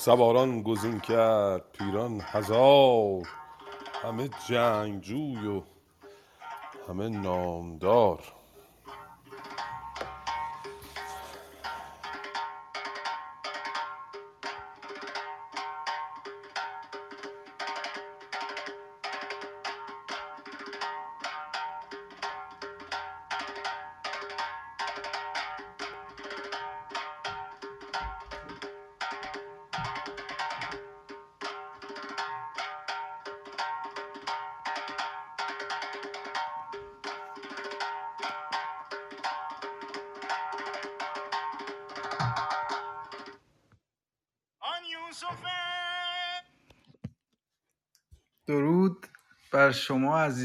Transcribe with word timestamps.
سواران 0.00 0.62
گزین 0.62 1.00
کرد 1.00 1.62
پیران 1.72 2.20
هزار 2.24 3.28
همه 4.02 4.30
جنگجوی 4.48 5.46
و 5.46 5.62
همه 6.88 7.08
نامدار. 7.08 8.18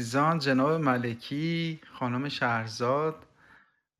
عزیزان 0.06 0.38
جناب 0.38 0.70
ملکی 0.70 1.80
خانم 1.92 2.28
شهرزاد 2.28 3.26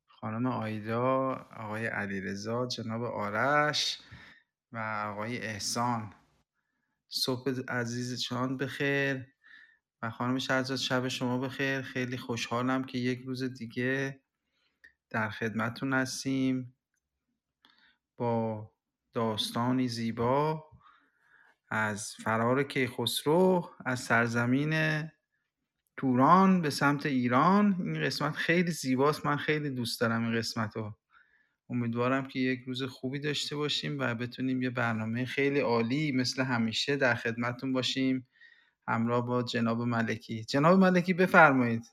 خانم 0.07 0.45
آیدا 0.45 1.33
آقای 1.57 1.85
علیرضا 1.85 2.67
جناب 2.67 3.03
آرش 3.03 4.01
و 4.71 4.77
آقای 5.07 5.37
احسان. 5.37 6.13
صبح 7.09 7.61
عزیز 7.67 8.21
شان 8.21 8.57
بخیر 8.57 9.27
و 10.01 10.09
خانم 10.09 10.39
شهرزاد 10.39 10.77
شب 10.77 11.07
شما 11.07 11.37
بخیر. 11.37 11.81
خیلی 11.81 12.17
خوشحالم 12.17 12.83
که 12.83 12.97
یک 12.97 13.21
روز 13.21 13.43
دیگه 13.43 14.21
در 15.09 15.29
خدمتتون 15.29 15.93
هستیم 15.93 16.75
با 18.17 18.71
داستانی 19.13 19.87
زیبا 19.87 20.63
از 21.69 22.15
فرار 22.23 22.63
کیخسرو 22.63 23.69
از 23.85 23.99
سرزمین 23.99 24.73
توران 25.97 26.61
به 26.61 26.69
سمت 26.69 27.05
ایران. 27.05 27.75
این 27.79 28.01
قسمت 28.01 28.35
خیلی 28.35 28.71
زیباست. 28.71 29.25
من 29.25 29.37
خیلی 29.37 29.69
دوست 29.69 30.01
دارم 30.01 30.23
این 30.23 30.37
قسمت 30.37 30.75
رو 30.75 30.93
امیدوارم 31.69 32.27
که 32.27 32.39
یک 32.39 32.63
روز 32.67 32.83
خوبی 32.83 33.19
داشته 33.19 33.55
باشیم 33.55 33.99
و 33.99 34.15
بتونیم 34.15 34.61
یه 34.61 34.69
برنامه 34.69 35.25
خیلی 35.25 35.59
عالی 35.59 36.11
مثل 36.11 36.43
همیشه 36.43 36.95
در 36.95 37.15
خدمتتون 37.15 37.73
باشیم. 37.73 38.27
همراه 38.87 39.25
با 39.25 39.43
جناب 39.43 39.81
ملکی. 39.81 40.43
جناب 40.43 40.79
ملکی 40.79 41.13
بفرمایید. 41.13 41.83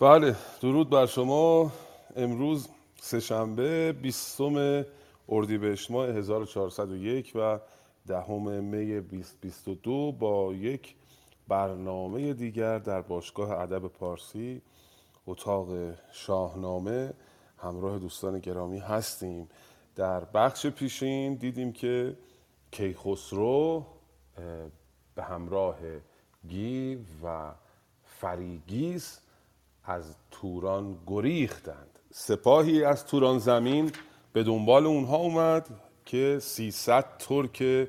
بله 0.00 0.36
درود 0.60 0.90
بر 0.90 1.06
شما. 1.06 1.72
امروز 2.16 2.68
سهشنبه 3.00 3.92
بیستم 3.92 4.84
اردیبهشت 5.28 5.90
ماه 5.90 6.08
1401 6.08 7.32
و 7.34 7.60
دهم 8.06 8.64
می 8.64 9.00
2022 9.00 10.12
با 10.12 10.54
یک 10.54 10.94
برنامه 11.48 12.34
دیگر 12.34 12.78
در 12.78 13.00
باشگاه 13.00 13.50
ادب 13.50 13.86
پارسی 13.86 14.62
اتاق 15.26 15.68
شاهنامه 16.12 17.12
همراه 17.58 17.98
دوستان 17.98 18.38
گرامی 18.38 18.78
هستیم. 18.78 19.48
در 19.96 20.24
بخش 20.24 20.66
پیشین 20.66 21.34
دیدیم 21.34 21.72
که 21.72 22.16
کیخسرو 22.70 23.86
به 25.14 25.22
همراه 25.22 25.76
گیو 26.48 26.98
و 27.24 27.52
فریگیس 28.04 29.20
از 29.84 30.16
توران 30.30 30.98
گریختند. 31.06 31.98
سپاهی 32.10 32.84
از 32.84 33.06
توران 33.06 33.38
زمین 33.38 33.92
به 34.32 34.42
دنبال 34.42 34.86
اونها 34.86 35.16
اومد 35.16 35.68
که 36.04 36.38
300 36.40 37.18
ترک 37.18 37.88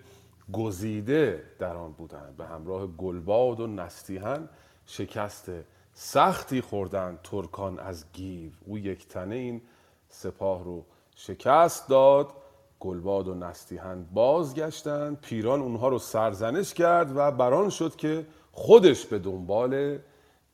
گزیده 0.53 1.43
در 1.59 1.75
آن 1.75 1.91
بودند. 1.91 2.37
به 2.37 2.45
همراه 2.45 2.87
گلباد 2.87 3.59
و 3.59 3.67
نستیهن 3.67 4.49
شکست 4.85 5.51
سختی 5.93 6.61
خوردند 6.61 7.19
ترکان 7.23 7.79
از 7.79 8.05
گیو. 8.13 8.51
او 8.65 8.77
یک 8.77 9.07
تنه 9.07 9.35
این 9.35 9.61
سپاه 10.09 10.63
رو 10.63 10.85
شکست 11.15 11.89
داد. 11.89 12.33
گلباد 12.79 13.27
و 13.27 13.33
نستیهن 13.33 14.03
بازگشتند. 14.13 15.21
پیران 15.21 15.61
اونها 15.61 15.87
رو 15.87 15.99
سرزنش 15.99 16.73
کرد 16.73 17.17
و 17.17 17.31
بران 17.31 17.69
شد 17.69 17.95
که 17.95 18.25
خودش 18.51 19.05
به 19.05 19.19
دنبال 19.19 19.99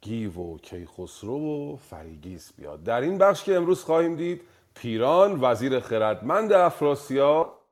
گیو 0.01 0.33
و 0.33 0.57
کیخسرو 0.57 1.73
و 1.73 1.75
فریگیس 1.75 2.53
بیاد. 2.53 2.83
در 2.83 3.01
این 3.01 3.17
بخش 3.17 3.43
که 3.43 3.55
امروز 3.55 3.83
خواهیم 3.83 4.15
دید 4.15 4.41
پیران 4.75 5.37
وزیر 5.41 5.79
خردمند 5.79 6.53
افراسیاب 6.53 7.64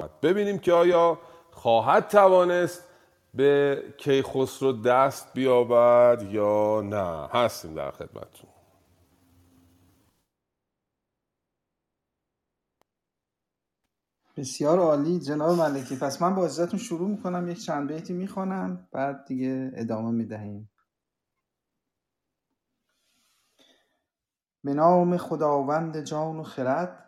ببینیم 0.00 0.58
که 0.58 0.72
آیا 0.72 1.18
خواهد 1.50 2.08
توانست 2.08 2.84
به 3.34 3.82
کیخسرو 3.98 4.72
دست 4.72 5.34
بیابد 5.34 6.22
یا 6.30 6.80
نه. 6.80 7.28
هستیم 7.28 7.74
در 7.74 7.90
خدمتتون. 7.90 8.50
بسیار 14.36 14.78
عالی. 14.78 15.20
جناب 15.20 15.58
ملکی 15.58 15.96
پس 15.96 16.22
من 16.22 16.34
با 16.34 16.44
عزتون 16.44 16.78
شروع 16.78 17.08
می‌کنم. 17.08 17.48
یک 17.48 17.64
چند 17.64 17.88
بیتی 17.88 18.12
می‌خوانم 18.12 18.88
بعد 18.92 19.24
دیگه 19.24 19.72
ادامه 19.74 20.10
می‌دهیم. 20.10 20.70
به 24.64 24.74
نام 24.74 25.16
خداوند 25.16 26.00
جان 26.00 26.36
و 26.36 26.42
خرد 26.42 27.02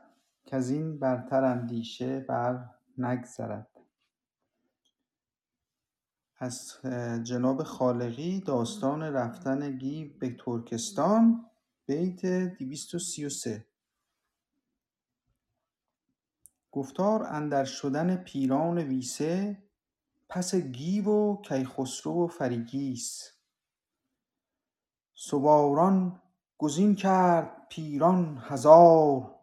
کز 0.46 0.70
این 0.70 0.98
برتر 0.98 1.44
اندیشه 1.44 2.20
بر 2.20 2.77
نگذرد. 2.98 3.68
از 6.38 6.78
جناب 7.22 7.62
خالقی 7.62 8.40
داستان 8.40 9.02
رفتن 9.02 9.78
گیو 9.78 10.18
به 10.18 10.36
ترکستان 10.44 11.50
بیت 11.86 12.26
233 12.26 13.66
گفتار 16.72 17.22
اندر 17.22 17.64
شدن 17.64 18.16
پیران 18.16 18.78
ویسه 18.78 19.62
پس 20.28 20.54
گیو 20.54 21.08
و 21.08 21.42
کیخسرو 21.42 22.24
و 22.24 22.26
فریگیس. 22.26 23.32
سواران 25.14 26.22
گزین 26.58 26.94
کرد 26.94 27.68
پیران 27.68 28.38
هزار 28.42 29.38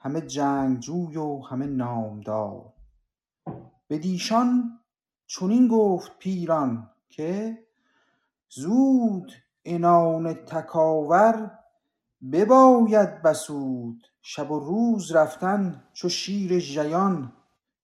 همه 0.00 0.20
جنگجوی 0.20 1.16
و 1.16 1.40
همه 1.40 1.66
نامدار. 1.66 2.72
بدیشان 3.90 4.80
چنین 5.26 5.68
گفت 5.68 6.18
پیران 6.18 6.90
که 7.08 7.58
زود 8.50 9.32
عنان 9.66 10.34
تکاور 10.34 11.58
بباید 12.32 13.22
بسود. 13.22 14.06
شب 14.22 14.50
و 14.50 14.58
روز 14.60 15.12
رفتن 15.12 15.84
چو 15.92 16.08
شیر 16.08 16.58
ژیان 16.58 17.32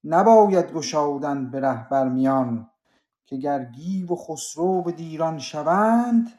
نباید 0.05 0.73
گشادن 0.73 1.51
به 1.51 1.61
ره 1.61 1.89
بر 1.89 2.09
میان. 2.09 2.71
که 3.27 3.37
گر 3.37 3.65
گیو 3.65 4.13
و 4.13 4.17
خسرو 4.17 4.83
به 4.83 4.93
دیران 4.93 5.39
شوند 5.39 6.33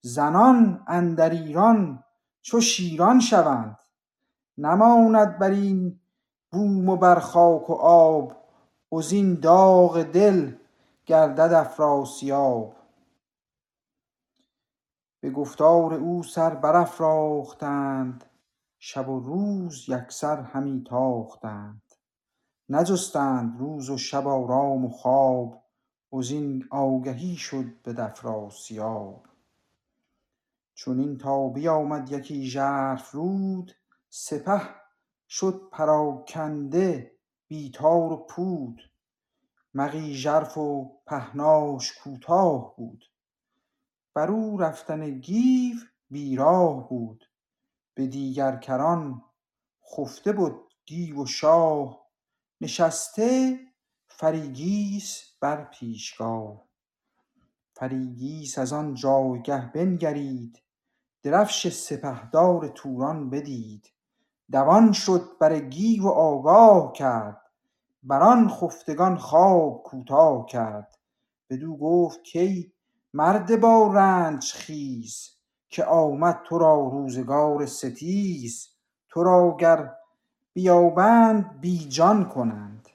زنان 0.00 0.84
اندر 0.86 1.30
ایران 1.30 2.04
چو 2.42 2.60
شیران 2.60 3.20
شوند. 3.20 3.76
نماند 4.58 5.38
بر 5.38 5.50
این 5.50 6.00
بوم 6.52 6.88
و 6.88 6.96
بر 6.96 7.18
خاک 7.20 7.70
و 7.70 7.72
آب 7.72 8.36
وزین 8.92 9.34
داغ 9.34 10.02
دل 10.02 10.52
گردد 11.06 11.52
افراسیاب. 11.52 12.76
به 15.20 15.30
گفتار 15.30 15.94
او 15.94 16.22
سر 16.22 16.54
برافراختند 16.54 18.24
شب 18.78 19.08
و 19.08 19.20
روز 19.20 19.88
یکسر 19.88 20.40
همی 20.40 20.84
تاختند. 20.86 21.82
نجستند 22.68 23.58
روز 23.58 23.90
و 23.90 23.98
شب 23.98 24.28
آرام 24.28 24.84
و 24.84 24.88
خواب 24.88 25.62
وزین 26.12 26.68
آگهی 26.70 27.36
شد 27.36 27.82
به 27.82 28.04
افراسیاب 28.04 29.26
چنین 30.74 31.18
تا 31.18 31.48
بیامد 31.48 32.12
یکی 32.12 32.46
ژرف 32.46 33.10
رود 33.10 33.72
سپه 34.16 34.60
شد 35.28 35.68
پراکنده 35.72 37.16
بی 37.48 37.70
تار 37.70 38.12
و 38.12 38.16
پود. 38.16 38.90
مغی 39.74 40.14
ژرف 40.14 40.58
و 40.58 41.00
پهناش 41.06 41.92
کوتاه 41.92 42.76
بود. 42.76 43.04
برو 44.14 44.56
رفتن 44.56 45.10
گیو 45.10 45.76
بی 46.10 46.36
راه 46.36 46.88
بود. 46.88 47.30
به 47.94 48.06
دیگر 48.06 48.56
کران 48.56 49.24
خفته 49.96 50.32
بود 50.32 50.74
گیو 50.86 51.22
و 51.22 51.26
شاه. 51.26 52.06
نشسته 52.60 53.58
فریگیس 54.08 55.22
بر 55.40 55.64
پیشگاه. 55.64 56.68
فریگیس 57.76 58.58
از 58.58 58.72
آن 58.72 58.94
جایگه 58.94 59.72
بنگرید. 59.72 60.62
درفش 61.22 61.68
سپهدار 61.68 62.68
توران 62.68 63.30
بدید. 63.30 63.93
دوان 64.52 64.92
شد 64.92 65.30
بر 65.40 65.58
گیو 65.58 66.02
و 66.02 66.08
آگاه 66.08 66.92
کرد 66.92 67.40
بران 68.02 68.48
خفتگان 68.48 69.16
خواب 69.16 69.82
کوتاه 69.82 70.46
کرد. 70.46 70.98
بدو 71.50 71.76
گفت 71.76 72.20
کای 72.32 72.72
مرد 73.14 73.60
با 73.60 73.92
رنج 73.92 74.52
خیز 74.52 75.30
که 75.68 75.84
آمد 75.84 76.40
تو 76.44 76.58
را 76.58 76.88
روزگار 76.92 77.66
ستیز. 77.66 78.68
تو 79.08 79.22
را 79.22 79.56
گر 79.60 79.94
بیابند 80.52 81.60
بی 81.60 81.88
جان 81.88 82.28
کنند 82.28 82.88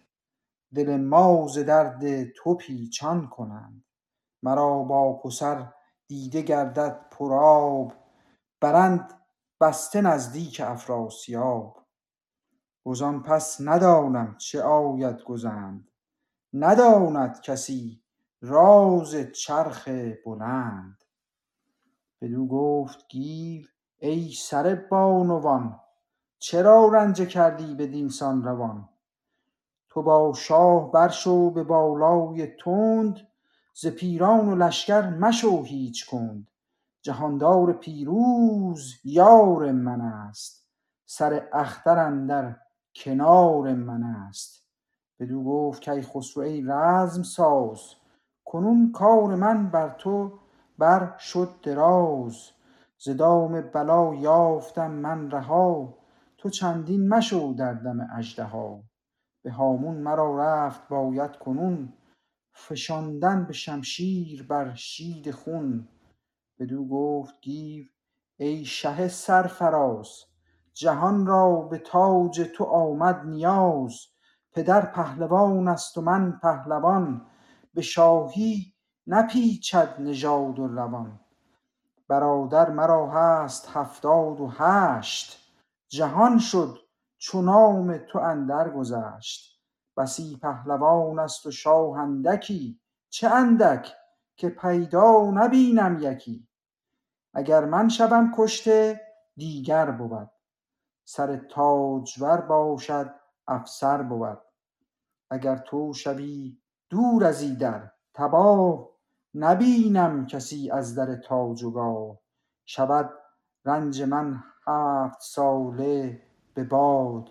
دل 0.76 0.98
ما 0.98 1.48
ز 1.48 1.60
درد 1.60 2.24
تو 2.24 2.56
پیچان 2.56 3.28
کنند. 3.28 3.84
مرا 4.44 4.84
با 4.84 5.14
پسر 5.14 5.74
دیده 6.08 6.42
گردد 6.42 7.06
پر 7.12 7.34
آب 7.34 7.94
برند 8.62 9.19
بسته 9.62 10.02
نزدیک 10.02 10.62
افراسیاب. 10.66 11.86
وزان 12.86 13.24
پس 13.24 13.58
ندانم 13.62 14.36
چه 14.38 14.62
آید 14.62 15.24
گزند. 15.24 15.88
نداند 16.54 17.42
کسی 17.42 18.02
راز 18.42 19.16
چرخ 19.16 19.88
بلند. 20.26 21.04
بدو 22.22 22.48
گفت 22.48 23.08
گیو 23.08 23.66
ای 24.00 24.32
سره 24.32 24.76
بانوان 24.76 25.80
چرا 26.40 26.88
رنجه 26.88 27.26
کردی 27.26 27.76
بدین 27.76 28.10
سان 28.10 28.44
روان؟ 28.44 28.90
تو 29.90 30.02
با 30.02 30.34
شاه 30.34 30.92
بر 30.92 31.10
شو 31.10 31.50
به 31.50 31.64
بالای 31.64 32.48
تند 32.48 33.28
ز 33.74 33.88
پیران 33.88 34.50
و 34.50 34.56
لشکر 34.56 35.10
مشو 35.10 35.64
هیچ 35.64 36.10
کند. 36.10 36.48
جهاندار 37.02 37.74
پیروز 37.74 38.94
یار 39.04 39.72
من 39.72 40.02
است. 40.02 40.68
سر 41.06 41.48
اختر 41.54 42.00
اندر 42.00 42.56
کنار 42.96 43.74
من 43.74 44.04
است. 44.04 44.68
بدو 45.20 45.44
گفت 45.44 45.82
کیخسرو 45.82 46.44
ای 46.44 46.62
رزم 46.68 47.24
ساز 47.24 47.96
کنون 48.46 48.92
کار 48.92 49.36
من 49.36 49.70
بر 49.70 49.90
تو 49.90 50.40
بر 50.78 51.18
شد 51.18 51.50
دراز. 51.64 52.52
ز 52.98 53.10
دام 53.10 53.62
بلا 53.62 54.16
یافتم 54.16 54.92
من 54.92 55.32
رها 55.32 55.98
تو 56.38 56.50
چندین 56.50 57.10
مشو 57.10 57.54
در 57.58 57.74
دم 57.74 58.08
اژدها. 58.16 58.84
به 59.44 59.52
هامون 59.52 59.96
مرا 59.96 60.40
رفت 60.40 60.88
باید 60.88 61.36
کنون 61.36 61.94
فشاندن 62.54 63.46
به 63.46 63.54
شمشیر 63.54 64.48
بر 64.48 64.74
شید 64.74 65.32
خون. 65.32 65.88
بدو 66.60 66.88
گفت 66.88 67.42
گیو 67.42 67.86
ای 68.38 68.66
شه 68.66 69.08
سرفراز 69.08 70.26
جهان 70.74 71.26
را 71.26 71.56
به 71.56 71.78
تاج 71.78 72.42
تو 72.56 72.64
آمد 72.64 73.26
نیاز 73.26 74.00
پدر 74.52 74.86
پهلوان 74.86 75.68
است 75.68 75.98
و 75.98 76.02
من 76.02 76.40
پهلوان 76.42 77.26
به 77.74 77.82
شاهی 77.82 78.74
نپیچد 79.08 79.96
نژاد 80.00 80.60
و 80.60 80.68
روان. 80.68 81.20
برادر 82.08 82.70
مرا 82.70 83.10
هست 83.10 83.70
هفتاد 83.74 84.42
و 84.42 84.48
هشت 84.48 85.52
جهان 85.88 86.40
شد 86.40 86.78
چو 87.18 87.42
نام 87.42 87.98
تو 87.98 88.20
اندر 88.20 88.70
گذشت. 88.70 89.62
بسی 89.98 90.38
پهلوان 90.42 91.20
است 91.20 91.46
و 91.46 91.52
شاه 91.52 92.00
اندکی 92.00 92.80
چه 93.10 93.30
اندک 93.30 93.94
که 94.36 94.50
پیدا 94.50 95.32
نبینم 95.32 95.98
یکی؟ 96.02 96.49
اگر 97.34 97.66
من 97.66 97.90
شوم 97.90 98.34
کشته 98.38 99.02
دیگر 99.38 99.92
بود. 99.92 100.30
سر 101.06 101.38
تاجور 101.38 102.42
باشد 102.42 103.14
افسر 103.48 104.02
بود. 104.02 104.38
اگر 105.30 105.58
تو 105.58 105.94
شوی 105.94 106.58
دور 106.90 107.26
از 107.26 107.42
ایدر 107.42 107.92
تباه 108.14 108.90
نبینم 109.36 110.28
کسی 110.28 110.72
از 110.72 110.96
در 110.96 111.16
تاج 111.16 111.64
و 111.64 112.18
شود 112.66 113.10
رنج 113.66 114.02
من 114.02 114.44
هفت 114.68 115.22
ساله 115.22 116.22
به 116.54 116.64
باد. 116.64 117.30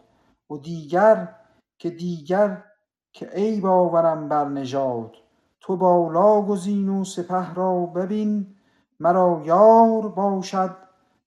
و 0.50 0.56
دیگر 0.56 1.36
که 1.78 1.90
دیگر 1.90 2.64
که 3.12 3.26
عیب 3.26 3.66
آورم 3.66 4.28
بر 4.28 4.48
نژاد. 4.48 5.16
تو 5.60 5.76
بالا 5.76 6.42
گزین 6.42 6.88
و 6.88 7.04
سپه 7.04 7.54
را 7.54 7.86
ببین 7.86 8.57
مرا 9.00 9.42
یار 9.44 10.08
باشد 10.08 10.76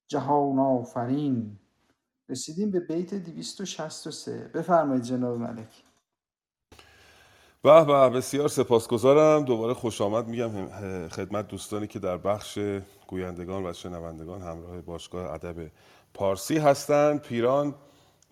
جهان 0.08 0.60
آفرین. 0.60 1.58
رسیدیم 2.30 2.72
به 2.72 2.80
بیت 2.80 3.13
دویست 3.13 3.62
و 3.62 3.66
شصت 3.66 4.08
و 4.08 4.12
سه. 4.12 4.51
بفرمایید 4.54 5.04
جناب 5.04 5.38
ملک. 5.38 5.84
به 7.63 7.86
به 7.86 8.10
بسیار 8.10 8.48
سپاسگزارم. 8.48 9.46
دوباره 9.46 9.74
خوش 9.74 10.01
آمد 10.01 10.28
میگم 10.28 10.68
خدمت 11.08 11.48
دوستانی 11.48 11.88
که 11.88 12.00
در 12.00 12.18
بخش 12.18 12.60
گویندگان 13.08 13.66
و 13.66 13.74
شنوندگان 13.74 14.42
همراه 14.42 14.82
باشگاه 14.82 15.34
ادب 15.34 15.72
پارسی 16.13 16.58
هستند. 16.58 17.22
پیران 17.22 17.75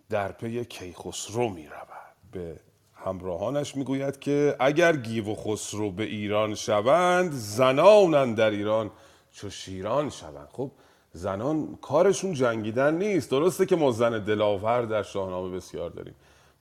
در 0.10 0.32
پی 0.32 0.66
کیخسرو 0.66 1.50
می 1.50 1.68
رود 1.68 2.32
به 2.32 2.60
همراهانش 2.94 3.76
می‌گوید 3.76 4.20
که 4.20 4.56
اگر 4.60 4.96
گیو 4.96 5.26
و 5.26 5.36
خسرو 5.36 5.92
به 5.92 6.04
ایران 6.04 6.56
شوند 6.56 7.32
زنانند 7.32 8.38
در 8.38 8.50
ایران 8.50 8.92
چو 9.32 9.50
شیران 9.50 10.10
شوند. 10.10 10.48
خب 10.52 10.72
زنان 11.14 11.78
کارشون 11.82 12.34
جنگیدن 12.34 12.94
نیست. 12.98 13.32
درسته 13.32 13.66
که 13.66 13.76
ما 13.76 13.92
زن 13.92 14.24
دلاور 14.24 14.82
در 14.82 15.04
شاهنامه 15.04 15.56
بسیار 15.56 15.90
داریم 15.90 16.16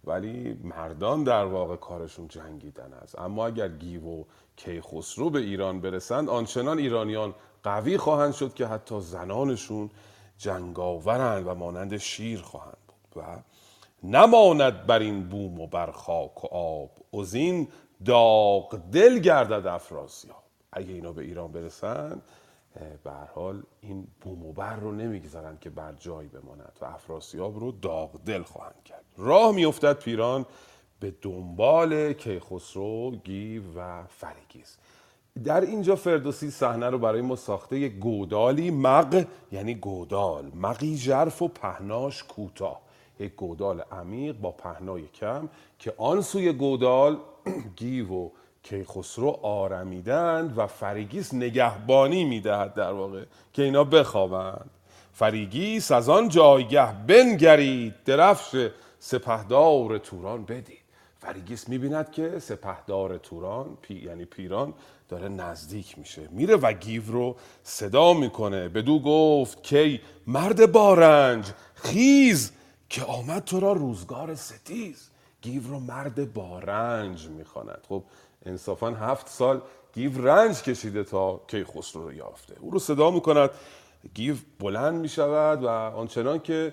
ولی 0.04 0.58
مردان 0.64 1.24
در 1.24 1.44
واقع 1.44 1.76
کارشون 1.76 2.28
جنگیدن 2.28 2.92
است. 2.92 3.18
اما 3.18 3.46
اگر 3.46 3.68
گیو 3.68 4.06
و 4.06 4.24
کیخسرو 4.56 5.30
به 5.30 5.38
ایران 5.38 5.80
برسند 5.80 6.28
آنچنان 6.28 6.78
ایرانیان 6.78 7.34
قوی 7.62 7.98
خواهند 7.98 8.32
شد 8.34 8.54
که 8.54 8.66
حتی 8.66 9.00
زنانشون 9.00 9.90
جنگاورند 10.38 11.46
و 11.46 11.54
مانند 11.54 11.96
شیر 11.96 12.42
خواهند 12.42 12.76
بود. 12.88 13.22
و 13.22 13.42
نماند 14.02 14.86
بر 14.86 14.98
این 14.98 15.28
بوم 15.28 15.60
و 15.60 15.66
بر 15.66 15.90
خاک 15.90 16.44
و 16.44 16.46
آب. 16.54 16.90
ازین 17.20 17.68
داغ 18.04 18.80
دل 18.92 19.18
گردد 19.18 19.66
افراسیاب. 19.66 20.42
اگه 20.72 20.92
اینا 20.92 21.12
به 21.12 21.22
ایران 21.22 21.52
برسند 21.52 22.22
به 23.04 23.10
هر 23.10 23.28
حال 23.34 23.62
این 23.80 24.06
بوم 24.20 24.46
و 24.46 24.52
بر 24.52 24.76
رو 24.76 24.92
نمی‌گذارن 24.92 25.58
که 25.60 25.70
بر 25.70 25.92
جای 25.92 26.26
بماند 26.26 26.78
و 26.80 26.84
افراسیاب 26.84 27.58
رو 27.58 27.72
داغ 27.72 28.24
دل 28.24 28.42
خواهند 28.42 28.82
کرد. 28.84 29.04
راه 29.16 29.54
میافتد 29.54 29.98
پیران 29.98 30.46
به 31.00 31.14
دنبال 31.22 32.12
کیخسرو 32.12 33.10
گیو 33.10 33.62
و 33.76 34.04
فریگیز 34.08 34.76
در 35.44 35.60
اینجا 35.60 35.96
فردوسی 35.96 36.50
صحنه 36.50 36.90
رو 36.90 36.98
برای 36.98 37.20
ما 37.20 37.36
ساخته 37.36 37.78
یک 37.78 37.92
گودالی 37.92 38.70
مغ 38.70 39.26
یعنی 39.52 39.74
گودال 39.74 40.52
مغی 40.54 40.96
ژرف 40.96 41.42
و 41.42 41.48
پهناش 41.48 42.24
کوتاه. 42.24 42.80
یک 43.20 43.34
گودال 43.34 43.80
عمیق 43.80 44.36
با 44.36 44.50
پهنای 44.50 45.06
کم 45.06 45.48
که 45.78 45.94
آن 45.96 46.20
سوی 46.20 46.52
گودال 46.52 47.18
گیو 47.76 48.12
و 48.12 48.30
کیخسرو 48.62 49.38
آرمیدند 49.42 50.58
و 50.58 50.66
فریگیس 50.66 51.34
نگهبانی 51.34 52.24
می‌دهد 52.24 52.74
در 52.74 52.92
واقع 52.92 53.24
که 53.52 53.62
اینا 53.62 53.84
بخوابند. 53.84 54.70
فریگیس 55.12 55.92
از 55.92 56.08
آن 56.08 56.28
جایگه 56.28 56.92
بنگرید 57.06 57.94
درفش 58.04 58.70
سپهدار 58.98 59.98
توران 59.98 60.44
بدید. 60.44 60.78
فریگیس 61.20 61.68
می‌بیند 61.68 62.10
که 62.12 62.38
سپهدار 62.38 63.18
توران 63.18 63.78
پی 63.82 63.94
یعنی 63.94 64.24
پیران 64.24 64.74
داره 65.08 65.28
نزدیک 65.28 65.98
میشه. 65.98 66.28
میره 66.30 66.56
و 66.56 66.72
گیو 66.72 67.02
رو 67.06 67.36
صدا 67.62 68.12
می‌کنه. 68.12 68.68
بدو 68.68 68.98
گفت 68.98 69.62
کای 69.62 70.00
مرد 70.26 70.72
بارنج 70.72 71.52
خیز 71.74 72.52
که 72.88 73.04
آمد 73.04 73.44
تو 73.44 73.60
را 73.60 73.72
روزگار 73.72 74.34
ستیز. 74.34 75.10
گیو 75.42 75.62
رو 75.68 75.80
مرد 75.80 76.32
بارنج 76.32 77.28
می‌خواند. 77.28 77.80
خب 77.88 78.04
انصافا 78.46 78.90
هفت 78.90 79.28
سال 79.28 79.60
گیو 79.94 80.26
رنج 80.26 80.62
کشیده 80.62 81.04
تا 81.04 81.40
کی 81.48 81.64
خسرو 81.64 82.02
رو 82.02 82.12
یافته. 82.12 82.54
او 82.60 82.70
رو 82.70 82.78
صدا 82.78 83.10
می‌کند 83.10 83.50
گیو 84.14 84.34
بلند 84.60 85.00
می‌شود 85.00 85.64
و 85.64 85.68
آنچنان 85.68 86.38
که 86.38 86.72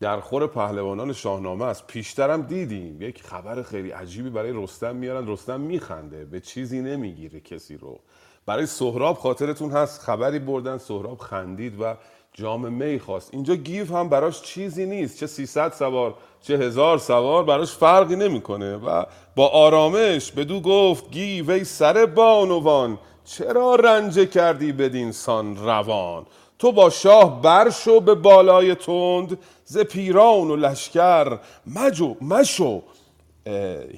در 0.00 0.20
خور 0.20 0.46
پهلوانان 0.46 1.12
شاهنامه 1.12 1.64
است 1.64 1.86
پیشترم 1.86 2.42
دیدیم. 2.42 3.02
یک 3.02 3.22
خبر 3.22 3.62
خیلی 3.62 3.90
عجیبی 3.90 4.30
برای 4.30 4.52
رستم 4.54 4.96
میارن. 4.96 5.28
رستم 5.28 5.60
میخنده 5.60 6.24
به 6.24 6.40
چیزی 6.40 6.80
نمی‌گیره 6.80 7.40
کسی 7.40 7.76
رو. 7.76 8.00
برای 8.46 8.66
سهراب 8.66 9.16
خاطرتون 9.16 9.70
هست 9.70 10.00
خبری 10.00 10.38
بردن 10.38 10.78
سهراب 10.78 11.18
خندید 11.18 11.80
و 11.80 11.94
جام 12.32 12.72
می 12.72 12.98
خواست. 12.98 13.34
اینجا 13.34 13.54
گیف 13.54 13.92
هم 13.92 14.08
براش 14.08 14.42
چیزی 14.42 14.86
نیست 14.86 15.18
چه 15.18 15.26
300 15.26 15.72
سوار 15.72 16.14
چه 16.46 16.58
هزار 16.58 16.98
سوار 16.98 17.44
براش 17.44 17.72
فرقی 17.72 18.16
نمی‌کنه. 18.16 18.76
و 18.76 19.04
با 19.36 19.48
آرامش 19.48 20.32
بدو 20.32 20.60
گفت 20.60 21.10
گیو 21.10 21.50
ای 21.50 21.64
سر 21.64 22.06
بانوان 22.06 22.98
چرا 23.24 23.74
رنج 23.74 24.30
کردی 24.30 24.72
بدین 24.72 25.12
سان 25.12 25.56
روان؟ 25.56 26.26
تو 26.58 26.72
با 26.72 26.90
شاه 26.90 27.42
برشو 27.42 28.00
به 28.00 28.14
بالای 28.14 28.74
تند 28.74 29.38
ز 29.64 29.78
پیران 29.78 30.50
و 30.50 30.56
لشکر 30.56 31.38
مجو 31.66 32.16
مشو 32.20 32.82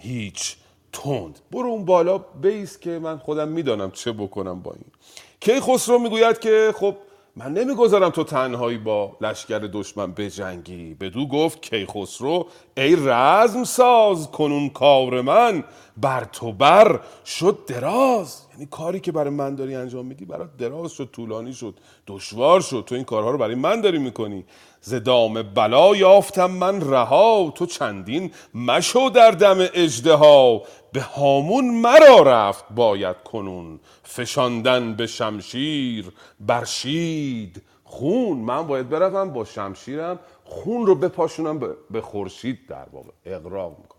هیچ 0.01 0.57
تند. 0.93 1.39
برو 1.53 1.69
اون 1.69 1.85
بالا 1.85 2.19
بیس 2.19 2.79
که 2.79 2.91
من 2.91 3.19
خودم 3.19 3.49
می‌دانم 3.49 3.91
چه 3.91 4.13
بکنم 4.13 4.61
با 4.61 4.73
این. 4.73 4.85
کی 5.41 5.61
خسرو 5.61 5.99
می‌گوید 5.99 6.39
که 6.39 6.75
خب 6.77 6.95
من 7.39 7.53
نمی‌گذارم 7.53 8.11
تو 8.11 8.25
تنهایی 8.25 8.79
با 8.79 9.17
لشکر 9.21 9.59
دشمن 9.59 10.13
بجنگی. 10.13 10.95
بدو 10.95 11.29
گفت 11.29 11.63
کیخسرو 11.63 12.47
ای 12.77 12.97
رزم 12.97 13.65
ساز 13.65 14.31
کنون 14.31 14.69
کار 14.69 15.21
من 15.21 15.65
بر 15.97 16.25
تو 16.25 16.53
بر 16.53 17.01
شد 17.27 17.59
دراز. 17.67 18.46
یعنی 18.57 18.69
کاری 18.71 19.01
که 19.01 19.13
برای 19.13 19.31
من 19.31 19.55
داری 19.55 19.75
انجام 19.75 20.07
میدی 20.07 20.25
برات 20.25 20.57
دراز 20.57 20.93
شد 20.93 21.09
طولانی 21.13 21.53
شد 21.53 21.75
دشوار 22.07 22.61
شد. 22.61 22.85
تو 22.87 22.95
این 22.95 23.05
کارها 23.05 23.31
رو 23.31 23.39
برای 23.39 23.55
من 23.55 23.81
داری 23.81 23.99
می‌کنی. 23.99 24.45
زدام 24.81 25.43
بلا 25.43 25.97
یافتم 25.97 26.51
من 26.51 26.91
رها. 26.91 27.53
تو 27.55 27.67
چندین 27.67 28.31
مشو 28.55 29.11
در 29.15 29.31
دم 29.31 29.67
ها 30.07 30.63
به 30.93 31.01
هامون 31.01 31.81
مرا 31.81 32.23
رفت 32.23 32.65
باید 32.75 33.17
کنون. 33.17 33.81
فشاندن 34.03 34.95
به 34.95 35.07
شمشیر 35.07 36.13
برشید 36.41 37.63
خون. 37.85 38.39
من 38.39 38.67
باید 38.67 38.89
بروم 38.89 39.33
با 39.33 39.45
شمشیرم 39.45 40.19
خون 40.45 40.87
رو 40.87 40.95
بپاشونم 40.95 41.59
به 41.91 42.01
خورشید 42.01 42.59
در 42.69 42.87
واقع. 42.93 43.11
اقراق 43.25 43.71
می‌کنم. 43.79 43.96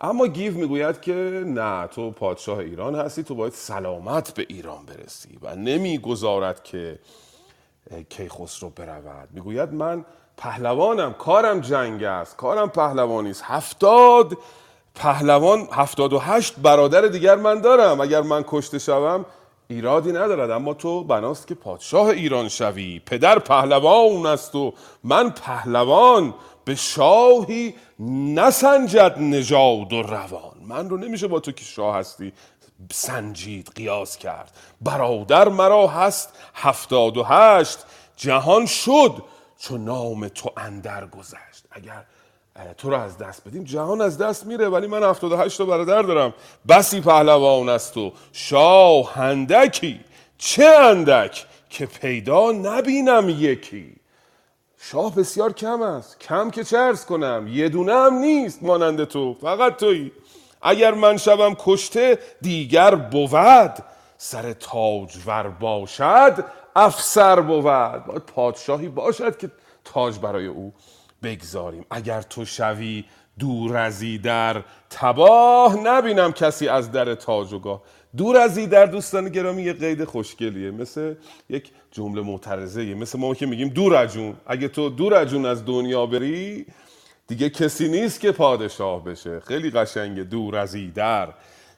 اما 0.00 0.26
گیو 0.26 0.54
می‌گوید 0.54 1.00
که 1.00 1.42
نه 1.46 1.86
تو 1.86 2.10
پادشاه 2.10 2.58
ایران 2.58 2.94
هستی 2.94 3.22
تو 3.22 3.34
باید 3.34 3.52
سلامت 3.52 4.34
به 4.34 4.46
ایران 4.48 4.86
برسی 4.86 5.38
و 5.42 5.56
نمی‌گذارد 5.56 6.62
که 6.62 6.98
کیخسرو 8.08 8.70
برود. 8.70 9.28
می‌گوید 9.32 9.72
من 9.72 10.04
پهلوانم 10.36 11.12
کارم 11.12 11.60
جنگ 11.60 12.02
است 12.02 12.36
کارم 12.36 12.68
پهلوانی 12.68 13.30
است. 13.30 13.42
هفتاد 13.44 14.38
پهلوان 14.94 15.68
هفتاد 15.72 16.12
و 16.12 16.18
هشت 16.18 16.54
برادر 16.62 17.00
دیگر 17.00 17.36
من 17.36 17.60
دارم. 17.60 18.00
اگر 18.00 18.20
من 18.20 18.44
کشته 18.48 18.78
شوم 18.78 19.24
ایرادی 19.68 20.12
ندارد. 20.12 20.50
اما 20.50 20.74
تو 20.74 21.04
بناست 21.04 21.46
که 21.46 21.54
پادشاه 21.54 22.06
ایران 22.06 22.48
شوی. 22.48 23.02
پدر 23.06 23.38
پهلوان 23.38 24.26
است 24.26 24.54
و 24.54 24.74
من 25.04 25.30
پهلوان. 25.30 26.34
به 26.66 26.74
شاهی 26.74 27.74
نسنجد 28.34 29.14
نژاد 29.18 29.92
و 29.92 30.02
روان. 30.02 30.56
من 30.60 30.88
رو 30.88 30.96
نمیشه 30.96 31.28
با 31.28 31.40
تو 31.40 31.52
که 31.52 31.64
شاه 31.64 31.96
هستی 31.96 32.32
سنجید 32.92 33.72
قیاس 33.74 34.16
کرد. 34.16 34.56
برادر 34.80 35.48
مرا 35.48 35.86
هست 35.86 36.32
هفتاد 36.54 37.16
و 37.16 37.22
هشت 37.22 37.78
جهان 38.16 38.66
شد 38.66 39.22
چون 39.58 39.84
نام 39.84 40.28
تو 40.28 40.50
اندر 40.56 41.06
گذشت. 41.06 41.64
اگر 41.70 42.04
تو 42.78 42.90
رو 42.90 43.00
از 43.00 43.18
دست 43.18 43.48
بدیم 43.48 43.64
جهان 43.64 44.00
از 44.00 44.18
دست 44.18 44.46
میره 44.46 44.68
ولی 44.68 44.86
من 44.86 45.02
78 45.02 45.58
تا 45.58 45.64
برادر 45.64 46.02
دارم. 46.02 46.34
بسی 46.68 47.00
پهلوان 47.00 47.68
است 47.68 47.96
و 47.96 48.12
شاه 48.32 49.14
هندکی. 49.14 50.00
چه 50.38 50.64
اندک 50.64 51.46
که 51.70 51.86
پیدا 51.86 52.52
نبینم 52.52 53.28
یکی؟ 53.28 53.96
شاه 54.78 55.14
بسیار 55.14 55.52
کم 55.52 55.82
است. 55.82 56.20
کم 56.20 56.50
که 56.50 56.64
چرس 56.64 57.06
کنم؟ 57.06 57.46
یه 57.48 57.68
دونه 57.68 57.92
هم 57.92 58.14
نیست 58.14 58.62
مانند 58.62 59.04
تو. 59.04 59.34
فقط 59.34 59.76
تویی. 59.76 60.12
اگر 60.62 60.94
من 60.94 61.16
شوم 61.16 61.56
کشته 61.58 62.18
دیگر 62.40 62.94
بود. 62.94 63.72
سر 64.18 64.52
تاجور 64.52 65.48
باشد 65.48 66.44
افسر 66.76 67.40
بود. 67.40 67.62
باید 68.06 68.22
پادشاهی 68.34 68.88
باشد 68.88 69.38
که 69.38 69.50
تاج 69.84 70.18
برای 70.18 70.46
او 70.46 70.72
بگذاریم. 71.22 71.86
اگر 71.90 72.22
تو 72.22 72.44
شوی 72.44 73.04
دور 73.38 73.76
از 73.76 74.02
در 74.22 74.62
تباه 74.90 75.76
نبینم 75.76 76.32
کسی 76.32 76.68
از 76.68 76.92
در 76.92 77.14
تاج 77.14 77.52
و 77.52 77.58
گاه. 77.58 77.82
دور 78.16 78.36
از 78.36 78.58
در 78.58 78.86
دوستان 78.86 79.28
گرامی 79.28 79.62
یه 79.62 79.72
قید 79.72 80.04
خوشگلیه. 80.04 80.70
مثل 80.70 81.14
یک 81.50 81.70
جمله 81.90 82.22
معترضه 82.22 82.94
مثل 82.94 83.18
ما 83.18 83.34
که 83.34 83.46
میگیم 83.46 83.68
دور 83.68 83.94
اجون 83.94 84.36
اگه 84.46 84.68
تو 84.68 84.88
دور 84.88 85.14
اجون 85.14 85.46
از 85.46 85.64
دنیا 85.64 86.06
بری 86.06 86.66
دیگه 87.26 87.50
کسی 87.50 87.88
نیست 87.88 88.20
که 88.20 88.32
پادشاه 88.32 89.04
بشه. 89.04 89.40
خیلی 89.40 89.70
قشنگه. 89.70 90.24
دور 90.24 90.56
از 90.56 90.76
در. 90.94 91.28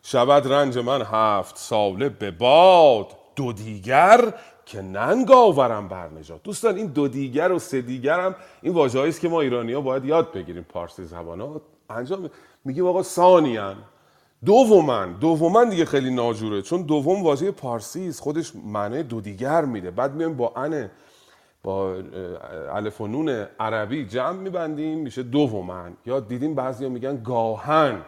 شود 0.02 0.52
رنج 0.52 0.78
من 0.78 1.02
هفت 1.02 1.56
ساله 1.56 2.08
به 2.08 2.30
باد. 2.30 3.06
دو 3.36 3.52
دیگر 3.52 4.34
که 4.66 4.82
ننگ 4.82 5.30
آورم 5.30 5.88
بر 5.88 6.08
نجات. 6.08 6.42
دوستان 6.42 6.76
این 6.76 6.86
دو 6.86 7.08
دیگر 7.08 7.52
و 7.52 7.58
سه 7.58 7.80
دیگر 7.80 8.20
هم 8.20 8.34
این 8.62 8.72
واژه 8.72 9.00
است 9.00 9.20
که 9.20 9.28
ما 9.28 9.40
ایرانی 9.40 9.72
ها 9.72 9.80
باید 9.80 10.04
یاد 10.04 10.32
بگیریم. 10.32 10.66
پارسی 10.68 11.04
زبان 11.04 11.60
انجام 11.90 12.30
میگیم 12.64 12.86
آقا 12.86 13.02
ثانیان 13.02 13.76
دومن 14.44 15.12
دومن 15.12 15.68
دیگه 15.68 15.84
خیلی 15.84 16.10
ناجوره 16.14 16.62
چون 16.62 16.82
دوم 16.82 17.22
واژه 17.22 17.50
پارسی 17.50 18.08
است 18.08 18.20
خودش 18.20 18.52
معنی 18.64 19.02
دو 19.02 19.20
دیگر 19.20 19.64
میده. 19.64 19.90
بعد 19.90 20.14
میایم 20.14 20.36
با 20.36 20.52
ان 20.56 20.90
با 21.64 21.94
الف 22.72 23.00
و 23.00 23.06
نون 23.06 23.28
عربی 23.60 24.06
جمع 24.06 24.38
میبندیم 24.38 24.98
میشه 24.98 25.22
دومن. 25.22 25.92
یا 26.06 26.20
دیدیم 26.20 26.54
بعضیا 26.54 26.88
میگن 26.88 27.22
گاهن. 27.22 28.00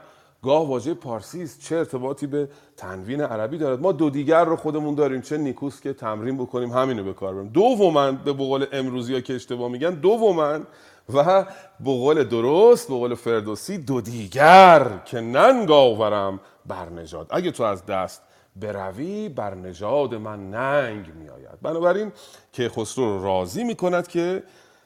گاه 0.43 0.69
واژه 0.69 0.95
پارسی 0.95 1.43
است 1.43 1.61
چه 1.61 1.77
ارتباطی 1.77 2.27
به 2.27 2.49
تنوین 2.77 3.21
عربی 3.21 3.59
دارد؟ 3.59 3.81
ما 3.81 3.93
دو 3.93 4.11
دیگر 4.11 4.45
رو 4.45 4.57
خودمون 4.57 4.95
داریم 4.95 5.21
چه 5.21 5.39
نیکوس 5.39 5.81
که 5.81 5.93
تمرین 5.93 6.37
بکنیم 6.37 6.71
همینو 6.71 7.05
به 7.05 7.13
کار 7.13 7.35
بریم. 7.35 7.49
دومن 7.49 8.17
به 8.17 8.33
بقول 8.33 8.67
امروزی 8.73 9.15
ها 9.15 9.21
که 9.21 9.35
اشتباه 9.35 9.71
میگن 9.71 9.91
دومن 9.91 10.67
و 11.15 11.45
بقول 11.81 12.25
درست 12.25 12.91
بقول 12.91 13.15
فردوسی 13.15 13.79
دو 13.79 14.01
دیگر 14.01 14.99
که 15.05 15.21
ننگ 15.21 15.71
آورم 15.71 16.41
بر 16.67 16.89
نجات 16.89 17.27
اگه 17.31 17.51
تو 17.51 17.63
از 17.63 17.87
دست 17.87 18.23
بروی 18.57 19.29
بر 19.29 19.55
نژاد 19.55 20.15
من 20.15 20.51
ننگ 20.51 21.07
میآید. 21.15 21.61
بنابراین 21.63 22.13
که 22.53 22.69
خسرو 22.69 23.05
رو 23.05 23.25
راضی 23.25 23.65
می‌کند 23.65 24.09
که 24.09 24.43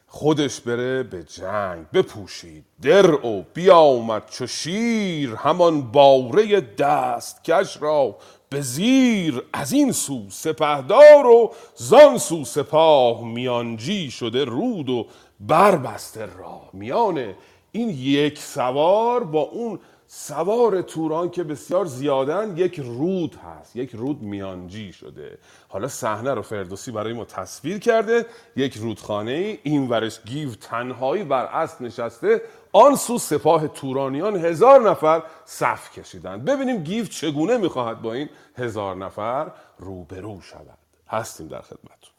خودش 0.07 0.61
بره 0.61 1.02
به 1.02 1.23
جنگ 1.23 1.87
بپوشید. 1.90 2.64
در 2.83 3.07
او 3.07 3.47
بیامد 3.54 4.23
چو 4.31 4.47
شیر 4.47 5.35
همان 5.35 5.83
باره 5.83 6.61
دست 6.61 7.45
کش 7.45 7.78
را 7.81 8.16
به 8.49 8.61
زیر. 8.61 9.43
از 9.52 9.73
این 9.73 9.93
سو 9.93 10.23
سپهدار 10.31 11.26
و 11.26 11.52
زان 11.75 12.19
سو 12.19 12.45
سپاه 12.45 13.25
میانجی 13.25 14.11
شده 14.11 14.45
رود 14.45 14.88
و 14.88 15.07
بربسته 15.47 16.27
راه 16.37 16.71
میانه 16.73 17.37
این 17.73 17.89
یک 17.91 18.39
سوار 18.39 19.25
با 19.25 19.41
اون 19.41 19.81
سوار 20.07 20.83
توران 20.83 21.31
که 21.31 21.45
بسیار 21.45 21.85
زیادن 21.85 22.57
یک 22.57 22.81
رود 22.81 23.35
هست. 23.35 23.77
یک 23.77 23.91
رود 23.91 24.23
میانجی 24.23 24.93
شده. 24.93 25.39
حالا 25.69 25.89
صحنه 25.89 26.35
رو 26.35 26.43
فردوسی 26.43 26.91
برای 26.91 27.13
ما 27.13 27.25
تصویر 27.25 27.79
کرده. 27.79 28.27
یک 28.57 28.77
رودخانه 28.77 29.59
این 29.63 29.89
ورش 29.89 30.21
گیو 30.25 30.55
تنهایی 30.55 31.25
بر 31.25 31.45
اسب 31.45 31.83
نشسته. 31.83 32.43
آن 32.73 32.97
سو 32.97 33.19
سپاه 33.19 33.69
تورانیان 33.69 34.37
هزار 34.37 34.91
نفر 34.91 35.23
صف 35.45 35.99
کشیدن 35.99 36.45
ببینیم 36.45 36.83
گیو 36.83 37.05
چگونه 37.05 37.57
می‌خواهد 37.57 38.03
با 38.03 38.13
این 38.13 38.29
هزار 38.57 38.97
نفر 38.97 39.51
روبرو 39.79 40.41
شود. 40.41 40.79
هستیم 41.09 41.49
در 41.49 41.61
خدمتتون. 41.61 42.13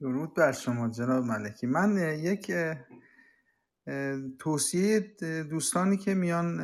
درود 0.00 0.34
بر 0.34 0.52
شما 0.52 0.88
جناب 0.88 1.24
ملکی. 1.24 1.66
من 1.66 1.96
یک 2.18 2.52
توصیه 4.38 5.00
دوستانی 5.50 5.96
که 5.96 6.14
میان 6.14 6.56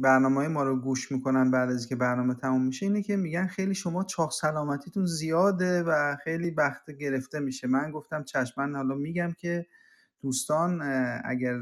برنامه 0.00 0.48
ما 0.48 0.62
رو 0.62 0.80
گوش 0.80 1.12
می‌کنن 1.12 1.50
بعد 1.50 1.70
از 1.70 1.86
که 1.86 1.96
برنامه 1.96 2.34
تموم 2.34 2.62
میشه 2.62 2.86
اینه 2.86 3.02
که 3.02 3.16
میگن 3.16 3.46
خیلی 3.46 3.74
شما 3.74 4.04
چاق 4.04 4.32
سلامتیتون 4.32 5.06
زیاده 5.06 5.82
و 5.82 6.16
خیلی 6.24 6.50
بخت 6.50 6.90
گرفته 6.90 7.40
میشه. 7.40 7.68
من 7.68 7.90
گفتم 7.90 8.24
چشمن 8.24 8.74
حالا 8.74 8.94
میگم 8.94 9.32
که 9.38 9.66
دوستان 10.20 10.82
اگر 11.24 11.60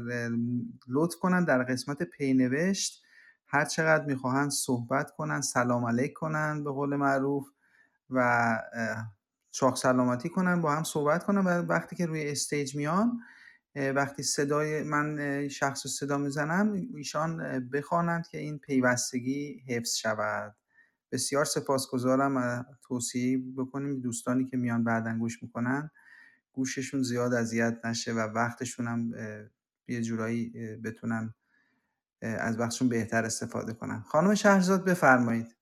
لطف 0.87 1.15
کنن 1.15 1.43
در 1.43 1.63
قسمت 1.63 2.03
پینوشت 2.03 3.03
هر 3.47 3.65
چقدر 3.65 4.05
می‌خواهن 4.05 4.49
صحبت 4.49 5.11
کنن 5.11 5.41
سلام 5.41 5.85
علیک 5.85 6.13
کنن 6.13 6.63
به 6.63 6.71
قول 6.71 6.95
معروف 6.95 7.47
و 8.09 8.57
چاق 9.51 9.77
سلامتی 9.77 10.29
کنن 10.29 10.61
با 10.61 10.75
هم 10.75 10.83
صحبت 10.83 11.23
کنن 11.23 11.41
و 11.41 11.49
وقتی 11.49 11.95
که 11.95 12.05
روی 12.05 12.31
استیج 12.31 12.75
میان 12.75 13.19
وقتی 13.75 14.23
صدای 14.23 14.83
من 14.83 15.47
شخص 15.47 15.87
صدا 15.87 16.17
می‌زنم 16.17 16.87
ایشان 16.95 17.59
بخوانند 17.69 18.27
که 18.27 18.37
این 18.37 18.59
پیوستگی 18.59 19.63
حفظ 19.67 19.95
شود. 19.95 20.55
بسیار 21.11 21.45
سپاسگزارم 21.45 22.65
توصیه 22.81 23.43
بکنیم 23.57 23.99
دوستانی 23.99 24.45
که 24.45 24.57
میان 24.57 24.83
بعدا 24.83 25.17
گوش 25.17 25.43
می‌کنن 25.43 25.91
گوششون 26.53 27.03
زیاد 27.03 27.33
اذیت 27.33 27.85
نشه 27.85 28.13
و 28.13 28.19
وقتشون 28.19 28.87
هم 28.87 29.11
یه 29.87 30.01
جورایی 30.01 30.49
بتونن 30.83 31.33
از 32.21 32.59
وقتشون 32.59 32.89
بهتر 32.89 33.25
استفاده 33.25 33.73
کنن. 33.73 34.01
خانم 34.01 34.35
شهرزاد 34.35 34.85
بفرمایید. 34.85 35.55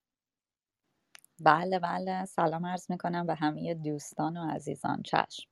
بله 1.39 1.79
بله. 1.79 2.25
سلام 2.25 2.65
عرض 2.65 2.91
می‌کنم 2.91 3.27
به 3.27 3.36
همه 3.36 3.74
دوستان 3.74 4.38
و 4.38 4.51
عزیزان. 4.51 5.03
چشم. 5.03 5.50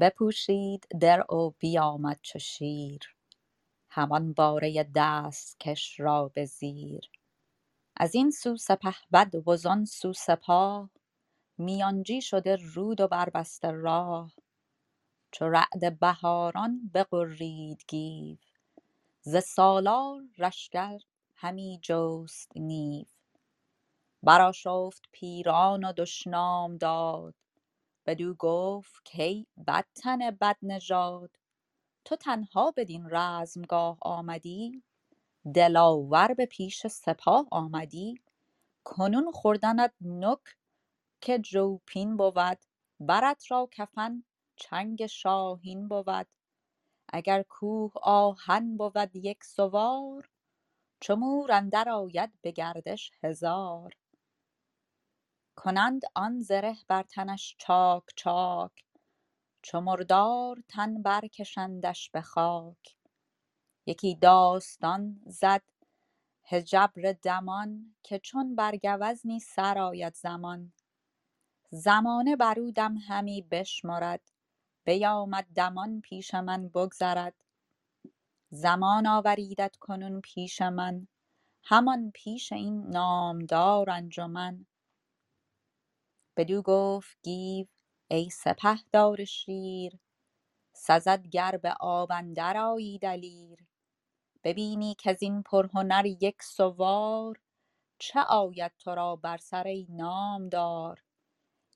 بپوشید 0.00 0.86
در 1.00 1.32
و 1.34 1.54
بیامد 1.58 2.18
چو 2.22 2.38
شیر. 2.38 3.16
همان 3.90 4.32
باره 4.32 4.90
دست 4.94 5.60
کش 5.60 6.00
را 6.00 6.28
به 6.34 6.44
زیر. 6.44 7.10
از 7.96 8.14
این 8.14 8.30
سو 8.30 8.56
سپهبد 8.56 9.48
وزان 9.48 9.84
سو 9.84 10.12
سپاه. 10.12 10.90
میانجی 11.58 12.22
شده 12.22 12.56
رود 12.56 13.00
و 13.00 13.08
بربسته 13.08 13.70
راه. 13.70 14.32
چو 15.32 15.48
رعد 15.48 15.98
بهاران 16.00 16.90
بغرید 16.94 17.84
گیو. 17.88 18.36
ز 19.22 19.36
سالار 19.36 20.22
لشکر 20.38 20.98
همی 21.36 21.80
جست 21.82 22.52
نیو. 22.56 23.06
برآشفت 24.26 25.04
پیران 25.12 25.84
و 25.84 25.92
دشنام 25.92 26.76
داد. 26.76 27.34
بدو 28.06 28.34
گفت 28.34 28.94
کای 29.16 29.46
بدتن 29.66 30.30
بدنژاد 30.30 31.30
تو 32.04 32.16
تنها 32.16 32.74
بدین 32.76 33.06
رزمگاه 33.10 33.98
آمدی. 34.02 34.84
دلاور 35.54 36.34
به 36.34 36.46
پیش 36.46 36.86
سپاه 36.86 37.46
آمدی. 37.50 38.14
کنون 38.84 39.32
خوردنت 39.32 39.94
نک 40.00 40.56
که 41.20 41.42
ژوپین 41.46 42.16
بود. 42.16 42.58
برت 43.00 43.50
را 43.50 43.68
کفن 43.72 44.24
چنگ 44.56 45.06
شاهین 45.06 45.88
بود. 45.88 46.28
اگر 47.12 47.42
کوه 47.42 47.92
آهن 48.02 48.76
بود 48.76 49.16
یک 49.16 49.44
سوار 49.44 50.30
چو 51.00 51.16
مور 51.16 51.52
اندر 51.52 51.88
آید 51.88 52.32
به 52.42 52.50
گردش 52.50 53.10
هزار. 53.22 53.94
کنند 55.56 56.02
آن 56.14 56.40
زره 56.40 56.76
بر 56.88 57.02
تنش 57.02 57.56
چاک 57.58 58.04
چاک. 58.16 58.72
چو 59.62 59.80
مردار 59.80 60.56
تن 60.68 61.02
برکشندش 61.02 62.10
به 62.10 62.22
خاک. 62.22 62.96
یکی 63.86 64.14
داستان 64.16 65.20
زد 65.26 65.62
هژبر 66.44 67.14
دمان 67.22 67.96
که 68.02 68.18
چون 68.18 68.56
بر 68.56 68.76
گوزنی 68.76 69.40
سر 69.40 69.78
آید 69.78 70.14
زمان. 70.14 70.72
زمانه 71.70 72.36
بر 72.36 72.56
دم 72.76 72.96
همی 72.96 73.42
بشمرد 73.42 74.20
بیامد 74.84 75.46
دمان 75.56 76.00
پیش 76.00 76.34
من 76.34 76.68
بگذرد. 76.68 77.34
زمان 78.50 79.06
آوریدت 79.06 79.76
کنون 79.76 80.20
پیش 80.20 80.62
من 80.62 81.08
همان 81.64 82.10
پیش 82.14 82.52
این 82.52 82.86
نامدار 82.88 83.90
انجمن. 83.90 84.66
بدو 86.36 86.62
گفت 86.62 87.18
گیو 87.22 87.66
ای 88.10 88.30
سپهدار 88.30 89.24
شیر. 89.24 90.00
سزد 90.76 91.26
گر 91.26 91.56
به 91.62 91.74
آب 91.80 92.12
اندر 92.12 92.56
آیی 92.56 92.98
دلیر. 92.98 93.66
ببینی 94.44 94.96
کزین 94.98 95.42
پرهنر 95.42 96.06
یک 96.06 96.42
سوار. 96.42 97.40
چه 98.00 98.20
آید 98.20 98.72
تو 98.78 98.94
را 98.94 99.16
بر 99.16 99.36
سر 99.36 99.64
ای 99.68 99.86
نامدار؟ 99.90 101.02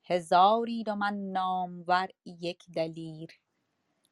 هزارید 0.04 0.88
و 0.88 0.94
من 0.96 1.14
نامور 1.32 2.08
یک 2.26 2.64
دلیر. 2.76 3.30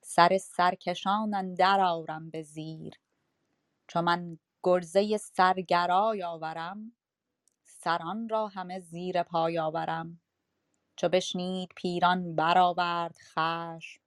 سر 0.05 0.39
سرکشان 0.39 1.35
اندر 1.35 1.81
آرم 1.81 2.31
به 2.31 2.43
زیر. 2.43 2.95
چو 3.89 4.03
من 4.03 4.39
گرزه 4.65 5.17
سرگرای 5.19 6.23
آورم 6.25 6.93
سران 7.65 8.29
را 8.29 8.49
همه 8.49 8.81
زیر 8.81 9.23
پای 9.23 9.59
آورم. 9.59 10.21
چو 11.01 11.09
بشنید 11.09 11.71
پیران 11.77 12.37
برآورد 12.37 13.17
خشم. 13.19 14.01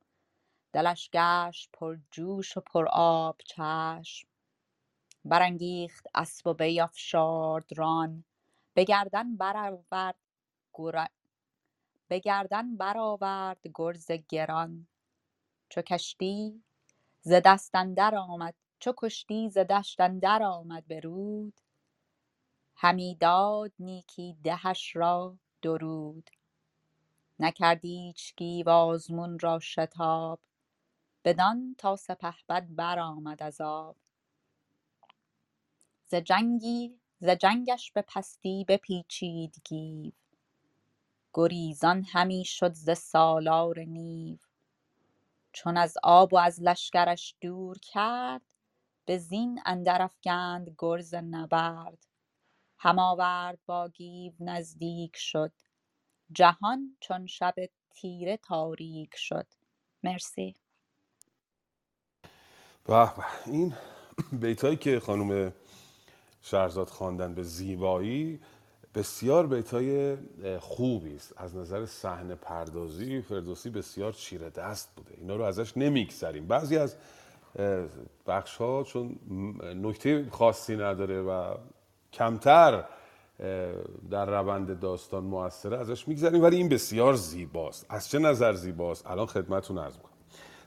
دلش 0.73 1.09
گشت 1.13 1.69
پرجوش 1.73 2.57
و 2.57 2.61
پرآب 2.61 3.37
چشم. 3.45 4.27
برانگیخت 5.25 6.07
اسپ 6.15 6.47
و 6.47 6.53
بیفشارد 6.53 7.65
ران. 7.77 8.23
به 8.73 8.83
گردن 8.83 9.37
برآورد 9.37 10.15
گرز 13.75 14.11
گران. 14.29 14.87
چو 15.69 15.81
کشتی 15.81 16.63
ز 17.21 17.33
دشت 17.33 17.75
اندر 17.75 18.15
آمد 20.43 20.87
به 20.87 20.99
رود. 20.99 21.61
همی 22.75 23.15
داد 23.15 23.71
نیکی 23.79 24.37
دهش 24.43 24.95
را 24.95 25.37
درود. 25.61 26.29
نکرد 27.41 27.79
ایچ 27.85 28.35
گیو 28.35 28.69
آزمون 28.69 29.39
را 29.39 29.59
شتاب؟ 29.59 30.39
بدان 31.23 31.75
تا 31.77 31.95
سپهبد 31.95 32.67
برآمد 32.69 33.43
از 33.43 33.61
آب. 33.61 33.95
ز 37.19 37.29
جنگش 37.29 37.91
به 37.91 38.01
پستی 38.07 38.65
بپیچید 38.67 39.61
گیو. 39.65 40.11
گریزان 41.33 42.03
همی 42.03 42.45
شد 42.45 42.73
ز 42.73 42.97
سالار 42.97 43.79
نیو. 43.79 44.37
چون 45.51 45.77
از 45.77 45.97
آب 46.03 46.33
و 46.33 46.37
از 46.37 46.61
لشکرش 46.61 47.35
دور 47.41 47.77
کرد 47.79 48.41
به 49.05 49.17
زین 49.17 49.61
اندر 49.65 50.01
افگند 50.01 50.75
گرز 50.77 51.13
نبرد. 51.15 52.07
هم 52.77 52.99
آورد 52.99 53.59
با 53.65 53.89
گیو 53.89 54.33
نزدیک 54.39 55.17
شد 55.17 55.53
جهان 56.31 56.97
چون 56.99 57.27
شب 57.27 57.55
تیره 57.89 58.37
تاریک 58.37 59.15
شد. 59.15 59.47
مرسی. 60.03 60.55
به 62.85 63.09
این 63.45 63.73
بیتایی 64.31 64.75
که 64.75 64.99
خانم 64.99 65.53
شهرزاد 66.41 66.87
خواندن 66.87 67.33
به 67.33 67.43
زیبایی 67.43 68.39
بسیار 68.95 69.47
بیتای 69.47 70.17
خوبی 70.59 71.15
است. 71.15 71.33
از 71.37 71.55
نظر 71.55 71.85
صحنه 71.85 72.35
پردازی 72.35 73.21
فردوسی 73.21 73.69
بسیار 73.69 74.13
چیره 74.13 74.49
دست 74.49 74.95
بوده. 74.95 75.15
اینا 75.17 75.35
رو 75.35 75.43
ازش 75.43 75.77
نمیگذریم. 75.77 76.47
بعضی 76.47 76.77
از 76.77 76.95
بخش 78.27 78.57
ها 78.57 78.83
چون 78.83 79.19
نکته 79.61 80.29
خاصی 80.29 80.75
نداره 80.75 81.21
و 81.21 81.57
کمتر 82.13 82.85
در 84.11 84.25
روند 84.25 84.79
داستان 84.79 85.23
موثره 85.23 85.77
ازش 85.77 86.07
میگذریم. 86.07 86.43
ولی 86.43 86.55
این 86.55 86.69
بسیار 86.69 87.13
زیباست. 87.13 87.85
از 87.89 88.09
چه 88.09 88.19
نظر 88.19 88.53
زیباست؟ 88.53 89.07
الان 89.07 89.25
خدمتتون 89.25 89.77
عرض 89.77 89.95
می‌کنم. 89.95 90.11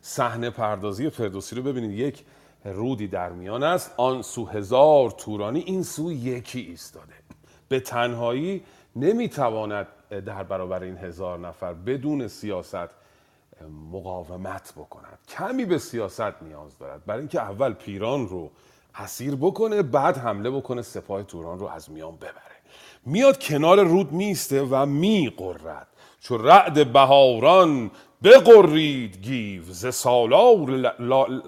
صحنه 0.01 0.51
پردازی 0.51 1.11
فردوسی 1.11 1.57
رو 1.57 1.63
ببینید. 1.63 1.99
یک 1.99 2.25
رودی 2.65 3.09
در 3.09 3.33
میان 3.33 3.63
است. 3.63 3.95
آن 3.97 4.23
سو 4.23 4.47
هزار 4.47 5.11
تورانی 5.11 5.61
این 5.61 5.83
سو 5.83 6.13
یکی 6.13 6.61
ایستاده. 6.61 7.15
به 7.69 7.81
تنهایی 7.81 8.63
نمی‌تواند 8.97 9.87
در 10.11 10.43
برابر 10.43 10.83
این 10.83 10.97
هزار 10.97 11.39
نفر 11.39 11.73
بدون 11.73 12.29
سیاست 12.29 12.89
مقاومت 13.93 14.73
بکند. 14.77 15.19
کمی 15.29 15.65
به 15.65 15.79
سیاست 15.79 16.43
نیاز 16.43 16.79
دارد. 16.79 17.05
برای 17.05 17.21
اینکه 17.21 17.41
اول 17.41 17.73
پیران 17.73 18.29
رو 18.29 18.51
اسیر 18.95 19.37
بکنه 19.37 19.83
بعد 19.83 20.17
حمله 20.17 20.51
بکنه 20.51 20.83
سپاه 20.83 21.23
توران 21.23 21.59
رو 21.59 21.67
از 21.67 21.91
میان 21.91 22.17
ببره. 22.17 22.54
میاد 23.07 23.43
کنار 23.43 23.85
رود 23.85 24.13
میسته 24.13 24.63
و 24.63 24.87
میقرد 24.87 25.87
چو 26.21 26.39
رعد 26.39 26.93
بهاران 26.93 27.91
بقرید 28.25 29.21
گیو 29.23 29.63
ز 29.63 29.95
سالار, 29.95 30.95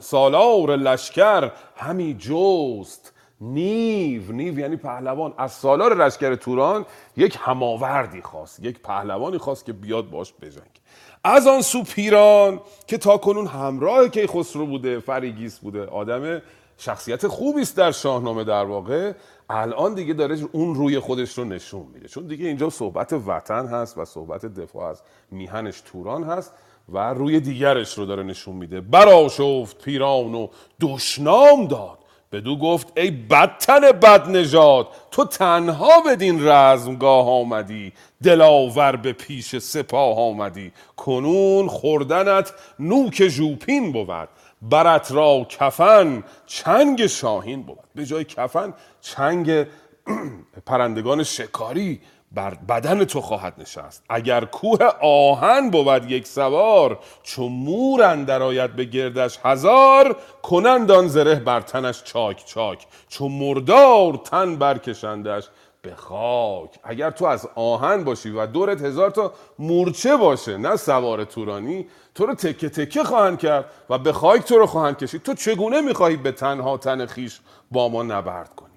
سالار 0.00 0.76
لشکر. 0.76 1.50
همی 1.76 2.14
جست 2.14 3.12
نیو 3.40 4.32
نیو 4.32 4.58
یعنی 4.58 4.76
پهلوان. 4.76 5.34
از 5.38 5.52
سالار 5.52 6.04
لشکر 6.06 6.34
توران 6.34 6.86
یک 7.16 7.38
هماوردی 7.40 8.22
خواست 8.22 8.64
یک 8.64 8.78
پهلوانی 8.82 9.38
خواست 9.38 9.64
که 9.64 9.72
بیاد 9.72 10.10
باش 10.10 10.32
بجنگ. 10.40 10.80
از 11.24 11.46
آن 11.46 11.62
سو 11.62 11.82
پیران 11.82 12.60
که 12.86 12.98
تا 12.98 13.16
کنون 13.16 13.46
همراه 13.46 14.08
کیخسرو 14.08 14.66
بوده 14.66 15.00
فریگیس 15.00 15.58
بوده. 15.58 15.86
آدم 15.86 16.42
شخصیت 16.78 17.26
خوبی 17.26 17.60
است 17.60 17.76
در 17.76 17.90
شاهنامه 17.90 18.44
در 18.44 18.64
واقع. 18.64 19.12
الان 19.50 19.94
دیگه 19.94 20.14
داره 20.14 20.38
اون 20.52 20.74
روی 20.74 20.98
خودش 20.98 21.38
رو 21.38 21.44
نشون 21.44 21.86
میده. 21.94 22.08
چون 22.08 22.26
دیگه 22.26 22.46
اینجا 22.46 22.70
صحبت 22.70 23.12
وطن 23.26 23.66
هست 23.66 23.98
و 23.98 24.04
صحبت 24.04 24.46
دفاع 24.46 24.84
از 24.90 25.02
میهنش 25.30 25.80
توران 25.80 26.24
هست 26.24 26.52
و 26.88 26.98
روی 26.98 27.40
دیگرش 27.40 27.98
رو 27.98 28.06
داره 28.06 28.22
نشون 28.22 28.56
میده. 28.56 28.80
براشفت 28.80 29.84
پیران 29.84 30.34
و 30.34 30.48
دشنام 30.80 31.66
داد. 31.66 31.98
بدو 32.32 32.56
گفت 32.58 32.92
ای 32.96 33.10
بدتن 33.10 33.80
بد 33.80 34.28
نژاد 34.28 34.88
تو 35.10 35.24
تنها 35.24 36.00
بدین 36.06 36.48
رزمگاه 36.48 37.30
آمدی. 37.30 37.92
دلاور 38.22 38.96
به 38.96 39.12
پیش 39.12 39.56
سپاه 39.56 40.18
آمدی. 40.18 40.72
کنون 40.96 41.68
خوردنت 41.68 42.52
نوک 42.78 43.28
ژوپین 43.28 43.92
بود. 43.92 44.28
برت 44.62 45.12
را 45.12 45.46
کفن 45.48 46.24
چنگ 46.46 47.06
شاهین 47.06 47.62
بود. 47.62 47.78
به 47.94 48.06
جای 48.06 48.24
کفن 48.24 48.74
چنگ 49.00 49.66
پرندگان 50.66 51.22
شکاری 51.22 52.00
بر 52.32 52.54
بدن 52.54 53.04
تو 53.04 53.20
خواهد 53.20 53.54
نشست. 53.58 54.04
اگر 54.08 54.44
کوه 54.44 54.84
آهن 55.02 55.70
بود 55.70 56.10
یک 56.10 56.26
سوار 56.26 56.98
چو 57.22 57.48
مور 57.48 58.02
اندر 58.02 58.42
آید 58.42 58.76
به 58.76 58.84
گردش 58.84 59.38
هزار 59.44 60.16
کنند 60.42 60.90
آن 60.90 61.08
زره 61.08 61.34
بر 61.34 61.60
تنش 61.60 62.02
چاک 62.04 62.44
چاک. 62.46 62.86
چو 63.08 63.28
مردار 63.28 64.16
تن 64.16 64.56
برکشندش 64.56 65.48
به 65.86 65.94
خاک. 65.94 66.70
اگر 66.84 67.10
تو 67.10 67.24
از 67.24 67.48
آهن 67.54 68.04
باشی 68.04 68.30
و 68.30 68.46
دورت 68.46 68.82
هزار 68.82 69.10
تا 69.10 69.32
مورچه 69.58 70.16
باشه 70.16 70.56
نه 70.56 70.76
سوار 70.76 71.24
تورانی 71.24 71.86
تو 72.14 72.26
رو 72.26 72.34
تکه 72.34 72.68
تکه 72.68 73.04
خواهند 73.04 73.38
کرد 73.38 73.64
و 73.90 73.98
به 73.98 74.12
خاک 74.12 74.42
تو 74.42 74.58
رو 74.58 74.66
خواهند 74.66 74.98
کشید. 74.98 75.22
تو 75.22 75.34
چگونه 75.34 75.80
می‌خواهی 75.80 76.16
به 76.16 76.32
تنها 76.32 76.76
تن 76.76 77.06
خیش 77.06 77.40
با 77.70 77.88
ما 77.88 78.02
نبرد 78.02 78.54
کنی؟ 78.54 78.68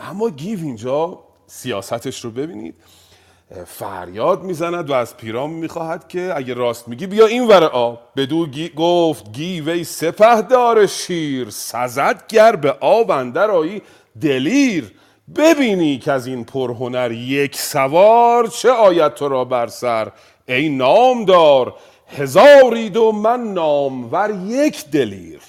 اما 0.00 0.30
گیو 0.30 0.58
اینجا 0.58 1.18
سیاستش 1.46 2.24
رو 2.24 2.30
ببینید. 2.30 2.74
فریاد 3.66 4.42
می‌زند 4.42 4.90
و 4.90 4.92
از 4.92 5.16
پیرام 5.16 5.50
می‌خواهد 5.50 6.08
که 6.08 6.32
اگه 6.36 6.54
راست 6.54 6.88
میگی 6.88 7.06
بیا 7.06 7.26
این 7.26 7.46
ور 7.46 7.64
آب. 7.64 8.00
بدو 8.16 8.46
گی 8.46 8.68
گفت 8.76 9.32
گیوی 9.32 9.84
سپه 9.84 10.42
دار 10.42 10.86
شیر 10.86 11.50
سزد 11.50 12.26
گر 12.28 12.56
به 12.56 12.70
آب 12.80 13.10
اندر 13.10 13.50
آیی 13.50 13.82
دلیر. 14.20 14.92
ببینی 15.36 15.98
که 15.98 16.12
از 16.12 16.26
این 16.26 16.44
پرهنر 16.44 17.12
یک 17.12 17.56
سوار 17.56 18.46
چه 18.46 18.70
آید 18.70 19.12
را 19.20 19.44
بر 19.44 19.66
سر؟ 19.66 20.12
ای 20.48 20.68
نامدار 20.68 21.74
هزارید 22.06 22.96
و 22.96 23.12
من 23.12 23.52
نامور 23.52 24.34
یک 24.46 24.90
دلیر. 24.90 25.40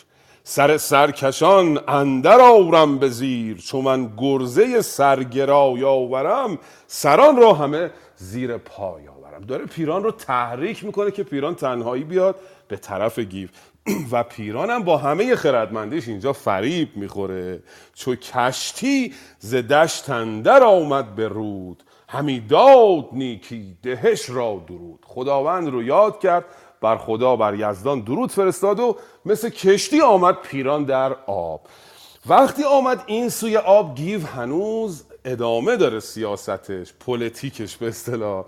سر 0.44 0.78
سرکشان 0.78 1.80
اندر 1.88 2.42
آورم 2.42 2.98
به 2.98 3.10
زیر 3.10 3.58
چون 3.58 3.84
من 3.84 4.10
گرزه 4.18 4.82
سرگرای 4.82 5.84
آورم. 5.84 6.58
سران 6.88 7.38
را 7.38 7.54
همه 7.54 7.92
زیر 8.16 8.58
پای 8.58 9.08
آورم. 9.08 9.42
داره 9.42 9.66
پیران 9.66 10.04
رو 10.04 10.12
تحریک 10.12 10.86
می‌کنه 10.86 11.12
که 11.12 11.24
پیران 11.24 11.56
تنهایی 11.56 12.04
بیاد 12.04 12.36
به 12.68 12.78
طرف 12.78 13.20
گیو 13.20 13.48
و 14.12 14.24
پیران 14.24 14.70
هم 14.70 14.84
با 14.84 14.98
همه 14.98 15.36
خردمندیش 15.36 16.08
اینجا 16.08 16.34
فریب 16.34 16.90
می‌خوره. 16.96 17.64
چو 17.94 18.16
کشتی 18.16 19.14
ز 19.40 19.56
دشت 19.56 20.10
اندر 20.10 20.64
آمد 20.64 21.16
به 21.16 21.28
رود. 21.28 21.84
همی 22.10 22.40
داد 22.40 23.06
نیکی 23.12 23.78
دهش 23.84 24.30
را 24.30 24.64
درود. 24.68 25.00
خداوند 25.06 25.70
رو 25.70 25.84
یاد 25.84 26.20
کرد 26.20 26.46
بر 26.82 26.98
خدا 26.98 27.36
بر 27.36 27.54
یزدان 27.56 28.00
درود 28.00 28.32
فرستاد 28.32 28.80
و 28.80 28.98
مثل 29.26 29.50
کشتی 29.50 30.02
آمد 30.02 30.36
پیران 30.36 30.84
در 30.84 31.14
آب. 31.28 31.62
وقتی 32.26 32.64
آمد 32.64 33.04
این 33.06 33.30
سوی 33.30 33.58
آب 33.58 33.96
گیو 33.96 34.28
هنوز 34.28 35.04
ادامه 35.26 35.78
داره 35.78 36.00
سیاستش 36.00 36.94
پلیتیکش 37.06 37.78
به 37.78 37.88
اصطلاح. 37.88 38.46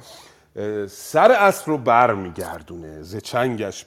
سر 0.88 1.32
اسب 1.32 1.70
رو 1.70 1.78
بر 1.78 2.13
میگردونه 2.13 3.02
ز 3.02 3.16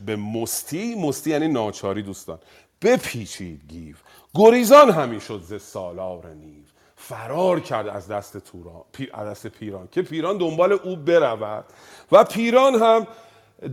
به 0.04 0.16
مستی. 0.16 0.94
مستی 0.94 1.30
یعنی 1.30 1.48
ناچاری 1.48 2.02
دوستان. 2.02 2.38
بپیچید 2.82 3.62
گیو. 3.68 3.94
گریزان 4.34 4.90
همی 4.90 5.20
شد 5.20 5.40
ز 5.42 5.62
سالار 5.62 6.26
نیو. 6.26 6.64
فرار 6.96 7.60
کرد 7.60 7.88
از 7.88 8.08
دست 8.08 8.38
توران 8.38 8.84
از 9.14 9.28
دست 9.28 9.46
پیران 9.46 9.88
که 9.92 10.02
پیران 10.02 10.38
دنبال 10.38 10.72
او 10.72 10.96
برود. 10.96 11.64
و 12.12 12.24
پیران 12.24 12.74
هم 12.74 13.06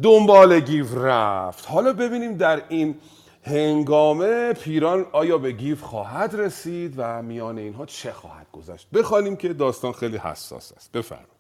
دنبال 0.04 0.60
گیو 0.60 1.06
رفت. 1.06 1.70
حالا 1.70 1.94
ببینیم 1.94 2.38
در 2.38 2.64
این 2.70 2.96
هنگامه 3.44 4.54
پیران 4.54 5.06
آیا 5.12 5.38
به 5.38 5.52
گیو 5.52 5.78
خواهد 5.78 6.36
رسید 6.36 6.94
و 6.98 7.22
میان 7.22 7.58
اینها 7.58 7.86
چه 7.86 8.12
خواهد 8.12 8.48
گذشت. 8.54 8.88
بخوانیم 8.94 9.36
که 9.36 9.54
داستان 9.54 9.92
خیلی 9.92 10.18
حساس 10.18 10.72
است. 10.72 10.92
بفرمایید. 10.92 11.33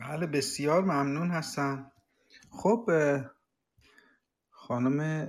بله 0.00 0.26
بسیار 0.26 0.82
ممنون 0.84 1.30
هستم. 1.30 1.92
خب 2.50 2.90
خانم 4.50 5.28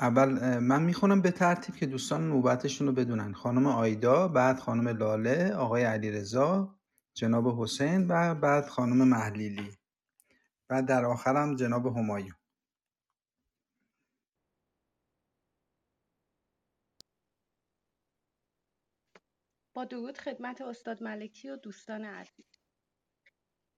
اول 0.00 0.58
من 0.58 0.82
می‌خونم 0.82 1.22
به 1.22 1.30
ترتیب 1.30 1.74
که 1.76 1.86
دوستان 1.86 2.28
نوبتشون 2.28 2.86
رو 2.86 2.92
بدونن. 2.92 3.32
خانم 3.32 3.66
آیدا 3.66 4.28
بعد 4.28 4.58
خانم 4.58 4.88
لاله 4.88 5.54
آقای 5.54 5.84
علیرضا 5.84 6.78
جناب 7.14 7.62
حسین 7.62 8.06
و 8.10 8.34
بعد 8.34 8.66
خانم 8.68 9.08
محلیلی. 9.08 9.78
و 10.70 10.82
در 10.82 11.04
آخرم 11.04 11.56
جناب 11.56 11.86
همایون. 11.86 12.34
با 19.74 19.84
درود 19.84 20.18
خدمت 20.18 20.60
استاد 20.60 21.02
ملکی 21.02 21.50
و 21.50 21.56
دوستان 21.56 22.04
عزیز. 22.04 22.53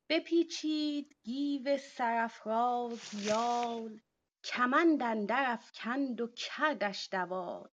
بپیچید 0.09 1.17
گیو 1.25 1.79
سرافراز 1.79 3.15
یال 3.15 4.01
کمند 4.45 5.03
اندر 5.03 5.45
افکند 5.53 6.21
و 6.21 6.27
کردش 6.27 7.09
دوال. 7.13 7.69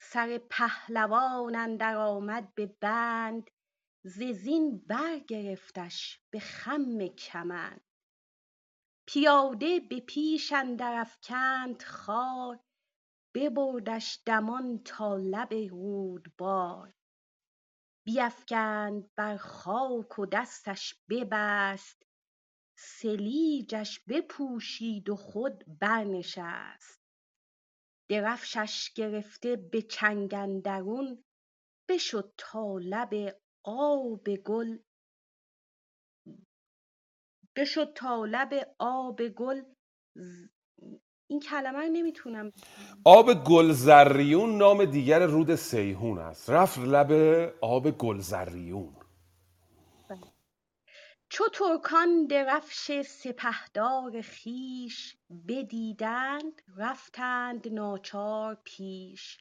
سر 0.00 0.38
پهلوان 0.50 1.56
اندر 1.56 1.96
آمد 1.96 2.54
به 2.54 2.66
بند 2.80 3.50
ز 4.04 4.22
زین 4.22 4.78
برگرفتش 4.78 6.20
به 6.30 6.40
خم 6.40 7.06
کمند. 7.06 7.80
پیاده 9.08 9.80
به 9.80 10.00
پیش 10.00 10.52
اندر 10.52 10.92
افکند 10.92 11.82
خوار 11.82 12.60
ببردش 13.34 14.22
دمان 14.26 14.82
تا 14.84 15.16
لب 15.16 15.54
رودبار. 15.70 16.94
بیفکند 18.06 19.14
بر 19.14 19.36
خاک 19.36 20.18
و 20.18 20.26
دستش 20.26 20.94
ببست. 21.10 22.02
سلیجش 22.78 24.00
بپوشید 24.08 25.08
و 25.08 25.16
خود 25.16 25.64
برنشست. 25.80 27.00
درفشش 28.10 28.92
گرفته 28.92 29.56
به 29.56 29.82
چنگ 29.82 30.34
اندرون 30.34 31.24
بشد 31.88 32.34
تا 32.38 32.78
لب 32.78 33.40
آب 33.64 34.28
گل. 34.36 34.78
بشد 37.56 37.92
تا 37.96 38.24
لب 38.24 38.74
آب 38.78 39.28
گل 39.28 39.62
این 41.28 41.40
کلمه 41.40 41.78
رو 41.78 41.88
نمی‌تونم 41.92 42.52
آب 43.04 43.44
گلزریون 43.44 44.58
نام 44.58 44.84
دیگر 44.84 45.26
رود 45.26 45.54
سیهون 45.54 46.18
است. 46.18 46.50
رفت 46.50 46.78
لب 46.78 47.12
آب 47.60 47.90
گلزریون. 47.90 48.96
چو 51.28 51.44
ترکان 51.48 52.26
درفش 52.26 53.02
سپهدار 53.02 54.22
خویش 54.22 55.16
بدیدند 55.48 56.62
رفتند 56.76 57.68
ناچار 57.68 58.58
پیش. 58.64 59.38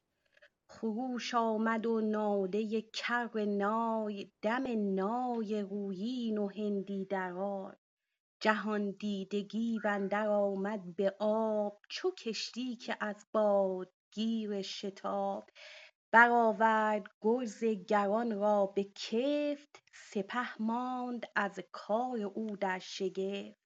خروش 0.70 1.36
آمد 1.36 1.86
و 1.86 2.02
ناله 2.02 2.82
کر 2.82 3.46
نای 3.46 4.32
دم 4.42 4.64
نای 4.96 5.62
رویین 5.62 6.38
و 6.38 6.48
هندی 6.48 7.06
درای 7.06 7.76
جهاندیده 8.46 9.42
گیو 9.42 9.82
اندر 9.86 10.28
آمد 10.28 10.96
به 10.96 11.16
آب 11.20 11.82
چو 11.90 12.12
کشتی 12.12 12.76
که 12.76 12.98
از 13.00 13.26
باد 13.32 13.92
گیر 14.12 14.62
شتاب. 14.62 15.50
برآورد 16.12 17.08
گرز 17.22 17.64
گران 17.64 18.40
را 18.40 18.66
به 18.66 18.84
کفت 18.84 19.82
سپه 19.94 20.62
ماند 20.62 21.26
از 21.36 21.60
کار 21.72 22.22
او 22.22 22.58
در 22.58 22.80
شگفت. 22.80 23.60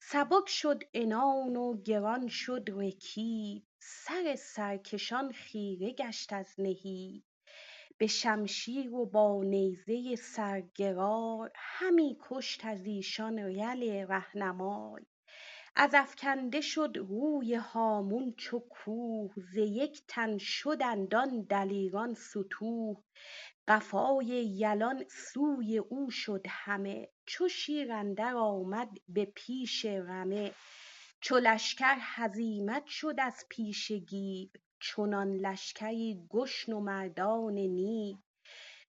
سبک 0.00 0.48
شد 0.48 0.82
عنان 0.94 1.56
و 1.56 1.82
گران 1.82 2.28
شد 2.28 2.68
رکیب 2.72 3.66
سر 3.80 4.36
سرکشان 4.36 5.32
خیره 5.32 5.92
گشت 5.92 6.32
از 6.32 6.54
نهیب. 6.58 7.27
به 7.98 8.06
شمشیر 8.06 8.94
و 8.94 9.06
با 9.06 9.42
نیزه 9.44 10.16
سرگرای 10.16 11.50
همی 11.54 12.16
کشت 12.20 12.64
از 12.64 12.86
ایشان 12.86 13.38
یل 13.38 14.06
رهنمای. 14.08 15.02
از 15.76 15.90
افکنده 15.94 16.60
شد 16.60 16.92
روی 16.96 17.54
هامون 17.54 18.34
چو 18.36 18.58
کوه 18.58 19.32
ز 19.36 19.56
یک 19.56 20.02
تن 20.08 20.38
شدند 20.38 21.14
آن 21.14 21.42
دلیران 21.42 22.14
ستوه 22.14 23.02
قفای 23.68 24.26
یلان 24.26 25.04
سوی 25.08 25.78
او 25.78 26.10
شد 26.10 26.46
همه 26.48 27.08
چو 27.26 27.48
شیر 27.48 27.92
اندر 27.92 28.34
آمد 28.36 28.90
به 29.08 29.24
پیش 29.24 29.84
رمه. 29.84 30.52
چو 31.20 31.36
لشکر 31.36 31.96
هزیمت 32.00 32.86
شد 32.86 33.14
از 33.18 33.44
پیش 33.50 33.92
گیو 33.92 34.48
چنان 34.80 35.32
لشکری 35.36 36.26
گشن 36.30 36.72
و 36.72 36.80
مردان 36.80 37.54
نیو 37.54 38.16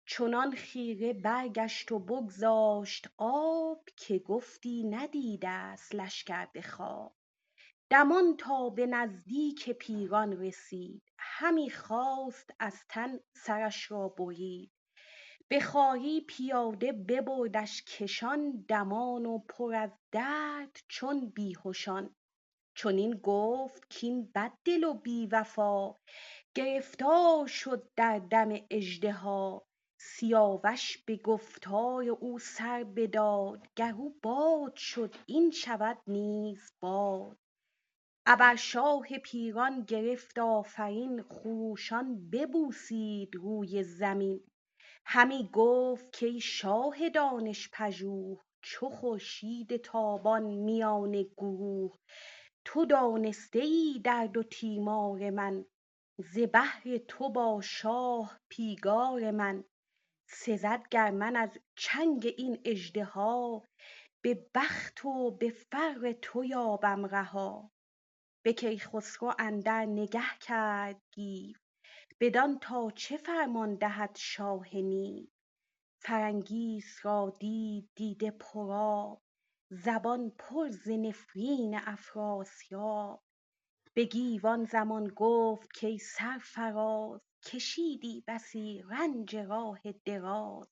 چنان 0.06 0.56
خیره 0.56 1.13
برگشت 1.13 1.91
و 1.91 1.99
بگذاشت 1.99 3.10
آب 3.17 3.84
که 3.95 4.19
گفتی 4.19 4.84
ندیدست 4.84 5.95
لشکر 5.95 6.45
به 6.45 6.62
خواب. 6.62 7.15
دمان 7.89 8.38
تا 8.38 8.69
به 8.69 8.86
نزدیک 8.86 9.69
پیران 9.69 10.41
رسید 10.41 11.04
همی 11.17 11.69
خواست 11.69 12.54
از 12.60 12.75
تن 12.89 13.19
سرش 13.34 13.91
را 13.91 14.08
برید. 14.08 14.71
به 15.47 15.60
خواری 15.60 16.21
پیاده 16.21 16.91
ببردش 16.91 17.84
کشان 17.84 18.65
دمان 18.67 19.25
و 19.25 19.39
پر 19.39 19.75
از 19.75 19.91
درد 20.12 20.80
چون 20.88 21.30
بیهشان. 21.30 22.15
چنین 22.82 23.20
گفت 23.24 24.00
کاین 24.00 24.32
بددل 24.36 24.84
و 24.84 24.94
بی 24.94 25.28
وفا. 25.28 25.94
گرفتار 26.56 27.48
شد 27.48 27.89
در 27.96 28.20
دم 28.20 28.50
اژدها 28.72 29.65
سیاوش 30.00 30.98
به 30.98 31.18
گفتار 31.18 32.04
او 32.10 32.39
سر 32.39 32.84
بداد. 32.84 33.68
گر 33.76 33.94
او 33.98 34.20
باد 34.24 34.76
شد 34.76 35.15
این 35.26 35.52
شود 35.52 35.98
نیز 36.08 36.74
باد. 36.80 37.38
ابر 38.26 38.56
شاه 38.56 39.08
پیران 39.24 39.84
گرفت 39.84 40.39
آفرین 40.39 41.24
خروشان 41.24 42.30
ببوسید 42.30 43.36
روی 43.36 43.84
زمین. 43.84 44.44
همی 45.06 45.50
گفت 45.54 46.20
کای 46.20 46.39
شاه 46.39 47.10
دانش 47.10 47.70
پژوه 47.74 48.38
چو 48.62 48.89
خورشید 48.89 49.78
تابان 49.78 50.44
میان 50.44 51.24
گروه. 51.38 51.98
تو 52.71 52.86
دانسته 52.86 53.60
ای 53.60 54.01
درد 54.03 54.38
و 54.38 54.43
تیمار 54.43 55.29
من 55.29 55.65
ز 56.17 56.39
بهر 56.39 56.97
تو 57.08 57.29
با 57.29 57.62
شاه 57.63 58.39
پیگار 58.49 59.32
من. 59.32 59.63
سزد 60.27 60.88
گر 60.91 61.12
من 61.12 61.36
از 61.36 61.49
چنگ 61.75 62.34
این 62.38 62.62
اژدها 62.65 63.63
به 64.21 64.49
بخت 64.55 65.05
و 65.05 65.32
به 65.32 65.49
فر 65.49 66.12
تو 66.21 66.43
یابم 66.43 67.05
رها. 67.05 67.71
به 68.43 68.53
کیخسرو 68.53 69.34
اندر 69.39 69.86
نگه 69.86 70.38
کرد 70.41 71.01
گیو 71.12 71.55
بدان 72.19 72.60
تا 72.60 72.91
چه 72.95 73.17
فرمان 73.17 73.75
دهد 73.75 74.15
شاه 74.15 74.75
نیو. 74.75 75.27
را 77.03 77.38
دید 77.39 77.89
دیده 77.95 78.32
پر 78.32 78.71
آب 78.71 79.21
زبان 79.71 80.29
پر 80.29 80.69
ز 80.69 80.89
نفرین 80.89 81.75
افراسیاب. 81.75 83.23
به 83.93 84.05
گیو 84.05 84.47
آن 84.47 84.63
زمان 84.63 85.08
گفت 85.08 85.79
کای 85.79 85.97
سرفراز 85.97 87.21
کشیدی 87.45 88.23
بسی 88.27 88.84
رنج 88.89 89.36
راه 89.36 89.79
دراز. 90.05 90.67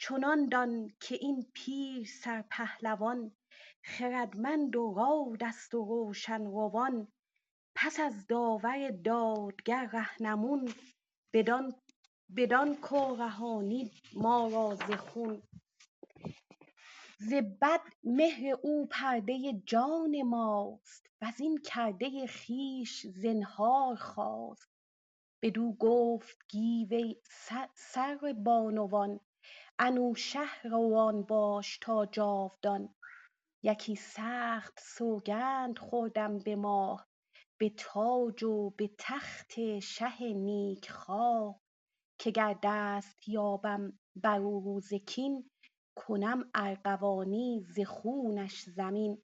چنان 0.00 0.48
دان 0.48 0.88
که 1.00 1.14
این 1.20 1.50
پیر 1.54 2.06
سرپهلوان 2.06 3.36
خردمند 3.84 4.76
و 4.76 4.94
رادست 4.96 5.74
و 5.74 5.84
روشن 5.84 6.44
روان. 6.44 7.08
پس 7.74 8.00
از 8.00 8.26
داور 8.26 8.90
دادگر 8.90 9.90
رهنمون 9.92 10.72
بدان 12.36 12.74
که 12.74 12.96
رهانید 13.18 13.92
ما 14.14 14.48
را 14.48 14.74
ز 14.74 14.92
خون. 14.92 15.42
ز 17.28 17.34
بد 17.34 17.80
مهر 18.04 18.56
او 18.62 18.86
پرده 18.86 19.62
جان 19.66 20.22
ماست 20.22 21.06
وزین 21.22 21.58
کرده 21.58 22.26
خویش 22.26 23.06
زنهار 23.06 23.96
خواست. 23.96 24.68
بدو 25.42 25.72
گفت 25.72 26.38
گیو 26.48 26.94
ای 26.94 27.16
سرو 27.74 28.34
بانوان 28.34 29.20
انوشه 29.78 30.40
باش 31.28 31.78
تا 31.78 32.06
جاودان. 32.06 32.94
یکی 33.62 33.96
سخت 33.96 34.80
سوگند 34.80 35.78
خوردم 35.78 36.38
به 36.38 36.56
ماه 36.56 37.08
به 37.60 37.70
تاج 37.78 38.42
و 38.42 38.70
به 38.70 38.90
تخت 38.98 39.78
شه 39.80 40.32
نیک 40.34 40.90
خواه 40.90 41.60
که 42.18 42.30
گر 42.30 42.58
دست 42.62 43.28
یابم 43.28 43.98
بر 44.16 44.40
او 44.40 44.60
روز 44.60 44.94
کین 44.94 45.50
کنم 45.94 46.50
ارغوانی 46.54 47.60
ز 47.60 47.80
خونش 47.80 48.62
زمین. 48.62 49.22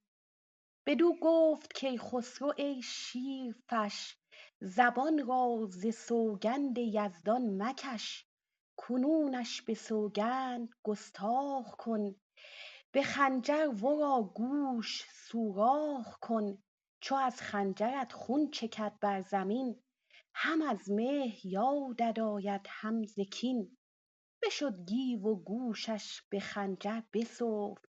بدو 0.86 1.14
گفت 1.22 1.74
کیخسرو 1.74 2.52
ای 2.56 2.82
شیرفش 2.82 4.16
زبان 4.60 5.26
را 5.26 5.66
ز 5.70 5.94
سوگند 5.94 6.78
یزدان 6.78 7.62
مکش. 7.62 8.26
کنونش 8.76 9.62
به 9.62 9.74
سوگند 9.74 10.68
گستاخ 10.82 11.76
کن 11.76 12.14
به 12.92 13.02
خنجر 13.02 13.68
ورا 13.84 14.32
گوش 14.34 15.04
سوراخ 15.10 16.18
کن. 16.20 16.62
چو 17.00 17.14
از 17.14 17.40
خنجرت 17.42 18.12
خون 18.12 18.50
چکد 18.50 18.98
بر 19.00 19.20
زمین 19.20 19.82
هم 20.34 20.62
از 20.62 20.90
مهر 20.90 21.46
یادت 21.46 22.18
آید 22.18 22.66
هم 22.68 23.04
ز 23.04 23.20
کین. 23.20 23.77
بشد 24.42 24.84
گیو 24.86 25.26
و 25.26 25.34
گوشش 25.34 26.22
به 26.30 26.40
خنجر 26.40 27.00
بسفت. 27.12 27.88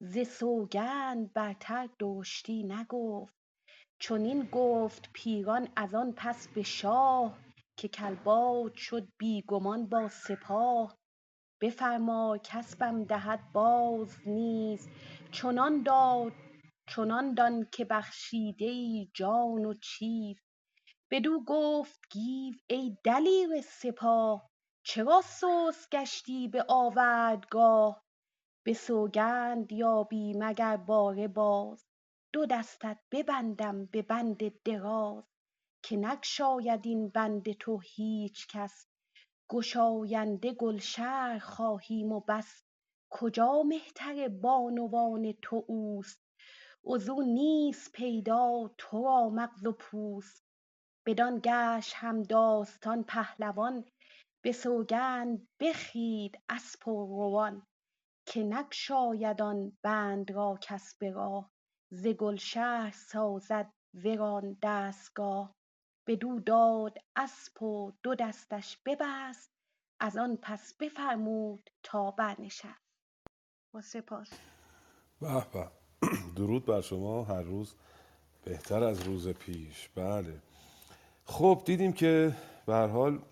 ز 0.00 0.18
سوگند 0.28 1.32
برتر 1.32 1.88
درشتی 1.98 2.62
نگفت. 2.62 3.34
چنین 3.98 4.42
گفت 4.52 5.10
پیران 5.12 5.68
از 5.76 5.94
آن 5.94 6.12
پس 6.16 6.48
به 6.48 6.62
شاه 6.62 7.38
که 7.76 7.88
کلباد 7.88 8.74
شد 8.76 9.08
بی 9.18 9.42
گمان 9.48 9.88
با 9.88 10.08
سپاه. 10.08 10.98
بفرمای 11.60 12.40
کاسپم 12.52 13.04
دهد 13.04 13.52
باز 13.52 14.16
نیز. 14.26 14.88
چنان 15.32 15.82
دان 17.34 17.68
که 17.72 17.84
بخشیده 17.84 18.64
ای 18.64 19.10
جان 19.14 19.64
و 19.64 19.74
چیز 19.74 20.36
بدو 21.10 21.44
گفت 21.46 22.00
گیو 22.10 22.54
ای 22.70 22.96
دلیر 23.04 23.60
سپاه. 23.60 24.51
چرا 24.84 25.20
سست 25.20 25.90
گشتی 25.90 26.48
به 26.48 26.64
آوردگاه؟ 26.68 28.04
به 28.64 28.74
سوگند 28.74 29.72
یابی 29.72 30.34
مگر 30.38 30.76
باره 30.76 31.28
باز؟ 31.28 31.86
دو 32.32 32.46
دستت 32.46 32.98
ببندم 33.10 33.86
به 33.86 34.02
بند 34.02 34.62
دراز 34.62 35.24
که 35.82 35.96
نگشاید 35.96 36.86
این 36.86 37.08
بند 37.08 37.52
تو 37.52 37.78
هیچ 37.78 38.46
کس. 38.46 38.86
گشاینده 39.50 40.52
گلشرح 40.52 41.38
خواهیم 41.38 42.12
و 42.12 42.20
بس. 42.20 42.64
کجا 43.10 43.62
مهتر 43.62 44.28
بانوان 44.28 45.32
تو 45.42 45.64
اوست؟ 45.68 46.20
وزو 46.84 47.22
نیست 47.22 47.92
پیدا 47.92 48.70
تو 48.78 49.04
را 49.04 49.28
مغز 49.28 49.66
و 49.66 49.72
پوست. 49.72 50.44
بدان 51.06 51.40
گشت 51.44 51.92
همداستان 51.96 53.04
پهلوان 53.04 53.84
به 54.44 54.52
سوگند 54.52 55.48
بخرید 55.60 56.38
اسپ 56.48 56.88
و 56.88 57.06
روان 57.06 57.66
که 58.26 58.42
نگشاید 58.42 59.42
آن 59.42 59.78
بند 59.82 60.30
را 60.30 60.58
کس 60.62 60.94
به 60.98 61.10
راه 61.10 61.50
ز 61.90 62.06
گلشرح 62.06 62.92
سازد 62.92 63.72
ورا 63.94 64.42
دستگاه. 64.62 65.54
بدو 66.06 66.40
داد 66.40 66.98
اسپ 67.16 67.62
و 67.62 67.92
دو 68.02 68.14
دستش 68.14 68.78
ببست 68.86 69.52
از 70.00 70.16
آن 70.16 70.36
پس 70.42 70.74
بفرمود 70.80 71.70
تا 71.82 72.10
برنشست. 72.10 72.82
با 73.74 73.80
سپاس. 73.80 74.30
به 75.20 75.46
به. 75.52 75.70
درود 76.36 76.66
بر 76.66 76.80
شما. 76.80 77.24
هر 77.24 77.42
روز 77.42 77.74
بهتر 78.44 78.84
از 78.84 79.02
روز 79.02 79.28
پیش. 79.28 79.88
بله. 79.94 80.42
خب 81.24 81.62
دیدیم 81.66 81.92
که 81.92 82.36
به 82.66 82.72
هر 82.72 82.86
حال 82.86 83.22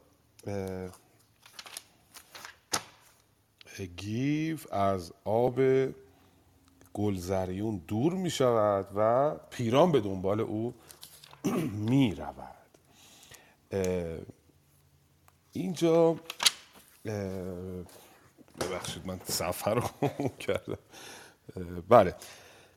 گیو 3.96 4.58
از 4.72 5.12
آب 5.24 5.60
گلزریون 6.94 7.82
دور 7.88 8.12
می 8.12 8.30
شود 8.30 8.86
و 8.96 9.34
پیران 9.50 9.92
به 9.92 10.00
دنبال 10.00 10.40
او 10.40 10.74
می 11.90 12.14
رود. 12.14 12.56
اینجا 15.52 16.16
ببخشید 18.60 19.06
من 19.06 19.20
سفر 19.24 19.74
رو 19.74 20.08
کردم. 20.46 20.78
بله. 21.88 22.14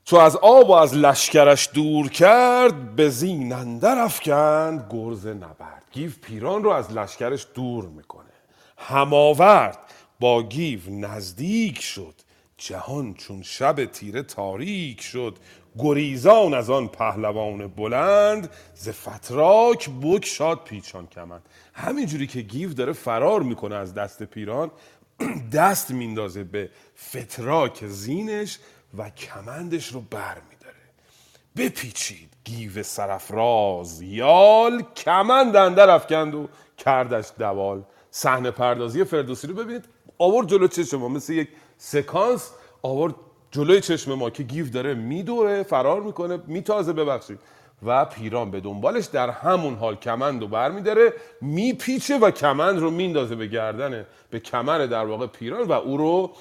چو 0.06 0.16
از 0.18 0.36
آب 0.36 0.70
و 0.70 0.74
از 0.74 0.94
لشکرش 0.96 1.70
دور 1.74 2.10
کرد 2.10 2.96
به 2.96 3.10
زین 3.10 3.54
اندر 3.54 4.00
افکند 4.00 4.88
گرز 4.90 5.28
نبرد. 5.28 5.84
گیو 5.92 6.12
پیران 6.22 6.64
رو 6.64 6.70
از 6.70 6.92
لشکرش 6.92 7.48
دور 7.54 7.86
می‌کنه. 7.86 8.30
هماورد 8.78 9.78
با 10.20 10.44
گیو 10.44 10.80
نزدیک 10.90 11.82
شد. 11.82 12.14
جهان 12.58 13.14
چون 13.14 13.42
شب 13.42 13.86
تیره 13.86 14.24
تاریک 14.24 15.02
شد. 15.02 15.38
گریزان 15.80 16.54
از 16.54 16.70
آن 16.70 16.88
پهلوان 16.88 17.68
بلند 17.68 18.50
ز 18.76 18.90
فتراک 18.90 19.90
بگشاد 19.90 20.64
پیچان 20.64 21.08
کمند. 21.08 21.50
همینجوری 21.74 22.28
که 22.28 22.42
گیو 22.42 22.74
داره 22.74 22.94
فرار 22.94 23.42
می‌کنه 23.42 23.76
از 23.76 23.94
دست 23.94 24.24
پیران 24.24 24.72
دست 25.54 25.92
میندازه 25.92 26.44
به 26.44 26.70
فتراک 27.10 27.86
زینش. 27.86 28.58
و 28.98 29.10
کمندش 29.10 29.88
رو 29.88 30.02
بر 30.02 30.38
میداره. 30.50 30.76
بپیچید 31.58 32.30
گیو 32.44 32.84
سرفراز 32.84 34.02
یال 34.02 34.84
کمند 34.96 35.56
اندر 35.56 35.90
افکند 35.90 36.36
و 36.36 36.48
کردش 36.78 37.28
دوال. 37.40 37.84
صحنه 38.12 38.52
پردازی 38.52 39.04
فردوسی 39.04 39.48
رو 39.48 39.54
ببینید 39.54 39.86
آورد 40.18 40.48
جلو 40.48 40.68
چشم 40.68 40.98
ما. 40.98 41.08
مثل 41.08 41.34
یک 41.34 41.50
سکانس 41.78 42.52
آورد 42.82 43.16
جلوی 43.52 43.82
چشم 43.82 44.14
ما 44.14 44.30
که 44.30 44.44
گیف 44.44 44.72
داره 44.72 44.94
میدوه 44.94 45.64
فرار 45.64 46.02
می‌کنه 46.02 46.40
میتازه 46.48 46.94
ببخشید. 46.94 47.40
و 47.86 48.06
پیران 48.06 48.52
به 48.52 48.60
دنبالش 48.60 49.06
در 49.06 49.30
همون 49.30 49.76
حال 49.76 49.96
کمند 49.96 50.42
رو 50.42 50.48
برمیداره 50.48 51.14
میپیچه 51.42 52.18
و 52.18 52.32
کمند 52.32 52.80
رو 52.80 52.92
میندازه 52.92 53.36
به 53.36 53.48
گردن 53.48 54.06
به 54.30 54.40
کمر 54.40 54.86
در 54.86 55.06
واقع 55.06 55.28
پیران 55.28 55.62
و 55.62 55.72
او 55.72 55.98
رو 55.98 56.32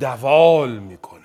دوال 0.00 0.70
می‌کنه. 0.70 1.21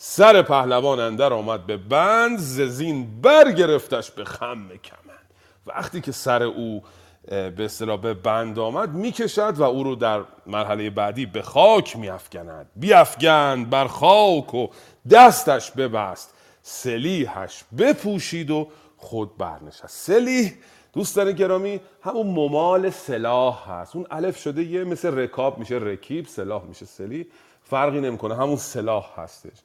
سر 0.00 0.42
پهلوان 0.42 1.00
اندر 1.00 1.32
آمد 1.32 1.66
به 1.66 1.76
بند 1.76 2.38
ززین 2.38 3.20
برگرفتش 3.20 4.10
به 4.10 4.24
خم 4.24 4.68
کمند. 4.68 5.30
وقتی 5.66 6.00
که 6.00 6.12
سر 6.12 6.42
او 6.42 6.82
به 7.28 7.64
اصطلاح 7.64 8.00
به 8.00 8.14
بند 8.14 8.58
آمد 8.58 8.94
می‌کشد 8.94 9.54
و 9.58 9.62
او 9.62 9.82
رو 9.82 9.94
در 9.94 10.22
مرحله 10.46 10.90
بعدی 10.90 11.26
به 11.26 11.42
خاک 11.42 11.96
میافکند. 11.96 12.66
بیافگند 12.76 13.70
بر 13.70 13.86
خاک 13.86 14.54
و 14.54 14.68
دستش 15.10 15.70
ببست. 15.70 16.34
سلیحش 16.62 17.64
بپوشید 17.78 18.50
و 18.50 18.68
خود 18.96 19.36
برنشست. 19.38 20.06
سلیح 20.06 20.52
دوستان 20.92 21.32
گرامی 21.32 21.80
همون 22.02 22.26
ممال 22.26 22.90
سلاح 22.90 23.70
هست. 23.70 23.96
اون 23.96 24.06
الف 24.10 24.38
شده 24.38 24.64
یه 24.64 24.84
مثل 24.84 25.18
رکاب 25.18 25.58
میشه 25.58 25.74
رکیب 25.74 26.26
سلاح 26.26 26.64
میشه. 26.64 26.86
سلیح 26.86 27.26
فرقی 27.62 28.00
نمی‌کنه 28.00 28.36
همون 28.36 28.56
سلاح 28.56 29.20
هستش. 29.20 29.58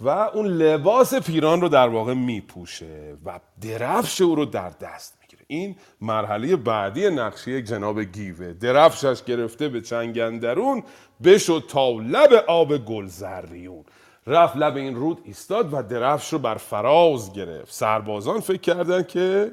و 0.00 0.08
اون 0.08 0.46
لباس 0.46 1.14
پیران 1.14 1.60
رو 1.60 1.68
در 1.68 1.88
واقع 1.88 2.14
میپوشه 2.14 3.16
و 3.24 3.40
درفش 3.60 4.20
او 4.20 4.34
رو 4.34 4.44
در 4.44 4.70
دست 4.70 5.18
این 5.46 5.76
مرحله 6.00 6.56
بعدی 6.56 7.10
نقشه 7.10 7.50
یک 7.50 7.64
جناب 7.64 8.00
گیوه. 8.00 8.52
درفشش 8.52 9.22
گرفته 9.24 9.68
به 9.68 9.80
چنگندرون 9.80 10.82
بشد 11.24 11.64
تا 11.68 11.90
لب 11.90 12.32
آب 12.32 12.84
گلزریون. 12.84 13.84
رفت 14.26 14.56
لب 14.56 14.76
این 14.76 14.94
رود 14.94 15.20
ایستاد 15.24 15.74
و 15.74 15.82
درفش 15.82 16.32
رو 16.32 16.38
بر 16.38 16.54
فراز 16.54 17.32
گرفت. 17.32 17.72
سربازان 17.72 18.40
فکر 18.40 18.60
کردن 18.60 19.02
که 19.02 19.52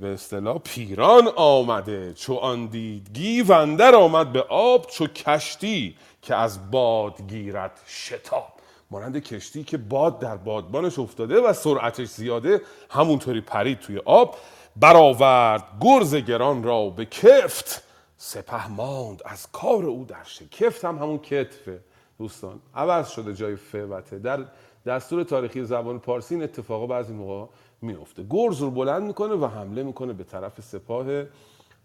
به 0.00 0.08
اصطلاح 0.08 0.58
پیران 0.58 1.28
آمده. 1.36 2.12
چو 2.12 2.34
آن 2.34 2.66
دید 2.66 3.10
گیو 3.12 3.52
اندر 3.52 3.94
آمد 3.94 4.32
به 4.32 4.42
آب 4.42 4.86
چو 4.86 5.06
کشتی 5.06 5.96
که 6.22 6.34
از 6.34 6.70
باد 6.70 7.22
گیرد 7.28 7.80
شتاب. 7.86 8.57
مانند 8.90 9.18
کشتی 9.18 9.64
که 9.64 9.76
باد 9.76 10.18
در 10.18 10.36
بادبانش 10.36 10.98
افتاده 10.98 11.40
و 11.40 11.52
سرعتش 11.52 12.08
زیاده 12.08 12.60
همونطوری 12.90 13.40
پرید 13.40 13.78
توی 13.78 13.98
آب. 13.98 14.36
برآورد 14.76 15.64
گرز 15.80 16.14
گران 16.14 16.62
را 16.62 16.90
به 16.90 17.04
کفت. 17.04 17.82
سپه 18.16 18.68
ماند. 18.68 19.22
از 19.24 19.46
کار 19.52 19.84
او 19.84 20.04
در 20.04 20.24
شکفت 20.24 20.84
هم 20.84 20.98
همون 20.98 21.18
کتفه. 21.18 21.80
دوستان 22.18 22.60
عوض 22.74 23.10
شده 23.10 23.34
جای 23.34 23.56
فوته. 23.56 24.18
در 24.18 24.44
دستور 24.86 25.22
تاریخی 25.22 25.64
زبان 25.64 25.98
پارسی 25.98 26.34
این 26.34 26.44
اتفاقا 26.44 26.86
بعضی 26.86 27.12
موقع 27.12 27.46
میفته 27.82 28.24
گرز 28.30 28.60
رو 28.60 28.70
بلند 28.70 29.02
می‌کنه 29.02 29.34
و 29.34 29.46
حمله 29.46 29.82
می‌کنه 29.82 30.12
به 30.12 30.24
طرف 30.24 30.60
سپاه 30.60 31.06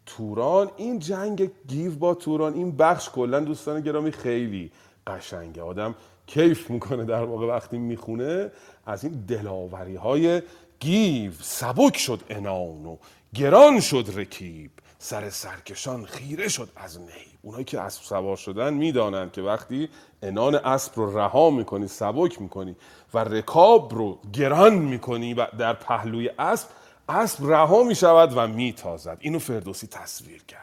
توران. 0.05 0.71
این 0.77 0.99
جنگ 0.99 1.51
گیو 1.67 1.95
با 1.95 2.13
توران 2.13 2.53
این 2.53 2.77
بخش 2.77 3.09
کلا 3.09 3.39
دوستان 3.39 3.81
گرامی 3.81 4.11
خیلی 4.11 4.71
قشنگه. 5.07 5.61
آدم 5.61 5.95
کیف 6.33 6.69
می‌کنه 6.69 7.05
در 7.05 7.23
واقع 7.23 7.45
وقتی 7.45 7.77
می‌خونه 7.77 8.51
از 8.85 9.03
این 9.03 9.25
دلاوری 9.27 9.95
های 9.95 10.41
گیو 10.79 11.31
سبک 11.41 11.97
شد 11.97 12.21
انان 12.29 12.85
و 12.85 12.97
گران 13.33 13.79
شد 13.79 14.05
رکیب. 14.15 14.71
سر 14.99 15.29
سرکشان 15.29 16.05
خیره 16.05 16.47
شد 16.47 16.69
از 16.75 16.99
نی 16.99 17.07
اونایی 17.41 17.63
که 17.63 17.79
اسب 17.79 18.03
سوار 18.03 18.37
شدن 18.37 18.73
می‌دانند 18.73 19.31
که 19.31 19.41
وقتی 19.41 19.89
انان 20.21 20.55
اسب 20.55 20.91
رو 20.95 21.17
رها 21.17 21.49
می‌کنی 21.49 21.87
سبک 21.87 22.41
می‌کنی 22.41 22.75
و 23.13 23.17
رکاب 23.17 23.93
رو 23.93 24.19
گران 24.33 24.75
می‌کنی 24.75 25.33
و 25.33 25.47
در 25.57 25.73
پهلوی 25.73 26.29
اسب 26.39 26.67
اسب 27.09 27.51
رها 27.51 27.83
می‌شود 27.83 28.33
و 28.35 28.47
میتازد. 28.47 29.17
اینو 29.19 29.39
فردوسی 29.39 29.87
تصویر 29.87 30.43
کرد. 30.43 30.62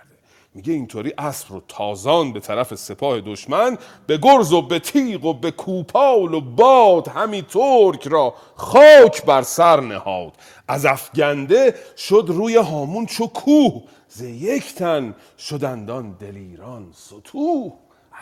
میگه 0.55 0.73
اینطوری 0.73 1.13
اسب 1.19 1.53
رو 1.53 1.63
تازان 1.69 2.33
به 2.33 2.41
طرف 2.41 2.75
سپاه 2.75 3.21
دشمن 3.21 3.79
به 4.07 4.19
گرز 4.19 4.53
و 4.53 4.63
به 4.63 4.79
تیغ 4.79 5.25
و 5.25 5.35
به 5.35 5.51
کوپال 5.51 6.35
و 6.35 6.41
باد 6.41 7.09
همی 7.09 7.43
ترک 7.43 8.09
را 8.09 8.35
خاک 8.57 9.25
بر 9.25 9.43
سر 9.43 9.81
نهاد. 9.81 10.33
از 10.69 10.87
افگنده 10.87 11.75
شد 11.97 12.25
روی 12.29 12.57
هامون 12.57 13.07
چو 13.07 13.27
کوه 13.27 13.83
ز 14.09 14.23
یک 14.23 14.75
تن 14.75 15.15
شدندان 15.39 16.13
دلیران 16.13 16.93
ستوه 16.95 17.73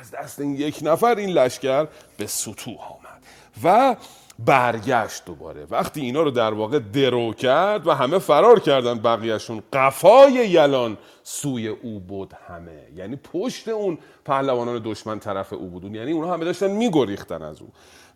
از 0.01 0.11
دست 0.11 0.41
این 0.41 0.55
یک 0.55 0.79
نفر 0.83 1.14
این 1.14 1.31
لشکر 1.31 1.88
به 2.17 2.27
سطوح 2.27 2.93
آمد. 2.93 3.23
و 3.64 3.97
برگشت 4.38 5.24
دوباره. 5.24 5.66
وقتی 5.70 6.01
اینا 6.01 6.22
رو 6.22 6.31
در 6.31 6.55
واقع 6.55 6.79
درو 6.79 7.33
کرد 7.33 7.87
و 7.87 7.92
همه 7.94 8.18
فرار 8.18 8.61
کردن 8.61 8.98
بقیهشون 8.98 9.62
قفای 9.72 10.32
یلان 10.32 10.99
سوی 11.22 11.68
او 11.68 12.01
بود 12.01 12.32
همه. 12.49 12.82
یعنی 12.97 13.16
پشت 13.16 13.68
اون 13.68 13.99
پهلوانان 14.24 14.80
دشمن 14.84 15.18
طرف 15.18 15.53
او 15.53 15.66
بودون 15.66 15.95
یعنی 15.95 16.12
اونها 16.12 16.34
همه 16.34 16.45
داشتن 16.45 16.70
میگریختن 16.70 17.43
از 17.43 17.61
او. 17.61 17.68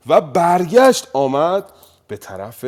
و 0.06 0.20
برگشت 0.20 1.08
آمد 1.12 1.64
به 2.08 2.16
طرف 2.16 2.64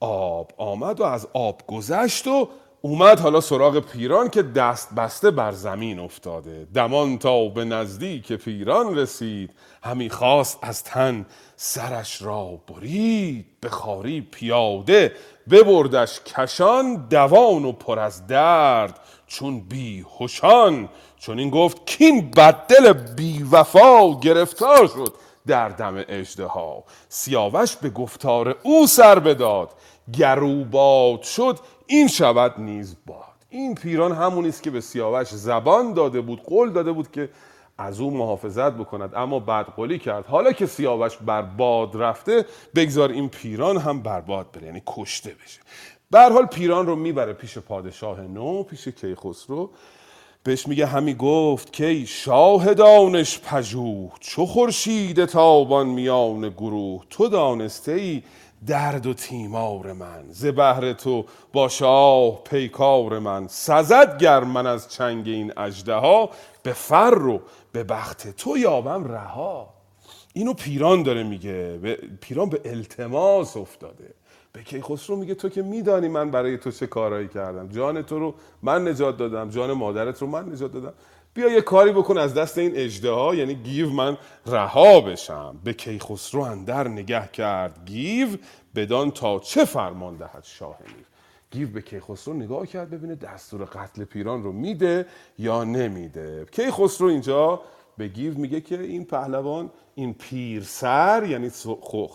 آب. 0.00 0.52
آمد 0.56 1.00
و 1.00 1.04
از 1.04 1.28
آب 1.32 1.62
گذشت 1.66 2.26
و 2.26 2.48
اومد 2.86 3.20
حالا 3.20 3.40
سراغ 3.40 3.78
پیران 3.78 4.28
که 4.28 4.42
دست 4.42 4.94
بسته 4.94 5.30
بر 5.30 5.52
زمین 5.52 5.98
افتاده. 5.98 6.66
دمان 6.74 7.18
تا 7.18 7.48
به 7.48 7.64
نزدیک 7.64 8.32
پیران 8.32 8.98
رسید. 8.98 9.50
همی 9.82 10.10
خواست 10.10 10.58
از 10.62 10.84
تن 10.84 11.26
سرش 11.56 12.22
را 12.22 12.60
برید. 12.68 13.46
به 13.60 13.68
خاری 13.68 14.20
پیاده 14.20 15.12
ببردش 15.50 16.20
کشان 16.20 17.06
دوان 17.10 17.64
و 17.64 17.72
پر 17.72 17.98
از 17.98 18.26
درد. 18.26 19.00
چون 19.26 19.60
بی 19.60 20.04
هوشان 20.18 20.88
چون 21.18 21.38
این 21.38 21.50
گفت 21.50 21.86
کین 21.86 22.30
بددل 22.30 22.92
بی 22.92 23.42
وفا 23.52 24.20
گرفتار 24.20 24.86
شد 24.86 25.14
در 25.46 25.68
دم 25.68 26.04
ها 26.48 26.84
سیاوش 27.08 27.76
به 27.76 27.90
گفتار 27.90 28.56
او 28.62 28.86
سر 28.86 29.18
بداد. 29.18 29.70
گروباد 30.12 31.22
شد 31.22 31.58
این 31.86 32.08
شود 32.08 32.54
نیز 32.58 32.96
باد. 33.06 33.24
این 33.50 33.74
پیران 33.74 34.12
همونی 34.12 34.48
است 34.48 34.62
که 34.62 34.70
به 34.70 34.80
سیاوش 34.80 35.28
زبان 35.28 35.92
داده 35.92 36.20
بود 36.20 36.42
قول 36.42 36.70
داده 36.70 36.92
بود 36.92 37.10
که 37.10 37.28
از 37.78 38.00
او 38.00 38.10
محافظت 38.10 38.72
بکند 38.72 39.12
اما 39.14 39.38
بعد 39.38 39.66
قولی 39.66 39.98
کرد. 39.98 40.26
حالا 40.26 40.52
که 40.52 40.66
سیاوش 40.66 41.16
بر 41.16 41.42
باد 41.42 41.90
رفته 41.94 42.44
بگذار 42.74 43.10
این 43.10 43.28
پیران 43.28 43.76
هم 43.76 44.02
بر 44.02 44.20
باد 44.20 44.46
بره 44.52 44.66
یعنی 44.66 44.82
کشته 44.86 45.30
بشه. 45.44 45.60
به 46.10 46.20
حال 46.20 46.46
پیران 46.46 46.86
رو 46.86 46.96
می‌بره 46.96 47.32
پیش 47.32 47.58
پادشاه 47.58 48.20
نو 48.20 48.62
پیش 48.62 48.88
کیخسرو. 48.88 49.70
بهش 50.44 50.68
میگه 50.68 50.86
همی 50.86 51.14
گفت 51.14 51.72
کی 51.72 52.06
شاه 52.06 52.74
دانش 52.74 53.40
پژوه 53.40 54.12
چو 54.20 54.46
خورشید 54.46 55.24
تابان 55.24 55.86
میان 55.86 56.48
گروه 56.48 57.04
تو 57.10 57.28
دانسته 57.28 57.92
ای 57.92 58.22
درد 58.66 59.06
و 59.06 59.14
تیمار 59.14 59.92
من 59.92 60.24
ز 60.28 60.46
بهر 60.46 60.92
تو 60.92 61.24
با 61.52 61.68
شاه 61.68 62.42
پیکار 62.44 63.18
من. 63.18 63.46
سزد 63.48 64.18
گر 64.18 64.44
من 64.44 64.66
از 64.66 64.92
چنگ 64.92 65.28
این 65.28 65.52
ها 65.88 66.30
به 66.62 66.72
فر 66.72 67.26
و 67.26 67.40
به 67.72 67.84
بخت 67.84 68.36
تو 68.36 68.58
یابم 68.58 69.04
رها. 69.04 69.74
اینو 70.32 70.54
پیران 70.54 71.02
داره 71.02 71.22
میگه 71.22 71.78
پیران 72.20 72.48
به 72.48 72.60
التماس 72.64 73.56
افتاده. 73.56 74.14
به 74.52 74.62
کیخسرو 74.62 75.16
میگه 75.16 75.34
تو 75.34 75.48
که 75.48 75.62
میدانی 75.62 76.08
من 76.08 76.30
برای 76.30 76.58
تو 76.58 76.70
چه 76.70 76.86
کارایی 76.86 77.28
کردم. 77.28 77.68
جان 77.68 78.02
تو 78.02 78.18
رو 78.18 78.34
من 78.62 78.88
نجات 78.88 79.16
دادم 79.16 79.50
جان 79.50 79.72
مادرت 79.72 80.22
رو 80.22 80.26
من 80.26 80.52
نجات 80.52 80.72
دادم. 80.72 80.92
بیا 81.34 81.48
یه 81.48 81.60
کاری 81.60 81.92
بکن 81.92 82.18
از 82.18 82.34
دست 82.34 82.58
این 82.58 82.72
اجده 82.74 83.36
یعنی 83.36 83.54
گیو 83.54 83.90
من 83.90 84.16
رها 84.46 85.00
بشم. 85.00 85.60
به 85.64 85.72
کیخسرو 85.72 86.40
اندر 86.40 86.88
نگه 86.88 87.28
کرد 87.32 87.78
گیو 87.84 88.28
بدان 88.74 89.10
تا 89.10 89.38
چه 89.38 89.64
فرمان 89.64 90.16
دهد 90.16 90.44
شاه 90.44 90.78
میر 90.86 91.06
گیو 91.50 91.68
به 91.68 91.82
کیخسرو 91.82 92.34
نگاه 92.34 92.66
کرد 92.66 92.90
ببینه 92.90 93.14
دستور 93.14 93.64
قتل 93.64 94.04
پیران 94.04 94.42
رو 94.42 94.52
میده 94.52 95.06
یا 95.38 95.64
نمیده. 95.64 96.46
کیخسرو 96.52 97.08
اینجا 97.08 97.60
به 97.96 98.08
گیو 98.08 98.38
میگه 98.38 98.60
که 98.60 98.80
این 98.80 99.04
پهلوان 99.04 99.70
این 99.94 100.14
پیرسر 100.14 101.26
یعنی 101.28 101.50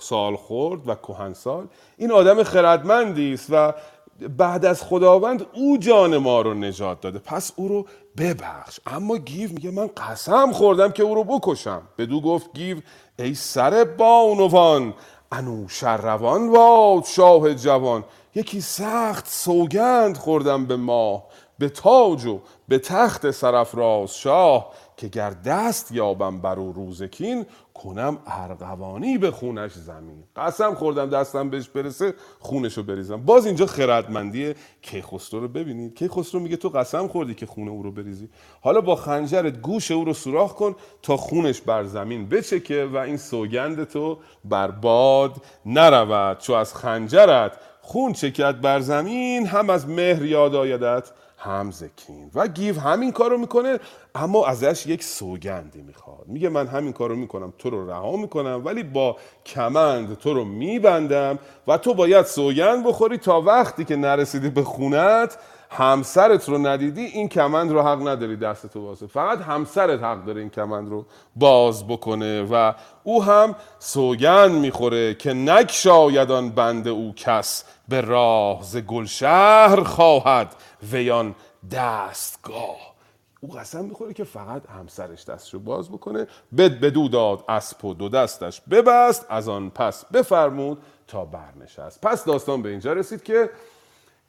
سال 0.01 0.35
خورد 0.35 0.87
و 0.89 0.95
کهنسال 0.95 1.67
این 1.97 2.11
آدم 2.11 2.43
خردمندی 2.43 3.33
است 3.33 3.47
و 3.49 3.73
بعد 4.27 4.65
از 4.65 4.83
خداوند 4.83 5.45
او 5.53 5.77
جان 5.77 6.17
ما 6.17 6.41
رو 6.41 6.53
نجات 6.53 7.01
داده. 7.01 7.19
پس 7.19 7.51
او 7.55 7.67
رو 7.67 7.85
ببخش. 8.17 8.79
اما 8.87 9.17
گیو 9.17 9.51
میگه 9.51 9.71
من 9.71 9.87
قسم 9.87 10.51
خوردم 10.51 10.91
که 10.91 11.03
او 11.03 11.15
رو 11.15 11.23
بکشم. 11.23 11.81
بدو 11.97 12.21
گفت 12.21 12.53
گیو 12.53 12.77
ای 13.19 13.33
سر 13.33 13.83
بانوان 13.83 14.93
انوشروان 15.31 16.49
واد 16.49 17.05
شاه 17.05 17.53
جوان. 17.53 18.03
یکی 18.35 18.61
سخت 18.61 19.27
سوگند 19.27 20.17
خوردم 20.17 20.65
به 20.65 20.75
ماه 20.75 21.23
به 21.59 21.69
تاج 21.69 22.25
و 22.25 22.39
به 22.67 22.79
تخت 22.79 23.31
سرفراز 23.31 24.15
شاه. 24.15 24.71
که 24.99 25.07
گر 25.07 25.29
دست 25.29 25.91
یابم 25.91 26.41
بر 26.41 26.59
او 26.59 26.73
روزکین 26.73 27.45
کنم 27.73 28.17
ارغوانی 28.27 29.17
به 29.17 29.31
خونش 29.31 29.71
زمین. 29.71 30.23
قسم 30.35 30.75
خوردم 30.75 31.09
دستم 31.09 31.49
بهش 31.49 31.69
برسه 31.69 32.13
خونش 32.39 32.77
رو 32.77 32.83
بریزم. 32.83 33.25
باز 33.25 33.45
اینجا 33.45 33.65
خردمندی 33.65 34.53
کیخسرو 34.81 35.39
رو 35.39 35.47
ببینید. 35.47 35.95
کیخسرو 35.95 36.39
میگه 36.39 36.57
تو 36.57 36.69
قسم 36.69 37.07
خوردی 37.07 37.35
که 37.35 37.45
خونه 37.45 37.71
او 37.71 37.83
رو 37.83 37.91
بریزی. 37.91 38.29
حالا 38.61 38.81
با 38.81 38.95
خنجرت 38.95 39.61
گوش 39.61 39.91
او 39.91 40.05
رو 40.05 40.13
سوراخ 40.13 40.53
کن 40.53 40.75
تا 41.01 41.17
خونش 41.17 41.61
بر 41.61 41.83
زمین 41.83 42.29
بچکه 42.29 42.85
و 42.85 42.97
این 42.97 43.17
سوگند 43.17 43.83
تو 43.83 44.17
بر 44.45 44.71
باد 44.71 45.35
نرود. 45.65 46.37
چو 46.37 46.53
از 46.53 46.75
خنجرت 46.75 47.51
خون 47.81 48.13
چکد 48.13 48.61
بر 48.61 48.79
زمین 48.79 49.47
هم 49.47 49.69
از 49.69 49.87
مهر 49.87 50.25
یاد 50.25 50.55
آیدت 50.55 51.11
هم 51.39 51.71
زکین 51.71 52.31
و 52.35 52.47
گیو 52.47 52.79
همین 52.79 53.11
کارو 53.11 53.37
می‌کنه 53.37 53.79
اما 54.15 54.45
ازش 54.45 54.87
یک 54.87 55.03
سوگندی 55.03 55.81
می‌خواد. 55.81 56.27
میگه 56.27 56.49
من 56.49 56.67
همین 56.67 56.93
کارو 56.93 57.15
می‌کنم 57.15 57.53
تو 57.57 57.69
رو 57.69 57.89
رها 57.89 58.15
می‌کنم 58.15 58.61
ولی 58.65 58.83
با 58.83 59.17
کمند 59.45 60.17
تو 60.17 60.33
رو 60.33 60.45
میبندم 60.45 61.39
و 61.67 61.77
تو 61.77 61.93
باید 61.93 62.25
سوگند 62.25 62.85
بخوری 62.85 63.17
تا 63.17 63.41
وقتی 63.41 63.85
که 63.85 63.95
نرسیدی 63.95 64.49
به 64.49 64.63
خونت 64.63 65.37
همسرت 65.71 66.49
رو 66.49 66.57
ندیدی 66.57 67.01
این 67.05 67.29
کمند 67.29 67.71
رو 67.71 67.81
حق 67.81 68.07
نداری 68.07 68.35
دست 68.35 68.67
تو 68.67 68.81
بازه 68.81 69.07
فقط 69.07 69.41
همسرت 69.41 70.03
حق 70.03 70.25
داره 70.25 70.41
این 70.41 70.49
کمند 70.49 70.89
رو 70.89 71.05
باز 71.35 71.87
بکنه 71.87 72.41
و 72.41 72.73
او 73.03 73.23
هم 73.23 73.55
سوگند 73.79 74.51
می‌خوره 74.51 75.13
که 75.13 75.33
نکشایدان 75.33 76.49
بند 76.49 76.87
او 76.87 77.13
کس 77.15 77.63
به 77.89 78.01
راه 78.01 78.63
ز 78.63 78.77
گلشهر 78.77 79.83
خواهد 79.83 80.55
ویان 80.83 81.35
دستگاه. 81.71 82.95
او 83.41 83.49
قسم 83.49 83.85
می‌خوره 83.85 84.13
که 84.13 84.23
فقط 84.23 84.69
همسرش 84.69 85.25
دستشو 85.25 85.59
باز 85.59 85.89
بکنه 85.89 86.27
بد 86.57 86.79
بدو 86.79 87.07
داد 87.07 87.43
اسب 87.47 87.85
و 87.85 87.93
دو 87.93 88.09
دستش 88.09 88.61
ببست 88.61 89.25
از 89.29 89.49
آن 89.49 89.69
پس 89.69 90.05
بفرمود 90.05 90.77
تا 91.07 91.25
برنشست. 91.25 92.01
پس 92.01 92.25
داستان 92.25 92.61
به 92.61 92.69
اینجا 92.69 92.93
رسید 92.93 93.23
که 93.23 93.49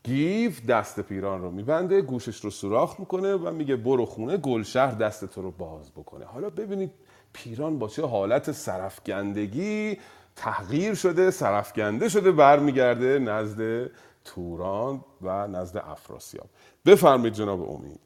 گیو 0.03 0.53
دست 0.68 1.01
پیران 1.01 1.42
رو 1.42 1.51
میبنده 1.51 2.01
گوشش 2.01 2.36
رو 2.36 2.51
سوراخ 2.51 3.01
می‌کنه 3.01 3.34
و 3.34 3.51
میگه 3.51 3.76
برو 3.76 4.07
خونه 4.07 4.36
گلشهر 4.36 4.94
دست 4.94 5.24
تو 5.24 5.42
رو 5.42 5.51
باز 5.51 5.90
بکنه. 5.90 6.24
حالا 6.24 6.51
ببینید 6.51 6.90
پیران 7.32 7.78
با 7.78 7.88
چه 7.88 8.07
حالت 8.07 8.53
سرفگندگی 8.53 9.98
تغییر 10.36 10.94
شده 10.94 11.30
سرفگنده 11.30 12.09
شده 12.09 12.32
برمیگرده 12.32 13.18
نزد 13.18 13.90
توران 14.35 15.05
و 15.20 15.49
نزد 15.49 15.76
افراسیاب. 15.76 16.51
بفرمایید 16.87 17.35
جناب 17.35 17.70
امید 17.70 18.01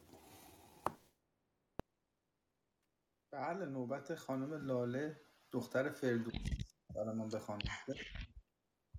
بله 3.33 3.67
نوبت 3.67 4.15
خانم 4.15 4.67
لاله 4.67 5.21
دختر 5.53 5.91
فردوس 5.91 6.35
برای 6.95 7.19
بخوانم 7.35 7.69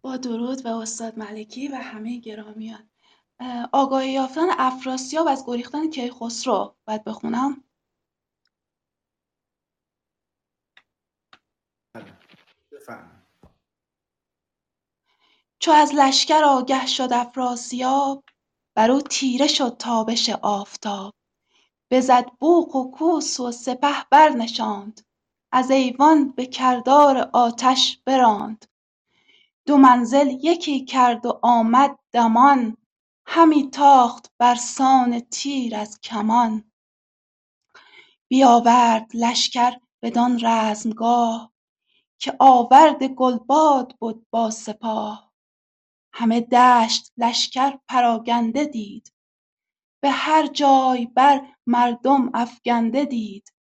با 0.02 0.18
درود 0.18 0.64
به 0.64 0.70
استاد 0.70 1.20
ملکی 1.20 1.68
و 1.68 1.76
همه 1.76 2.20
گرامیان. 2.20 2.90
آگاهی 3.74 4.12
یافتن 4.12 4.48
افراسیاب 4.58 5.28
از 5.28 5.44
گریختن 5.48 5.90
کیخسرو 5.90 6.76
باید 6.88 7.04
بخونم؟ 7.04 7.64
بله 11.94 12.18
چو 15.66 15.72
از 15.72 15.94
لشکر 15.96 16.44
آگه 16.44 16.88
شد 16.88 17.14
افراسیاب 17.14 18.24
بر 18.76 18.92
او 18.92 19.02
تیره 19.02 19.48
شد 19.48 19.78
تابش 19.80 20.30
آفتاب. 20.30 21.14
بزد 21.92 22.26
بوق 22.40 22.76
و 22.76 22.92
کوس 22.92 23.40
و 23.40 23.52
سپه 23.52 24.06
برنشاند 24.12 25.02
از 25.52 25.72
ایوان 25.72 26.32
به 26.32 26.46
کردار 26.46 27.30
آتش 27.34 28.02
براند. 28.06 28.66
دو 29.66 29.78
منزل 29.78 30.28
یکی 30.28 30.86
کرد 30.86 31.26
و 31.26 31.40
آمد 31.42 32.00
دمان 32.12 32.78
همی 33.26 33.70
تاخت 33.70 34.32
برسان 34.38 35.20
تیر 35.20 35.76
از 35.76 36.00
کمان. 36.02 36.72
بیاورد 38.28 39.12
لشکر 39.14 39.78
بدان 40.02 40.40
رزمگاه 40.46 41.52
که 42.20 42.36
آورد 42.40 43.04
گلباد 43.04 43.96
بد 44.02 44.16
با 44.32 44.50
سپاه. 44.50 45.25
همه 46.18 46.42
دشت 46.42 47.14
لشکر 47.18 47.80
پراگنده 47.88 48.66
دید. 48.66 49.14
به 50.02 50.10
هر 50.10 50.48
جای 50.48 51.06
بر 51.06 51.48
مردم 51.68 52.32
افگنده 52.34 53.06
دید. 53.06 53.54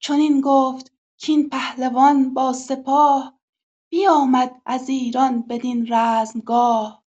چنین 0.00 0.40
گفت 0.40 0.92
کاین 1.26 1.48
پهلوان 1.48 2.34
با 2.34 2.52
سپاه 2.52 3.38
بیامد 3.90 4.62
از 4.66 4.88
ایران 4.88 5.42
بدین 5.42 5.86
رزمگاه. 5.94 7.04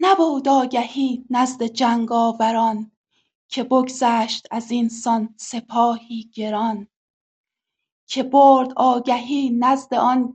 نبود 0.00 0.48
آگهی 0.48 1.24
نزد 1.30 1.62
جنگاوران 1.62 2.92
که 3.48 3.64
بگذشت 3.64 4.46
از 4.50 4.70
اینسان 4.70 5.34
سپاهی 5.36 6.30
گران. 6.34 6.88
که 8.06 8.22
برد 8.22 8.72
آگهی 8.76 9.50
نزد 9.50 9.94
آن 9.94 10.32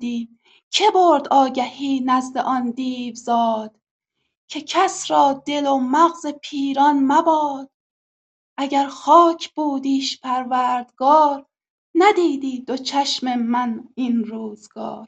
که 0.69 0.91
برد 0.91 1.27
آگهی 1.27 1.99
نزد 1.99 2.37
آن 2.37 2.71
دیوزاد 2.71 3.79
که 4.47 4.61
کس 4.61 5.11
را 5.11 5.43
دل 5.45 5.67
و 5.67 5.77
مغز 5.77 6.27
پیران 6.41 6.99
مباد. 6.99 7.69
اگر 8.57 8.87
خاک 8.87 9.53
بودیش 9.53 10.21
پروردگار 10.21 11.45
ندیدی 11.95 12.59
دو 12.59 12.77
چشم 12.77 13.35
من 13.35 13.89
این 13.95 14.23
روزگار. 14.23 15.07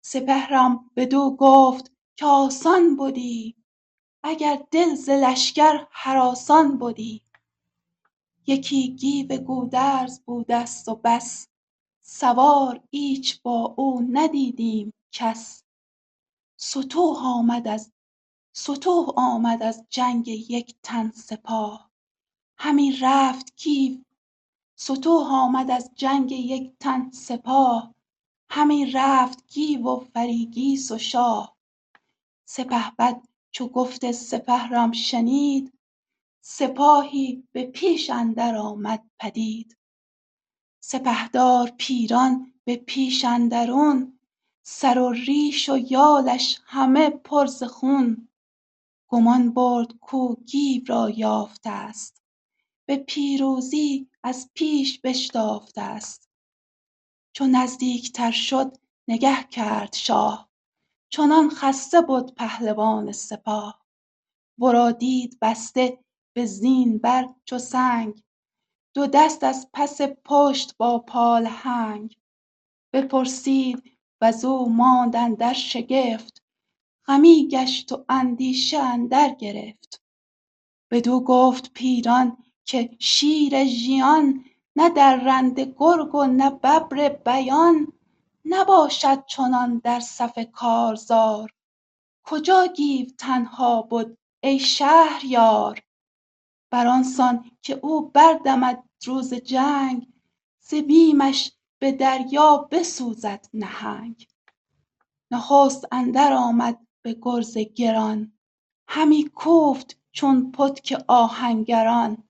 سپهرم 0.00 0.90
بدو 0.96 1.36
گفت 1.38 1.92
که 2.16 2.26
آسان 2.26 2.96
بدی 2.96 3.56
اگر 4.22 4.62
دل 4.70 4.94
ز 4.94 5.08
لشکر 5.10 5.86
هراسان 5.90 6.78
بدی 6.78 7.22
یکی 8.46 8.96
گیو 8.96 9.36
گودرز 9.36 10.20
بودست 10.20 10.88
و 10.88 11.00
بس 11.04 11.48
سوار 12.08 12.82
ایچ 12.90 13.42
با 13.42 13.74
او 13.76 14.00
ندیدیم 14.10 14.94
کس. 15.12 15.64
ستوه 16.56 17.18
آمد 19.16 19.62
از 19.62 19.84
جنگ 19.90 20.28
یک 20.28 20.76
تن 20.82 21.10
سپاه. 21.10 21.90
همی 22.58 22.96
رفت 23.00 23.56
گیو 23.56 23.98
ستوه 24.76 25.26
آمد 25.26 25.70
از 25.70 25.90
جنگ 25.94 26.32
یک 26.32 26.72
تن 26.80 27.10
سپاه. 27.10 27.94
همی 28.50 28.90
رفت 28.90 29.46
گیو 29.46 29.86
و 29.88 30.00
فریگیس 30.00 30.90
و 30.90 30.98
شاه؟ 30.98 31.56
سپهبد 32.44 33.22
چو 33.50 33.68
گفت 33.68 34.12
سپهرم 34.12 34.92
شنید 34.92 35.78
سپاهی 36.40 37.48
به 37.52 37.64
پیش 37.64 38.10
اندر 38.10 38.56
آمد 38.56 39.10
پدید. 39.20 39.76
سپهدار 40.88 41.70
پیران 41.78 42.52
به 42.64 42.76
پیش 42.76 43.24
اندرون 43.24 44.18
سر 44.62 44.98
و 44.98 45.12
ریش 45.12 45.68
و 45.68 45.78
یالش 45.78 46.58
همه 46.64 47.10
پر 47.10 47.46
ز 47.46 47.62
خون. 47.62 48.28
گمان 49.08 49.54
برد 49.54 49.92
کو 50.00 50.34
گیو 50.34 50.82
را 50.86 51.10
یافتست 51.10 52.22
به 52.86 52.96
پیروزی 52.96 54.10
از 54.22 54.50
پیش 54.54 55.00
بشتافتست 55.00 56.30
چو 57.32 57.46
نزدیکتر 57.46 58.30
شد 58.30 58.76
نگه 59.08 59.42
کرد 59.50 59.94
شاه 59.94 60.50
چنان 61.08 61.50
خسته 61.50 62.00
بد 62.00 62.34
پهلوان 62.34 63.12
سپاه. 63.12 63.86
ورا 64.58 64.92
دید 64.92 65.38
بسته 65.42 66.04
به 66.32 66.46
زین 66.46 66.98
بر 66.98 67.28
چو 67.44 67.58
سنگ 67.58 68.22
دو 68.96 69.06
دست 69.06 69.44
از 69.44 69.68
پس 69.72 70.00
پشت 70.24 70.76
با 70.76 70.98
پالهنگ 70.98 72.16
بپرسید 72.92 73.82
وزو 74.20 74.64
ماند 74.64 75.16
اندر 75.16 75.52
شگفت 75.52 76.42
غمی 77.06 77.48
گشت 77.48 77.92
و 77.92 78.04
اندیشه 78.08 78.78
اندر 78.78 79.28
گرفت. 79.28 80.02
بدو 80.90 81.20
گفت 81.20 81.72
پیران 81.72 82.36
که 82.64 82.90
شیر 82.98 83.64
ژیان 83.64 84.44
نه 84.76 84.88
درنده 84.88 85.74
گرگ 85.76 86.14
و 86.14 86.24
نه 86.24 86.50
ببر 86.50 87.08
بیان 87.08 87.92
نباشد 88.44 89.26
چنان 89.26 89.78
در 89.84 90.00
صف 90.00 90.38
کارزار. 90.52 91.50
کجا 92.24 92.66
گیو 92.66 93.06
تنها 93.18 93.82
بد 93.82 94.16
ای 94.40 94.58
شهریار؟ 94.58 95.82
بر 96.70 96.86
آنسان 96.86 97.50
که 97.62 97.80
او 97.82 98.08
بردمد 98.10 98.85
روز 99.04 99.34
جنگ 99.34 100.08
ز 100.60 100.74
بیمش 100.74 101.52
به 101.78 101.92
دریا 101.92 102.68
بسوزد 102.70 103.46
نهنگ. 103.54 104.28
نخست 105.30 105.84
اندر 105.92 106.32
آمد 106.32 106.86
به 107.02 107.16
گرز 107.22 107.58
گران 107.58 108.32
همی 108.88 109.24
کوفت 109.24 109.96
چون 110.12 110.52
پتک 110.52 111.04
آهنگران. 111.08 112.28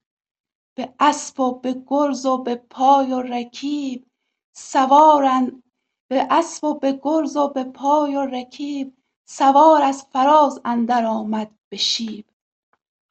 به 0.74 0.94
اسپ 1.00 1.40
و 1.40 1.60
به 1.60 1.82
گرز 1.86 2.26
و 2.26 2.38
به 2.38 2.54
پای 2.54 3.12
و 3.12 3.22
رکیب 3.22 4.06
به 6.08 6.26
اسب 6.30 6.64
و 6.64 6.74
به 6.74 7.00
گرز 7.02 7.36
و 7.36 7.48
به 7.48 7.64
پای 7.64 8.16
و 8.16 8.20
رکیب 8.20 8.96
سوار 9.24 9.82
از 9.82 10.02
فراز 10.02 10.60
اندر 10.64 11.04
آمد 11.04 11.50
به 11.68 11.76
شیب. 11.76 12.26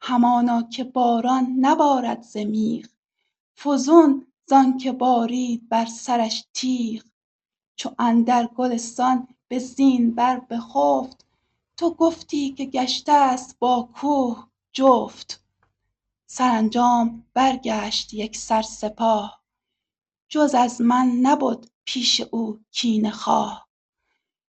همانا 0.00 0.62
که 0.62 0.84
باران 0.84 1.56
نبارد 1.60 2.22
ز 2.22 2.36
فزون 3.58 4.26
زانکه 4.46 4.92
بارید 4.92 5.68
بر 5.68 5.86
سرش 5.86 6.44
تیغ. 6.54 7.02
چو 7.76 7.90
اندر 7.98 8.46
گلستان 8.46 9.28
به 9.48 9.58
زین 9.58 10.14
بر 10.14 10.40
بخفت 10.40 11.26
تو 11.76 11.94
گفتی 11.94 12.52
که 12.52 12.64
گشتست 12.64 13.58
با 13.58 13.88
کوه 13.94 14.48
جفت. 14.72 15.42
سرانجام 16.26 17.24
برگشت 17.34 18.14
یکسر 18.14 18.62
سپاه 18.62 19.42
جز 20.28 20.54
از 20.54 20.80
من 20.80 21.06
نبد 21.22 21.66
پیش 21.84 22.20
او 22.20 22.60
کینه 22.70 23.10
خواه. 23.10 23.68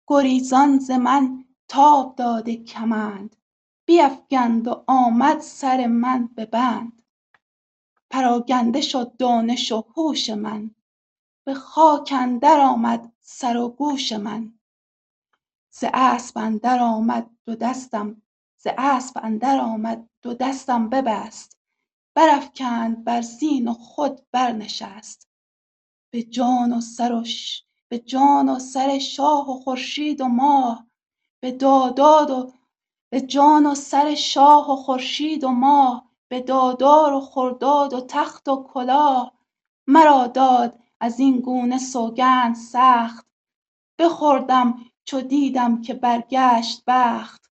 گریزان 0.07 0.79
ز 0.79 0.91
من 0.91 1.45
تاب 1.69 2.15
داده 2.17 2.57
کمند 2.57 3.37
بیفگند 3.85 4.69
و 4.69 4.85
آمد 4.87 5.41
سر 5.41 5.87
من 5.87 6.27
به 6.27 6.47
بند. 6.47 7.00
پراگنده 8.11 8.81
شد 8.81 9.17
دانش 9.17 9.73
و 9.73 9.85
هوش 9.97 10.31
من. 10.31 10.75
به 11.45 11.55
خاک 11.55 12.15
اندر 12.17 12.61
آمد 12.61 13.13
سر 13.21 13.57
و 13.57 13.69
گوش 13.69 14.13
من. 14.13 14.53
ز 15.71 15.85
اسپ 15.85 16.37
اندر 16.37 16.79
آمد 16.79 17.31
دو 20.23 20.35
دستم 20.35 20.89
ببست. 20.89 21.59
برافکند 22.15 23.05
بر 23.05 23.23
زین 23.23 23.69
و 23.69 23.73
خود 23.73 24.21
برنشست. 24.33 25.29
به 26.11 26.23
جان 26.23 26.73
و 26.73 26.81
سر 26.81 27.13
شاه 28.99 29.51
و 29.51 29.55
خورشید 29.55 30.21
و 30.21 30.29
ماه. 30.29 30.87
به 31.41 31.53
دادار 36.39 37.13
و 37.13 37.21
خرداد 37.21 37.93
و 37.93 38.01
تخت 38.01 38.49
و 38.49 38.63
کلاه 38.63 39.33
مرا 39.87 40.27
داد 40.27 40.79
ازین 41.01 41.41
گونه 41.41 41.79
سوگند 41.79 42.55
سخت. 42.55 43.27
بخوردم 43.99 44.75
چو 45.05 45.21
دیدم 45.21 45.83
که 45.83 45.95
برگشت 45.95 46.83
بخت 46.87 47.51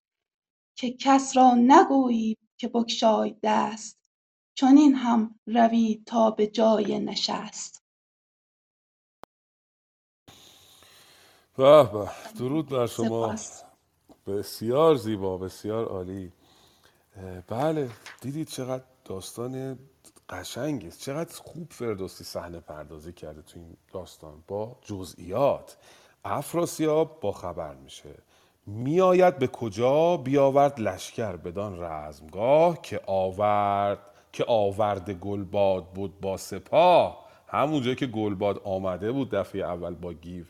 که 0.76 0.92
کس 0.92 1.36
را 1.36 1.54
نگویی 1.54 2.36
که 2.56 2.68
بگشای 2.68 3.36
دست 3.42 3.98
چنین 4.54 4.94
هم 4.94 5.40
روی 5.46 6.02
تا 6.06 6.30
به 6.30 6.46
جای 6.46 6.98
نشست. 6.98 7.82
به 11.56 11.82
به 11.92 12.10
درود 12.38 12.68
بر 12.68 12.86
شما. 12.86 13.06
سپاس. 13.06 13.62
بسیار 14.26 14.94
زیبا 14.94 15.38
بسیار 15.38 15.84
عالی. 15.84 16.32
بله 17.48 17.90
دیدید 18.20 18.48
چقدر 18.48 18.84
داستان 19.04 19.78
قشنگی 20.28 20.88
است 20.88 21.00
چقدر 21.00 21.34
خوب 21.34 21.66
فردوسی 21.70 22.24
صحنه 22.24 22.60
پردازی 22.60 23.12
کرده 23.12 23.42
تو 23.42 23.58
این 23.58 23.76
داستان. 23.92 24.44
با 24.48 24.76
جزئیات. 24.82 25.76
افراسیاب 26.24 27.20
با 27.20 27.32
خبر 27.32 27.74
میشه. 27.74 28.14
میآید 28.66 29.38
به 29.38 29.46
کجا؟ 29.46 30.16
بیاورد 30.16 30.80
لشکر 30.80 31.36
بدان 31.36 31.82
رزمگاه 31.82 32.82
که 32.82 33.00
آورد 33.06 33.98
که 34.32 34.44
آورد 34.48 35.10
گلباد 35.10 35.86
بود 35.92 36.20
با 36.20 36.36
سپاه. 36.36 37.28
همونجا 37.46 37.94
که 37.94 38.06
گلباد 38.06 38.60
آمده 38.64 39.12
بود 39.12 39.30
دفعه 39.30 39.62
اول 39.62 39.94
با 39.94 40.12
گیو 40.12 40.44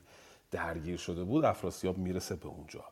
درگیر 0.51 0.97
شده 0.97 1.25
بود 1.25 1.45
افراسیاب 1.45 1.99
می‌رسه 1.99 2.37
به 2.37 2.47
اونجا. 2.47 2.85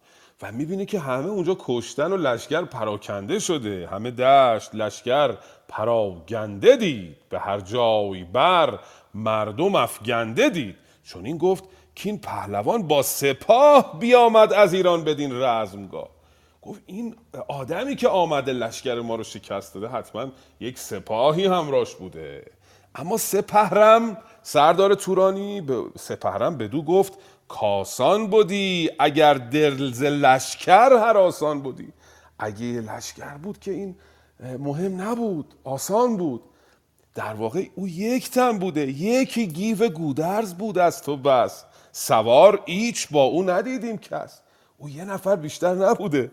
و 0.43 0.53
می‌بینه 0.53 0.85
که 0.85 0.99
همه 0.99 1.27
اونجا 1.27 1.57
کشتن 1.61 2.13
و 2.13 2.17
لشکر 2.17 2.65
پراکنده 2.65 3.39
شده. 3.39 3.89
همه 3.93 4.11
دشت 4.11 4.75
لشکر 4.75 5.37
پراگنده 5.69 6.77
دید. 6.77 7.17
به 7.29 7.39
هر 7.39 7.61
جای 7.61 8.25
بر 8.25 8.79
مردم 9.15 9.75
افگنده 9.75 10.49
دید. 10.49 10.77
چون 11.05 11.27
این 11.27 11.39
گفت 11.39 11.65
که 11.95 12.09
این 12.09 12.19
پهلوان 12.19 12.89
با 12.89 13.03
سپاه 13.03 13.99
بیامد 13.99 14.53
از 14.53 14.75
ایران 14.75 15.05
بدین 15.05 15.43
رزمگاه. 15.43 16.09
گفت 16.63 16.83
این 16.87 17.17
آدمی 17.49 17.97
که 17.97 18.09
آمده 18.09 18.53
لشکر 18.53 19.01
ما 19.01 19.15
رو 19.15 19.25
شکست 19.25 19.75
داده 19.75 19.89
حتما 19.89 20.27
یک 20.61 20.79
سپاهی 20.79 21.47
همراش 21.47 21.95
بوده. 21.95 22.45
اما 22.95 23.17
سپهرم 23.17 24.19
سردار 24.43 24.95
تورانی 24.95 25.61
به 25.61 25.83
سپهرم 25.99 26.59
بدو 26.59 26.83
گفت 26.83 27.13
کاسان 27.49 28.27
بودی 28.27 28.91
اگر 28.99 29.35
دل 29.35 29.93
ز 29.93 30.03
لشکر 30.03 30.93
هراسان 30.93 31.61
بودی. 31.61 31.93
اگه 32.39 32.67
لشکر 32.67 33.37
بود 33.37 33.59
که 33.59 33.71
این 33.71 33.97
مهم 34.59 35.01
نبود 35.01 35.55
آسان 35.65 36.17
بود. 36.17 36.43
در 37.15 37.35
واقع 37.35 37.67
او 37.75 37.89
یک 37.89 38.31
تن 38.31 38.59
بوده 38.59 38.87
یکی 38.87 39.47
گیو 39.47 39.89
گودرز 39.89 40.55
بود 40.55 40.79
از 40.79 41.03
تو 41.03 41.17
بس. 41.17 41.65
سوار 41.93 42.63
ایچ 42.65 43.09
با 43.11 43.23
او 43.23 43.51
ندیدیم 43.51 43.99
کس. 43.99 44.41
او 44.79 44.89
یه 44.89 45.05
نفر 45.05 45.37
بیشتر 45.37 45.75
نبوده 45.75 46.31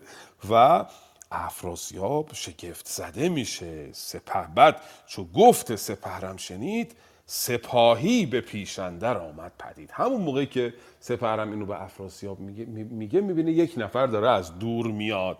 و 0.50 0.84
افراسیاب 1.30 2.30
شگفت 2.32 2.88
زده 2.88 3.28
میشه. 3.28 3.92
سپهبد 3.92 4.80
چو 5.06 5.24
گفت 5.24 5.76
سپهرم 5.76 6.36
شنید 6.36 6.96
سپاهی 7.26 8.26
به 8.26 8.40
پیش 8.40 8.78
اندر 8.78 9.16
آمد 9.16 9.52
پدید. 9.58 9.90
همون 9.92 10.20
موقعی 10.20 10.46
که 10.46 10.74
سپهرم 11.00 11.50
اینو 11.50 11.66
به 11.66 11.82
افراسیاب 11.82 12.40
میگه 12.40 12.64
میگه 12.64 13.20
می‌بینه 13.20 13.52
یک 13.52 13.74
نفر 13.76 14.06
داره 14.06 14.30
از 14.30 14.58
دور 14.58 14.86
میاد. 14.86 15.38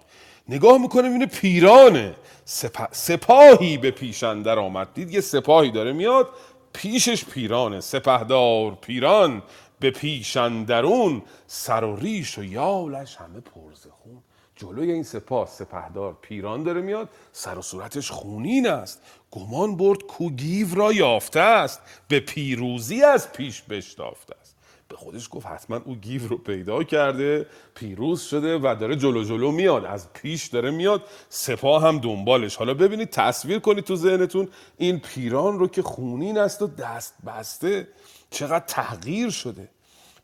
نگاه 0.49 0.78
می‌کنه 0.78 1.03
می‌بینه 1.09 1.26
پیرانه. 1.26 2.14
سپا... 2.45 2.89
سپاهی 2.93 3.76
به 3.76 3.91
پیش 3.91 4.22
اندر 4.22 4.59
آمد. 4.59 4.89
دید 4.95 5.11
یه 5.11 5.20
سپاهی 5.20 5.70
داره 5.70 5.93
میاد. 5.93 6.28
پیشش 6.72 7.24
پیرانه. 7.24 7.80
سپهدار 7.80 8.74
پیران 8.74 9.43
به 9.80 9.91
پیش 9.91 10.37
اندرون 10.37 11.22
سر 11.47 11.85
و 11.85 11.97
ریش 11.97 12.39
و 12.39 12.45
یالش 12.45 13.16
همه 13.16 13.41
پرز 13.41 13.87
خون. 13.87 14.22
جلوی 14.57 14.93
این 14.93 15.03
سپاه 15.03 15.47
سپهدار 15.47 16.16
پیران 16.20 16.62
داره 16.62 16.80
میاد. 16.80 17.09
سر 17.32 17.59
و 17.59 17.62
صورتش 17.62 18.11
خونین 18.11 18.68
است. 18.68 19.03
گمان 19.35 19.76
برد 19.76 20.03
کو 20.03 20.30
گیو 20.30 20.74
را 20.74 20.93
یافته 20.93 21.41
است 21.41 21.80
به 22.09 22.20
پیروزی 22.20 23.03
از 23.03 23.32
پیش 23.32 23.62
بشتافته 23.62 24.35
است. 24.41 24.57
به 24.89 24.97
خودش 24.97 25.28
گفت 25.30 25.47
حتما 25.47 25.80
او 25.85 25.95
گیو 25.95 26.28
رو 26.28 26.39
پیدا 26.39 26.82
کرده 26.82 27.47
پیروز 27.74 28.22
شده 28.22 28.59
و 28.59 28.76
داره 28.80 28.97
جلو 28.97 29.24
جلو 29.24 29.53
میاد 29.53 29.85
از 29.85 30.12
پیش 30.12 30.47
داره 30.47 30.70
میاد 30.70 31.03
سپاه 31.28 31.82
هم 31.82 31.99
دنبالش. 31.99 32.57
حالا 32.57 32.74
ببینید 32.74 33.11
تصویر 33.11 33.59
کنید 33.59 33.85
تو 33.85 33.97
ذهنتون 33.97 34.49
این 34.78 34.99
پیران 34.99 35.59
رو 35.59 35.68
که 35.68 35.82
خونین 35.82 36.39
است 36.39 36.62
و 36.62 36.66
دست 36.66 37.14
بسته 37.26 37.89
چقدر 38.30 38.64
تغییر 38.66 39.30
شده. 39.30 39.68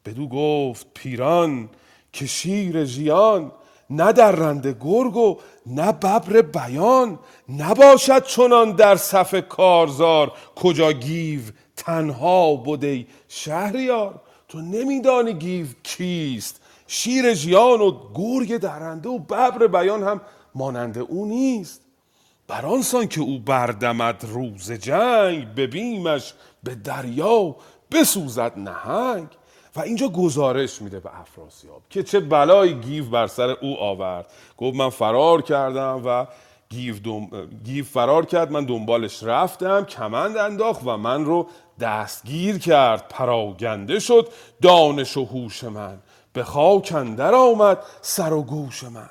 بدو 0.05 0.29
گفت 0.29 0.87
پیران 0.95 1.69
که 2.13 2.27
شیر 2.27 2.85
ژیان 2.85 3.53
نه 3.91 4.13
درنده 4.13 4.77
گرگ 4.81 5.17
و 5.17 5.37
نه 5.67 5.93
ببر 5.93 6.43
بیان. 6.43 7.19
نباشد 7.49 8.25
چنان 8.25 8.73
در 8.73 8.97
صف 8.97 9.35
کارزار. 9.49 10.33
کجا 10.57 10.93
گیو 10.93 11.41
تنها 11.77 12.55
بوده 12.55 13.07
شهریار. 13.29 14.21
تو 14.49 14.61
نمیدانی 14.61 15.35
گیو 15.35 15.67
کیست. 15.83 16.61
شیر 16.87 17.35
ژیان 17.35 17.81
و 17.81 17.99
گرگ 18.15 18.57
درنده 18.57 19.09
و 19.09 19.19
ببر 19.19 19.67
بیان 19.67 20.03
هم 20.03 20.21
مانند 20.55 20.99
او 20.99 21.27
نیست. 21.27 21.81
بر 22.49 22.67
آنسان 22.67 23.09
که 23.09 23.21
او 23.21 23.39
بردمد 23.39 24.25
روز 24.29 24.73
جنگ 24.73 25.55
به 25.55 25.67
بیمش 25.67 26.35
به 26.63 26.75
دریا 26.75 27.57
بسوزد 27.91 28.53
نهنگ. 28.57 29.29
و 29.77 29.81
اینجا 29.81 30.09
گزارش 30.09 30.83
میده 30.83 31.01
به 31.01 31.21
افراسیاب 31.21 31.83
که 31.91 32.03
چه 32.03 32.21
بلایی 32.21 32.75
گیو 32.75 33.05
بر 33.11 33.27
سر 33.27 33.51
او 33.51 33.81
آورد. 33.81 34.27
گفت 34.57 34.77
من 34.77 34.91
فرار 34.91 35.43
کردم 35.43 36.03
و 36.07 36.27
گیو, 36.69 36.99
دم... 36.99 37.47
گیو 37.65 37.85
فرار 37.85 38.27
کرد 38.27 38.53
من 38.53 38.65
دنبالش 38.65 39.23
رفتم 39.23 39.85
کمند 39.85 40.37
انداخت 40.37 40.83
و 40.85 40.97
من 40.97 41.25
رو 41.25 41.47
دستگیر 41.81 42.59
کرد. 42.59 43.09
پراگنده 43.09 43.99
شد 43.99 44.29
دانش 44.63 45.17
و 45.17 45.25
هوش 45.25 45.65
من. 45.65 45.99
به 46.33 46.45
خاک 46.45 46.93
اندر 46.97 47.35
آمد 47.35 47.79
سر 48.01 48.33
و 48.33 48.43
گوش 48.43 48.85
من. 48.85 49.11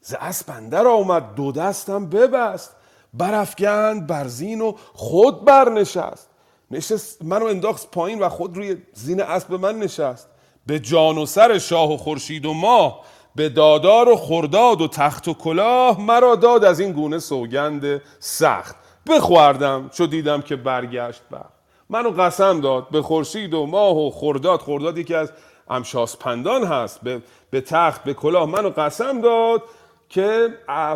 ز 0.00 0.14
اسب 0.20 0.50
اندر 0.50 0.86
آمد 0.86 1.34
دو 1.34 1.52
دستم 1.52 2.06
ببست. 2.06 2.76
برافگند 3.14 4.06
بر 4.06 4.26
زین 4.26 4.60
و 4.60 4.72
خود 4.92 5.44
برنشست. 5.44 6.28
نشست 6.70 7.24
منو 7.24 7.44
انداخت 7.44 7.90
پایین 7.90 8.18
و 8.18 8.28
خود 8.28 8.56
روی 8.56 8.76
زین 8.92 9.22
اسب 9.22 9.54
من 9.54 9.78
نشست. 9.78 10.28
به 10.66 10.78
جان 10.78 11.18
و 11.18 11.26
سر 11.26 11.58
شاه 11.58 11.92
و 11.92 11.96
خورشید 11.96 12.46
و 12.46 12.52
ماه 12.52 13.00
به 13.34 13.48
دادار 13.48 14.08
و 14.08 14.16
خرداد 14.16 14.80
و 14.80 14.88
تخت 14.88 15.28
و 15.28 15.34
کلاه 15.34 16.00
مرا 16.00 16.34
داد 16.34 16.64
از 16.64 16.80
این 16.80 16.92
گونه 16.92 17.18
سوگند 17.18 18.02
سخت. 18.18 18.76
بخوردم 19.08 19.90
چو 19.92 20.06
دیدم 20.06 20.42
که 20.42 20.56
برگشت 20.56 21.22
بر 21.30 21.44
منو 21.90 22.10
قسم 22.10 22.60
داد 22.60 22.88
به 22.90 23.02
خورشید 23.02 23.54
و 23.54 23.66
ماه 23.66 23.96
و 23.96 24.10
خرداد 24.10 24.60
خرداد 24.60 25.04
که 25.04 25.16
از 25.16 25.32
امشاسپندان 25.68 26.64
هست. 26.64 27.00
به, 27.00 27.22
به 27.50 27.60
تخت 27.60 28.04
به 28.04 28.14
کلاه 28.14 28.46
منو 28.46 28.70
قسم 28.70 29.20
داد 29.20 29.62
که 30.08 30.48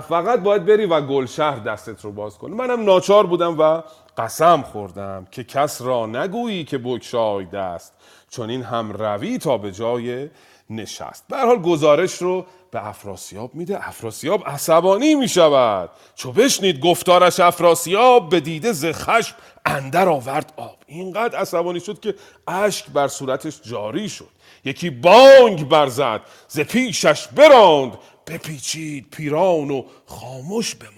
فقط 0.09 0.41
باید 0.41 0.67
بری 0.67 0.87
و 0.87 1.01
گلشهر 1.01 1.59
دستت 1.59 2.05
رو 2.05 2.13
باز 2.13 2.39
کنی. 2.39 2.55
منم 2.55 2.85
ناچار 2.85 3.27
بودم 3.27 3.57
و 3.61 3.83
قسم 4.19 4.63
خوردم 4.63 5.27
که 5.31 5.45
کس 5.45 5.83
را 5.83 6.07
نگویی 6.07 6.65
که 6.65 6.79
بکشای 6.79 7.45
دست 7.45 7.93
چون 8.31 8.51
این 8.51 8.63
هم 8.63 8.93
روی 8.93 9.39
تا 9.39 9.59
به 9.59 9.73
جای 9.73 10.29
نشست. 10.71 11.25
به 11.29 11.37
حال 11.37 11.63
گزارش 11.63 12.15
رو 12.15 12.47
به 12.71 12.87
افراسیاب 12.87 13.55
میده. 13.55 13.89
افراسیاب 13.89 14.49
عصبانی 14.49 15.15
می‌شود. 15.15 15.91
چو 16.15 16.33
بشنید 16.33 16.81
گفتارش 16.81 17.41
افراسیاب 17.41 18.29
به 18.29 18.41
دیده 18.41 18.73
ز 18.73 18.85
خشم 18.85 19.37
اندر 19.67 20.09
آورد 20.09 20.53
آب. 20.57 20.77
اینقدر 20.87 21.39
عصبانی 21.39 21.81
شد 21.81 22.01
که 22.01 22.15
اشک 22.49 22.87
بر 22.87 23.09
صورتش 23.09 23.61
جاری 23.63 24.09
شد. 24.09 24.29
یکی 24.65 24.91
بانگ 24.91 25.69
برزد 25.69 26.21
ز 26.49 26.61
پیشش 26.61 27.27
براند. 27.29 27.99
بپیچید 28.27 29.11
پیران 29.11 29.71
و 29.71 29.85
خاموش 30.07 30.75
بماند. 30.75 30.98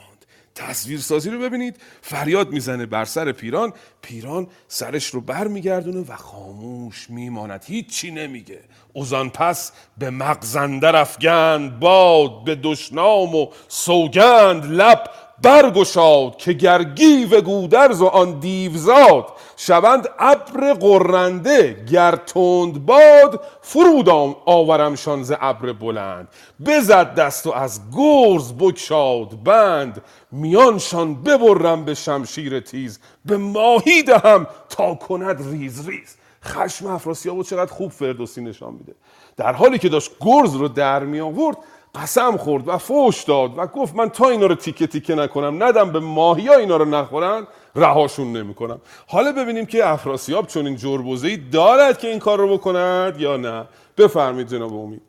تصویر 0.68 1.00
سازی 1.00 1.30
رو 1.30 1.38
ببینید. 1.38 1.76
فریاد 2.02 2.50
می‌زنه 2.50 2.86
بر 2.86 3.04
سر 3.04 3.32
پیران. 3.32 3.72
پیران 4.02 4.46
سرش 4.68 5.06
رو 5.06 5.20
بر 5.20 5.46
میگردونه 5.46 6.00
و 6.08 6.16
خاموش 6.16 7.10
میماند. 7.10 7.64
هیچی 7.66 8.10
نمیگه. 8.10 8.60
اوزان 8.92 9.30
پس 9.30 9.72
به 9.98 10.10
مغزندر 10.10 10.96
افگند 10.96 11.78
باد 11.78 12.44
به 12.44 12.54
دشنام 12.54 13.34
و 13.34 13.46
سوگند 13.68 14.64
لب 14.64 15.04
برگشاد 15.42 16.36
که 16.36 16.52
گرگی 16.52 17.24
و 17.24 17.40
گودرز 17.40 18.00
و 18.00 18.06
آن 18.06 18.38
دیوزاد 18.38 19.26
شوند 19.56 20.08
ابر 20.18 20.72
قرنده 20.72 21.84
گر 21.92 22.16
تند 22.16 22.86
باد 22.86 23.40
فرود 23.60 24.08
آورمشان 24.46 25.22
ز 25.22 25.32
ابر 25.40 25.72
بلند. 25.72 26.28
بزد 26.66 27.14
دست 27.14 27.46
و 27.46 27.52
از 27.52 27.80
گرز 27.96 28.52
بکشاد 28.52 29.42
بند 29.42 30.02
میانشان 30.32 31.22
ببرم 31.22 31.84
به 31.84 31.94
شمشیر 31.94 32.60
تیز. 32.60 32.98
به 33.24 33.36
ماهی 33.36 34.02
دهم 34.02 34.46
تا 34.68 34.94
کند 34.94 35.48
ریز 35.50 35.88
ریز. 35.88 36.16
خشم 36.44 36.86
افراسیاب 36.86 37.42
چقدر 37.42 37.72
خوب 37.72 37.90
فردوسی 37.90 38.40
نشان 38.40 38.72
میده. 38.72 38.94
در 39.36 39.52
حالی 39.52 39.78
که 39.78 39.88
داشت 39.88 40.10
گرز 40.20 40.54
رو 40.54 40.68
در 40.68 41.04
می 41.04 41.20
آورد 41.20 41.56
قسم 41.94 42.36
خورد 42.36 42.68
و 42.68 42.78
فوش 42.78 43.24
داد 43.24 43.58
و 43.58 43.66
گفت 43.66 43.94
من 43.96 44.08
تا 44.08 44.28
اینا 44.28 44.46
رو 44.46 44.54
تیکه 44.54 44.86
تیکه 44.86 45.14
نکنم 45.14 45.62
ندم 45.62 45.92
به 45.92 46.00
ماهیا 46.00 46.54
اینا 46.54 46.76
رو 46.76 46.84
نخورن 46.84 47.46
رهاشون 47.76 48.32
نمی‌کنم. 48.32 48.80
حالا 49.08 49.32
ببینیم 49.32 49.66
که 49.66 49.88
افراسیاب 49.88 50.46
چون 50.46 50.66
این 50.66 50.76
جربوزه 50.76 51.28
ای 51.28 51.36
دارد 51.36 51.98
که 51.98 52.08
این 52.08 52.18
کار 52.18 52.38
رو 52.38 52.58
بکند 52.58 53.20
یا 53.20 53.36
نه. 53.36 53.68
بفرمید 53.98 54.48
جناب 54.48 54.74
امید 54.74 55.02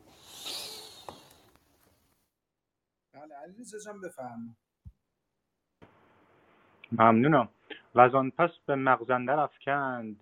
بله 3.14 3.34
بفرمایید. 4.04 4.56
ممنونم. 6.92 7.48
و 7.94 8.00
از 8.00 8.14
آن 8.14 8.30
پس 8.30 8.50
به 8.66 8.74
مغزنده 8.76 9.38
افکند 9.38 10.20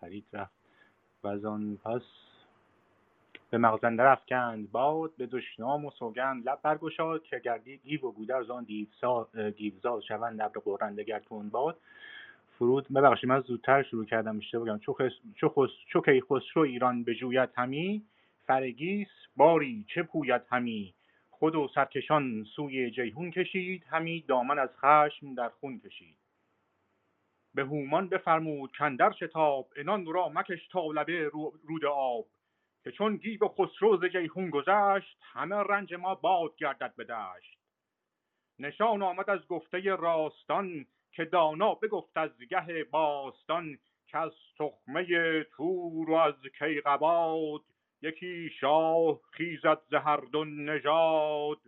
پرید 0.00 0.26
رفت. 0.32 0.52
و 1.24 1.28
از 1.28 1.44
آن 1.44 1.78
پس 1.84 2.02
به 3.50 3.58
مغزنده 3.58 4.02
افکند 4.02 4.72
باد 4.72 5.16
به 5.18 5.26
دشنام 5.26 5.84
و 5.84 5.90
سوگند 5.90 6.48
لب 6.48 6.58
برگشاد 6.62 7.22
که 7.22 7.38
گردی 7.38 7.76
گیو 7.76 8.00
و 8.00 8.12
گودرز 8.12 8.50
آن 8.50 8.66
دیوزاد 9.56 10.02
شوند 10.02 10.40
ابر 10.40 10.60
قرنده 10.64 11.02
گرتون 11.02 11.48
باد. 11.48 11.78
فرود 12.58 12.88
ببخشید 12.88 13.28
من 13.28 13.40
زودتر 13.40 13.82
شروع 13.82 14.04
کردم 14.04 14.38
اشتباه 14.38 14.64
بگم. 14.64 14.78
چو, 14.78 14.92
خس... 14.92 15.12
چو, 15.34 15.48
خس... 15.48 15.70
چو 15.88 16.00
کیخسرو 16.00 16.62
ایران 16.62 17.04
بجوید 17.04 17.50
همی؟ 17.56 18.02
فرگیس 18.46 19.08
باری 19.36 19.84
چه 19.94 20.02
پوید 20.02 20.42
همی؟ 20.50 20.94
خود 21.30 21.54
و 21.54 21.68
سرکشان 21.74 22.44
سوی 22.56 22.90
جیهون 22.90 23.30
کشید 23.30 23.84
همی 23.90 24.24
دامن 24.28 24.58
از 24.58 24.70
خشم 24.78 25.34
در 25.34 25.48
خون 25.48 25.78
کشید. 25.78 26.16
به 27.54 27.62
هومان 27.62 28.08
بفرمود 28.08 28.72
کندر 28.78 29.12
شتاب 29.12 29.68
انان 29.76 30.06
را 30.06 30.28
مکش 30.28 30.68
تا 30.68 30.86
لبه 30.86 31.30
رود 31.68 31.84
آب. 31.84 32.26
که 32.86 32.92
چون 32.92 33.16
گیو 33.16 33.48
خسرو 33.48 33.96
ز 33.96 34.04
جیهون 34.04 34.50
گذشت 34.50 35.18
همه 35.22 35.56
رنج 35.56 35.94
ما 35.94 36.14
باد 36.14 36.56
گردد 36.56 36.94
به 36.96 37.06
نشان 38.58 39.02
آمد 39.02 39.30
از 39.30 39.46
گفته 39.46 39.96
راستان 39.96 40.86
که 41.12 41.24
دانا 41.24 41.74
بگفت 41.74 42.16
از 42.16 42.30
گه 42.50 42.84
باستان 42.84 43.78
که 44.06 44.18
از 44.18 44.32
تخمه 44.58 45.06
تور 45.44 46.10
و 46.10 46.14
از 46.14 46.34
کیقباد 46.58 47.60
یکی 48.02 48.50
شاه 48.60 49.20
خیزد 49.30 49.82
ز 49.90 49.94
هر 49.94 50.16
دو 50.16 50.44
نژاد 50.44 51.60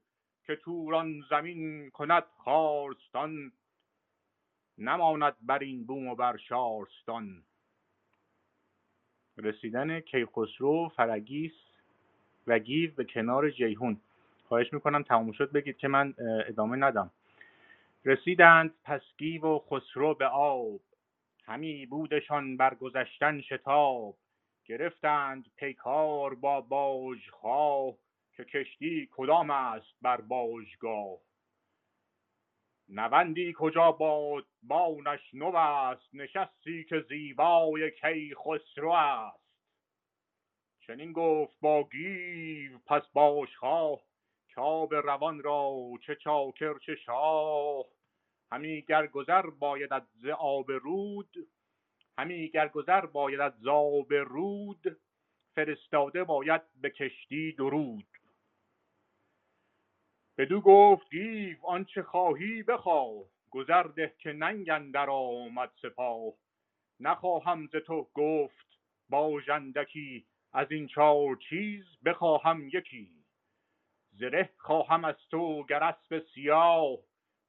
که 0.46 0.56
توران 0.56 1.22
زمین 1.30 1.90
کند 1.90 2.24
خارستان. 2.44 3.52
نماند 4.78 5.36
بر 5.40 5.58
این 5.58 5.86
بوم 5.86 6.08
و 6.08 6.14
بر 6.14 6.36
شارستان. 6.36 7.44
رسیدن 9.39 10.01
کیخسرو 10.01 10.89
فرگیس 10.89 11.53
و 12.47 12.59
گیو 12.59 12.91
به 12.97 13.05
کنار 13.05 13.51
جیهون. 13.51 14.01
خواهش 14.49 14.72
می‌کنم 14.72 15.03
تموم 15.03 15.32
شد. 15.32 15.53
بگید 15.53 15.76
که 15.76 15.89
من 15.89 16.14
ادامه 16.47 16.76
ندم. 16.76 17.11
رسیدند 18.05 18.74
پس 18.84 19.01
گیو 19.18 19.47
و 19.47 19.59
خسرو 19.59 20.14
به 20.14 20.26
آب. 20.26 20.80
همی 21.45 21.86
بودشان 21.86 22.57
برگذشتن 22.57 23.41
شتاب. 23.41 24.14
گرفتند 24.66 25.47
پیکار 25.57 26.34
با 26.34 26.61
باژخواه 26.61 27.95
که 28.36 28.45
کشتی 28.45 29.09
کدام 29.12 29.51
است 29.51 29.95
بر 30.03 30.20
باژگاه؟ 30.20 31.18
نوندی 32.89 33.55
کجا 33.57 33.93
باد؟ 33.93 34.47
بانش 34.62 35.34
نو 35.34 35.57
است 35.57 36.14
نشستی 36.14 36.84
که 36.84 37.05
زیبای 37.09 37.91
کی 37.91 38.34
خسرو 38.34 38.91
است. 38.93 39.49
چنین 40.80 41.12
گفت 41.12 41.61
با 41.61 41.89
گیو 41.93 42.78
پس 42.86 43.03
باژخواه 43.12 44.01
که 44.55 44.61
آب 44.61 44.95
روان 44.95 45.43
را 45.43 45.91
چه 46.07 46.14
چاکر 46.14 46.78
چه 46.78 46.97
شاه. 46.97 47.84
همی 48.53 48.82
گر 48.82 49.07
گذر 49.07 49.47
باید 49.47 49.91
ز 50.14 50.26
آب 50.26 50.70
رود 50.70 51.34
همی 52.18 52.49
گر 52.49 52.68
گذر 52.68 53.07
باید 53.07 53.41
از 53.41 53.53
زاب 53.59 54.12
رود. 54.12 55.01
فرستاده 55.55 56.24
باید 56.24 56.62
به 56.74 56.91
کشتی 56.91 57.53
درود. 57.53 58.17
بدو 60.39 60.61
گفت 60.61 61.11
گیو 61.11 61.57
آنچه 61.62 62.03
خواهی 62.03 62.62
بخواه 62.62 63.24
گذر 63.51 63.82
ده 63.82 64.14
که 64.18 64.32
ننگ 64.32 64.70
اندر 64.70 65.11
آمد 65.11 65.70
سپاه. 65.82 66.32
نخواهم 67.01 67.66
ز 67.66 67.76
تو 67.76 68.09
گفت 68.14 68.78
باژندکی 69.09 70.26
از 70.53 70.72
این 70.72 70.86
چار 70.86 71.36
چیز 71.36 71.84
بخواهم 72.05 72.68
یکی. 72.68 73.24
زره 74.12 74.51
خواهم 74.57 75.05
از 75.05 75.16
تو 75.30 75.66
گر 75.66 75.84
اسب 75.84 76.18
سیاه 76.34 76.99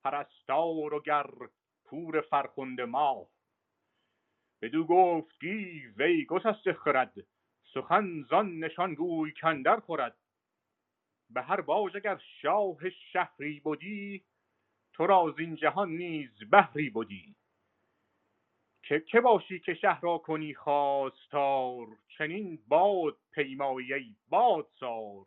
پرستار 0.04 0.94
و 0.94 1.02
گر 1.02 1.28
پور 1.86 2.22
فرخنده 2.22 2.86
ماه. 2.86 3.28
بدو 4.62 4.86
گفت 4.86 5.40
گیو 5.40 5.92
وی 5.98 6.26
گسسته 6.26 6.74
خرد 6.74 7.14
سخن 7.74 8.24
زان 8.30 8.60
نشان 8.60 8.94
گوی 8.94 9.32
کندر 9.32 9.80
خورد. 9.80 10.19
به 11.30 11.42
هر 11.42 11.62
باژ 11.62 11.96
اگر 11.96 12.22
شاه 12.42 12.90
شهری 12.90 13.60
بدی 13.66 14.26
تو 14.94 15.08
را 15.08 15.34
زین 15.38 15.56
جهان 15.56 15.90
نیز 15.90 16.50
بهری 16.52 16.90
بدی. 16.90 17.36
که 18.84 19.00
که 19.00 19.22
باشی 19.22 19.60
که 19.60 19.74
شهر 19.74 20.02
را 20.02 20.18
کنی 20.18 20.54
خواستار 20.54 21.88
چنین 22.18 22.60
باد 22.68 23.18
پیمایی 23.32 23.94
ای 23.94 24.16
باد 24.30 24.68
سار 24.80 25.26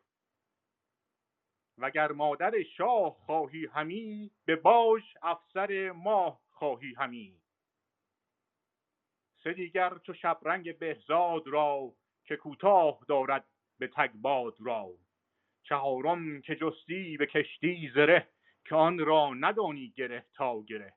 وگر 1.79 2.13
مادر 2.13 2.63
شاه 2.63 3.15
خواهی 3.15 3.67
همی 3.67 4.31
به 4.45 4.57
باش 4.57 5.03
افسر 5.23 5.93
ماه 5.93 6.41
خواهی 6.51 6.95
همی. 6.95 7.41
سه 9.45 9.53
دیگر 9.53 9.99
چو 9.99 10.15
شبرنگ 10.15 10.79
بهزاد 10.79 11.47
را 11.47 11.93
که 12.25 12.37
کوتاه 12.37 12.99
دارد 13.09 13.45
به 13.79 13.89
تگباد 13.89 14.55
را. 14.61 14.91
چهارم 15.63 16.43
که 16.43 16.57
جستی 16.57 17.17
به 17.17 17.27
کشتی 17.27 17.91
زره 17.95 18.29
که 18.65 18.75
آن 18.75 18.99
را 18.99 19.35
ندانی 19.35 19.93
گره 19.97 20.27
تا 20.35 20.63
گره. 20.63 20.95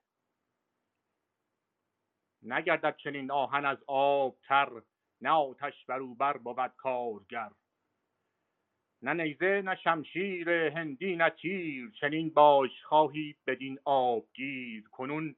نگردد 2.41 2.97
چنین 2.97 3.31
آهن 3.31 3.65
از 3.65 3.77
آب 3.87 4.37
تر 4.47 4.81
نه 5.21 5.29
آتش 5.29 5.85
بر 5.85 5.99
او 5.99 6.15
بر 6.15 6.37
بود 6.37 6.73
کارگر. 6.77 7.49
نه 9.01 9.13
نیزه 9.13 9.61
نه 9.65 9.75
شمشیر 9.75 10.49
هندی 10.49 11.15
نه 11.15 11.29
تیر 11.29 11.91
چنین 12.01 12.29
باش 12.29 12.83
خواهی 12.83 13.35
بدین 13.47 13.79
آبگیر 13.85 14.83
کنون. 14.91 15.35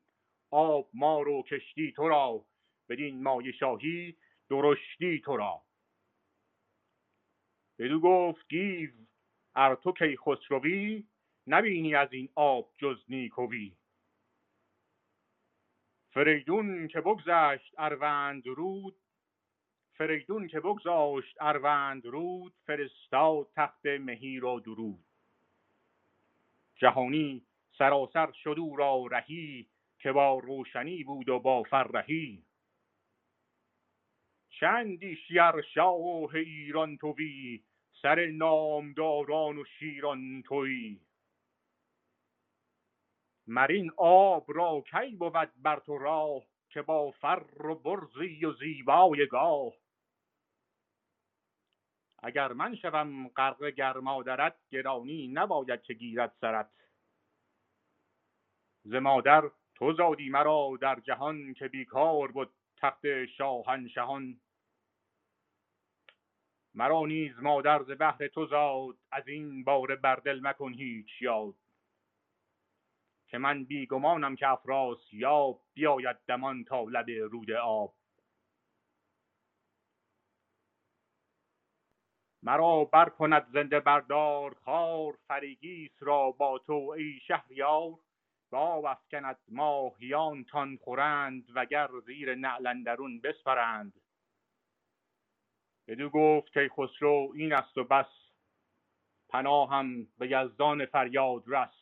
آب 0.52 0.90
ما 0.94 1.22
رو 1.22 1.44
کشتی 1.44 1.92
تو 1.92 2.08
را 2.08 2.46
بدین 2.90 3.24
مایه 3.24 3.52
شاهی 3.52 4.18
درشتی 4.50 5.22
تو 5.26 5.38
را. 5.38 5.62
بدو 7.80 8.00
گفت 8.00 8.48
گیو 8.50 8.90
ار 9.60 9.76
تو 9.76 9.92
کی 9.92 10.18
خسروی؟ 10.18 11.08
نبینی 11.48 11.96
از 11.96 12.14
این 12.14 12.30
آب 12.36 12.74
جز 12.78 13.04
نیکوی. 13.10 13.76
فریدون 16.10 16.88
که 16.88 17.02
بگذشت 17.02 17.76
اروند 17.78 18.48
رود 18.48 18.96
فریدون 19.94 20.48
که 20.48 20.60
بگذاشت 20.60 21.38
اروند 21.42 22.06
رود 22.06 22.54
فرستاد 22.66 23.48
تخت 23.56 23.86
مهی 23.86 24.40
را 24.40 24.60
درود. 24.60 25.06
جهانی 26.76 27.46
سراسر 27.78 28.32
شد 28.32 28.56
او 28.60 28.76
را 28.76 29.06
رهی 29.12 29.70
که 30.00 30.12
با 30.12 30.40
روشنی 30.40 31.04
بود 31.04 31.30
و 31.30 31.40
با 31.40 31.64
فرهی. 31.64 32.44
چندی 34.50 35.16
شیر 35.16 35.62
شاه 35.62 36.36
ایران 36.36 36.98
توی 36.98 37.64
سر 38.02 38.26
نامداران 38.26 39.58
و 39.58 39.64
شیران 39.66 40.42
توی. 40.42 41.00
مرین 43.48 43.92
آب 43.98 44.46
را 44.48 44.84
کی 44.92 45.16
بود 45.16 45.52
بر 45.56 45.80
تو 45.80 45.98
راه 45.98 46.44
که 46.70 46.82
با 46.82 47.12
فر 47.12 47.44
و 47.68 47.76
برزی 47.76 48.46
و 48.46 48.54
زیبای 48.54 49.28
گاه؟ 49.28 49.74
اگر 52.24 52.54
من 52.54 52.76
شوم 52.76 53.28
غرق 53.28 53.66
گرمادرت 53.66 54.56
گرانی 54.70 55.28
نباید 55.28 55.82
که 55.82 55.94
گیرد 55.94 56.36
سرت. 56.42 56.70
ز 58.84 58.94
مادر 58.94 59.52
تو 59.76 59.94
زادی 59.94 60.30
مرا 60.30 60.78
در 60.82 61.00
جهان 61.00 61.54
که 61.54 61.68
بیکار 61.68 62.32
بود 62.32 62.54
تخت 62.78 63.26
شاهنشهان. 63.26 64.42
مرا 66.78 67.06
نیز 67.06 67.40
مادر 67.40 67.84
ز 67.84 67.92
بهر 67.92 68.28
تو 68.28 68.46
زاد 68.46 68.98
از 69.12 69.28
این 69.28 69.64
باره 69.64 69.96
بر 69.96 70.16
دل 70.16 70.40
مکن 70.44 70.74
هیچ 70.74 71.22
یاد. 71.22 71.56
که 73.28 73.38
من 73.38 73.64
بیگمانم 73.64 74.36
که 74.36 74.50
افراسیاب 74.50 75.62
بیاید 75.74 76.18
دمان 76.28 76.64
تا 76.64 76.84
لب 76.84 77.10
رود 77.10 77.52
آب. 77.52 77.96
مرا 82.44 82.86
بر 82.86 83.10
کند 83.10 83.48
زنده 83.54 83.80
بردار 83.80 84.54
خار 84.54 85.18
فریگیس 85.28 85.92
را 86.00 86.32
با 86.32 86.60
تو 86.60 86.96
ای 86.98 87.20
شهریار. 87.28 88.00
آب 88.52 88.86
افکند 88.86 89.38
ماهیان 89.48 90.44
تان 90.44 90.78
خورند 90.78 91.50
وگر 91.56 91.90
زیر 92.06 92.36
نعل 92.36 92.68
اندرون 92.68 93.22
بسپرند. 93.22 93.94
بدو 95.88 96.10
گفت 96.10 96.54
که 96.54 96.70
خسرو 96.78 97.32
این 97.36 97.54
است 97.54 97.78
و 97.78 97.84
بس. 97.84 98.06
پناهم 99.30 100.08
به 100.18 100.28
یزدان 100.32 100.86
فریاد 100.86 101.44
رس. 101.48 101.74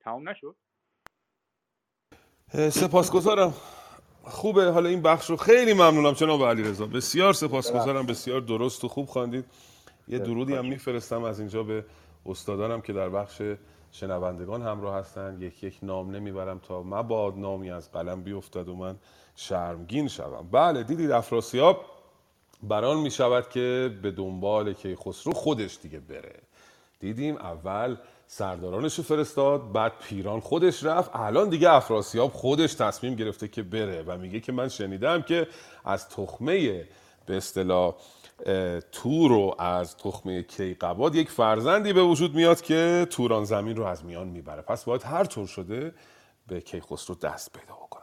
تمام 0.00 0.28
نشد؟ 0.28 0.56
سپاسگزارم. 2.70 3.54
خوبه 4.22 4.70
حالا 4.70 4.88
این 4.88 5.02
بخش 5.02 5.30
رو 5.30 5.36
خیلی 5.36 5.72
ممنونم 5.72 6.12
جناب 6.12 6.44
علیرضا. 6.44 6.86
بسیار 6.86 7.32
سپاسگزارم 7.32 8.06
بسیار 8.06 8.40
درست 8.40 8.84
و 8.84 8.88
خوب 8.88 9.06
خواندید. 9.06 9.44
یه 10.08 10.18
درودی 10.18 10.54
هم 10.54 10.66
میفرستم 10.66 11.24
از 11.24 11.40
اینجا 11.40 11.62
به 11.62 11.84
استادانم 12.26 12.80
که 12.80 12.92
در 12.92 13.08
بخش 13.08 13.42
شنوندگان 13.92 14.62
همراه 14.62 14.94
هستن 14.94 15.36
یک 15.40 15.64
یک 15.64 15.78
نام 15.82 16.10
نمی‌برم 16.10 16.58
تا 16.58 16.82
مباد 16.82 17.38
نامی 17.38 17.70
از 17.70 17.92
قلم 17.92 18.22
بیفتد 18.22 18.68
و 18.68 18.76
من 18.76 18.96
شرمگین 19.36 20.08
شوم. 20.08 20.48
بله 20.52 20.82
دیدید 20.82 21.10
افراسیاب؟ 21.10 21.84
بران 22.62 22.96
می 22.96 23.10
شود 23.10 23.48
که 23.48 23.90
به 24.02 24.10
دنبال 24.10 24.72
کیخسرو 24.72 25.32
خودش 25.32 25.78
دیگه 25.82 25.98
بره. 25.98 26.34
دیدیم 27.00 27.36
اول 27.36 27.96
سردارانش 28.26 28.94
رو 28.94 29.04
فرستاد 29.04 29.72
بعد 29.72 29.92
پیران 30.02 30.40
خودش 30.40 30.84
رفت. 30.84 31.10
الان 31.14 31.48
دیگه 31.48 31.70
افراسیاب 31.70 32.32
خودش 32.32 32.74
تصمیم 32.74 33.14
گرفته 33.14 33.48
که 33.48 33.62
بره 33.62 34.02
و 34.02 34.18
میگه 34.18 34.40
که 34.40 34.52
من 34.52 34.68
شنیدم 34.68 35.22
که 35.22 35.46
از 35.84 36.08
تخمه 36.08 36.84
به 37.26 37.36
اصطلاح 37.36 37.94
تور 38.92 39.32
و 39.32 39.54
از 39.58 39.96
تخمه 39.96 40.42
کیقباد 40.42 41.14
یک 41.14 41.30
فرزندی 41.30 41.92
به 41.92 42.02
وجود 42.02 42.34
میاد 42.34 42.60
که 42.60 43.06
توران 43.10 43.44
زمین 43.44 43.76
رو 43.76 43.84
از 43.84 44.04
میان 44.04 44.28
می‌بره. 44.28 44.62
پس 44.62 44.84
باید 44.84 45.02
هر 45.02 45.24
طور 45.24 45.46
شده 45.46 45.94
به 46.46 46.60
کیخسرو 46.60 47.16
دست 47.16 47.52
پیدا 47.52 47.74
بکنم. 47.74 48.02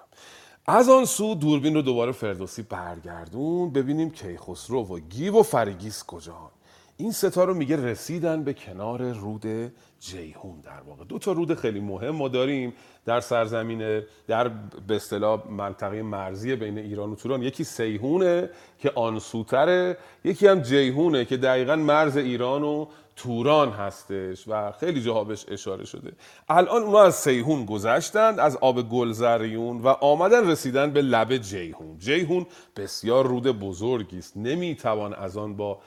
از 0.65 0.89
آن 0.89 1.05
سو 1.05 1.35
دوربین 1.35 1.73
رو 1.73 1.81
دوباره 1.81 2.11
فردوسی 2.11 2.61
برگردون 2.61 3.73
ببینیم 3.73 4.09
کیخسرو 4.09 4.83
و 4.83 4.99
گیو 4.99 5.39
و 5.39 5.43
فریگیس 5.43 6.03
کجان. 6.03 6.49
این 6.97 7.11
ستا 7.11 7.43
رو 7.43 7.53
میگه 7.53 7.75
رسیدن 7.75 8.43
به 8.43 8.53
کنار 8.53 9.11
رود 9.11 9.71
جیهون 9.99 10.59
در 10.61 10.81
واقع. 10.87 11.05
دو 11.05 11.19
تا 11.19 11.31
رود 11.31 11.55
خیلی 11.55 11.79
مهم 11.79 12.09
ما 12.09 12.27
داریم 12.27 12.73
در 13.05 13.19
سرزمین 13.19 14.01
در 14.27 14.47
به 14.87 14.95
اصطلاح 14.95 15.51
منطقه 15.51 16.01
مرزی 16.01 16.55
بین 16.55 16.77
ایران 16.77 17.11
و 17.11 17.15
توران. 17.15 17.41
یکی 17.43 17.63
سیهونه 17.63 18.49
که 18.79 18.91
آن 18.95 19.19
سوتره 19.19 19.97
یکی 20.23 20.47
هم 20.47 20.61
جیهونه 20.61 21.25
که 21.25 21.37
دقیقا 21.37 21.75
مرز 21.75 22.17
ایران 22.17 22.63
و 22.63 22.85
توران 23.15 23.69
هستش 23.69 24.47
و 24.47 24.71
خیلی 24.71 25.01
جاها 25.01 25.27
اشاره 25.47 25.85
شده. 25.85 26.11
الان 26.49 26.83
اونا 26.83 27.01
از 27.01 27.15
سیهون 27.15 27.65
گذشتند 27.65 28.39
از 28.39 28.57
آب 28.57 28.89
گلزریون 28.89 29.81
و 29.81 29.87
آمدن 29.87 30.49
رسیدن 30.49 30.91
به 30.91 31.01
لب 31.01 31.37
جیهون. 31.37 31.97
جیهون 31.97 32.45
بسیار 32.77 33.27
رود 33.27 33.47
بزرگی 33.47 34.17
است. 34.17 34.37
نمی‌توان 34.37 35.13
از 35.13 35.37
آن 35.37 35.55
با 35.55 35.79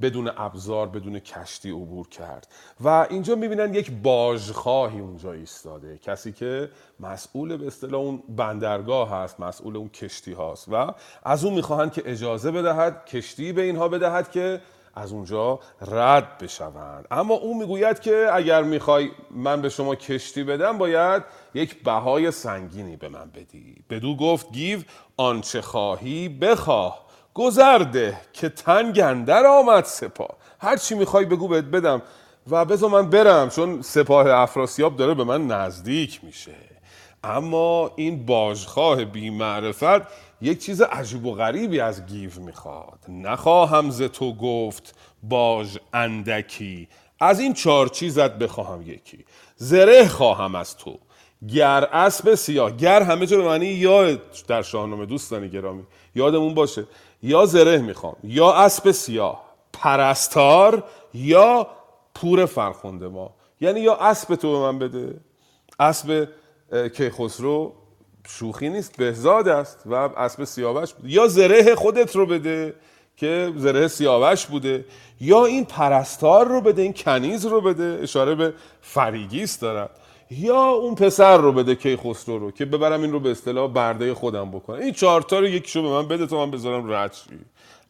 بدون 0.00 0.30
ابزار 0.36 0.86
بدون 0.86 1.18
کشتی 1.18 1.70
عبور 1.70 2.08
کرد. 2.08 2.48
و 2.80 3.06
اینجا 3.10 3.34
می‌بینن 3.34 3.74
یک 3.74 3.92
باژخواهی 4.02 5.00
اونجا 5.00 5.32
ایستاده. 5.32 5.98
کسی 5.98 6.32
که 6.32 6.70
مسئول 7.00 7.56
به 7.56 7.66
اصطلاح 7.66 8.00
اون 8.00 8.22
بندرگاه 8.28 9.10
هست 9.10 9.40
مسئول 9.40 9.76
اون 9.76 9.88
کشتی 9.88 10.32
هاست. 10.32 10.68
و 10.72 10.94
از 11.24 11.44
اون 11.44 11.54
می‌خواهند 11.54 11.92
که 11.92 12.02
اجازه 12.06 12.50
بدهد 12.50 13.06
کشتی 13.06 13.52
به 13.52 13.62
اینها 13.62 13.88
بدهد 13.88 14.30
که 14.30 14.60
از 14.94 15.12
اونجا 15.12 15.60
رد 15.80 16.38
بشوند. 16.38 17.06
اما 17.10 17.34
او 17.34 17.58
می‌گوید 17.58 18.00
که 18.00 18.28
اگر 18.32 18.62
می‌خوای 18.62 19.10
من 19.30 19.62
به 19.62 19.68
شما 19.68 19.94
کشتی 19.94 20.44
بدم 20.44 20.78
باید 20.78 21.22
یک 21.54 21.84
بهای 21.84 22.30
سنگینی 22.30 22.96
به 22.96 23.08
من 23.08 23.30
بدی. 23.34 23.84
بدو 23.90 24.16
گفت 24.16 24.52
گیو 24.52 24.80
آنچه 25.16 25.60
خواهی 25.60 26.28
بخواه. 26.28 27.05
گذرده 27.36 28.16
که 28.32 28.48
تنگ 28.48 29.00
اندر 29.00 29.46
آمد 29.46 29.84
سپاه. 29.84 30.36
هر 30.60 30.76
چی 30.76 30.94
می‌خوای 30.94 31.24
بگو 31.24 31.48
بهت 31.48 31.64
بدم 31.64 32.02
و 32.50 32.64
بذار 32.64 32.90
من 32.90 33.10
برم 33.10 33.48
چون 33.50 33.82
سپاه 33.82 34.30
افراسیاب 34.30 34.96
داره 34.96 35.14
به 35.14 35.24
من 35.24 35.46
نزدیک 35.46 36.24
میشه. 36.24 36.54
اما 37.24 37.90
این 37.96 38.26
باژخواه 38.26 39.04
بی 39.04 39.30
معرفت 39.30 40.06
یک 40.40 40.64
چیز 40.64 40.82
عجیب 40.82 41.26
و 41.26 41.34
غریبی 41.34 41.80
از 41.80 42.06
گیو 42.06 42.30
می‌خواد. 42.40 42.98
نخواهم 43.08 43.90
ز 43.90 44.02
تو 44.02 44.34
گفت 44.34 44.94
باژ 45.22 45.76
اندکی. 45.92 46.88
از 47.20 47.40
این 47.40 47.54
چهار 47.54 47.88
چیزت 47.88 48.30
بخواهم 48.30 48.82
یکی. 48.82 49.24
زره 49.56 50.08
خواهم 50.08 50.54
از 50.54 50.76
تو. 50.76 50.98
گر 51.48 51.84
اسب 51.92 52.34
سیاه. 52.34 52.76
گر 52.76 53.02
همه 53.02 53.26
جا 53.26 53.36
به 53.36 53.44
معنی 53.44 53.66
یا 53.66 54.14
در 54.48 54.62
شاهنامه 54.62 55.06
دوستان 55.06 55.48
گرامی 55.48 55.82
یادمون 56.14 56.54
باشه. 56.54 56.84
یا 57.22 57.46
زره 57.46 57.78
می‌خوام 57.78 58.16
یا 58.24 58.52
اسب 58.52 58.90
سیاه 58.90 59.44
پرستار 59.72 60.84
یا 61.14 61.66
پور 62.14 62.46
فرخنده 62.46 63.08
ما. 63.08 63.34
یعنی 63.60 63.80
یا 63.80 63.94
اسب 63.94 64.34
تو 64.34 64.52
به 64.52 64.58
من 64.58 64.78
بده. 64.78 65.20
اسب 65.80 66.28
کیخسرو 66.96 67.72
شوخی 68.28 68.68
نیست 68.68 68.96
بهزاد 68.96 69.48
است 69.48 69.82
و 69.86 69.94
اسب 69.94 70.44
سیاوش 70.44 70.94
بود 70.94 71.10
یا 71.10 71.28
زره 71.28 71.74
خودت 71.74 72.16
رو 72.16 72.26
بده 72.26 72.74
که 73.16 73.52
زره 73.56 73.88
سیاوش 73.88 74.46
بوده. 74.46 74.84
یا 75.20 75.44
این 75.44 75.64
پرستار 75.64 76.46
رو 76.46 76.60
بده 76.60 76.82
این 76.82 76.92
کنیز 76.92 77.46
رو 77.46 77.60
بده. 77.60 77.98
اشاره 78.02 78.34
به 78.34 78.54
فریگیس 78.80 79.58
دارد 79.58 79.90
یا 80.30 80.62
اون 80.62 80.94
پسر 80.94 81.36
رو 81.36 81.52
بده 81.52 81.74
کیخسرو 81.74 82.38
رو 82.38 82.50
که 82.50 82.64
ببرم 82.64 83.02
این 83.02 83.12
رو 83.12 83.20
به 83.20 83.30
اصطلاح 83.30 83.72
برده 83.72 84.14
خودم 84.14 84.50
بکنم. 84.50 84.80
این 84.80 84.92
چهارتا 84.92 85.38
رو 85.38 85.48
یکیشو 85.48 85.82
به 85.82 85.88
من 85.88 86.08
بده 86.08 86.26
تا 86.26 86.46
من 86.46 86.50
بذارم 86.50 86.92
رد 86.92 87.12
شی. 87.12 87.38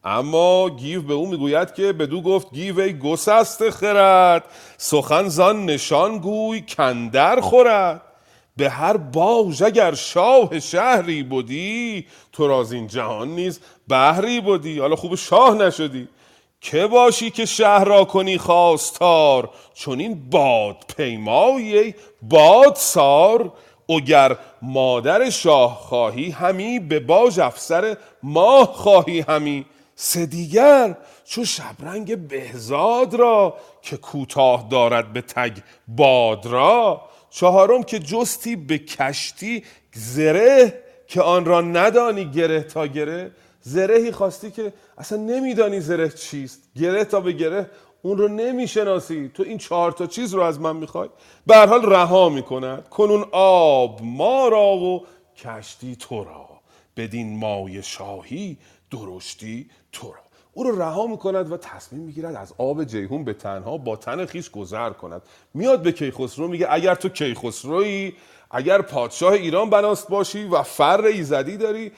اما 0.05 0.71
گیو 0.71 1.03
به 1.03 1.15
او 1.15 1.27
می‌گوید 1.29 1.75
که 1.75 1.93
بدو 1.93 2.21
گفت 2.21 2.55
گیو 2.55 2.81
ای 2.81 2.99
گسست 2.99 3.71
خرد 3.71 4.45
سخن 4.77 5.29
زان 5.29 5.65
نشان 5.65 6.19
گوی 6.19 6.61
کندر 6.61 7.41
خورد. 7.41 8.03
به 8.57 8.71
هر 8.71 8.97
باژ 8.97 9.63
اگر 9.63 9.95
شاه 9.95 10.61
شهری 10.61 11.23
بودی 11.23 12.07
تو 12.33 12.49
را 12.49 12.61
از 12.61 12.73
این 12.73 12.87
جهان 12.87 13.29
نیز 13.29 13.61
بهری 13.89 14.41
بودی 14.41 14.79
حالا 14.79 14.97
خوب 14.97 15.15
شاه 15.15 15.55
نشدی. 15.55 16.09
که 16.61 16.87
باشی 16.87 17.31
که 17.31 17.45
شهر 17.45 17.85
را 17.85 18.05
کنی 18.05 18.39
خواستار؟ 18.39 19.51
چون 19.75 20.01
این 20.01 20.31
باد 20.31 20.77
پیمایی 20.97 21.79
ای 21.79 21.95
باد 22.23 22.75
سار. 22.77 23.53
اگر 23.89 24.37
مادر 24.63 25.31
شاه 25.31 25.75
خواهی 25.75 26.31
همی 26.31 26.79
به 26.79 27.01
باج 27.01 27.41
افسر 27.41 27.97
ماه 28.23 28.73
خواهی 28.73 29.21
همی. 29.21 29.67
سه 29.95 30.27
دیگر 30.27 30.97
چو 31.25 31.45
شبرنگ 31.45 32.17
بهزاد 32.29 33.15
را 33.15 33.55
که 33.83 33.97
کوتاه 33.97 34.67
دارد 34.71 35.13
به 35.13 35.21
تگ 35.21 35.59
باد 35.89 36.47
را. 36.47 37.03
چهارم 37.31 37.83
که 37.83 37.99
جستی 37.99 38.57
به 38.57 38.79
کشتی 38.79 39.65
زره 39.93 40.83
که 41.09 41.23
آن 41.23 41.45
را 41.45 41.61
ندانی 41.61 42.25
گره 42.25 42.63
تا 42.63 42.87
گره. 42.87 43.31
زرهی 43.69 44.13
خواستی 44.13 44.51
که 44.51 44.73
اصلا 44.99 45.19
نمیدانی 45.19 45.81
زره 45.81 46.09
چیست. 46.09 46.63
گره 46.77 47.05
تا 47.05 47.21
به 47.21 47.33
گره 47.33 47.71
اون 48.03 48.19
رو 48.19 48.29
نمی‌شناسی. 48.29 49.31
تو 49.35 49.43
این 49.43 49.59
چهار 49.59 49.93
تا 49.93 50.07
چیز 50.07 50.35
رو 50.35 50.41
از 50.43 50.61
من 50.61 50.77
می‌خوای؟ 50.77 51.09
به 51.47 51.57
حال 51.57 51.87
رها 51.93 52.29
می‌کند. 52.29 52.89
کنون 52.89 53.25
آب 53.33 54.01
ما 54.03 54.49
را 54.49 54.77
و 54.77 55.07
کشتی 55.37 55.97
تو 55.97 56.25
را. 56.25 56.49
بدین 56.97 57.39
مای 57.39 57.83
شاهی 57.83 58.59
درشتی 58.91 59.71
تو 59.93 60.07
را. 60.07 60.21
او 60.53 60.65
رو 60.65 60.83
رها 60.83 61.07
می‌کند 61.07 61.53
و 61.53 61.57
تصمیم 61.57 62.03
می‌گیرد 62.03 62.35
از 62.35 62.55
آب 62.59 62.85
جیهون 62.85 63.25
به 63.25 63.33
تنها 63.33 63.79
با 63.79 63.97
تن 63.97 64.27
خیش 64.27 64.51
گذر 64.51 64.91
کند. 64.91 65.23
میاد 65.55 65.83
به 65.83 65.93
کیخسرو 65.93 66.49
میگه 66.49 66.67
اگر 66.71 66.95
تو 66.95 67.09
کیخسرویی 67.09 68.15
اگر 68.51 68.83
پادشاه 68.83 69.33
ایران 69.33 69.71
بناست 69.71 70.09
باشی 70.09 70.45
و 70.45 70.63
فر 70.63 71.05
ایزدی 71.05 71.57
داری 71.57 71.93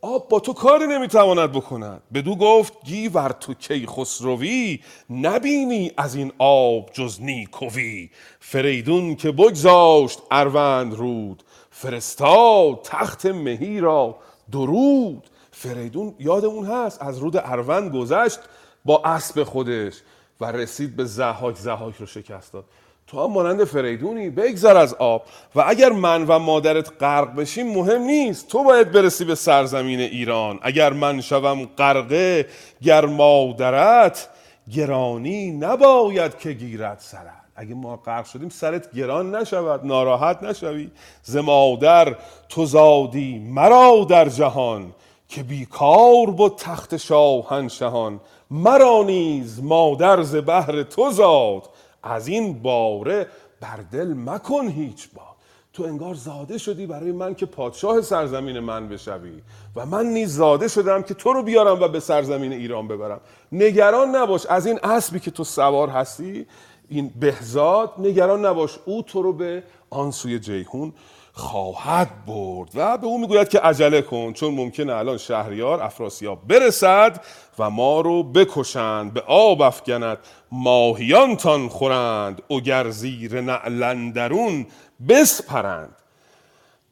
آب 0.00 0.28
با 0.28 0.40
تو 0.40 0.52
کاری 0.52 0.86
نمی‌تواند 0.86 1.52
بکند. 1.52 2.02
بدو 2.14 2.36
گفت 2.36 2.72
گیور 2.84 3.28
تو 3.28 3.54
کی 3.54 3.86
خسروی 3.86 4.80
نبینی 5.10 5.92
از 5.96 6.14
این 6.14 6.32
آب 6.38 6.90
جز 6.92 7.22
نیکوی. 7.22 8.10
فریدون 8.40 9.16
که 9.16 9.32
بگذاشت 9.32 10.22
اروند 10.30 10.94
رود 10.94 11.42
فرستاد 11.70 12.80
تخت 12.82 13.26
مهی 13.26 13.80
را 13.80 14.18
درود. 14.52 15.30
فریدون 15.50 16.14
یادمون 16.18 16.66
هست 16.66 17.02
از 17.02 17.18
رود 17.18 17.36
اروند 17.36 17.92
گذشت 17.96 18.38
با 18.84 19.02
اسب 19.04 19.44
خودش 19.44 19.94
و 20.40 20.52
رسید 20.52 20.96
به 20.96 21.04
زهاک 21.04 21.56
زهاک 21.56 21.96
رو 21.96 22.06
شکست 22.06 22.52
داد. 22.52 22.64
تو 23.06 23.24
هم 23.24 23.32
مانند 23.32 23.64
فریدونی 23.64 24.30
بگذر 24.30 24.76
از 24.76 24.94
آب. 24.94 25.22
و 25.54 25.64
اگر 25.66 25.92
من 25.92 26.24
و 26.26 26.38
مادرت 26.38 26.92
غرق 27.00 27.34
بشیم 27.34 27.74
مهم 27.74 28.02
نیست. 28.02 28.48
تو 28.48 28.64
باید 28.64 28.92
برسی 28.92 29.24
به 29.24 29.34
سرزمین 29.34 30.00
ایران. 30.00 30.58
اگر 30.62 30.92
من 30.92 31.20
شوم 31.20 31.64
غرقه 31.64 32.46
گر 32.82 33.06
مادرت 33.06 34.28
گرانی 34.72 35.50
نباید 35.50 36.38
که 36.38 36.52
گیرد 36.52 36.98
سرت. 37.00 37.44
اگه 37.56 37.74
ما 37.74 37.96
غرق 37.96 38.24
شدیم 38.24 38.48
سرت 38.48 38.94
گران 38.94 39.34
نشود 39.34 39.86
ناراحت 39.86 40.42
نشوی. 40.42 40.90
ز 41.22 41.36
مادر 41.36 42.16
تو 42.48 42.66
زادی 42.66 43.38
مرا 43.38 44.06
در 44.08 44.28
جهان 44.28 44.92
که 45.28 45.42
بیکار 45.42 46.26
بود 46.26 46.56
تخت 46.56 46.96
شاهنشهان. 46.96 48.20
مرا 48.50 49.02
نیز 49.02 49.62
مادر 49.62 50.22
ز 50.22 50.36
بهر 50.36 50.82
تو 50.82 51.10
زاد. 51.10 51.68
از 52.04 52.28
این 52.28 52.62
باره 52.62 53.26
بر 53.60 53.76
دل 53.92 54.14
مکن 54.16 54.68
هیچ 54.68 55.08
باد 55.14 55.34
تو 55.72 55.82
انگار 55.82 56.14
زاده 56.14 56.58
شدی 56.58 56.86
برای 56.86 57.12
من 57.12 57.34
که 57.34 57.46
پادشاه 57.46 58.00
سرزمین 58.00 58.58
من 58.58 58.88
بشوی 58.88 59.42
و 59.76 59.86
من 59.86 60.06
نیز 60.06 60.36
زاده 60.36 60.68
شدم 60.68 61.02
که 61.02 61.14
تو 61.14 61.32
رو 61.32 61.42
بیارم 61.42 61.82
و 61.82 61.88
به 61.88 62.00
سرزمین 62.00 62.52
ایران 62.52 62.88
ببرم. 62.88 63.20
نگران 63.52 64.16
نباش 64.16 64.46
از 64.46 64.66
این 64.66 64.78
اسبی 64.82 65.20
که 65.20 65.30
تو 65.30 65.44
سوار 65.44 65.88
هستی 65.88 66.46
این 66.88 67.12
بهزاد 67.20 67.92
نگران 67.98 68.44
نباش 68.46 68.78
او 68.84 69.02
تو 69.02 69.22
رو 69.22 69.32
به 69.32 69.62
آن 69.90 70.10
سوی 70.10 70.38
جیهون 70.38 70.92
خواهد 71.36 72.26
برد 72.26 72.70
و 72.74 72.98
به 72.98 73.06
او 73.06 73.20
می‌گوید 73.20 73.48
که 73.48 73.58
عجله 73.58 74.02
کن 74.02 74.32
چون 74.32 74.54
ممکنه 74.54 74.94
الان 74.94 75.18
شهریار 75.18 75.82
افراسیاب 75.82 76.46
برسد 76.48 77.24
و 77.58 77.70
ما 77.70 78.00
رو 78.00 78.22
بکشند 78.22 79.12
به 79.14 79.20
آب 79.20 79.62
افگند 79.62 80.18
ماهیانتان 80.52 81.68
خورند 81.68 82.42
اگر 82.50 82.90
زیر 82.90 83.40
نعلندرون 83.40 84.66
بسپرند. 85.08 85.96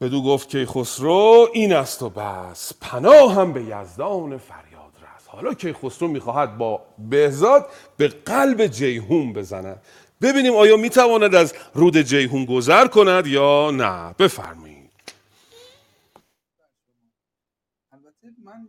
بدو 0.01 0.23
گفت 0.23 0.49
که 0.49 0.65
خسرو 0.65 1.47
این 1.53 1.73
است 1.73 2.03
و 2.03 2.09
بس 2.09 2.73
پناه 2.81 3.33
هم 3.33 3.53
به 3.53 3.61
یزدان 3.61 4.37
فریاد 4.37 4.93
رس. 5.01 5.27
حالا 5.27 5.53
که 5.53 5.73
خسرو 5.73 6.07
می‌خواهد 6.07 6.57
با 6.57 6.81
بهزاد 7.09 7.65
به 7.97 8.07
قلب 8.07 8.67
جیهون 8.67 9.33
بزند. 9.33 9.81
ببینیم 10.21 10.53
آیا 10.53 10.77
می‌تواند 10.77 11.35
از 11.35 11.53
رود 11.73 11.97
جیهون 11.97 12.45
گذر 12.45 12.87
کند 12.87 13.27
یا 13.27 13.71
نه. 13.71 14.13
بفرمایید. 14.19 14.91
البته 17.91 18.27
من 18.43 18.67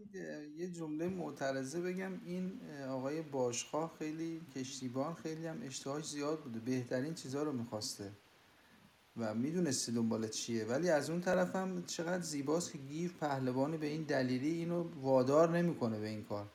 یه 0.59 0.67
جمله 0.67 1.09
معترضه 1.09 1.81
بگم. 1.81 2.13
این 2.27 2.61
آقای 2.91 3.23
باشخواه 3.23 3.93
خیلی 3.99 4.41
کشتیبان 4.57 5.15
خیلی 5.15 5.47
هم 5.47 5.63
اشتهاش 5.67 6.05
زیاد 6.05 6.41
بوده. 6.41 6.61
بهترین 6.61 7.15
چیزها 7.15 7.43
رو 7.43 7.53
می‌خواسته 7.53 8.11
و 9.17 9.35
می‌دونسته 9.35 9.93
دنبال 9.93 10.29
چیه. 10.29 10.65
ولی 10.65 10.91
از 10.91 11.11
اون 11.11 11.21
طرف 11.21 11.57
هم 11.57 11.85
چقدر 11.87 12.23
زیباست 12.23 12.73
که 12.73 12.79
گیو 12.79 13.11
پهلوانی 13.21 13.77
به 13.77 13.87
این 13.87 14.03
دلیلی 14.03 14.51
اینو 14.51 14.85
وادار 15.03 15.51
نمی‌کنه 15.51 16.01
به 16.01 16.09
این 16.09 16.25
کار. 16.25 16.47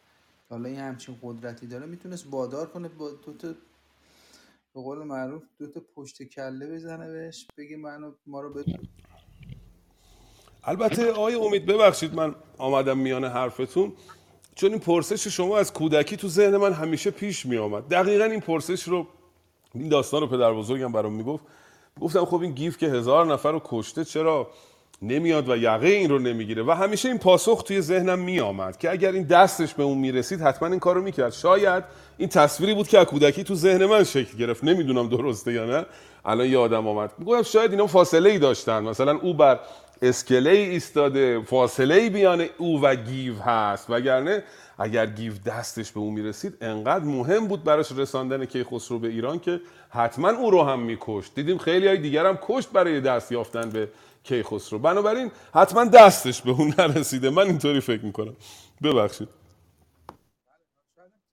حالا 0.49 0.69
این 0.69 0.79
همچین 0.79 1.19
قدرتی 1.21 1.67
داره 1.67 1.85
می‌تونست 1.85 2.25
وادار 2.29 2.67
کنه. 2.67 2.87
با 2.87 3.11
دو 3.11 3.33
تا 3.33 3.53
به 4.75 4.81
قول 4.81 4.97
معروف 4.97 5.43
دو 5.59 5.67
تا 5.67 5.81
پشت 5.95 6.23
کله 6.23 6.67
بزنه 6.67 7.11
بهش 7.11 7.47
بگه 7.57 7.77
منو 7.77 8.11
ما 8.27 8.41
رو 8.41 8.53
بدون 8.53 8.87
البته 10.63 11.11
آقای 11.11 11.35
امید 11.35 11.65
ببخشید 11.65 12.13
من 12.13 12.35
آمدم 12.57 12.97
میان 12.97 13.25
حرفتون. 13.25 13.93
چون 14.55 14.71
این 14.71 14.79
پرسش 14.79 15.27
شما 15.27 15.57
از 15.57 15.73
کودکی 15.73 16.17
تو 16.17 16.27
ذهن 16.27 16.57
من 16.57 16.73
همیشه 16.73 17.11
پیش 17.11 17.45
می 17.45 17.57
آمد 17.57 17.87
دقیقا 17.87 18.23
این 18.23 18.39
پرسش 18.39 18.83
رو 18.83 19.07
این 19.73 19.89
داستان 19.89 20.21
رو 20.21 20.27
پدر 20.27 20.53
بزرگم 20.53 20.91
برام 20.91 21.13
می‌گفت. 21.13 21.45
گفتم 22.01 22.25
خب 22.25 22.41
این 22.41 22.51
گیف 22.51 22.77
که 22.77 22.87
هزار 22.87 23.25
نفر 23.25 23.51
رو 23.51 23.61
کشته 23.65 24.05
چرا 24.05 24.51
نمیاد 25.01 25.49
و 25.49 25.57
یقه 25.57 25.87
این 25.87 26.09
رو 26.09 26.19
نمی‌گیره 26.19 26.63
و 26.63 26.71
همیشه 26.71 27.09
این 27.09 27.17
پاسخ 27.17 27.63
توی 27.63 27.81
ذهنم 27.81 28.19
میآمد 28.19 28.77
که 28.77 28.91
اگر 28.91 29.11
این 29.11 29.23
دستش 29.23 29.73
به 29.73 29.83
اون 29.83 29.97
می‌رسید 29.97 30.41
حتما 30.41 30.67
این 30.67 30.79
کارو 30.79 31.01
می‌کرد. 31.01 31.33
شاید 31.33 31.83
این 32.17 32.29
تصویری 32.29 32.73
بود 32.73 32.87
که 32.87 33.05
کودکی 33.05 33.43
تو 33.43 33.55
ذهن 33.55 33.85
من 33.85 34.03
شکل 34.03 34.37
گرفت. 34.37 34.63
نمی‌دونم 34.63 35.09
درسته 35.09 35.53
یا 35.53 35.65
نه. 35.65 35.85
الان 36.25 36.47
یادم 36.47 36.87
آمد. 36.87 37.11
میگم 37.17 37.41
شاید 37.41 37.71
اینا 37.71 37.87
فاصله 37.87 38.29
ای 38.29 38.39
داشتن. 38.39 38.83
مثلا 38.83 39.19
او 39.19 39.33
بر 39.33 39.59
اسکله 40.01 40.49
ای 40.49 40.69
ایستاده 40.69 41.41
فاصله 41.41 41.95
ای 41.95 42.09
بیان 42.09 42.45
او 42.57 42.81
و 42.81 42.95
گیو 42.95 43.33
هست. 43.35 43.89
وگرنه 43.89 44.43
اگر 44.79 45.05
گیو 45.05 45.33
دستش 45.45 45.91
به 45.91 45.99
او 45.99 46.11
می‌رسید 46.11 46.57
انقدر 46.61 47.05
مهم 47.05 47.47
بود 47.47 47.63
براش 47.63 47.91
رساندن 47.91 48.45
کیخسرو 48.45 48.99
به 48.99 49.07
ایران 49.07 49.39
که 49.39 49.61
حتما 49.89 50.29
او 50.29 50.51
رو 50.51 50.63
هم 50.63 50.79
میکشت. 50.79 51.35
دیدیم 51.35 51.57
خیلی 51.57 51.87
های 51.87 51.97
دیگر 51.97 52.25
هم 52.25 52.39
کشت 52.41 52.69
برای 52.69 53.01
دست 53.01 53.31
یافتن 53.31 53.69
به 53.69 53.87
کیخسرو. 54.23 54.79
بنابراین 54.79 55.31
حتما 55.53 55.85
دستش 55.85 56.41
به 56.41 56.51
اون 56.51 56.73
نرسیده. 56.77 57.29
من 57.29 57.43
اینطوری 57.43 57.81
فکر 57.81 58.05
می‌کنم. 58.05 58.35
ببخشید. 58.83 59.29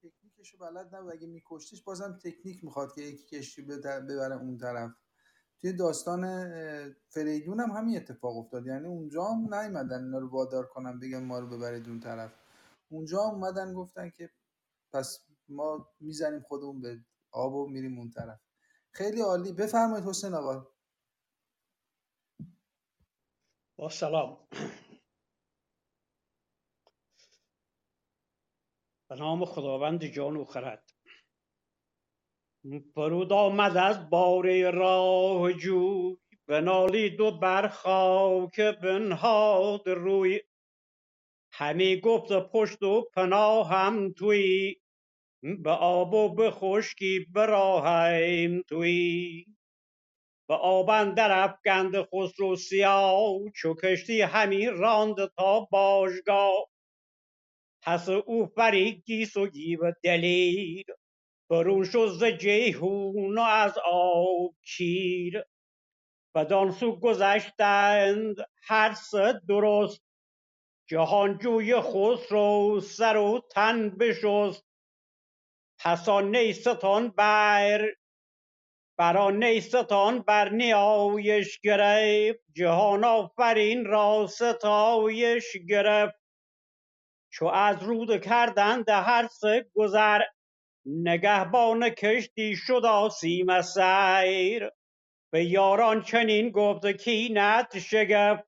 تکنیکشو 0.03 0.57
بلد 0.57 0.95
نبود. 0.95 1.13
اگه 1.13 1.27
میکشتیش 1.27 1.83
بازم 1.83 2.19
تکنیک 2.23 2.63
می‌خواد 2.63 2.93
که 2.95 3.01
یکی 3.01 3.37
کشتی 3.37 3.61
ببر- 3.61 3.99
ببره 3.99 4.35
اون 4.35 4.57
طرف. 4.57 4.91
توی 5.61 5.73
داستان 5.73 6.21
فریدون 7.09 7.59
هم 7.59 7.69
همین 7.69 7.97
اتفاق 7.97 8.37
افتاد. 8.37 8.67
یعنی 8.67 8.87
اونجا 8.87 9.23
هم 9.23 9.53
نیومدن 9.53 10.03
اینا 10.03 10.17
رو 10.19 10.29
وادار 10.29 10.65
کنن 10.65 10.99
بگن 10.99 11.23
ما 11.23 11.39
رو 11.39 11.47
ببرید 11.47 11.89
اون 11.89 11.99
طرف. 11.99 12.31
اونجا 12.89 13.23
هم 13.23 13.33
اومدن 13.33 13.73
گفتن 13.73 14.09
که 14.09 14.29
پس 14.93 15.19
ما 15.49 15.89
می‌زنیم 15.99 16.41
خودمون 16.41 16.81
به 16.81 16.99
آب 17.31 17.53
و 17.53 17.67
میریم 17.67 17.97
اون 17.97 18.09
طرف. 18.09 18.39
خیلی 18.91 19.21
عالی. 19.21 19.53
بفرمایید 19.53 20.05
حسین 20.05 20.33
آقا. 20.33 20.67
با 23.79 23.89
سلام 23.89 24.47
به 29.09 29.15
نام 29.15 29.45
خداوند 29.45 30.05
جان 30.05 30.37
و 30.37 30.45
خرد 30.45 30.91
فرود 32.93 33.33
آمد 33.33 33.77
از 33.77 34.09
باره 34.09 34.71
راه 34.71 35.53
جوی 35.53 36.17
بنالید 36.47 37.21
و 37.21 37.39
بر 37.39 37.67
خاک 37.67 38.59
بنهاد 38.59 39.89
روی 39.89 40.41
همی 41.51 41.99
گفت 41.99 42.33
پشت 42.51 42.83
و 42.83 43.01
پناهم 43.01 44.13
توی 44.13 44.75
به 45.63 45.71
آب 45.71 46.13
و 46.13 46.35
به 46.35 46.51
خشکی 46.51 47.25
به 47.33 47.45
راهم 47.45 48.61
توی 48.61 49.45
به 50.49 50.55
آب 50.55 50.89
اندر 50.89 51.43
افکند 51.43 51.95
خسرو 52.03 52.55
سیاه 52.55 53.39
چو 53.55 53.75
کشتی 53.75 54.21
همی 54.21 54.67
راند 54.67 55.15
تا 55.37 55.59
باشگاه. 55.71 56.67
پس 57.83 58.09
او 58.09 58.45
فرید 58.45 59.03
گیس 59.05 59.37
و 59.37 59.47
گیو 59.47 59.91
دلیر 60.03 60.85
برون 61.51 61.83
شد 61.83 62.07
ز 62.07 62.23
جیحون 62.23 63.37
و 63.37 63.41
از 63.41 63.77
آب 63.85 64.55
شیر 64.63 65.43
بدان 66.35 66.71
سو 66.71 66.99
گذشتند 66.99 68.35
هر 68.63 68.93
سه 68.93 69.41
درست. 69.49 70.03
جهانجوی 70.89 71.81
خسرو 71.81 72.79
سر 72.81 73.17
و 73.17 73.41
تن 73.51 73.89
بشست. 73.89 74.65
پس 75.79 76.09
آن 76.09 76.35
نیستان 76.35 77.09
بر 77.09 77.87
بر 78.97 79.17
آن 79.17 79.43
نیستان 79.43 80.19
بر 80.19 80.49
نیایش 80.49 81.59
گرفت. 81.59 82.39
جهان 82.53 83.03
آفرین 83.03 83.85
را 83.85 84.27
ستایش 84.27 85.57
گرفت. 85.69 86.15
چو 87.33 87.45
از 87.45 87.83
رود 87.83 88.21
کردند 88.21 88.89
هر 88.89 89.27
سه 89.27 89.65
گذر 89.75 90.21
نگهبان 90.85 91.89
کشتی 91.89 92.55
شد 92.55 92.85
آسیم 92.85 93.61
سیر. 93.61 94.69
به 95.33 95.45
یاران 95.45 96.01
چنین 96.03 96.49
گفت 96.49 96.87
کینت 96.87 97.79
شگفت. 97.79 98.43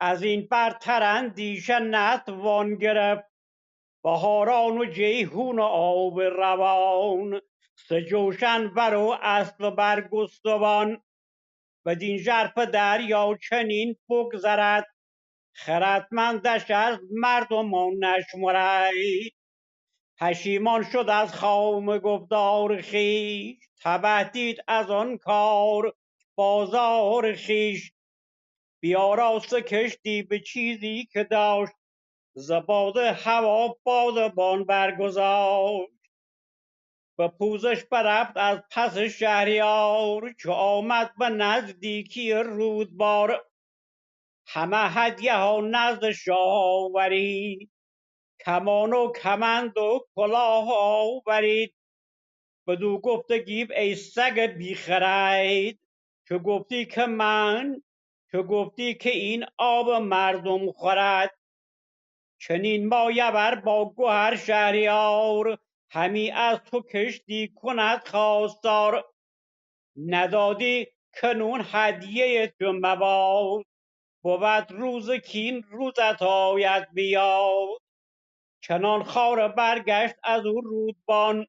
از 0.00 0.22
این 0.22 0.48
برتر 0.50 1.02
اندیشه 1.02 1.78
نتوان 1.78 2.74
گرفت. 2.74 3.24
بهاران 4.04 4.78
و 4.78 4.84
جیحون 4.84 5.58
و 5.58 5.62
آب 5.62 6.20
روان. 6.20 7.40
سه 7.88 8.02
جوشن 8.02 8.74
بر 8.74 8.94
و 8.94 9.18
اسب 9.22 9.70
برگستوان 9.70 11.02
بدین 11.86 12.18
ژرف 12.18 12.58
دریا 12.58 13.38
چنین 13.48 13.96
بگذرد 14.08 14.86
خردمندش 15.54 16.70
از 16.70 16.98
مردمان 17.10 17.92
نشمرد. 18.04 18.92
پشیمان 20.18 20.82
شد 20.92 21.06
از 21.10 21.34
خام 21.34 21.98
گفتار 21.98 22.82
خویش 22.82 23.58
تبه 23.82 24.30
دید 24.32 24.64
از 24.68 24.90
آن 24.90 25.18
کار 25.18 25.94
بازار 26.34 27.36
خویش. 27.36 27.92
بیاراست 28.80 29.54
کشتی 29.54 30.22
به 30.22 30.40
چیزی 30.40 31.08
که 31.12 31.24
داشت 31.24 31.72
ز 32.34 32.52
باد 32.52 32.96
هوا 32.96 33.76
بادبان 33.84 34.64
برگذاشت 34.64 36.01
به 37.22 37.28
پوزش 37.28 37.84
برفت 37.84 38.36
از 38.36 38.58
پس 38.70 38.98
شهریار 38.98 40.32
چو 40.32 40.52
آمد 40.52 41.12
به 41.18 41.28
نزدیکی 41.28 42.32
رودبار. 42.32 43.46
همه 44.46 44.90
هدیه 44.90 45.34
ها 45.34 45.60
نزد 45.60 46.10
شاه 46.10 46.52
آورید 46.52 47.70
کمان 48.44 48.92
و 48.92 49.12
کمند 49.12 49.78
و 49.78 50.06
کلاه 50.14 50.72
آورید. 50.72 51.74
بدو 52.66 52.98
گفت 52.98 53.32
گیو 53.32 53.72
ای 53.76 53.94
سگ 53.94 54.40
بیخرید. 54.40 55.80
چو 56.28 56.38
گفتی 56.38 56.86
که 56.86 57.06
من 57.06 57.82
چو 58.30 58.42
گفتی 58.42 58.94
که 58.94 59.10
این 59.10 59.44
آب 59.58 59.90
مردم 59.90 60.72
خورد. 60.72 61.38
چنین 62.38 62.88
مایور 62.88 63.54
با 63.54 63.94
گهر 63.98 64.36
شهریار 64.36 65.58
همی 65.94 66.30
از 66.30 66.58
تو 66.58 66.82
کشتی 66.82 67.48
کند 67.48 68.08
خواستار. 68.08 69.04
ندادی 69.96 70.86
کنون 71.20 71.64
هدیه 71.72 72.54
تو 72.58 72.72
مباد. 72.72 73.64
بود 74.22 74.70
روز 74.70 75.10
کین 75.10 75.62
روزت 75.62 76.22
آید 76.22 76.92
بیاد. 76.92 77.68
چنان 78.60 79.04
خار 79.04 79.48
برگشت 79.48 80.14
از 80.22 80.46
او 80.46 80.60
رودبان 80.60 81.46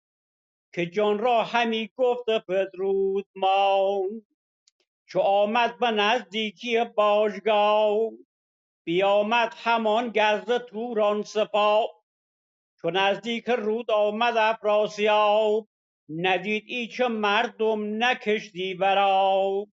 که 0.73 0.85
جان 0.85 1.19
را 1.19 1.43
همی 1.43 1.91
گفت 1.97 2.29
بدرود 2.29 3.25
مان 3.35 4.25
چو 5.07 5.19
آمد 5.19 5.79
به 5.79 5.91
نزدیکی 5.91 6.83
باشگاه 6.83 8.09
بیامد 8.83 9.53
همان 9.57 10.09
گرز 10.09 10.51
توران 10.51 11.23
سپاه. 11.23 12.02
چو 12.83 12.91
نزدیک 12.91 13.49
رود 13.49 13.91
آمد 13.91 14.37
افراسیاب 14.37 15.67
ندید 16.09 16.63
ایچ 16.67 17.01
مردم 17.01 17.83
نه 17.83 18.15
کشتی 18.15 18.73
ورا 18.73 19.67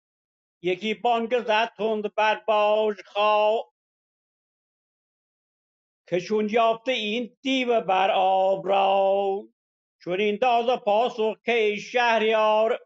یکی 0.63 0.95
بانگ 0.95 1.41
زد 1.41 1.73
تند 1.77 2.15
بر 2.15 2.43
باشگاه 2.49 3.73
که 6.09 6.21
چون 6.21 6.49
یافته 6.53 6.93
این 6.93 7.37
دیو 7.43 7.81
بر 7.81 8.11
آب 8.15 8.69
را 8.69 9.43
چنین 10.05 10.39
داد 10.43 10.81
پاسخ 10.85 11.37
که 11.45 11.53
ای 11.53 11.77
شهریار. 11.77 12.79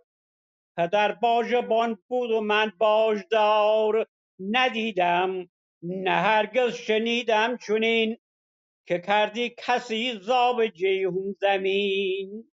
پدر 0.76 1.12
باژبان 1.12 1.98
بود 2.08 2.30
و 2.30 2.40
من 2.40 2.72
باژدار 2.78 4.06
ندیدم 4.40 5.50
نه 5.82 6.10
هرگز 6.10 6.74
شنیدم 6.74 7.56
چنین. 7.56 8.16
که 8.90 8.98
کردی 8.98 9.54
کسی 9.58 10.20
ز 10.22 10.28
آب 10.28 10.66
جیحون 10.66 11.36
زمین. 11.40 12.52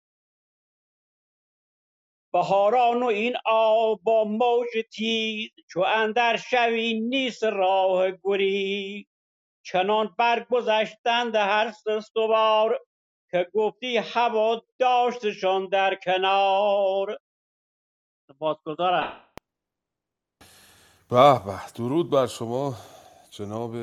بهاران 2.34 3.04
و 3.04 3.06
این 3.06 3.36
آب 3.46 4.04
با 4.04 4.24
موج 4.24 4.68
تیز 4.94 5.50
چو 5.70 5.80
اندر 5.80 6.38
شوی 6.38 7.00
نیست 7.00 7.44
راه 7.44 8.12
گریز 8.24 9.06
چنان 9.66 10.16
برگذشتند 10.18 11.36
هر 11.36 11.72
سه 11.72 12.00
سوار 12.00 12.80
که 13.32 13.48
گفتی 13.54 13.98
هوا 13.98 14.62
داشتشان 14.80 15.70
در 15.70 15.96
کنار. 15.96 17.18
سپاسگزارم. 18.28 19.22
به 21.10 21.40
به 21.46 21.74
درود 21.76 22.10
بر 22.10 22.28
شما 22.28 22.76
جناب 23.32 23.76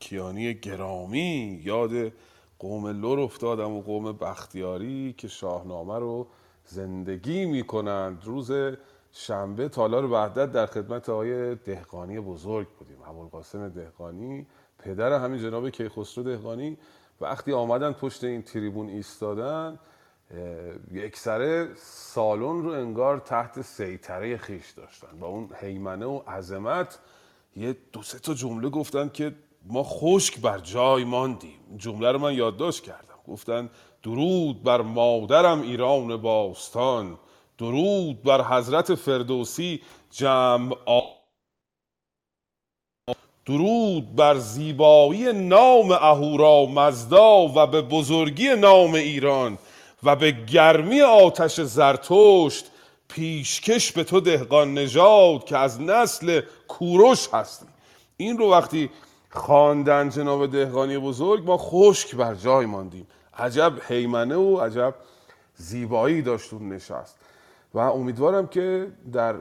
کیانی 0.00 0.54
گرامی 0.54 1.60
یاد 1.64 2.12
قوم 2.58 2.86
لر 2.86 3.20
افتادم 3.20 3.70
و 3.70 3.82
قوم 3.82 4.12
بختیاری 4.12 5.14
که 5.18 5.28
شاهنامه 5.28 5.98
رو 5.98 6.26
زندگی 6.64 7.46
می‌کنند. 7.46 8.22
روز 8.24 8.52
شنبه 9.12 9.68
تالار 9.68 10.04
وحدت 10.04 10.52
در 10.52 10.66
خدمت 10.66 11.08
آقای 11.08 11.54
دهقانی 11.54 12.20
بزرگ 12.20 12.68
بودیم. 12.78 13.02
ابوالقاسم 13.02 13.68
دهقانی 13.68 14.46
پدر 14.78 15.12
همین 15.12 15.42
جناب 15.42 15.70
کیخسرو 15.70 16.24
دهقانی. 16.24 16.76
وقتی 17.20 17.52
آمدن 17.52 17.92
پشت 17.92 18.24
این 18.24 18.42
تریبون 18.42 18.88
ایستادن 18.88 19.78
یک 20.92 21.16
سره 21.16 21.68
سالن 21.76 22.62
رو 22.62 22.70
انگار 22.70 23.18
تحت 23.18 23.62
سیطره 23.62 24.36
خیش 24.36 24.70
داشتن. 24.70 25.18
با 25.20 25.26
اون 25.26 25.50
حیمنه 25.60 26.06
و 26.06 26.18
عظمت 26.18 26.98
یه 27.56 27.76
دو 27.92 28.02
سه 28.02 28.18
تا 28.18 28.34
جمله 28.34 28.68
گفتن 28.68 29.08
که 29.08 29.34
ما 29.66 29.82
خشک 29.82 30.38
بر 30.38 30.58
جای 30.58 31.04
ماندیم. 31.04 31.58
جمله 31.76 32.12
رو 32.12 32.18
من 32.18 32.34
یادداشت 32.34 32.82
کردم. 32.82 33.18
گفتن 33.28 33.70
درود 34.02 34.62
بر 34.62 34.80
مادرم 34.80 35.62
ایران 35.62 36.16
باستان. 36.16 37.18
درود 37.58 38.22
بر 38.22 38.42
حضرت 38.42 38.94
فردوسی 38.94 39.80
جمع 40.10 40.76
آ... 40.86 41.00
درود 43.46 44.16
بر 44.16 44.38
زیبایی 44.38 45.32
نام 45.32 45.92
اهورا 45.92 46.66
مزدا 46.66 47.48
و 47.48 47.66
به 47.66 47.82
بزرگی 47.82 48.48
نام 48.48 48.94
ایران 48.94 49.58
و 50.02 50.16
به 50.16 50.30
گرمی 50.30 51.00
آتش 51.00 51.60
زرتشت 51.60 52.70
پیشکش 53.08 53.92
به 53.92 54.04
تو 54.04 54.20
دهقان 54.20 54.74
نژاد 54.74 55.44
که 55.44 55.58
از 55.58 55.80
نسل 55.80 56.40
کوروش 56.68 57.28
هستی. 57.32 57.66
این 58.16 58.38
رو 58.38 58.50
وقتی 58.50 58.90
خواندن 59.30 60.08
جناب 60.08 60.46
دهقانی 60.46 60.98
بزرگ 60.98 61.46
ما 61.46 61.56
خشک 61.56 62.14
بر 62.14 62.34
جای 62.34 62.66
ماندیم. 62.66 63.06
عجب 63.38 63.72
حیمنه 63.88 64.36
و 64.36 64.56
عجب 64.56 64.94
زیبایی 65.56 66.22
داشت 66.22 66.52
اون 66.52 66.68
نشست. 66.68 67.16
و 67.74 67.78
امیدوارم 67.78 68.46
که 68.46 68.86
در 69.12 69.34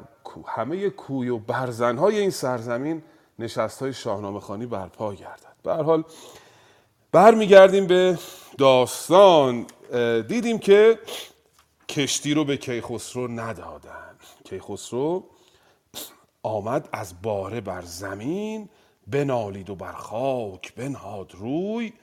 همه 0.47 0.89
کوی 0.89 1.29
و 1.29 1.37
برزنهای 1.37 2.19
این 2.19 2.29
سرزمین 2.29 3.03
نشست 3.39 3.81
های 3.81 3.93
شاهنامه 3.93 4.39
خانی 4.39 4.65
برپا 4.65 5.13
گردد. 5.13 5.55
به 5.63 5.73
هر 5.73 5.83
حال 5.83 6.03
برمیگردیم 7.11 7.87
به 7.87 8.19
داستان. 8.57 9.65
دیدیم 10.27 10.59
که 10.59 10.99
کشتی 11.89 12.33
رو 12.33 12.45
به 12.45 12.57
کیخسرو 12.57 13.27
ندادن. 13.27 14.15
کیخسرو 14.43 15.23
آمد 16.43 16.89
از 16.91 17.21
باره 17.21 17.61
بر 17.61 17.81
زمین 17.81 18.69
بنالید 19.07 19.69
و 19.69 19.75
بر 19.75 19.93
خاک 19.93 20.73
بنهاد 20.75 21.31
روی. 21.35 21.93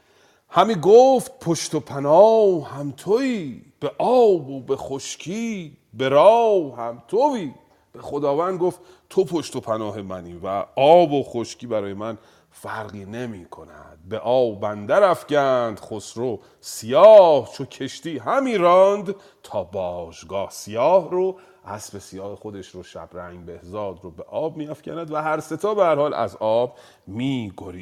همی 0.49 0.75
گفت 0.75 1.39
پشت 1.39 1.75
و 1.75 1.81
پناه 1.81 2.71
هم 2.71 2.91
توی 2.97 3.63
به 3.81 3.93
آب 3.99 4.51
و 4.51 4.61
به 4.61 4.77
خشکی 4.77 5.77
به 5.95 6.09
راه 6.09 6.77
هم 6.77 7.03
توی. 7.09 7.55
به 7.93 8.03
خداوند 8.03 8.59
گفت 8.59 8.81
تو 9.11 9.25
پشت 9.25 9.57
و 9.57 9.61
پناه 9.61 10.03
منی 10.03 10.41
و 10.43 10.47
آب 10.77 11.13
و 11.13 11.23
خشکی 11.23 11.67
برای 11.67 11.95
من 11.95 12.19
فرقی 12.51 13.05
نمی 13.05 13.45
کند. 13.45 13.99
به 14.09 14.19
آب 14.19 14.61
بندر 14.61 15.03
افگند 15.03 15.81
خسرو 15.81 16.41
سیاه 16.61 17.51
چو 17.53 17.65
کشتی 17.65 18.19
همی 18.19 18.57
راند. 18.57 19.15
تا 19.43 19.65
باشگاه 19.65 20.51
سیاه 20.51 21.11
رو 21.11 21.37
اسب 21.67 21.99
سیاه 21.99 22.37
خودش 22.37 22.69
رو 22.69 22.83
شب 22.83 23.09
رنگ 23.13 23.45
بهزاد 23.47 23.99
رو 24.03 24.11
به 24.11 24.23
آب 24.23 24.57
میافکند 24.57 25.11
و 25.11 25.17
هر 25.17 25.41
ستا 25.41 25.75
به 25.75 25.85
حال 25.85 26.15
از 26.15 26.37
آب 26.37 26.79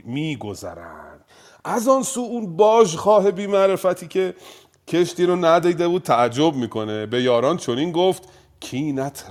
میگذرند. 0.04 1.24
از 1.64 1.88
آن 1.88 2.02
سو 2.02 2.20
اون 2.20 2.56
باژخواه 2.56 3.30
بی 3.30 3.46
معرفتی 3.46 4.08
که 4.08 4.34
کشتی 4.88 5.26
رو 5.26 5.36
ندیده 5.36 5.88
بود 5.88 6.02
تعجب 6.02 6.54
می‌کنه. 6.54 7.06
به 7.06 7.22
یاران 7.22 7.56
چنین 7.56 7.92
گفت 7.92 8.28
کینت 8.60 9.24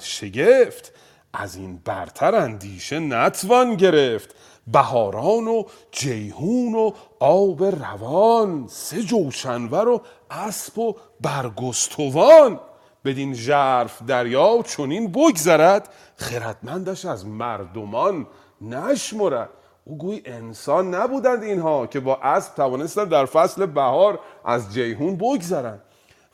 شگفت 0.00 0.92
از 1.32 1.56
این 1.56 1.80
برتر 1.84 2.34
اندیشه 2.34 2.98
نتوان 2.98 3.74
گرفت. 3.74 4.34
بهاران 4.66 5.48
و 5.48 5.64
جیهون 5.90 6.74
و 6.74 6.90
آب 7.20 7.64
روان 7.64 8.66
سه 8.68 9.02
جوشنور 9.02 9.88
و 9.88 10.00
اسب 10.30 10.78
و 10.78 10.96
برگستوان. 11.20 12.60
بدین 13.04 13.34
ژرف 13.34 14.02
دریا 14.02 14.62
چنین 14.62 15.12
بگذرد 15.12 15.88
خردمندش 16.16 17.04
از 17.04 17.26
مردمان 17.26 18.26
نشمرد. 18.60 19.48
او 19.84 19.98
گوی 19.98 20.22
انسان 20.24 20.94
نبودند 20.94 21.42
اینها 21.42 21.86
که 21.86 22.00
با 22.00 22.16
اسب 22.16 22.54
توانستند 22.54 23.08
در 23.08 23.24
فصل 23.24 23.66
بهار 23.66 24.20
از 24.44 24.72
جیهون 24.72 25.16
بگذرند 25.16 25.80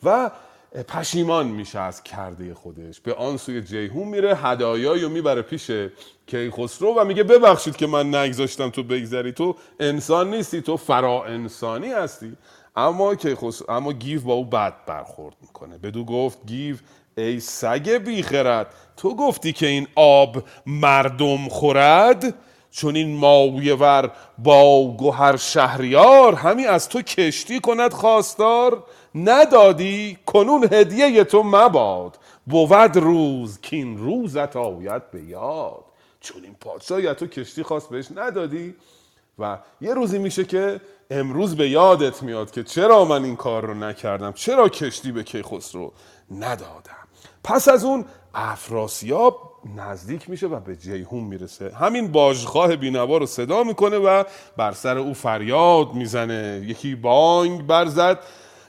و 0.02 0.30
پشیمان 0.88 1.46
میشه 1.46 1.80
از 1.80 2.02
کرده 2.02 2.54
خودش. 2.54 3.00
به 3.00 3.14
آن 3.14 3.36
سوی 3.36 3.62
جیهون 3.62 4.08
میره 4.08 4.34
هدایایی 4.34 5.02
رو 5.02 5.08
می‌بره 5.08 5.42
پیش 5.42 5.70
کیخسرو 6.26 6.94
و 6.94 7.04
میگه 7.04 7.22
ببخشید 7.24 7.76
که 7.76 7.86
من 7.86 8.14
نگذاشتم 8.14 8.70
تو 8.70 8.82
بگذری 8.82 9.32
تو 9.32 9.56
انسان 9.80 10.30
نیستی 10.30 10.62
تو 10.62 10.76
فرا 10.76 11.24
انسانی 11.24 11.88
هستی. 11.88 12.36
اما 12.76 13.14
کیخسرو 13.14 13.66
اما 13.70 13.92
گیو 13.92 14.20
با 14.20 14.34
او 14.34 14.44
بد 14.44 14.74
برخورد 14.86 15.36
می‌کنه. 15.40 15.78
بدو 15.78 16.04
گفت 16.04 16.46
گیو 16.46 16.76
ای 17.18 17.40
سگ 17.40 17.90
بیخرد 17.90 18.66
تو 18.96 19.16
گفتی 19.16 19.52
که 19.52 19.66
این 19.66 19.86
آب 19.94 20.44
مردم 20.66 21.48
خورد؟ 21.48 22.34
چون 22.70 22.96
این 22.96 23.16
ماویه 23.16 23.74
ور 23.74 24.12
با 24.38 24.94
گوهر 24.98 25.36
شهریار 25.36 26.34
همی 26.34 26.66
از 26.66 26.88
تو 26.88 27.02
کشتی 27.02 27.60
کند 27.60 27.92
خواستار؟ 27.92 28.84
ندادی 29.14 30.18
کنون 30.26 30.68
هدیه 30.72 31.24
تو 31.24 31.42
مباد. 31.42 32.18
بود 32.46 32.96
روز 32.96 33.60
کین 33.60 33.98
روزت 33.98 34.56
آید 34.56 35.10
به 35.10 35.22
یاد. 35.22 35.84
چون 36.20 36.44
این 36.44 36.56
پادشاهی 36.60 37.14
تو 37.14 37.26
کشتی 37.26 37.62
خواست 37.62 37.88
بهش 37.88 38.06
ندادی. 38.16 38.74
و 39.38 39.58
یه 39.80 39.94
روزی 39.94 40.18
میشه 40.18 40.44
که 40.44 40.80
امروز 41.10 41.56
به 41.56 41.68
یادت 41.68 42.22
میاد 42.22 42.50
که 42.50 42.62
چرا 42.62 43.04
من 43.04 43.24
این 43.24 43.36
کار 43.36 43.66
رو 43.66 43.74
نکردم؟ 43.74 44.32
چرا 44.32 44.68
کشتی 44.68 45.12
به 45.12 45.22
کیخسرو 45.22 45.92
ندادم؟ 46.30 47.06
پس 47.44 47.68
از 47.68 47.84
اون 47.84 48.04
افراسیاب 48.34 49.52
نزدیک 49.76 50.30
میشه 50.30 50.46
و 50.46 50.60
به 50.60 50.76
جیهون 50.76 51.24
می‌رسه. 51.24 51.74
همین 51.74 52.12
باژخواه 52.12 52.76
بینوا 52.76 53.18
رو 53.18 53.26
صدا 53.26 53.62
می‌کنه 53.62 53.96
و 53.96 54.24
بر 54.56 54.72
سر 54.72 54.98
او 54.98 55.14
فریاد 55.14 55.94
می‌زنه. 55.94 56.62
یکی 56.66 56.94
بانگ 56.94 57.66
برزد 57.66 58.18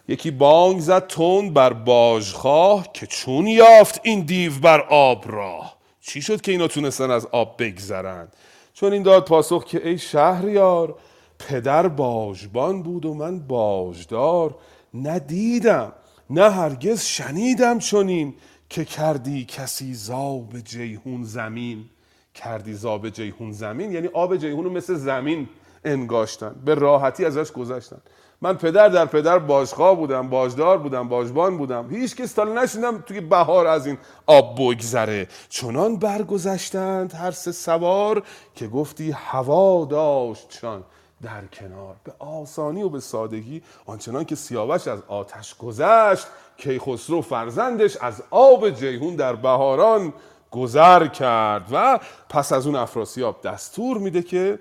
یکی 0.08 0.32
بانگ 0.32 0.80
زد 0.80 1.08
تند 1.08 1.54
بر 1.54 1.74
باژخواه 1.74 2.88
که 2.94 3.08
چون 3.08 3.48
یافت 3.48 4.00
این 4.04 4.22
دیو 4.22 4.52
بر 4.60 4.82
آب 4.82 5.24
راه. 5.28 5.78
چی 6.02 6.22
شد 6.22 6.42
که 6.42 6.52
اینا 6.52 6.68
تونستن 6.68 7.12
از 7.12 7.28
آب 7.32 7.64
بگذرند 7.64 8.36
چون 8.74 8.94
این 8.94 9.04
داد 9.04 9.26
پاسخ 9.26 9.66
که 9.66 9.88
ای 9.88 9.98
شهریار 9.98 10.96
پدر 11.40 11.88
باژبان 11.88 12.84
بود 12.84 13.06
و 13.06 13.14
من 13.14 13.40
باژدار 13.40 14.56
ندیدم 14.94 15.92
نه 16.30 16.50
هرگز 16.50 17.02
شنیدم 17.02 17.80
چنین 17.80 18.34
که 18.70 18.86
کردی 18.86 19.46
کسی 19.46 19.94
زاب 19.94 20.60
جیهون 20.60 21.24
زمین. 21.24 21.86
کردی 22.34 22.74
زاب 22.74 23.10
جیهون 23.10 23.52
زمین؟ 23.52 23.92
یعنی 23.92 24.08
آب 24.08 24.38
جیهون 24.38 24.64
رو 24.64 24.70
مثل 24.70 24.96
زمین 24.96 25.50
انگاشتن 25.86 26.56
به 26.66 26.76
راحتی 26.76 27.26
ازش 27.26 27.52
گذشتن. 27.52 27.98
من 28.42 28.58
پدر 28.58 28.90
در 28.90 29.06
پدر 29.06 29.40
باشخواه 29.40 29.96
بودم 29.96 30.30
باجدار 30.30 30.78
بودم 30.78 31.08
باجبان 31.08 31.58
بودم. 31.58 31.90
هیچ 31.90 32.16
کس 32.16 32.34
تا 32.34 32.44
نشیدم 32.44 32.98
توی 32.98 33.22
بهار 33.22 33.68
از 33.68 33.88
این 33.88 33.98
آب 34.26 34.56
بگذره. 34.56 35.28
چنان 35.50 35.98
برگذشتند 35.98 37.14
هر 37.14 37.32
سه 37.32 37.52
سوار 37.52 38.24
که 38.56 38.68
گفتی 38.68 39.12
هوا 39.12 39.86
داشتشان 39.86 40.84
در 41.22 41.46
کنار. 41.46 41.96
به 42.04 42.14
آسانی 42.20 42.84
و 42.84 42.90
به 42.90 43.00
سادگی 43.00 43.62
آنچنان 43.86 44.24
که 44.24 44.36
سیاوش 44.36 44.88
از 44.88 45.00
آتش 45.08 45.56
گذشت 45.56 46.28
کیخسرو 46.58 47.22
فرزندش 47.22 47.98
از 47.98 48.24
آب 48.30 48.70
جیهون 48.70 49.16
در 49.16 49.36
بهاران 49.36 50.14
گذر 50.52 51.08
کرد 51.08 51.68
و 51.72 52.00
پس 52.30 52.54
از 52.54 52.68
اون 52.68 52.76
افراسیاب 52.76 53.42
دستور 53.42 53.98
میده 53.98 54.22
که 54.22 54.60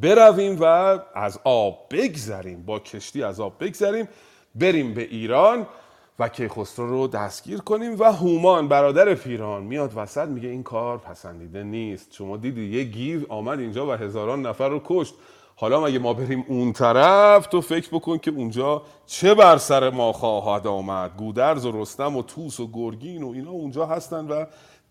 برویم 0.00 0.56
و 0.60 0.64
از 1.14 1.38
آب 1.44 1.86
بگذریم 1.90 2.62
با 2.62 2.78
کشتی 2.78 3.22
از 3.22 3.40
آب 3.40 3.64
بگذریم 3.64 4.08
بریم 4.54 4.94
به 4.94 5.02
ایران 5.02 5.66
و 6.18 6.28
کیخسرو 6.28 6.86
رو 6.86 7.06
دستگیر 7.06 7.58
کنیم 7.58 8.00
و 8.00 8.04
هومان 8.04 8.68
برادر 8.68 9.14
پیران 9.14 9.62
میاد 9.62 9.92
وسط 9.96 10.28
میگه 10.28 10.48
این 10.48 10.62
کار 10.62 10.98
پسندیده 10.98 11.62
نیست. 11.62 12.12
شما 12.12 12.36
دیدی 12.36 12.64
یه 12.64 12.84
گیو 12.84 13.32
آمد 13.32 13.58
اینجا 13.58 13.86
و 13.86 13.90
هزاران 13.90 14.46
نفر 14.46 14.68
رو 14.68 14.80
کشت. 14.84 15.14
حالا 15.56 15.80
مگه 15.80 15.98
ما 15.98 16.12
بریم 16.12 16.44
اون 16.48 16.72
طرف؟ 16.72 17.46
تو 17.46 17.60
فکر 17.60 17.88
بکن 17.92 18.18
که 18.18 18.30
اونجا 18.30 18.82
چه 19.06 19.34
بر 19.34 19.56
سر 19.56 19.90
ما 19.90 20.12
خواهد 20.12 20.66
آمد؟ 20.66 21.16
گودرز 21.16 21.66
و 21.66 21.80
رستم 21.82 22.16
و 22.16 22.22
توس 22.22 22.60
و 22.60 22.70
گرگین 22.72 23.22
و 23.22 23.30
اینا 23.30 23.50
اونجا 23.50 23.86
هستن 23.86 24.28
و 24.28 24.44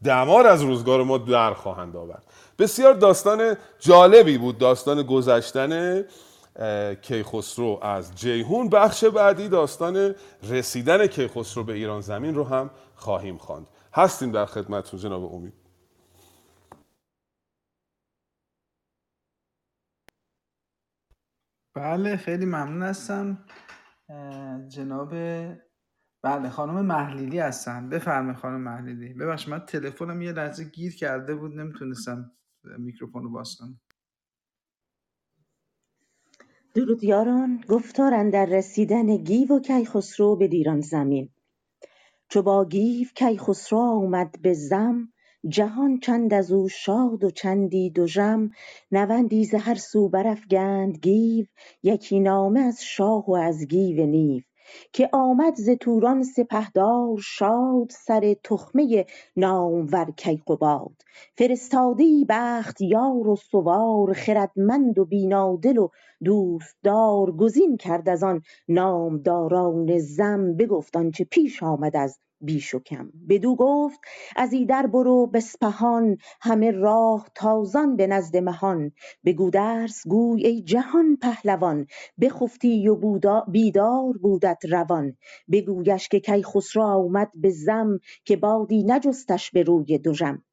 دمار 0.04 0.48
از 0.48 0.62
روزگار 0.62 1.04
ما 1.04 1.18
در 1.18 1.54
خواهند 1.54 1.96
آورد. 1.96 2.24
بسیار 2.60 2.94
داستان 2.94 3.58
جالبی 3.80 4.38
بود 4.38 4.58
داستان 4.58 5.04
گذشتن 5.04 6.04
کیخسرو 7.02 7.80
از 7.82 8.16
جیهون 8.16 8.70
بخش 8.70 9.04
بعدی 9.04 9.50
داستان 9.50 10.16
رسیدن 10.50 11.08
کیخسرو 11.08 11.64
به 11.64 11.74
ایران 11.74 12.02
زمین 12.02 12.36
رو 12.36 12.44
هم 12.44 12.70
خواهیم 12.96 13.38
خواند. 13.38 13.68
هستیم 13.94 14.32
در 14.32 14.46
خدمتتون 14.46 15.00
جناب 15.00 15.36
امید؟ 15.36 15.63
بله 21.76 22.18
خیلی 22.18 22.46
ممنون 22.46 22.84
هستم. 22.84 23.46
جناب 24.68 25.14
بله 26.24 26.50
خانم 26.50 26.86
محلیلی 26.86 27.40
هستن 27.40 27.90
بفرمایید 27.90 28.38
خانم 28.40 28.62
محلیلی 28.62 29.14
ببخش 29.14 29.48
من 29.48 29.60
تلفنم 29.60 30.22
یه 30.22 30.32
لحظه 30.32 30.64
گیر 30.64 30.96
کرده 30.96 31.36
بود 31.36 31.54
نمی‌تونستم 31.60 32.32
میکروفون 32.64 33.24
رو 33.24 33.30
باز 33.30 33.56
کنم. 33.60 33.82
درود 36.76 37.04
یاران. 37.04 37.64
گفتار 37.70 38.30
در 38.30 38.46
رسیدن 38.46 39.18
گیو 39.18 39.54
و 39.56 39.60
کیخسرو 39.60 40.36
به 40.36 40.48
دیران 40.48 40.82
زمین. 40.82 41.30
چو 42.30 42.42
با 42.42 42.66
گیو 42.66 43.08
کیخسرو 43.16 43.80
آمد 43.80 44.42
به 44.42 44.54
زم 44.54 45.13
جهان 45.48 46.00
چند 46.00 46.34
از 46.34 46.52
او 46.52 46.70
شاد 46.70 47.24
و 47.24 47.32
چندی 47.32 47.90
دژم 47.90 48.50
نوندی 48.92 49.46
ز 49.46 49.54
هر 49.54 49.76
سو 49.76 50.10
برافگند 50.10 50.98
گیو 50.98 51.46
یکی 51.84 52.20
نامه 52.20 52.60
از 52.60 52.84
شاه 52.84 53.26
و 53.30 53.34
از 53.34 53.68
گیو 53.68 54.06
نیو. 54.06 54.42
که 54.94 55.10
آمد 55.14 55.56
ز 55.56 55.70
توران 55.70 56.24
سپهدار 56.24 57.18
شاد 57.18 57.90
سر 57.90 58.36
تخمه 58.44 59.06
نامور 59.36 60.12
کیقباد 60.18 60.96
فرستاده 61.38 62.04
ای 62.04 62.26
بختیار 62.30 63.28
و 63.28 63.36
سوار 63.36 64.14
خردمند 64.14 65.00
و 65.00 65.06
بینادل 65.06 65.78
و 65.78 65.88
دوستدار 66.24 67.32
گزین 67.32 67.78
کرد 67.78 68.10
از 68.10 68.24
آن 68.24 68.42
نامداران 68.68 69.98
زم 69.98 70.56
بگفت 70.58 70.98
آنچه 70.98 71.24
پیش 71.24 71.64
آمد 71.64 71.96
از 71.96 72.20
بیش 72.44 72.74
و 72.74 72.80
کم. 72.80 73.12
بدو 73.30 73.56
گفت 73.56 74.00
از 74.36 74.54
ایدر 74.54 74.88
برو 74.88 75.28
بسپهان 75.28 76.18
همه 76.42 76.72
راه 76.72 77.30
تازان 77.36 77.96
به 77.98 78.08
نزد 78.08 78.38
مهان. 78.38 78.92
به 79.24 79.34
گودرز 79.34 80.08
گوی 80.08 80.48
ای 80.48 80.64
جهان 80.64 81.18
پهلوان. 81.22 81.88
بخفتی 82.22 82.88
و 82.88 82.96
بودا 82.96 83.46
بیدار 83.52 84.18
بودت 84.22 84.66
روان. 84.70 85.18
بگویش 85.52 86.10
که 86.10 86.20
کیخسرو 86.20 86.84
آمد 86.84 87.32
به 87.36 87.50
زم 87.50 88.00
که 88.26 88.38
بادی 88.38 88.84
نجستش 88.84 89.52
به 89.52 89.64
روی 89.64 89.98
دژم. 89.98 90.44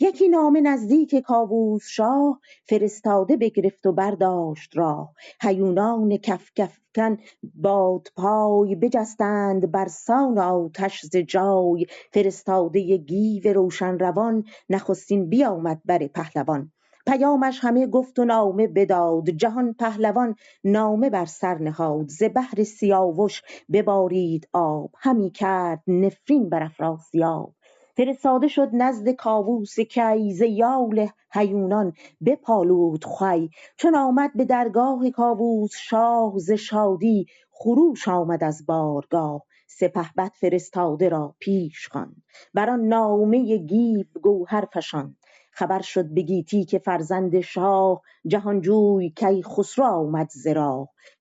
یکی 0.00 0.28
نامه 0.28 0.62
نزدیک 0.62 1.16
کاووس 1.16 1.84
شاه 1.88 2.40
فرستاده 2.68 3.38
بگرفت 3.38 3.86
و 3.86 3.92
برداشت 3.92 4.78
راه 4.78 5.14
هیونان 5.42 6.18
کف 6.18 6.52
کفکن 6.56 7.18
بادپای 7.54 8.76
بجستند 8.76 9.72
برسان 9.72 10.38
آتش 10.38 11.06
ز 11.06 11.16
جای. 11.16 11.86
فرستاده 12.14 12.98
گیو 12.98 13.54
روشن 13.54 13.98
روان 14.00 14.44
نخستین 14.70 15.30
بیامد 15.30 15.82
بر 15.86 16.08
پهلوان. 16.08 16.72
پیامش 17.08 17.60
همه 17.62 17.88
گفت 17.88 18.20
و 18.20 18.26
نامه 18.26 18.68
بداد. 18.68 19.30
جهان 19.30 19.74
پهلوان 19.74 20.36
نامه 20.64 21.10
بر 21.10 21.26
سر 21.26 21.58
نهاد. 21.58 22.08
ز 22.08 22.24
بحر 22.36 22.64
سیاوش 22.64 23.42
ببارید 23.72 24.48
آب. 24.54 24.92
همی 24.98 25.32
کرد 25.32 25.84
نفرین 25.88 26.50
بر 26.50 26.64
افراسیاب 26.64 27.55
فرستاده 27.96 28.48
شد 28.48 28.70
نزد 28.72 29.10
کاووس 29.10 29.80
کی 29.80 30.32
ز 30.34 30.42
یال 30.42 31.08
هیونان 31.34 31.92
بپالود 32.26 33.04
خوی 33.04 33.50
چون 33.76 33.96
آمد 33.96 34.30
به 34.36 34.44
درگاه 34.44 35.10
کاووس 35.10 35.72
شاه 35.76 36.32
ز 36.38 36.52
شادی 36.52 37.26
خروش 37.52 38.08
آمد 38.08 38.44
از 38.44 38.66
بارگاه. 38.66 39.42
سپهبد 39.68 40.32
فرستاده 40.34 41.08
را 41.08 41.36
پیش 41.40 41.88
خواند. 41.88 42.22
بر 42.54 42.70
آن 42.70 42.80
نامه 42.88 43.56
گیو 43.58 44.04
گوهر 44.22 44.64
فشاند. 44.74 45.16
خبر 45.56 45.82
شد 45.82 46.14
به 46.14 46.22
گیتی 46.22 46.64
که 46.64 46.78
فرزند 46.78 47.40
شاه 47.40 48.02
جهانجوی 48.26 49.10
کیخسرو 49.10 49.84
آمد 49.84 50.28
ز 50.30 50.46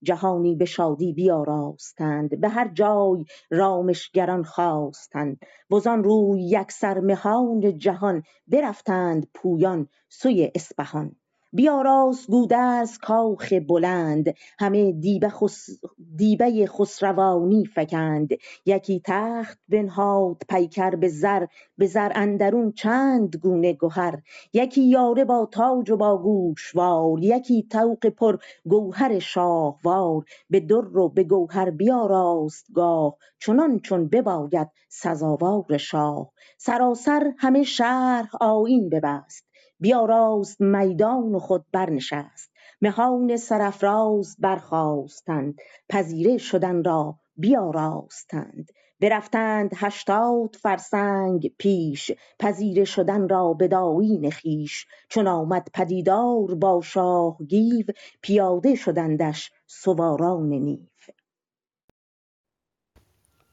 جهانی 0.04 0.56
به 0.56 0.66
شادی 0.66 1.14
بیاراستند 1.14 2.42
به 2.42 2.50
هر 2.50 2.68
جای 2.74 3.26
رامشگران 3.52 4.44
خواستند. 4.44 5.40
وزان 5.72 6.04
روی 6.04 6.44
یکسر 6.44 7.00
مهان 7.00 7.78
جهان 7.78 8.24
برفتند 8.48 9.28
پویان 9.34 9.88
سوی 10.10 10.52
اسپهان 10.56 11.16
بیاراست 11.56 12.28
گودرز 12.32 12.98
کاخ 12.98 13.54
بلند. 13.54 14.34
همه 14.60 14.92
دیبه, 14.92 15.30
خس... 15.30 15.70
دیبه 16.16 16.68
خسروانی 16.68 17.66
فکند. 17.66 18.30
یکی 18.66 19.02
تخت 19.06 19.60
بنهاد 19.70 20.44
پیکر 20.50 20.90
به 20.96 21.08
زر 21.08 21.46
به 21.78 21.88
زر 21.88 22.12
اندرون 22.16 22.72
چند 22.72 23.36
گونه 23.36 23.74
گهر. 23.74 24.20
یکی 24.54 24.82
یاره 24.84 25.26
با 25.26 25.50
تاج 25.52 25.92
و 25.92 25.98
با 25.98 26.18
گوشوار 26.18 27.20
یکی 27.24 27.68
طوق 27.72 28.08
پر 28.08 28.38
گوهر 28.66 29.20
شاهوار. 29.20 30.26
به 30.50 30.60
در 30.60 30.98
و 30.98 31.10
به 31.10 31.24
گوهر 31.24 31.70
بیاراست 31.70 32.66
گاه 32.76 33.18
چنان 33.40 33.80
چون 33.80 34.08
بباید 34.08 34.68
سزاوار 34.90 35.78
شاه. 35.78 36.32
سراسر 36.58 37.34
همه 37.38 37.64
شهر 37.64 38.30
آیین 38.42 38.90
ببست. 38.90 39.45
بیاراست 39.86 40.62
میدان 40.62 41.36
و 41.36 41.40
خود 41.40 41.66
برنشست. 41.72 42.52
مهان 42.82 43.38
سرافراز 43.38 44.36
برخاستند. 44.40 45.56
پذیره 45.90 46.38
شدن 46.38 46.84
را 46.84 47.20
بیاراستند 47.36 48.72
برفتند 49.00 49.72
هشتاد 49.76 50.56
فرسنگ 50.56 51.52
پیش. 51.58 52.12
پذیره 52.40 52.84
شدن 52.86 53.30
را 53.30 53.54
به 53.54 53.68
داوین 53.68 54.32
خویش. 54.32 54.88
چون 55.10 55.28
آمد 55.28 55.68
پدیدار 55.74 56.56
با 56.56 56.82
شاه 56.82 57.38
گیو 57.48 57.86
پیاده 58.22 58.76
شدندش 58.76 59.52
سواران 59.68 60.50
نیو. 60.50 60.80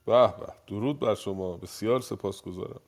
به 0.07 0.35
به 0.39 0.53
درود 0.67 1.01
بر 1.01 1.15
شما. 1.15 1.57
بسیار 1.57 2.01
سپاسگزارم. 2.01 2.81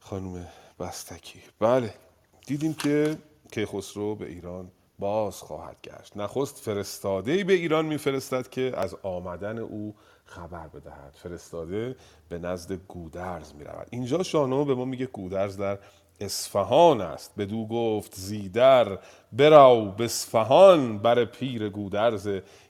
خانم 0.00 0.48
بستکی. 0.80 1.40
بله. 1.60 2.09
دیدیم 2.50 2.74
که 2.74 3.18
کیخسرو 3.52 4.14
به 4.14 4.26
ایران 4.28 4.70
باز 4.98 5.36
خواهد 5.36 5.76
گشت. 5.84 6.16
نخست 6.16 6.58
فرستاده 6.58 7.44
به 7.44 7.52
ایران 7.52 7.86
میفرستد 7.86 8.48
که 8.48 8.72
از 8.76 8.96
آمدن 9.02 9.58
او 9.58 9.94
خبر 10.24 10.68
بدهد. 10.68 11.14
فرستاده 11.22 11.96
به 12.28 12.38
نزد 12.38 12.72
گودرز 12.72 13.54
می 13.54 13.64
رود 13.64 13.86
اینجا 13.90 14.22
شاهنامه 14.22 14.64
به 14.64 14.74
ما 14.74 14.84
میگه 14.84 15.06
گودرز 15.06 15.56
در 15.56 15.78
اصفهان 16.20 17.00
است. 17.00 17.34
بدو 17.38 17.66
گفت 17.66 18.14
زیدر 18.14 18.98
براو 19.32 19.90
به 19.90 20.04
اصفهان 20.04 20.98
بر 20.98 21.24
پیر 21.24 21.68
گودرز 21.68 22.28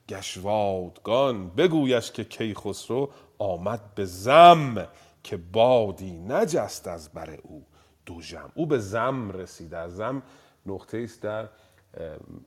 گشوادگان. 0.08 1.50
بگویش 1.50 2.10
که 2.10 2.24
کیخسرو 2.24 3.10
آمد 3.38 3.94
به 3.94 4.04
زم 4.04 4.88
که 5.22 5.36
بادی 5.36 6.12
نجست 6.12 6.88
از 6.88 7.08
بر 7.08 7.38
او. 7.42 7.66
دوژم. 8.10 8.50
او 8.54 8.66
به 8.66 8.78
زم 8.78 9.30
رسید. 9.30 9.74
از 9.74 9.96
زم 9.96 10.22
نقطه 10.66 10.98
است 10.98 11.22
در 11.22 11.48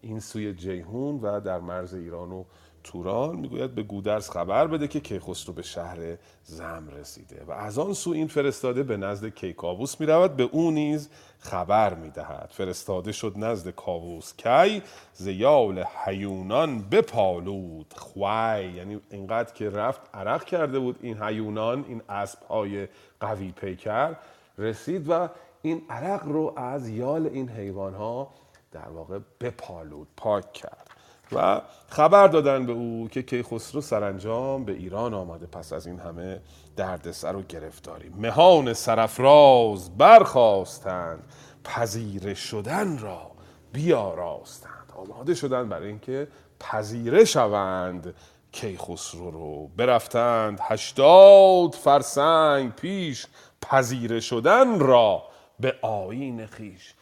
این 0.01 0.19
سوی 0.19 0.53
جیهون 0.53 1.19
و 1.19 1.39
در 1.39 1.59
مرز 1.59 1.93
ایران 1.93 2.31
و 2.31 2.43
توران. 2.83 3.35
می‌گوید 3.35 3.75
به 3.75 3.83
گودرز 3.83 4.29
خبر 4.29 4.67
بده 4.67 4.87
که 4.87 4.99
کیخسرو 4.99 5.53
به 5.53 5.61
شهر 5.61 6.17
زم 6.43 6.87
رسیده 6.91 7.43
و 7.47 7.51
از 7.51 7.79
آن 7.79 7.93
سو 7.93 8.11
این 8.11 8.27
فرستاده 8.27 8.83
به 8.83 8.97
نزد 8.97 9.27
کیکاووس 9.27 10.01
می‌رود. 10.01 10.35
به 10.35 10.43
او 10.43 10.71
نیز 10.71 11.09
خبر 11.39 11.93
می‌دهد. 11.93 12.49
فرستاده 12.53 13.11
شد 13.11 13.33
نزد 13.35 13.69
کاووس. 13.69 14.33
کی 14.37 14.81
زیال 15.13 15.85
هیونان 16.05 16.81
بپالود. 16.81 17.93
خوی 17.95 18.73
یعنی 18.75 18.99
اینقدر 19.09 19.53
که 19.53 19.69
رفت 19.69 20.01
عرق 20.13 20.43
کرده 20.43 20.79
بود 20.79 20.99
این 21.01 21.21
هیونان 21.21 21.85
این 21.87 22.01
اسب 22.09 22.43
های 22.43 22.87
قوی 23.19 23.51
پیکر 23.51 24.15
رسید 24.57 25.09
و 25.09 25.29
این 25.65 25.85
عرق 25.89 26.27
رو 26.27 26.53
از 26.55 26.89
یال 26.89 27.27
این 27.27 27.49
حیوان 27.49 27.93
ها 27.93 28.31
در 28.71 28.89
واقع 28.89 29.19
بپالود 29.41 30.07
پاک 30.17 30.53
کرد 30.53 30.89
و 31.31 31.61
خبر 31.87 32.27
دادن 32.27 32.65
به 32.65 32.71
او 32.71 33.07
که 33.11 33.21
کیخسرو 33.21 33.81
سرانجام 33.81 34.65
به 34.65 34.71
ایران 34.71 35.13
آمده 35.13 35.45
پس 35.45 35.73
از 35.73 35.87
این 35.87 35.99
همه 35.99 36.41
دردسر 36.75 37.35
و 37.35 37.41
گرفتاری. 37.41 38.09
مهان 38.09 38.73
سرفراز 38.73 39.97
برخواستند 39.97 41.23
پذیره 41.63 42.33
شدن 42.33 42.97
را 42.97 43.31
بیاراستند. 43.73 44.91
آماده 44.95 45.33
شدن 45.33 45.69
برای 45.69 45.87
اینکه 45.87 46.27
پذیره 46.59 47.25
شوند 47.25 48.15
کیخسرو 48.51 49.31
رو. 49.31 49.67
برفتند 49.77 50.59
هشتاد 50.61 51.73
فرسنگ 51.73 52.75
پیش 52.75 53.27
پذیره 53.61 54.19
شدن 54.19 54.79
را 54.79 55.23
به 55.63 55.75
آین 55.81 56.45
خیش. 56.45 56.93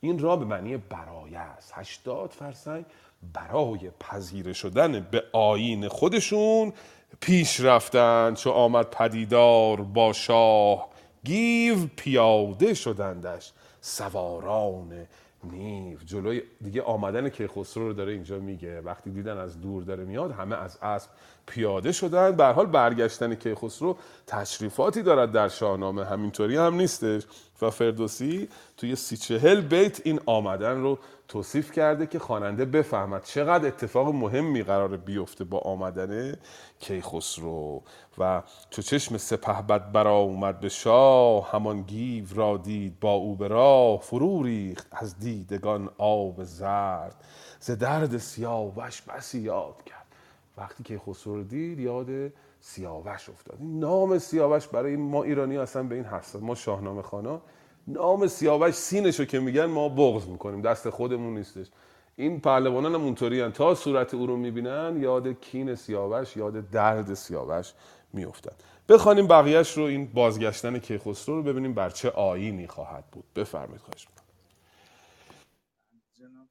این 0.00 0.18
را 0.18 0.36
به 0.36 0.44
معنی 0.44 0.76
برایه 0.76 1.38
است. 1.38 1.72
هشتاد 1.74 2.30
فرسنگ 2.30 2.84
برای 3.32 3.90
پذیره 4.00 4.52
شدن 4.52 5.06
به 5.10 5.24
آین 5.32 5.88
خودشون 5.88 6.72
پیش 7.20 7.60
رفتند 7.60 8.36
چو 8.36 8.50
آمد 8.50 8.90
پدیدار 8.90 9.80
با 9.80 10.12
شاه. 10.12 10.88
گیو 11.24 11.76
پیاده 11.96 12.74
شدندش 12.74 13.52
سواران 13.80 15.06
نیو. 15.44 15.98
جلوی 16.06 16.42
دیگه 16.64 16.82
آمدن 16.82 17.28
کیخسرو 17.28 17.86
رو 17.86 17.92
داره 17.92 18.12
اینجا 18.12 18.38
میگه. 18.38 18.80
وقتی 18.80 19.10
دیدن 19.10 19.38
از 19.38 19.60
دور 19.60 19.82
داره 19.82 20.04
میاد 20.04 20.30
همه 20.30 20.56
از 20.56 20.78
اسب 20.82 21.10
پیاده 21.46 21.92
شدن. 21.92 22.32
به 22.32 22.44
حال 22.46 22.66
برگشتن 22.66 23.34
کیخسرو 23.34 23.96
تشریفاتی 24.26 25.02
دارد 25.02 25.32
در 25.32 25.48
شاهنامه. 25.48 26.04
همینطوری 26.04 26.56
هم 26.56 26.74
نیستش. 26.74 27.22
و 27.62 27.70
فردوسی 27.70 28.48
توی 28.76 28.96
سی 28.96 29.16
چهل 29.16 29.60
بیت 29.60 30.06
این 30.06 30.20
آمدن 30.26 30.80
رو 30.80 30.98
توصیف 31.28 31.72
کرده 31.72 32.06
که 32.06 32.18
خواننده 32.18 32.64
بفهمد 32.64 33.24
چقدر 33.24 33.66
اتفاق 33.66 34.14
مهمی 34.14 34.62
قرار 34.62 34.96
بیفته 34.96 35.44
با 35.44 35.58
آمدن 35.58 36.36
کیخسرو. 36.80 37.82
و 38.18 38.42
چو 38.70 38.82
چشم 38.82 39.16
سپهبد 39.16 39.92
برا 39.92 40.16
اومد 40.16 40.60
به 40.60 40.68
شاه 40.68 41.50
همان 41.50 41.82
گیو 41.82 42.24
را 42.34 42.56
دید 42.56 43.00
با 43.00 43.12
او 43.12 43.36
به 43.36 43.48
راه 43.48 44.00
فرو 44.00 44.42
ریخت 44.42 44.86
از 44.90 45.18
دیدگان 45.18 45.90
آب 45.98 46.44
زرد. 46.44 47.24
ز 47.60 47.70
درد 47.70 48.18
سیاوش 48.18 49.02
بسی 49.02 49.38
یاد 49.38 49.82
کرد. 49.86 50.06
وقتی 50.56 50.82
که 50.82 50.98
خسرو 50.98 51.36
رو 51.36 51.44
دید 51.44 51.78
یاد 51.78 52.32
سیاوش 52.60 53.28
افتاد. 53.28 53.58
نام 53.60 54.18
سیاوش 54.18 54.68
برای 54.68 54.96
ما 54.96 55.22
ایرانی 55.22 55.58
اصلا 55.58 55.82
به 55.82 55.94
این 55.94 56.04
حساس 56.04 56.42
ما 56.42 56.54
شاهنامه 56.54 57.02
خانا. 57.02 57.42
نام 57.86 58.26
سیاوش 58.26 58.74
سینشو 58.74 59.24
که 59.24 59.40
میگن 59.40 59.64
ما 59.64 59.88
بغض 59.88 60.28
می‌کنیم. 60.28 60.62
دست 60.62 60.90
خودمون 60.90 61.34
نیستش. 61.34 61.66
این 62.16 62.40
پهلوانان 62.40 62.94
هم 62.94 63.02
اونطوری 63.02 63.48
تا 63.48 63.74
صورت 63.74 64.14
او 64.14 64.26
رو 64.26 64.36
می‌بینن 64.36 64.98
یاد 65.02 65.28
کین 65.40 65.74
سیاوش 65.74 66.36
یاد 66.36 66.70
درد 66.70 67.14
سیاوش 67.14 67.72
میافتد 68.12 68.54
بخوانیم 68.88 69.26
بقیهش 69.26 69.76
رو 69.76 69.84
این 69.84 70.06
بازگشتن 70.12 70.78
کیخسرو 70.78 71.36
رو 71.36 71.42
ببینیم 71.42 71.74
بر 71.74 71.90
چه 71.90 72.10
آیینی 72.10 72.66
خواهد 72.66 73.04
بود. 73.12 73.24
بفرمایید 73.36 73.80
خواهش. 73.80 74.08
جناب 76.14 76.48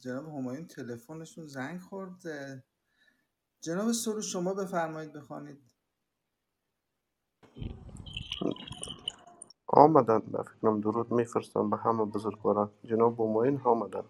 جناب 0.00 0.28
همایون 0.28 0.66
تلفنشون 0.66 1.46
زنگ 1.46 1.80
خورد 1.80 2.22
جناب 3.62 3.92
سرو 3.92 4.22
شما 4.22 4.54
بفرمایید 4.54 5.12
بخوانید. 5.12 5.58
آمدن 9.68 10.18
به 10.18 10.42
فکرم 10.42 10.80
درود 10.80 11.12
میفرستم 11.12 11.70
به 11.70 11.76
همه 11.76 12.04
بزرگواران. 12.04 12.72
جناب 12.84 13.16
بوماین 13.16 13.60
آمدن. 13.64 14.04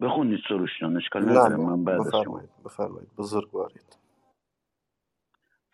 بخونید 0.00 0.40
سروش 0.48 0.70
جان 0.80 0.96
اشکال 0.96 1.24
نه 1.24 1.30
نداره 1.30 1.56
نه. 1.56 1.58
من 1.58 1.84
بعد 1.84 2.00
بفرمایید 2.06 2.50
بفرمایید 2.64 3.10
بزرگوارید. 3.18 3.98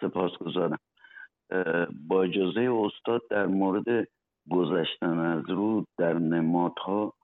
سپاسگزارم. 0.01 0.79
با 2.09 2.23
اجازه 2.23 2.61
استاد 2.87 3.23
در 3.31 3.47
مورد 3.47 4.09
گذشتن 4.51 5.19
از 5.19 5.51
رود 5.51 5.89
در 5.99 6.15
نمادها 6.15 7.15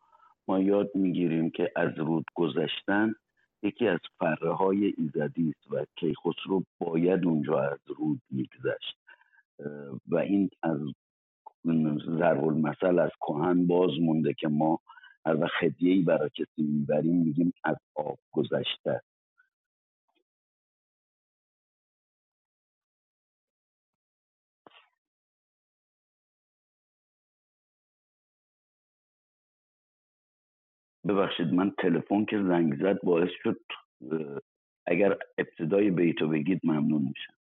ما 0.51 0.61
یاد 0.61 0.91
می‌گیریم 0.95 1.51
که 1.51 1.73
از 1.77 1.99
رود 1.99 2.25
گذشتن 2.35 3.15
یکی 3.63 3.89
از 3.89 3.99
فره 4.19 4.53
های 4.53 4.95
ایزدی 4.99 5.49
است 5.49 5.73
و 5.73 5.87
کیخسرو 5.97 6.65
باید 6.79 7.27
اونجا 7.27 7.59
از 7.61 7.79
رود 7.87 8.21
میگذشت. 8.31 8.97
و 10.09 10.17
این 10.17 10.51
از 10.63 10.79
ضرب 12.19 12.45
المثل 12.45 12.99
از 12.99 13.11
کهن 13.21 13.67
باز 13.67 13.91
مونده 14.01 14.35
که 14.35 14.49
ما 14.49 14.81
هر 15.27 15.37
وقت 15.37 15.75
برای 16.07 16.31
کسی 16.35 16.63
می‌بریم 16.63 17.23
میگیم 17.23 17.53
از 17.65 17.77
آب 17.95 18.19
گذشته. 18.33 19.01
ببخشید 31.13 31.53
من 31.53 31.71
تلفن 31.71 32.25
که 32.25 32.37
زنگ 32.37 32.77
زد 32.83 33.01
باعث 33.03 33.31
شد 33.43 33.61
اگر 34.87 35.19
ابتدای 35.39 35.91
بیتو 35.91 36.29
بگید 36.29 36.61
ممنون 36.65 37.03
میشم. 37.03 37.35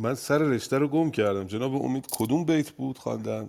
من 0.00 0.14
سر 0.14 0.38
رشته 0.38 0.78
رو 0.78 0.88
گم 0.88 1.10
کردم. 1.10 1.44
جناب 1.44 1.74
امید 1.74 2.06
کدوم 2.12 2.44
بیت 2.44 2.70
بود 2.70 2.98
خواندن؟ 2.98 3.48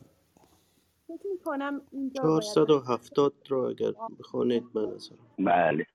فکر 1.07 1.27
می‌کنم 1.31 1.81
اینجا 1.91 2.23
باید 2.23 2.43
470 2.55 3.33
رو 3.49 3.59
اگر 3.59 3.91
بخونید 4.19 4.63
من 4.73 4.85
اصلا 4.85 5.17
بله. 5.39 5.85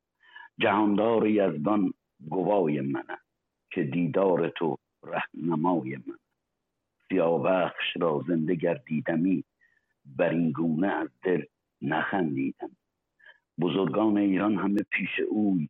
جهاندار 0.59 1.27
یزدان 1.27 1.93
گوای 2.29 2.81
منه 2.81 3.19
که 3.71 3.83
دیدار 3.83 4.49
تو 4.49 4.77
رهنمای 5.03 5.97
من 5.97 6.19
سیاوخش 7.09 7.97
را 8.01 8.25
زنده 8.29 8.55
گردیدمی 8.55 9.45
بر 10.05 10.31
این 10.31 10.53
گونه 10.53 10.89
از 10.89 11.09
دل 11.23 11.45
نخندیدم. 11.83 12.77
بزرگان 13.61 14.19
ایران 14.19 14.57
همه 14.57 14.81
پیش 14.91 15.21
اوی 15.29 15.69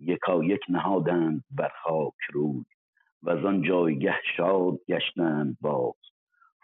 یکایک 0.00 0.60
نهادند 0.68 1.44
بر 1.50 1.72
خاک 1.82 2.14
روی 2.32 2.64
و 3.22 3.30
آن 3.30 3.62
جایگه 3.62 4.14
شاد 4.36 4.78
گشتند 4.88 5.56
باز. 5.60 5.94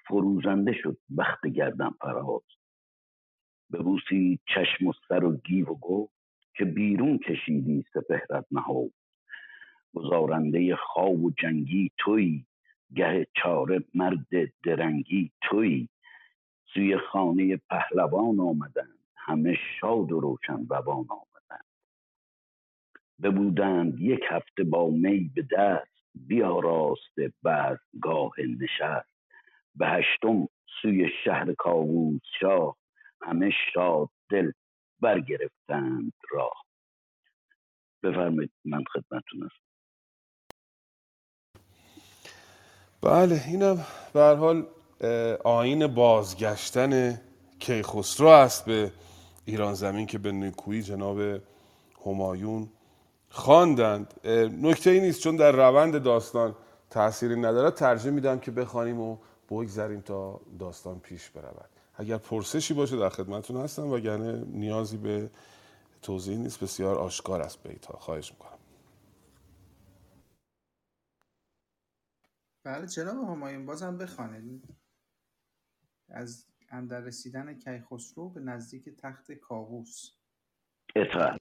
فروزنده 0.08 0.72
شد 0.72 0.98
بخت 1.18 1.46
گردن 1.46 1.90
فراز. 1.90 2.42
ببوسید 3.72 4.40
چشم 4.54 4.86
و 4.86 4.92
سر 5.08 5.24
و 5.24 5.36
گیو 5.36 5.70
و 5.70 5.74
گفت 5.74 6.14
که 6.54 6.64
بیرون 6.64 7.18
کشیدی 7.18 7.84
سپهرت 7.94 8.46
نهاد. 8.50 8.90
گزارنده 9.94 10.76
خواب 10.76 11.24
و 11.24 11.30
جنگی 11.30 11.90
تویی 11.98 12.46
گه 12.94 13.26
چاره 13.36 13.84
مرد 13.94 14.26
درنگی 14.64 15.32
تویی 15.42 15.88
سوی 16.76 16.98
خانه 16.98 17.56
پهلوان 17.56 18.40
آمدند. 18.40 18.98
همه 19.16 19.58
شاد 19.80 20.12
و 20.12 20.20
روشن 20.20 20.66
روان 20.70 21.06
آمدند. 21.10 21.66
ببودند 23.22 24.00
یک 24.00 24.20
هفته 24.30 24.64
با 24.64 24.90
می 24.90 25.32
به 25.34 25.42
دست 25.42 25.90
بیاراسته 26.14 27.32
بزمگاه 27.44 28.32
نشست. 28.60 29.10
به 29.76 29.88
هشتم 29.88 30.48
سوی 30.82 31.10
شهر 31.24 31.54
کاووس 31.54 32.22
شاه 32.40 32.76
همه 33.22 33.50
شاد 33.74 34.10
دل 34.30 34.52
برگرفتند 35.00 36.12
راه. 36.30 36.64
بفرمایید 38.02 38.52
من 38.64 38.84
خدمتتون 38.84 39.42
هستم. 39.42 39.66
بله 43.02 43.40
اینم 43.48 43.76
به 44.14 44.20
هر 44.20 44.34
حال 44.34 44.66
اه، 45.00 45.34
آیین 45.34 45.86
بازگشتن 45.86 47.20
کیخسرو 47.58 48.28
است 48.28 48.64
به 48.64 48.92
ایران 49.44 49.74
زمین 49.74 50.06
که 50.06 50.18
به 50.18 50.32
نکویی 50.32 50.82
جناب 50.82 51.40
همایون 52.06 52.68
خواندند. 53.30 54.14
نکته 54.62 54.90
ای 54.90 55.00
نیست 55.00 55.20
چون 55.20 55.36
در 55.36 55.52
روند 55.52 56.02
داستان 56.02 56.56
تأثیری 56.90 57.36
ندارد. 57.36 57.74
ترجیح 57.74 58.12
میدم 58.12 58.38
که 58.38 58.50
بخوانیم 58.50 59.00
و 59.00 59.16
بگذریم 59.50 60.00
تا 60.00 60.40
داستان 60.58 61.00
پیش 61.00 61.30
برود. 61.30 61.70
اگر 61.94 62.18
پرسشی 62.18 62.74
باشه 62.74 62.96
در 62.96 63.08
خدمتتون 63.08 63.56
هستم 63.56 63.90
وگرنه 63.92 64.44
نیازی 64.44 64.96
به 64.96 65.30
توضیح 66.02 66.38
نیست. 66.38 66.60
بسیار 66.60 66.98
آشکار 66.98 67.42
است 67.42 67.62
بیت 67.62 67.86
خواهش 67.86 68.32
می‌کنم. 68.32 68.58
بله 72.64 72.86
جناب 72.86 73.16
همایون 73.28 73.66
بازم 73.66 73.98
بخوانید. 73.98 74.85
از 76.08 76.46
اندر 76.70 77.00
رسیدن 77.00 77.58
کیخسرو 77.58 78.28
به 78.28 78.40
نزدیک 78.40 78.88
تخت 78.88 79.32
کاووس. 79.32 80.10
اطاعت 80.96 81.40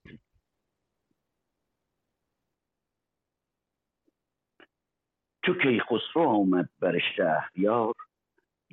چو 5.46 5.54
کیخسرو 5.54 6.22
آمد 6.22 6.70
بر 6.80 7.00
شهریار 7.18 7.94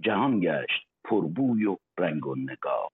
جهان 0.00 0.40
گشت 0.40 0.86
پربوی 1.04 1.66
و 1.66 1.76
رنگ 1.98 2.26
و 2.26 2.34
نگار. 2.34 2.90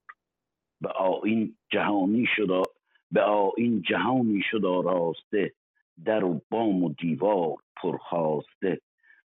به 0.80 0.88
آیین 0.88 1.56
جهانی 1.70 2.26
شد 2.36 2.62
به 3.10 3.22
آیین 3.22 3.82
جهانی 3.82 4.42
شد 4.50 4.64
آراسته 4.64 5.52
در 6.04 6.24
و 6.24 6.40
بام 6.50 6.82
و 6.82 6.94
دیوار 6.94 7.56
پرخاسته. 7.76 8.80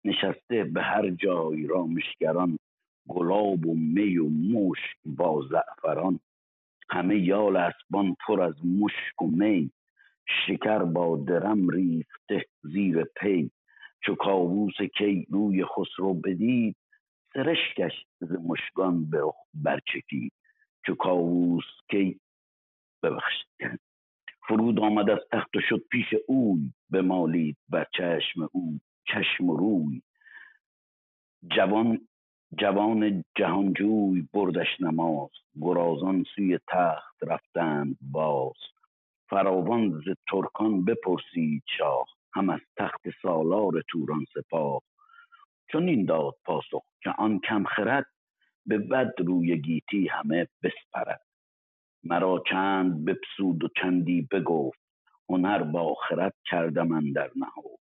نشسته 0.06 0.64
به 0.64 0.82
هر 0.82 1.10
جای 1.10 1.68
رامشگران 1.68 2.60
گلاب 3.10 3.65
و 3.65 3.76
می 3.76 4.18
و 4.18 4.30
مشک 4.30 4.98
با 5.06 5.41
زعفران. 5.49 6.19
همه 6.90 7.19
یال 7.19 7.56
اسبان 7.57 8.15
پر 8.27 8.41
از 8.41 8.65
مشک 8.65 9.22
و 9.22 9.27
می. 9.27 9.72
شکر 10.48 10.80
با 10.80 11.18
درم 11.18 11.69
ریخته 11.69 12.45
زیر 12.64 13.03
پی. 13.03 13.52
چو 14.02 14.15
کاووس 14.15 14.81
کی 14.98 15.27
روی 15.30 15.65
خسرو 15.65 16.14
بدید 16.14 16.76
سرشکش 17.34 18.06
ز 18.19 18.31
مشگان 18.31 19.10
به 19.10 19.19
رخ 19.22 19.36
برچکید. 19.53 20.34
چو 20.86 20.95
کاووس 20.95 21.65
کی 21.91 22.19
ببخشید. 23.03 23.80
فرود 24.48 24.80
آمد 24.80 25.10
از 25.10 25.19
تخت 25.31 25.56
و 25.56 25.60
شد 25.69 25.84
پیش 25.91 26.07
اوی. 26.27 26.73
بمالید 26.91 27.57
بر 27.69 27.88
چشم 27.94 28.49
او 28.52 28.80
چشم 29.06 29.49
و 29.49 29.57
روی. 29.57 30.02
جوان 31.56 32.07
جوان 32.58 33.24
جهانجوی 33.36 34.28
بردش 34.34 34.82
نماز 34.82 35.30
گرازان 35.62 36.24
سوی 36.36 36.60
تخت 36.68 37.24
رفتند 37.24 37.98
باز. 38.02 38.56
فراوان 39.30 39.90
ز 39.90 40.10
ترکان 40.32 40.86
بپرسید 40.86 41.64
شاه 41.78 42.06
هم 42.34 42.50
از 42.50 42.60
تخت 42.78 43.02
سالار 43.22 43.84
توران 43.88 44.26
سپاه. 44.34 44.82
چون 45.72 45.88
این 45.88 46.06
داد 46.06 46.36
پاسخ 46.46 46.84
که 47.04 47.10
آن 47.18 47.40
کم 47.40 47.64
خرد 47.64 48.06
به 48.66 48.78
بد 48.78 49.14
روی 49.18 49.62
گیتی 49.62 50.08
همه 50.08 50.48
بسپرد. 50.64 51.22
مرا 52.04 52.44
چند 52.50 53.06
بپسود 53.06 53.64
و 53.64 53.68
چندی 53.82 54.28
بگفت 54.32 54.80
هنر 55.30 55.64
با 55.64 55.96
خرد 55.96 56.36
کردم 56.46 57.14
در 57.14 57.32
نهفت 57.36 57.79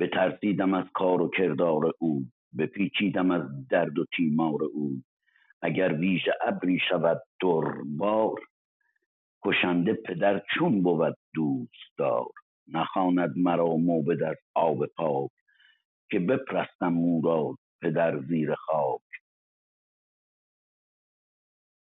بترسیدم 0.00 0.74
از 0.74 0.84
کار 0.94 1.22
و 1.22 1.30
کردار 1.30 1.92
او 1.98 2.24
بپیچیدم 2.58 3.30
از 3.30 3.68
درد 3.68 3.98
و 3.98 4.04
تیمار 4.16 4.64
او. 4.64 5.02
اگر 5.62 5.94
ویژه 5.94 6.32
ابری 6.46 6.78
شود 6.88 7.22
دربار 7.42 8.40
کشنده 9.44 9.94
پدر 9.94 10.42
چون 10.54 10.82
بود 10.82 11.16
دوستدار. 11.34 12.28
نخواند 12.68 13.38
مرا 13.38 13.76
موبد 13.76 14.22
از 14.22 14.36
آب 14.54 14.86
پاک 14.86 15.30
که 16.10 16.18
بپرستم 16.18 16.98
او 16.98 17.22
را 17.24 17.58
پدر 17.82 18.20
زیر 18.20 18.54
خاک. 18.54 19.00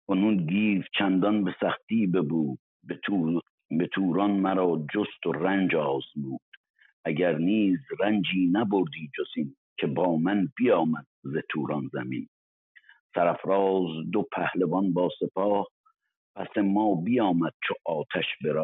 کنون 0.08 0.46
گیو 0.46 0.82
چندان 0.98 1.44
به 1.44 1.54
سختی 1.60 2.06
ببود 2.06 2.58
به, 2.84 3.00
تور 3.04 3.42
به 3.70 3.86
توران 3.86 4.30
مرا 4.30 4.86
جست 4.94 5.26
و 5.26 5.32
رنج 5.32 5.74
آزمود. 5.74 6.40
اگر 7.06 7.38
نیز 7.38 7.80
رنجی 8.00 8.50
نبردی 8.52 9.10
جز 9.18 9.28
این 9.36 9.56
که 9.78 9.88
با 9.88 10.16
من 10.16 10.48
بیامد 10.56 11.06
ز 11.24 11.36
توران 11.50 11.90
زمین. 11.94 12.28
سرافراز 13.14 14.10
دو 14.12 14.22
پهلوان 14.32 14.92
با 14.92 15.10
سپاه 15.20 15.68
پس 16.36 16.58
ما 16.58 16.94
بیامد 16.94 17.54
چو 17.68 17.74
آتش 17.84 18.26
به 18.42 18.54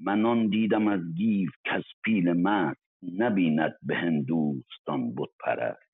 من 0.00 0.26
آن 0.26 0.48
دیدم 0.48 0.88
از 0.88 1.00
گیو 1.16 1.50
کز 1.66 1.82
پیل 2.04 2.32
مست 2.32 2.80
نبیند 3.18 3.78
به 3.82 3.96
هندوستان 3.96 5.14
بت 5.14 5.30
پرست. 5.40 5.90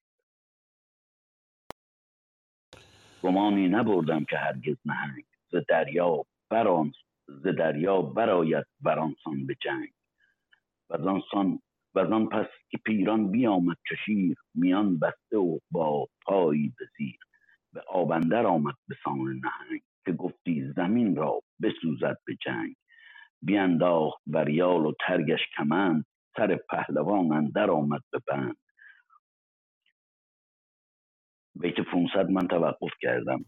گمانی 3.22 3.68
نبردم 3.68 4.24
که 4.24 4.38
هرگز 4.38 4.76
نهنگ 4.84 5.24
ز 5.52 5.56
دریا 5.68 6.24
بران 6.50 6.92
ز 7.28 7.46
دریا 7.46 8.02
برآید 8.02 8.66
برانسان 8.80 9.46
به 9.46 9.56
جنگ. 9.62 9.90
و 10.90 10.98
و 11.94 12.26
پس 12.26 12.46
که 12.70 12.78
پیران 12.78 13.30
بیامد 13.30 13.76
چو 13.88 13.94
شیر 14.06 14.36
میان 14.54 14.98
بسته 14.98 15.36
و 15.36 15.58
با 15.70 16.06
پایی 16.22 16.74
به 16.78 16.84
زیر. 16.98 17.18
به 17.72 17.82
آبندر 17.88 18.46
آمد 18.46 18.74
به 18.88 18.96
سان 19.04 19.18
نهنگ 19.18 19.80
که 20.04 20.12
گفتی 20.12 20.72
زمین 20.76 21.16
را 21.16 21.40
بسوزد 21.62 22.16
به 22.24 22.36
جنگ. 22.46 22.74
بینداخت 23.42 24.22
بر 24.26 24.48
یال 24.48 24.86
و 24.86 24.92
ترگش 25.06 25.40
کمند 25.56 26.04
سر 26.36 26.58
پهلوان 26.70 27.32
اندر 27.32 27.70
آمد 27.70 28.00
به 28.10 28.20
بند. 28.28 28.56
بیت 31.54 31.80
500 31.80 32.30
من 32.30 32.48
توقف 32.48 32.92
کردم. 33.00 33.44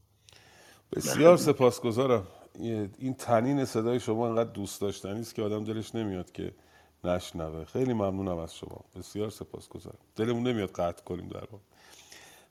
بسیار 0.97 1.37
سپاسگزارم. 1.37 2.27
این 2.99 3.15
تنین 3.15 3.65
صدای 3.65 4.01
شما 4.01 4.29
انقدر 4.29 4.53
دوست 4.53 4.81
داشتنی 4.81 5.21
است 5.21 5.35
که 5.35 5.43
آدم 5.43 5.65
دلش 5.65 5.95
نمیاد 5.95 6.33
که 6.33 6.55
نشنوه. 7.05 7.65
خیلی 7.65 7.93
ممنونم 7.93 8.39
از 8.39 8.57
شما. 8.57 8.85
بسیار 8.97 9.31
سپاسگزارم. 9.31 9.99
دلمون 10.17 10.47
نمیاد 10.47 10.71
قطع 10.71 11.05
کنیم 11.05 11.29
در 11.29 11.45
واقع. 11.51 11.65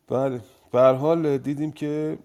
بله. 0.07 0.41
به 0.71 0.81
حال 0.81 1.37
دیدیم 1.37 1.71
که 1.71 2.19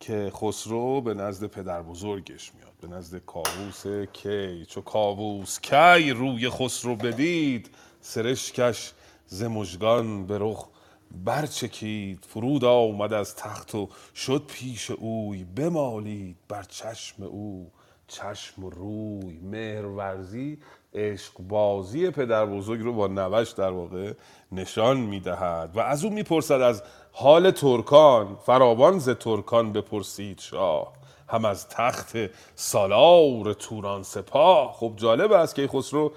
که 0.00 0.30
خسرو 0.34 1.00
به 1.00 1.14
نزد 1.14 1.46
پدر 1.46 1.82
بزرگش 1.82 2.54
میاد. 2.54 2.72
به 2.80 2.88
نزد 2.88 3.18
کاووس 3.18 3.86
کی. 4.12 4.66
چو 4.66 4.80
کاووس 4.80 5.60
کی 5.60 6.10
روی 6.10 6.48
خسرو 6.48 6.96
بدید 6.96 7.70
سرشکش 8.00 8.92
ز 9.26 9.42
مژگان 9.42 10.26
به 10.26 10.38
رخ 10.40 10.68
برچکید. 11.24 12.24
فرود 12.28 12.64
آمد 12.64 13.12
از 13.12 13.36
تخت 13.36 13.74
و 13.74 13.88
شد 14.14 14.44
پیش 14.48 14.90
اوی. 14.90 15.44
بمالید 15.44 16.36
بر 16.48 16.62
چشم 16.62 17.22
او. 17.22 17.70
چشم 18.06 18.64
و 18.64 18.70
روی 18.70 19.38
مهرورزی 19.38 20.58
عشق 20.94 21.32
بازی 21.48 22.10
پدر 22.10 22.46
بزرگ 22.46 22.80
رو 22.80 22.92
با 22.92 23.06
نوش 23.06 23.50
در 23.50 23.70
واقع 23.70 24.12
نشان 24.52 24.96
می‌دهد 24.96 25.70
و 25.74 25.80
از 25.80 26.04
او 26.04 26.10
می‌پرسد 26.10 26.60
از 26.60 26.82
حال 27.12 27.50
ترکان 27.50 28.36
فراوان 28.46 28.98
ز 28.98 29.08
ترکان 29.08 29.72
بپرسید 29.72 30.38
شاه. 30.38 30.92
هم 31.28 31.44
از 31.44 31.68
تخت 31.68 32.16
سالار 32.54 33.52
توران 33.52 34.02
سپاه. 34.02 34.72
خب 34.72 34.92
جالب 34.96 35.32
است 35.32 35.54
که 35.54 35.68
خسرو 35.68 36.12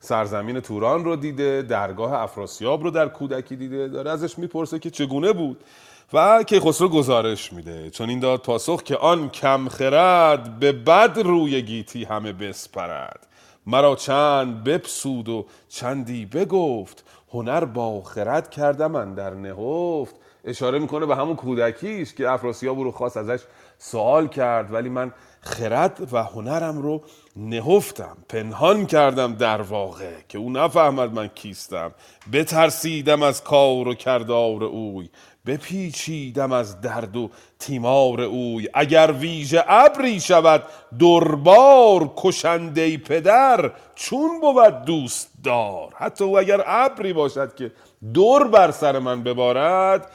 سرزمین 0.00 0.60
توران 0.60 1.04
رو 1.04 1.16
دیده 1.16 1.62
درگاه 1.62 2.12
افراسیاب 2.12 2.82
رو 2.82 2.90
در 2.90 3.08
کودکی 3.08 3.56
دیده 3.56 3.88
داره 3.88 4.10
ازش 4.10 4.38
می‌پرسه 4.38 4.78
که 4.78 4.90
چگونه 4.90 5.32
بود 5.32 5.64
و 6.12 6.42
کیخسرو 6.42 6.88
گزارش 6.88 7.52
میده. 7.52 7.90
چون 7.90 8.08
این 8.08 8.20
داد 8.20 8.40
پاسخ 8.40 8.82
که 8.82 8.96
آن 8.96 9.28
کم 9.30 9.68
خرد 9.68 10.58
به 10.58 10.72
بد 10.72 11.18
روی 11.18 11.62
گیتی 11.62 12.04
همه 12.04 12.32
بسپرد. 12.32 13.27
مرا 13.68 13.96
چند 13.96 14.64
بپسود 14.64 15.28
و 15.28 15.46
چندی 15.68 16.26
بگفت 16.26 17.04
هنر 17.32 17.64
با 17.64 18.02
خرد 18.02 18.50
کردم 18.50 18.90
من 18.90 19.14
در 19.14 19.34
نهفت. 19.34 20.14
اشاره 20.44 20.78
می‌کنه 20.78 21.06
به 21.06 21.16
همون 21.16 21.36
کودکیش 21.36 22.14
که 22.14 22.30
افراسیاب 22.30 22.80
رو 22.80 22.90
خواست 22.90 23.16
ازش 23.16 23.40
سوال 23.78 24.28
کرد 24.28 24.72
ولی 24.72 24.88
من 24.88 25.12
خرد 25.40 26.08
و 26.12 26.22
هنرم 26.22 26.78
رو 26.78 27.02
نهفتم 27.36 28.16
پنهان 28.28 28.86
کردم 28.86 29.34
در 29.34 29.60
واقع 29.60 30.14
که 30.28 30.38
او 30.38 30.50
نفهمد 30.50 31.12
من 31.12 31.28
کیستم. 31.28 31.90
بترسیدم 32.32 33.22
از 33.22 33.44
کار 33.44 33.88
و 33.88 33.94
کردار 33.94 34.64
اوی. 34.64 35.08
بپیچیدم 35.48 36.52
از 36.52 36.80
درد 36.80 37.16
و 37.16 37.30
تیمار 37.58 38.20
اوی. 38.20 38.68
اگر 38.74 39.14
ویژه 39.18 39.64
ابری 39.68 40.20
شود 40.20 40.62
دربار 40.98 42.12
کشنده 42.16 42.98
پدر 42.98 43.72
چون 43.94 44.40
بود 44.40 44.84
دوست 44.84 45.30
دار. 45.44 45.94
حتی 45.96 46.24
او 46.24 46.38
اگر 46.38 46.62
ابری 46.66 47.12
باشد 47.12 47.54
که 47.54 47.72
دور 48.14 48.48
بر 48.48 48.70
سر 48.70 48.98
من 48.98 49.22
ببارد 49.22 50.10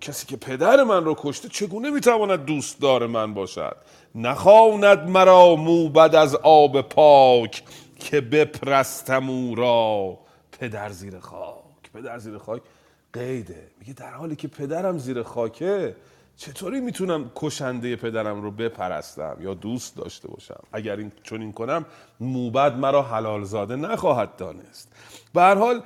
کسی 0.00 0.26
که 0.26 0.36
پدر 0.36 0.84
من 0.84 1.04
رو 1.04 1.14
کشته 1.18 1.48
چگونه 1.48 1.90
می‌تواند 1.90 2.44
دوستدار 2.44 3.06
من 3.06 3.34
باشد؟ 3.34 3.76
نخواند 4.14 5.08
مرا 5.08 5.56
موبد 5.56 6.14
از 6.14 6.34
آب 6.34 6.80
پاک 6.80 7.62
که 7.98 8.20
بپرستم 8.20 9.30
او 9.30 9.54
را. 9.54 10.18
پدر 10.60 10.88
زیر 10.88 11.18
خاک 11.18 11.92
پدر 11.94 12.18
زیر 12.18 12.38
خاک. 12.38 12.62
قیده. 13.12 13.66
میگه 13.78 13.92
در 13.92 14.10
حالی 14.10 14.36
که 14.36 14.48
پدرم 14.48 14.98
زیر 14.98 15.22
خاکه 15.22 15.96
چطوری 16.36 16.80
می‌تونم 16.80 17.30
کشنده 17.34 17.96
پدرم 17.96 18.42
رو 18.42 18.50
بپرستم 18.50 19.36
یا 19.40 19.54
دوست 19.54 19.96
داشته 19.96 20.28
باشم؟ 20.28 20.62
اگر 20.72 20.96
این 20.96 21.12
چنین 21.22 21.52
کنم 21.52 21.84
موبد 22.20 22.76
مرا 22.76 23.02
حلال 23.02 23.44
زاده 23.44 23.76
نخواهد 23.76 24.36
دانست. 24.36 24.92
به 25.34 25.42
حال 25.42 25.82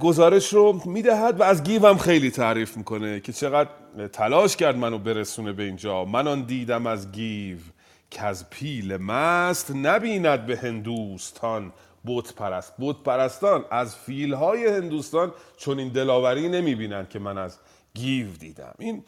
گزارش 0.00 0.52
رو 0.52 0.80
می‌دهد 0.84 1.40
و 1.40 1.42
از 1.42 1.62
گیوم 1.62 1.96
خیلی 1.96 2.30
تعریف 2.30 2.76
می‌کنه 2.76 3.20
که 3.20 3.32
چقدر 3.32 3.70
تلاش 4.12 4.56
کرد 4.56 4.76
منو 4.76 4.98
برسونه 4.98 5.52
به 5.52 5.62
اینجا. 5.62 6.04
من 6.04 6.26
آن 6.28 6.42
دیدم 6.42 6.86
از 6.86 7.12
گیو 7.12 7.58
که 8.10 8.22
از 8.22 8.50
پیل 8.50 8.96
مست 8.96 9.70
نبیند 9.70 10.46
به 10.46 10.56
هندوستان 10.56 11.72
بت 12.06 12.34
پرست 12.34 12.72
بت 12.78 12.96
پرستان 12.96 13.64
از 13.70 13.96
فیل 13.96 14.34
های 14.34 14.66
هندوستان 14.66 15.32
چون 15.56 15.78
این 15.78 15.88
دلاوری 15.88 16.48
نمی‌بینن 16.48 17.06
که 17.10 17.18
من 17.18 17.38
از 17.38 17.58
گیو 17.94 18.26
دیدم. 18.40 18.74
این 18.78 19.04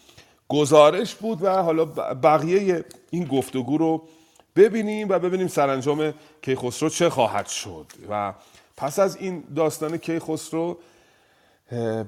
گزارش 0.48 1.14
بود 1.14 1.42
و 1.42 1.62
حالا 1.62 1.84
بقیه 2.14 2.84
این 3.10 3.24
گفتگو 3.24 3.78
رو 3.78 4.02
ببینیم 4.56 5.08
و 5.08 5.18
ببینیم 5.18 5.48
سرانجام 5.48 6.14
کیخسرو 6.42 6.88
چه 6.88 7.10
خواهد 7.10 7.46
شد. 7.46 7.86
و 8.10 8.34
پس 8.76 8.98
از 8.98 9.16
این 9.16 9.44
داستان 9.56 9.96
کیخسرو 9.96 10.78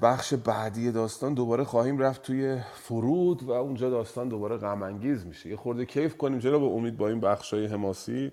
بخش 0.03 0.35
بعدی 0.35 0.93
داستان 0.93 1.35
دوباره 1.35 1.65
خواهیم 1.65 1.99
رفت 1.99 2.23
توی 2.23 2.59
فرود 2.83 3.43
و 3.43 3.51
اونجا 3.51 3.91
داستان 3.91 4.29
دوباره 4.29 4.57
غم 4.57 4.93
میشه. 5.27 5.51
یه 5.51 5.57
خورده 5.57 5.87
کیف 5.87 6.17
کنیم 6.17 6.39
جناب 6.39 6.63
امید 6.63 6.97
با 6.97 7.09
این 7.09 7.21
بخش 7.21 7.55
های 7.55 7.67
حماسی 7.67 8.33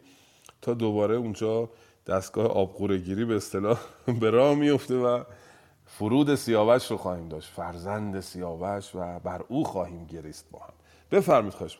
تا 0.61 0.73
دوباره 0.73 1.15
اونجا 1.15 1.69
دستگاه 2.07 2.47
آبقورگیری 2.47 3.25
به 3.25 3.35
اصطلاح 3.35 3.79
به 4.21 4.29
راه 4.29 4.55
میفته 4.55 4.95
و 4.95 5.23
فرود 5.85 6.35
سیاوش 6.35 6.91
رو 6.91 6.97
خواهیم 6.97 7.29
داشت. 7.29 7.53
فرزند 7.53 8.19
سیاوش 8.19 8.95
و 8.95 9.19
بر 9.19 9.41
او 9.47 9.63
خواهیم 9.63 10.05
گریست 10.05 10.51
با 10.51 10.59
هم. 10.59 10.73
بفرمید 11.11 11.53
خواهش 11.53 11.79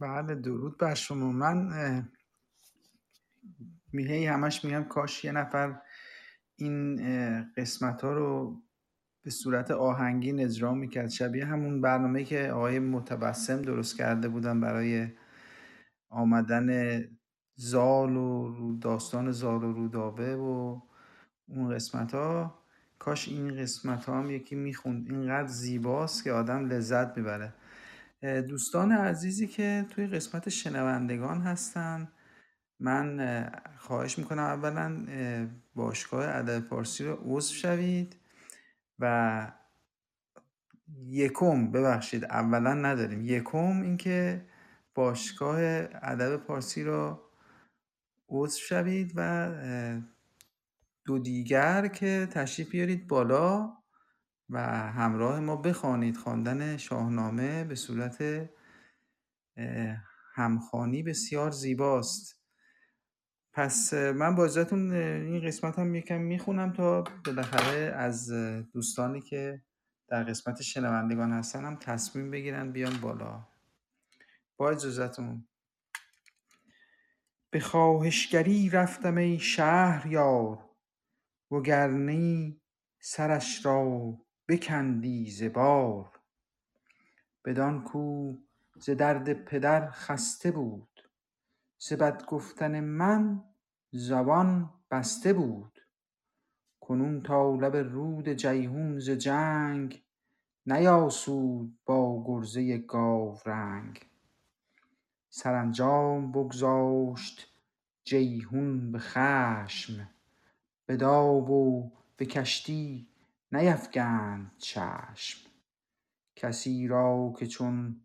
بله 0.00 0.34
درود 0.34 0.78
بر 0.78 0.94
شما. 0.94 1.32
من 1.32 1.70
میهی 3.92 4.26
همش 4.26 4.64
میگم 4.64 4.84
کاش 4.84 5.24
یه 5.24 5.32
نفر 5.32 5.80
این 6.56 6.96
قسمت 7.56 8.02
ها 8.02 8.12
رو 8.12 8.62
به 9.24 9.30
صورت 9.30 9.70
آهنگین 9.70 10.40
اجرا 10.40 10.74
می‌کرد. 10.74 11.08
شبیه 11.10 11.46
همون 11.46 11.80
برنامه 11.80 12.24
که 12.24 12.50
آقای 12.50 12.78
متبسم 12.78 13.62
درست 13.62 13.98
کرده 13.98 14.28
بودن 14.28 14.60
برای 14.60 15.08
آمدن 16.08 17.00
زال 17.60 18.16
و 18.16 18.78
داستان 18.78 19.32
زال 19.32 19.64
و 19.64 19.72
رودابه 19.72 20.36
و 20.36 20.80
اون 21.48 21.74
قسمت 21.74 22.14
ها 22.14 22.58
کاش 22.98 23.28
این 23.28 23.56
قسمت 23.56 24.04
ها 24.04 24.18
هم 24.18 24.30
یکی 24.30 24.54
می‌خوند. 24.54 25.10
اینقدر 25.10 25.48
زیباست 25.48 26.24
که 26.24 26.32
آدم 26.32 26.66
لذت 26.66 27.16
می‌بره. 27.16 27.54
دوستان 28.22 28.92
عزیزی 28.92 29.46
که 29.46 29.86
توی 29.90 30.06
قسمت 30.06 30.48
شنوندگان 30.48 31.40
هستن 31.40 32.08
من 32.80 33.50
خواهش 33.78 34.18
می‌کنم 34.18 34.42
اولا 34.42 35.06
باشگاه 35.74 36.28
ادب 36.28 36.60
پارسی 36.60 37.04
رو 37.04 37.18
عضو 37.24 37.54
شوید 37.54 38.16
و 38.98 39.52
یکم 41.06 41.70
ببخشید 41.70 42.24
اولا 42.24 42.74
نداریم. 42.74 43.24
یکم 43.24 43.82
اینکه 43.82 44.46
باشگاه 44.94 45.58
ادب 46.02 46.36
پارسی 46.36 46.84
رو 46.84 47.20
عضو 48.30 48.58
شوید 48.58 49.12
و 49.16 49.50
دو 51.04 51.18
دیگر 51.18 51.86
که 51.86 52.28
تشریف 52.30 52.70
بیارید 52.70 53.08
بالا 53.08 53.76
و 54.50 54.60
همراه 54.90 55.40
ما 55.40 55.56
بخوانید 55.56 56.16
خواندن 56.16 56.76
شاهنامه 56.76 57.64
به 57.64 57.74
صورت 57.74 58.48
اه، 59.56 59.96
همخوانی 60.34 61.02
بسیار 61.02 61.50
زیباست. 61.50 62.40
پس 63.52 63.94
من 63.94 64.34
با 64.34 64.44
اجازهتون 64.44 64.90
اه، 64.92 64.96
این 64.98 65.46
قسمت 65.46 65.78
هم 65.78 65.94
یکم 65.94 66.20
می‌خونم 66.20 66.72
تا 66.72 67.04
بالاخره 67.26 67.92
از 67.96 68.32
دوستانی 68.72 69.20
که 69.20 69.62
در 70.08 70.24
قسمت 70.24 70.62
شنوندگان 70.62 71.32
هستن 71.32 71.64
هم 71.64 71.76
تصمیم 71.76 72.30
بگیرن 72.30 72.72
بیان 72.72 73.00
بالا. 73.00 73.46
با 74.56 74.70
اجازهتون. 74.70 75.49
به 77.52 77.60
خواهشگری 77.60 78.68
رفتم 78.68 79.16
ای 79.16 79.38
شهریار 79.38 80.70
وگرنه 81.50 82.56
سرش 83.00 83.66
را 83.66 84.14
بکندی 84.48 85.30
ز 85.30 85.42
بار. 85.42 86.20
بدان 87.44 87.84
کو 87.84 88.34
ز 88.76 88.90
درد 88.90 89.32
پدر 89.32 89.90
خسته 89.90 90.50
بود 90.50 91.10
ز 91.78 91.92
گفتن 92.28 92.80
من 92.80 93.44
زبان 93.92 94.74
بسته 94.90 95.32
بود. 95.32 95.80
کنون 96.80 97.22
تا 97.22 97.54
لب 97.54 97.76
رود 97.76 98.28
جیحون 98.28 98.98
ز 98.98 99.10
جنگ 99.10 100.02
نیاسود 100.66 101.78
با 101.86 102.24
گرزه 102.26 102.78
گاورنگ 102.78 104.09
سرانجام 105.30 106.32
بگذاشت 106.32 107.46
جیحون 108.04 108.92
به 108.92 108.98
خشم. 108.98 110.08
به 110.86 110.96
داو 110.96 111.48
و 111.48 111.90
به 112.16 112.26
کشتی 112.26 113.08
نیفگند 113.52 114.52
چشم. 114.58 115.50
کسی 116.36 116.88
را 116.88 117.32
که 117.38 117.46
چون 117.46 118.00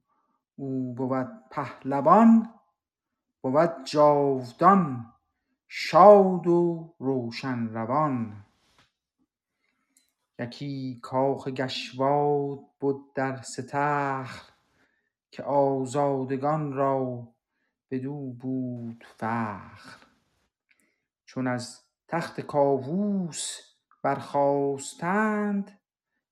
او 0.55 0.93
بود 0.93 1.27
پهلوان 1.51 2.53
بود 3.41 3.71
جاودان 3.85 5.13
شاد 5.67 6.47
و 6.47 6.93
روشن 6.99 7.67
روان. 7.67 8.45
یکی 10.39 10.99
کاخ 11.01 11.47
گشواد 11.47 12.59
بد 12.81 12.95
در 13.15 13.41
ستخر 13.41 14.54
که 15.35 15.43
آزادگان 15.43 16.73
را 16.73 17.27
بدو 17.91 18.33
بود 18.33 19.05
فخر. 19.17 19.97
چون 21.25 21.47
از 21.47 21.81
تخت 22.07 22.41
کاووس 22.41 23.59
برخاستند 24.03 25.79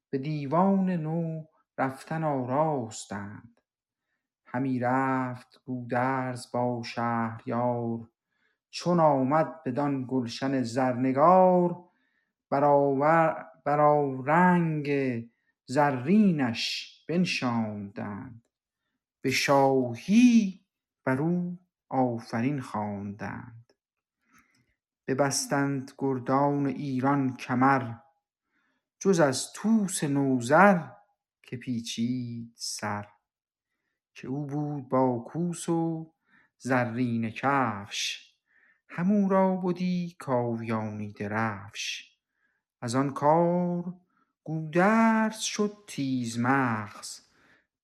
به 0.10 0.18
دیوان 0.18 0.90
نو 0.90 1.44
رفتن 1.78 2.24
آراستند. 2.24 3.62
همی 4.46 4.80
رفت 4.80 5.62
گودرز 5.66 6.52
با 6.52 6.82
شهریار 6.84 8.10
چون 8.70 9.00
آمد 9.00 9.64
بدان 9.64 10.06
گلشن 10.10 10.62
زرنگار 10.62 11.84
برآور 12.50 13.46
برآرنگ 13.66 14.90
زرینش 15.66 16.94
بنشاندند. 17.10 18.43
به 19.24 19.32
شاهی 19.32 20.66
بر 21.04 21.22
او 21.22 21.60
آفرین 21.90 22.62
خواندند. 22.62 23.74
ببستند 25.08 25.92
گردان 25.98 26.66
ایران 26.66 27.36
کمر 27.38 27.94
جز 29.00 29.20
از 29.20 29.54
طوس 29.54 30.04
نوذر 30.04 30.88
که 31.44 31.58
پیچید 31.58 32.54
سر 32.56 33.08
که 34.14 34.28
او 34.28 34.46
بود 34.46 34.90
با 34.90 35.20
کوس 35.28 35.70
و 35.70 36.14
زرینه 36.58 37.32
کفش. 37.32 38.34
همو 38.88 39.30
را 39.30 39.56
بدی 39.56 40.16
کاویانی 40.20 41.14
درفش. 41.14 42.18
از 42.82 42.96
آن 42.96 43.10
کار 43.10 43.94
گودرز 44.44 45.40
شد 45.40 45.78
تیزمغز 45.88 47.20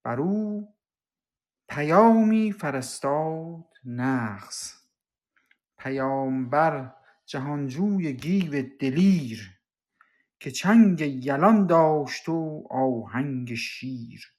بر 0.03 0.19
او 0.19 0.73
پیامی 1.69 2.51
فرستاد 2.51 3.65
نغز 3.85 4.73
پیامبر 5.77 6.93
جهانجوی 7.25 8.13
گیو 8.13 8.63
دلیر 8.79 9.59
که 10.39 10.51
چنگ 10.51 11.01
یلان 11.01 11.67
داشت 11.67 12.29
و 12.29 12.67
آهنگ 12.69 13.53
شیر. 13.55 14.33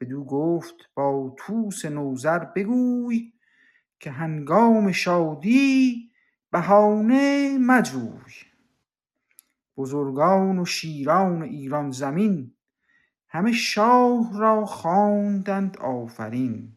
بدو 0.00 0.24
گفت 0.24 0.74
با 0.94 1.36
طوس 1.38 1.84
نوذر 1.84 2.38
بگوی 2.38 3.32
که 4.00 4.10
هنگام 4.10 4.92
شادی 4.92 6.10
بهانه 6.52 7.58
مجوی 7.58 8.32
بزرگان 9.76 10.58
و 10.58 10.64
شیران 10.64 11.42
ایران 11.42 11.90
زمین 11.90 12.54
همه 13.32 13.52
شاه 13.52 14.38
را 14.38 14.66
خواندند 14.66 15.76
آفرین. 15.76 16.72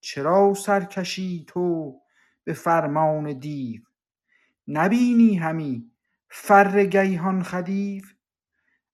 چرا 0.00 0.54
سر 0.54 0.84
کشی 0.84 1.44
تو 1.48 1.96
به 2.44 2.52
فرمان 2.52 3.38
دیو؟ 3.38 3.82
نبینی 4.68 5.34
همی 5.34 5.90
فر 6.28 6.84
گیهان 6.84 7.42
خدیو؟ 7.42 8.04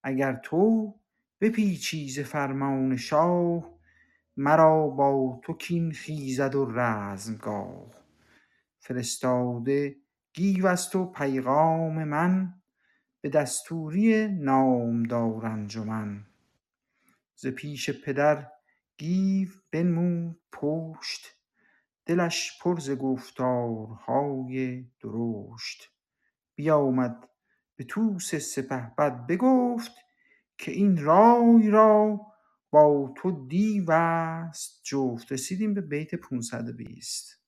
اگر 0.03 0.41
تو 0.43 0.95
بپیچی 1.41 2.09
ز 2.09 2.21
فرمان 2.21 2.97
شاه 2.97 3.71
مرا 4.37 4.89
با 4.89 5.41
تو 5.43 5.53
کین 5.53 5.93
خیزد 5.93 6.55
و 6.55 6.71
رزمگاه. 6.71 7.87
فرستاده 8.79 9.97
گیو 10.33 10.67
است 10.67 10.97
و 10.97 11.07
پیغام 11.07 12.05
من 12.05 12.55
به 13.21 13.29
دستوری 13.29 14.29
نامدار 14.29 15.47
انجمن. 15.47 16.27
ز 17.37 17.47
پیش 17.47 17.91
پدر 17.91 18.47
گیو 18.99 19.49
بنمود 19.73 20.41
پشت 20.53 21.37
دلش 22.07 22.59
پر 22.63 22.81
ز 22.81 22.91
گفتارهای 22.91 24.85
درشت. 25.01 25.91
بیامد 26.55 27.29
به 27.77 27.85
طوس 27.85 28.35
سپهبد 28.35 29.27
بگفت 29.27 29.93
که 30.59 30.73
این 30.73 31.05
رای 31.05 31.71
را 31.71 32.21
با 32.71 33.15
تو 33.17 33.47
دیو 33.47 33.91
است 33.91 34.81
جفت. 34.85 35.33
رسیدیم 35.33 35.75
به 35.75 35.81
بیت 35.81 36.15
520 36.15 37.41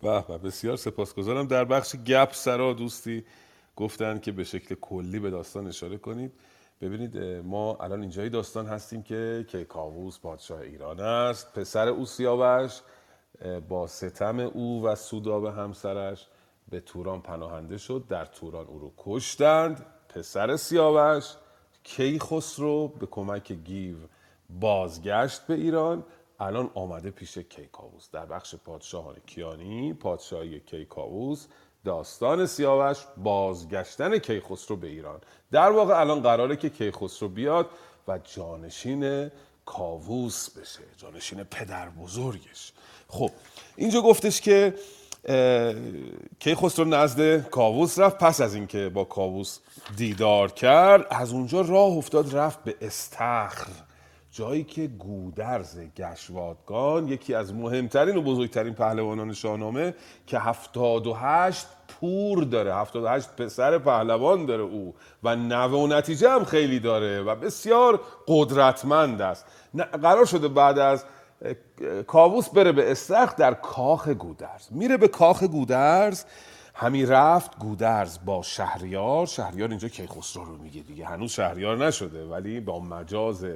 به 0.00 0.24
به 0.28 0.38
بسیار 0.38 0.76
سپاسگزارم. 0.76 1.46
در 1.46 1.64
بخش 1.64 1.96
گپ 1.96 2.32
سرا 2.32 2.72
دوستی 2.72 3.24
گفتن 3.76 4.18
که 4.18 4.32
به 4.32 4.44
شکل 4.44 4.74
کلی 4.74 5.18
به 5.18 5.30
داستان 5.30 5.66
اشاره 5.66 5.98
کنید. 5.98 6.32
ببینید 6.80 7.18
ما 7.44 7.76
الان 7.80 8.00
اینجای 8.00 8.28
داستان 8.28 8.66
هستیم 8.66 9.02
که 9.02 9.44
کیکاووس 9.48 10.20
پادشاه 10.20 10.60
ایران 10.60 11.00
است 11.00 11.52
پسر 11.52 11.88
او 11.88 12.06
سیاوش 12.06 12.80
با 13.68 13.86
ستم 13.86 14.40
او 14.40 14.82
و 14.84 14.94
سوداب 14.94 15.44
همسرش 15.44 16.26
به 16.70 16.80
توران 16.80 17.22
پناهنده 17.22 17.78
شد 17.78 18.04
در 18.08 18.24
توران 18.24 18.66
او 18.66 18.78
رو 18.78 18.92
کشتند. 18.96 19.86
پسر 20.08 20.56
سیاوش 20.56 21.34
کیخسرو 21.82 22.88
به 22.88 23.06
کمک 23.06 23.52
گیو 23.52 23.96
بازگشت 24.50 25.46
به 25.46 25.54
ایران. 25.54 26.04
الان 26.40 26.70
آمده 26.74 27.10
پیش 27.10 27.38
کیکاووس 27.38 28.10
در 28.10 28.26
بخش 28.26 28.54
پادشاهان 28.54 29.16
کیانی 29.26 29.94
پادشاهی 29.94 30.60
کیکاووس 30.60 31.46
داستان 31.88 32.46
سیاوش 32.46 32.98
بازگشتن 33.16 34.18
کیخسرو 34.18 34.76
به 34.76 34.86
ایران. 34.86 35.20
در 35.52 35.70
واقع 35.70 36.00
الان 36.00 36.20
قراره 36.20 36.56
که 36.56 36.70
کیخسرو 36.70 37.28
بیاد 37.28 37.66
و 38.08 38.18
جانشین 38.18 39.30
کاووس 39.66 40.50
بشه 40.50 40.80
جانشین 40.96 41.44
پدر 41.44 41.88
بزرگش. 41.88 42.72
خب 43.08 43.30
اینجا 43.76 44.00
گفتش 44.00 44.40
که 44.40 44.74
کیخسرو 46.38 46.84
نزد 46.84 47.48
کاووس 47.48 47.98
رفت. 47.98 48.18
پس 48.18 48.40
از 48.40 48.54
اینکه 48.54 48.88
با 48.88 49.04
کاووس 49.04 49.58
دیدار 49.96 50.52
کرد 50.52 51.06
از 51.10 51.32
اونجا 51.32 51.60
راه 51.60 51.92
افتاد 51.92 52.36
رفت 52.36 52.64
به 52.64 52.74
استخر 52.80 53.72
جایی 54.30 54.64
که 54.64 54.86
گودرز 54.86 55.78
گشوادگان 55.96 57.08
یکی 57.08 57.34
از 57.34 57.54
مهمترین 57.54 58.16
و 58.16 58.22
بزرگترین 58.22 58.74
پهلوانان 58.74 59.32
شاهنامه 59.32 59.94
که 60.26 60.38
هفتاد 60.38 61.06
و 61.06 61.14
هشت 61.14 61.66
پور 61.88 62.44
داره. 62.44 62.74
هفتاد 62.74 63.04
و 63.04 63.08
هشت 63.08 63.36
پسر 63.36 63.78
پهلوان 63.78 64.46
داره 64.46 64.62
او. 64.62 64.94
و 65.22 65.36
نوه 65.36 65.78
و 65.80 65.86
نتیجه 65.86 66.30
هم 66.30 66.44
خیلی 66.44 66.80
داره 66.80 67.22
و 67.22 67.34
بسیار 67.34 68.00
قدرتمند 68.26 69.22
است. 69.22 69.46
قرار 70.02 70.24
شده 70.24 70.48
بعد 70.48 70.78
از 70.78 71.04
کاووس 72.06 72.48
بره 72.48 72.72
به 72.72 72.90
استخر 72.90 73.34
در 73.36 73.54
کاخ 73.54 74.08
گودرز. 74.08 74.68
میره 74.70 74.96
به 74.96 75.08
کاخ 75.08 75.42
گودرز. 75.42 76.24
همی 76.74 77.06
رفت 77.06 77.58
گودرز 77.58 78.18
با 78.24 78.42
شهریار. 78.42 79.26
شهریار 79.26 79.68
اینجا 79.68 79.88
کیخسرو 79.88 80.44
رو 80.44 80.56
میگه 80.56 80.80
دیگه. 80.80 81.06
هنوز 81.06 81.30
شهریار 81.30 81.86
نشده 81.86 82.24
ولی 82.24 82.60
با 82.60 82.80
مجاز 82.80 83.46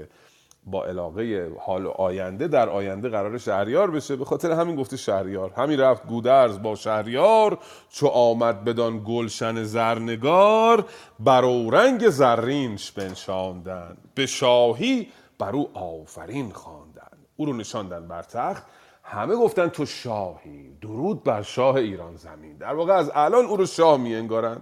با 0.67 0.85
علاقه 0.85 1.53
حال 1.61 1.87
آینده 1.87 2.49
در 2.49 2.69
آینده 2.69 3.09
قرار 3.09 3.39
شهریار 3.39 3.91
بشه. 3.91 4.17
به 4.17 4.25
خاطر 4.25 4.51
همین 4.51 4.77
گفته 4.77 4.97
شهریار. 4.97 5.53
همین 5.57 5.81
رفت 5.81 6.07
گودرز 6.07 6.63
با 6.63 6.75
شهریار 6.75 7.59
چو 7.89 8.07
آمد 8.07 8.65
بدان 8.65 9.03
گلشن 9.07 9.63
زرنگار 9.63 10.85
بر 11.21 11.41
رنگ 11.71 12.09
زرینش 12.09 12.93
بنشاندن. 12.93 13.97
به 14.15 14.27
شاهی 14.27 15.09
بر 15.39 15.51
او 15.51 15.71
آفرین 15.75 16.51
خواندن. 16.51 17.19
او 17.37 17.47
رو 17.47 17.53
نشاندن 17.53 18.09
بر 18.09 18.23
تخت. 18.23 18.67
همه 19.03 19.35
گفتن 19.35 19.69
تو 19.69 19.87
شاهی. 19.87 20.77
درود 20.81 21.25
بر 21.25 21.43
شاه 21.43 21.75
ایران 21.75 22.17
زمین. 22.17 22.57
در 22.57 22.75
واقع 22.75 22.93
از 22.93 23.11
الان 23.15 23.45
او 23.45 23.57
رو 23.57 23.67
شاه 23.67 23.97
می 23.97 24.15
انگارن 24.15 24.57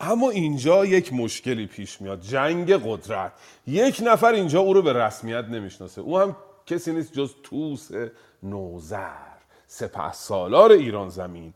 اما 0.00 0.30
اینجا 0.30 0.84
یک 0.84 1.12
مشکلی 1.12 1.66
پیش 1.66 2.00
میاد. 2.00 2.20
جنگ 2.20 2.72
قدرت. 2.72 3.32
یک 3.66 4.00
نفر 4.04 4.32
اینجا 4.32 4.60
او 4.60 4.74
رو 4.74 4.82
به 4.82 4.92
رسمیت 4.92 5.44
نمی‌شناسه. 5.44 6.00
او 6.00 6.18
هم 6.18 6.36
کسی 6.66 6.92
نیست 6.92 7.12
جز 7.12 7.30
توس 7.42 7.90
نوزر 8.42 9.30
سپه 9.66 10.12
سالار 10.12 10.72
ایران 10.72 11.08
زمین. 11.08 11.54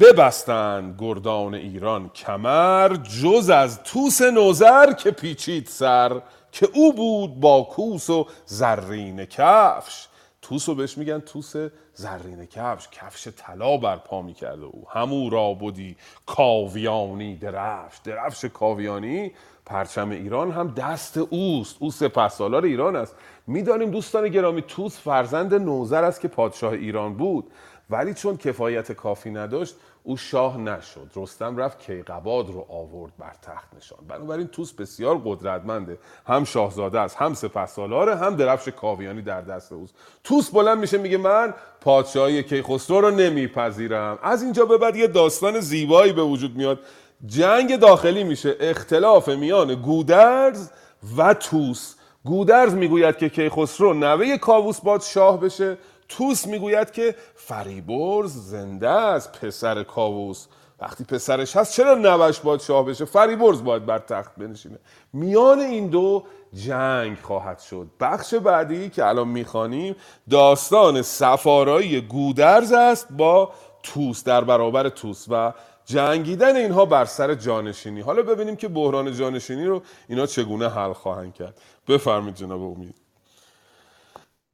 ببستند 0.00 0.96
گردان 0.98 1.54
ایران 1.54 2.08
کمر 2.08 2.96
جز 2.96 3.50
از 3.50 3.82
توس 3.82 4.22
نوزر 4.22 4.92
که 4.92 5.10
پیچید 5.10 5.66
سر 5.66 6.22
که 6.52 6.68
او 6.74 6.92
بود 6.92 7.40
با 7.40 7.62
کوس 7.62 8.10
و 8.10 8.26
زرین 8.46 9.24
کفش. 9.24 10.06
توس 10.48 10.68
رو 10.68 10.74
بهش 10.74 10.98
میگن 10.98 11.18
توس 11.20 11.54
زرین 11.94 12.46
کفش. 12.46 12.88
کفش 12.92 13.28
طلا 13.36 13.76
بر 13.76 13.96
پا 13.96 14.22
می‌کرده 14.22 14.64
او. 14.64 14.86
همو 14.90 15.30
را 15.30 15.54
بودی 15.54 15.96
کاویانی 16.26 17.36
درفش. 17.36 17.98
درفش 18.04 18.44
کاویانی 18.44 19.32
پرچم 19.66 20.10
ایران 20.10 20.50
هم 20.50 20.74
دست 20.76 21.18
اوست. 21.18 21.76
او 21.78 21.90
سپه 21.90 22.28
سالار 22.28 22.64
ایران 22.64 22.96
است. 22.96 23.16
می‌دانیم 23.46 23.90
دوستان 23.90 24.28
گرامی 24.28 24.62
توس 24.62 24.98
فرزند 24.98 25.54
نوزر 25.54 26.04
است 26.04 26.20
که 26.20 26.28
پادشاه 26.28 26.72
ایران 26.72 27.14
بود. 27.14 27.50
ولی 27.90 28.14
چون 28.14 28.36
کفایت 28.36 28.92
کافی 28.92 29.30
نداشت 29.30 29.74
او 30.06 30.16
شاه 30.16 30.58
نشد. 30.58 31.10
رستم 31.16 31.56
رفت 31.56 31.78
کیقباد 31.78 32.48
رو 32.48 32.66
آورد 32.68 33.12
بر 33.18 33.32
تخت 33.42 33.68
نشان. 33.76 33.98
بنابراین 34.08 34.46
توس 34.46 34.72
بسیار 34.72 35.20
قدرتمنده 35.24 35.98
هم 36.26 36.44
شاهزاده 36.44 37.00
است 37.00 37.16
هم 37.16 37.34
سپهسالاره 37.34 38.16
هم 38.16 38.36
درفش 38.36 38.68
کاویانی 38.68 39.22
در 39.22 39.40
دست 39.40 39.72
اوست. 39.72 39.94
توس 40.24 40.50
بلند 40.50 40.78
میشه 40.78 40.98
میگه 40.98 41.16
من 41.16 41.54
پادشاهی 41.80 42.42
کیخسرو 42.42 43.00
رو 43.00 43.10
نمیپذیرم. 43.10 44.18
از 44.22 44.42
اینجا 44.42 44.64
به 44.64 44.78
بعد 44.78 44.96
یه 44.96 45.06
داستان 45.06 45.60
زیبایی 45.60 46.12
به 46.12 46.22
وجود 46.22 46.56
میاد. 46.56 46.78
جنگ 47.26 47.76
داخلی 47.76 48.24
میشه 48.24 48.56
اختلاف 48.60 49.28
میان 49.28 49.74
گودرز 49.74 50.70
و 51.16 51.34
توس. 51.34 51.94
گودرز 52.24 52.74
می‌گوید 52.74 53.16
که 53.16 53.28
کیخسرو 53.28 53.94
نوه 53.94 54.36
کاووس 54.38 54.80
باد 54.80 55.00
شاه 55.00 55.40
بشه 55.40 55.78
توس 56.08 56.46
می‌گوید 56.46 56.90
که 56.90 57.14
فریبرز 57.46 58.32
زنده 58.32 58.88
است 58.90 59.32
پسر 59.32 59.82
کاووس. 59.82 60.46
وقتی 60.80 61.04
پسرش 61.04 61.56
هست 61.56 61.72
چرا 61.72 61.94
نوش 61.94 62.40
باید 62.40 62.60
شاه 62.60 62.86
بشه؟ 62.86 63.04
فریبرز 63.04 63.64
باید 63.64 63.86
بر 63.86 63.98
تخت 63.98 64.36
بنشینه. 64.36 64.78
میان 65.12 65.60
این 65.60 65.86
دو 65.86 66.24
جنگ 66.52 67.18
خواهد 67.18 67.58
شد. 67.58 67.90
بخش 68.00 68.34
بعدی 68.34 68.90
که 68.90 69.06
الان 69.06 69.28
می‌خوانیم 69.28 69.96
داستان 70.30 71.02
سفارایی 71.02 72.00
گودرز 72.00 72.72
است 72.72 73.12
با 73.12 73.52
توس 73.82 74.24
در 74.24 74.44
برابر 74.44 74.88
توس 74.88 75.26
و 75.30 75.52
جنگیدن 75.84 76.56
اینها 76.56 76.84
بر 76.84 77.04
سر 77.04 77.34
جانشینی. 77.34 78.00
حالا 78.00 78.22
ببینیم 78.22 78.56
که 78.56 78.68
بحران 78.68 79.12
جانشینی 79.12 79.64
رو 79.64 79.82
اینا 80.08 80.26
چگونه 80.26 80.68
حل 80.68 80.92
خواهند 80.92 81.34
کرد. 81.34 81.60
بفرمید 81.88 82.34
جناب 82.34 82.62
امید. 82.62 82.94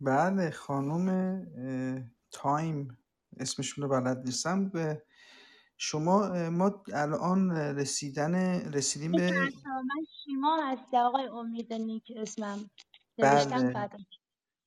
بله 0.01 0.51
خانم 0.51 1.47
تایم 2.33 2.99
اسمشون 3.37 3.85
رو 3.85 3.91
بلد 3.91 4.19
نیستم. 4.25 4.69
به 4.69 5.03
شما 5.77 6.51
ما 6.51 6.83
الان 6.95 7.51
رسیدن 7.51 8.35
رسیدیم 8.73 9.13
به 9.13 9.31
من 9.31 10.05
شیما 10.25 10.73
هستی 10.73 10.97
آقای 10.97 11.27
امید 11.27 11.73
نیک 11.73 12.13
اسمم. 12.17 12.71
بله. 13.19 13.75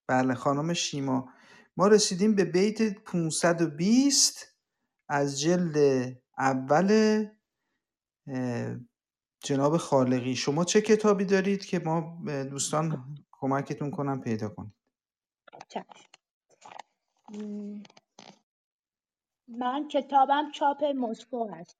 بله 0.07 0.33
خانم 0.35 0.73
شیما. 0.73 1.29
ما 1.77 1.87
رسیدیم 1.87 2.35
به 2.35 2.45
بیت 2.45 3.03
520 3.03 4.57
از 5.09 5.41
جلد 5.41 5.77
اول 6.37 7.25
جناب 9.43 9.77
خالقی. 9.77 10.35
شما 10.35 10.63
چه 10.63 10.81
کتابی 10.81 11.25
دارید 11.25 11.65
که 11.65 11.79
ما 11.79 12.23
دوستان 12.43 13.15
کمکتون 13.31 13.91
کنم 13.91 14.21
پیدا. 14.21 14.55
م، 14.57 14.71
من 19.47 19.87
کتابم 19.87 20.51
چاپ 20.51 20.83
مسکو 20.83 21.47
هست. 21.47 21.77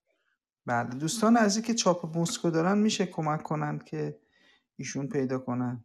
بله 0.65 0.89
دوستان 0.89 1.37
از 1.37 1.61
که 1.61 1.73
چاپ 1.73 2.17
مسکو 2.17 2.49
دارن 2.49 2.77
میشه 2.77 3.05
کمک 3.05 3.43
کنن 3.43 3.79
که 3.79 4.19
ایشون 4.75 5.07
پیدا 5.07 5.39
کنن. 5.39 5.83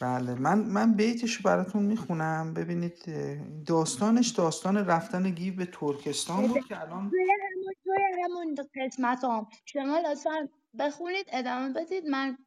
بله 0.00 0.34
من 0.34 0.58
من 0.58 0.94
بیتشو 0.94 1.42
براتون 1.42 1.82
می‌خونم. 1.82 2.54
ببینید 2.54 3.04
داستانش 3.66 4.28
داستان 4.28 4.76
رفتن 4.76 5.30
گیو 5.30 5.56
به 5.56 5.66
ترکستان 5.66 6.46
بود 6.46 6.66
که 6.66 6.80
الان 6.80 7.12
همون 8.24 8.54
قسمت 8.74 9.24
هم 9.24 9.46
شما 9.64 9.98
لطفا 9.98 10.48
بخونید 10.78 11.26
ادامه 11.32 11.72
بدید. 11.72 12.06
من 12.06 12.38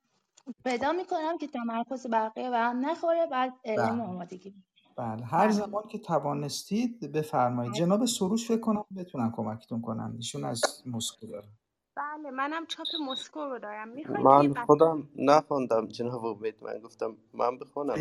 پیدا 0.66 0.91
می‌کنم 0.94 1.38
که 1.38 1.48
تمرکز 1.48 2.07
بقیه 2.07 2.49
به 2.49 2.57
هم 2.60 2.86
نخوره 2.86 3.28
بعد 3.28 3.53
اعلام 3.66 4.02
بله. 4.02 4.02
آمادگی. 4.02 4.56
بله. 4.98 5.26
هر 5.26 5.49
بله. 5.49 5.52
زمان 5.52 5.88
که 5.88 5.99
توانستید 5.99 7.14
بفرمایید. 7.14 7.74
جناب 7.74 8.06
سروش 8.06 8.48
فکر 8.48 8.61
کنم 8.61 8.86
بتونن 8.98 9.32
کمکتون 9.32 9.82
کنن 9.82 10.14
ایشون 10.18 10.45
از 10.45 10.84
مسکو 10.88 11.28
دارن 11.28 11.53
بله 11.98 12.32
منم 12.32 12.66
چاپ 12.68 12.95
مسکو 12.95 13.40
رو 13.40 13.60
دارم. 13.60 13.90
من 14.10 14.53
بس 14.53 14.68
خودم 14.68 15.10
نخوندم 15.16 15.88
جناب 15.88 16.26
امید. 16.26 16.64
من 16.64 16.80
گفتم 16.82 17.18
من 17.34 17.57
بخونم. 17.57 17.98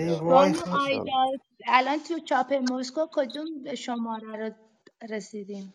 الان 1.69 1.99
تو 2.01 2.21
چاپ 2.21 2.53
مسکو 2.55 3.07
کدوم 3.13 3.75
شماره 3.75 4.37
رو 4.37 4.55
رسیدیم؟ 5.11 5.75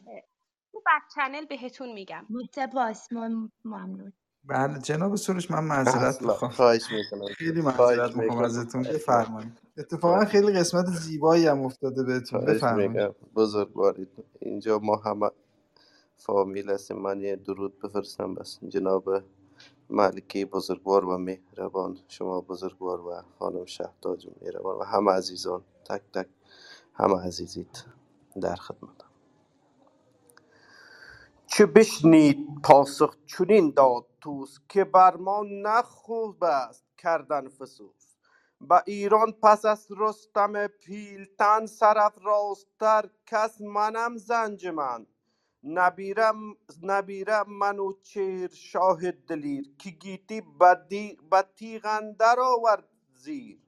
تو 0.73 0.79
بک 0.87 1.03
چنل 1.15 1.45
بهتون 1.45 1.93
میگم. 1.93 2.27
سپاس 2.55 3.13
مم- 3.13 3.51
ممنون. 3.65 4.13
بله 4.45 4.79
جناب 4.79 5.15
سروش 5.15 5.51
من 5.51 5.63
معذرت 5.63 6.21
می‌خوام. 6.21 6.51
خواهش 6.51 6.83
می‌کنم. 6.91 7.27
خیلی 7.27 7.61
معذرت 7.61 8.15
می‌خوام 8.17 8.43
ازتون. 8.43 8.83
بفرمایید. 8.83 9.51
اتفاقا 9.77 10.25
خیلی 10.25 10.53
قسمت 10.53 10.85
زیبایی 10.85 11.47
هم 11.47 11.61
افتاده 11.61 12.03
بهتون. 12.03 12.45
بفرمایید. 12.45 13.15
بزرگوارید. 13.35 14.09
اینجا 14.39 14.79
ما 14.79 14.95
همه 14.95 15.29
فامیل 16.17 16.69
هستیم. 16.69 16.97
من 16.97 17.21
یه 17.21 17.35
درود 17.35 17.79
بفرستم 17.79 18.35
بس 18.35 18.59
جناب 18.67 19.23
ملکی 19.89 20.45
بزرگوار 20.45 21.05
و 21.05 21.17
مهربان. 21.17 21.97
شما 22.07 22.41
بزرگوار 22.41 23.01
و 23.01 23.21
خانم 23.39 23.65
شهداج 23.65 24.27
مهربان 24.41 24.77
و 24.79 24.83
همه 24.83 25.11
عزیزان. 25.11 25.61
تک 25.85 26.01
تک 26.13 26.27
همه 26.93 27.21
عزیزید 27.27 27.83
در 28.41 28.55
خدمت 28.55 29.03
چه 31.47 31.65
بشنید 31.65 32.47
پاسخ 32.63 33.15
چنین 33.25 33.73
داد؟ 33.75 34.05
توس 34.23 34.59
که 34.69 34.85
بر 34.85 35.17
ما 35.17 35.43
نه 35.51 35.83
خوب 35.83 36.45
است 36.45 36.85
کردن 36.99 37.49
فسوس. 37.49 38.17
به 38.61 38.83
ایران 38.87 39.33
پس 39.43 39.65
از 39.65 39.87
رستم 39.99 40.67
پیلتن 40.67 41.67
سرافرازتر 41.67 43.09
کس 43.27 43.61
منم 43.61 44.17
زنج 44.17 44.67
من. 44.67 45.07
نبیرم 45.65 46.57
نبیرم 46.83 47.53
منوچهر 47.53 48.49
شاه 48.49 49.11
دلیر 49.11 49.75
که 49.79 49.91
گیتی 49.91 50.41
بدی 50.41 51.19
تیغ 51.57 51.87
آورد 52.39 52.89
زیر. 53.13 53.59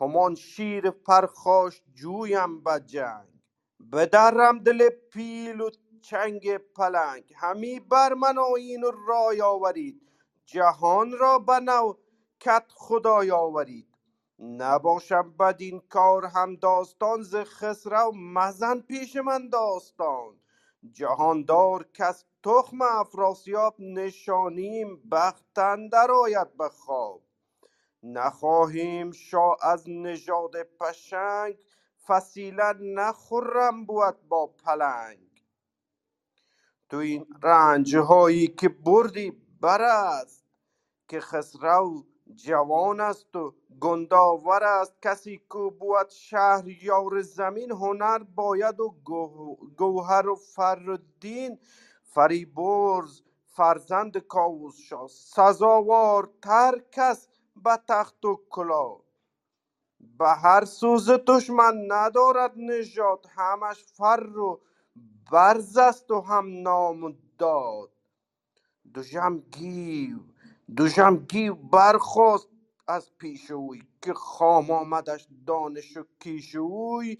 همان 0.00 0.36
شیر 0.36 0.90
پرخاش 0.92 1.82
جویم 1.94 2.64
به 2.64 2.80
جنگ. 2.86 3.28
بدرم 3.92 4.60
دل 4.60 4.90
پیل 4.90 5.62
و 5.62 5.70
چنگ 6.02 6.58
پلنگ. 6.58 7.34
همی 7.36 7.80
بر 7.80 8.14
من 8.14 8.38
آیین 8.38 8.84
و 8.84 8.92
رای 9.08 9.42
آورید. 9.42 10.02
جهان 10.46 11.12
را 11.18 11.40
به 11.40 11.60
کت 12.40 12.66
خدای 12.74 13.30
آورید. 13.32 13.88
نباشم 14.40 15.34
بدین 15.40 15.80
کار 15.90 16.26
هم 16.26 16.56
داستان 16.56 17.22
ز 17.22 17.36
خسرو 17.36 18.12
مزن 18.16 18.80
پیش 18.80 19.16
من 19.16 19.50
داستان. 19.50 20.40
جهاندار 20.92 21.86
کس 21.94 22.24
تخم 22.44 22.82
افراسیاب 22.82 23.76
نشانیم 23.80 25.02
بخت 25.12 25.58
اندر 25.58 26.12
آید 26.12 26.56
به 26.58 26.68
خواب. 26.70 27.22
نخواهیم 28.04 29.12
شاه 29.12 29.58
از 29.62 29.90
نژاد 29.90 30.64
پشنگ 30.80 31.58
فسیله 32.08 32.74
نه 32.80 33.12
خرم 33.12 33.86
بود 33.86 34.28
با 34.28 34.46
پلنگ. 34.46 35.29
تو 36.90 36.98
این 36.98 37.26
رنج 37.44 37.96
هایی 37.96 38.48
که 38.48 38.70
بردی 38.70 39.32
بر 39.62 39.82
است 39.82 40.44
که 41.08 41.20
خسرو 41.20 42.04
جوان 42.36 43.00
است 43.00 43.36
و 43.36 43.54
گنداور 43.80 44.64
است. 44.64 44.94
کسی 45.02 45.38
کو 45.50 45.70
بود 45.70 46.10
شهریار 46.10 47.22
زمین 47.22 47.72
هنر 47.72 48.18
باید 48.18 48.80
و 48.80 48.96
گو- 49.04 49.56
گوهر 49.78 50.28
و 50.28 50.36
فرالدین 50.36 51.58
فریبرز 52.04 53.22
فرزند 53.46 54.18
کاووس 54.18 54.76
شاه 54.76 55.08
سزاوارتر 55.08 56.82
کس 56.92 57.28
به 57.64 57.78
تخت 57.88 58.26
و 58.26 58.40
کلاه. 58.50 59.00
به 60.18 60.28
هر 60.28 60.64
سوز 60.66 61.10
دشمن 61.10 61.74
ندارد 61.88 62.52
نژاد 62.56 63.26
همش 63.30 63.84
فر 63.84 64.38
و 64.38 64.60
برز 65.30 65.78
است 65.78 66.12
و 66.12 66.20
هم 66.20 66.62
نام 66.62 67.18
داد. 67.38 67.90
دوژم 68.94 69.38
گیو 69.38 70.18
دوژم 70.76 71.16
گیو 71.16 71.54
برخاست 71.54 72.48
از 72.88 73.18
پیش 73.18 73.52
اوی 73.52 73.82
که 74.02 74.14
خام 74.14 74.72
آمدش 74.72 75.28
دانش 75.46 75.96
و 75.96 76.04
کیش 76.20 76.56
اوی. 76.56 77.18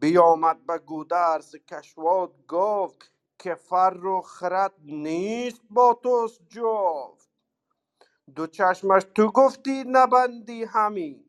بیامد 0.00 0.66
به 0.66 0.78
گودرز 0.78 1.56
کشواد 1.56 2.46
گفت 2.48 3.12
که 3.38 3.54
فر 3.56 4.06
و 4.06 4.22
خرد 4.22 4.74
نیست 4.84 5.62
با 5.70 6.00
توست 6.04 6.40
جفت. 6.48 7.30
دو 8.36 8.48
چشمش 8.48 9.02
تو 9.16 9.32
گفتی 9.32 9.84
نبندی 9.88 10.64
همی 10.64 11.24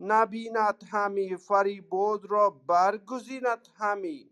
نبیند 0.00 0.84
همی 0.92 1.36
فریبرز 1.36 2.24
را 2.30 2.50
برگزیند 2.50 3.68
همی. 3.76 4.30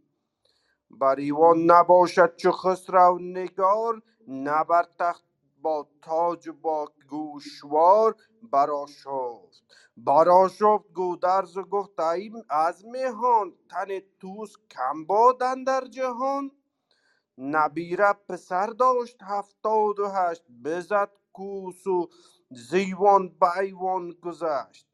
بر 0.91 1.17
ایوان 1.21 1.59
نباشد 1.73 2.37
چو 2.37 2.53
خسرو 2.53 3.19
نگار 3.23 4.03
نه 4.29 4.65
بر 4.65 4.87
تخت 5.01 5.25
با 5.63 5.89
تاج 6.03 6.49
و 6.49 6.53
با 6.53 6.89
گوشوار 7.11 8.17
برآشفت. 8.53 9.65
برآشفت 9.97 10.93
گودرز 10.95 11.57
و 11.57 11.63
گفت 11.65 12.01
ای 12.01 12.33
از 12.51 12.87
مهان 12.87 13.55
تن 13.71 14.01
توس 14.21 14.55
کم 14.71 15.07
باد 15.07 15.43
اندر 15.43 15.87
جهان. 15.87 16.51
نبیره 17.39 18.13
پسر 18.29 18.67
داشت 18.67 19.23
هفتاد 19.23 20.01
و 20.01 20.09
هشت 20.09 20.45
بزد 20.65 21.11
کوس 21.33 21.87
و 21.87 22.09
زیوان 22.51 23.29
به 23.41 23.59
ایوان 23.59 24.11
گذشت. 24.23 24.89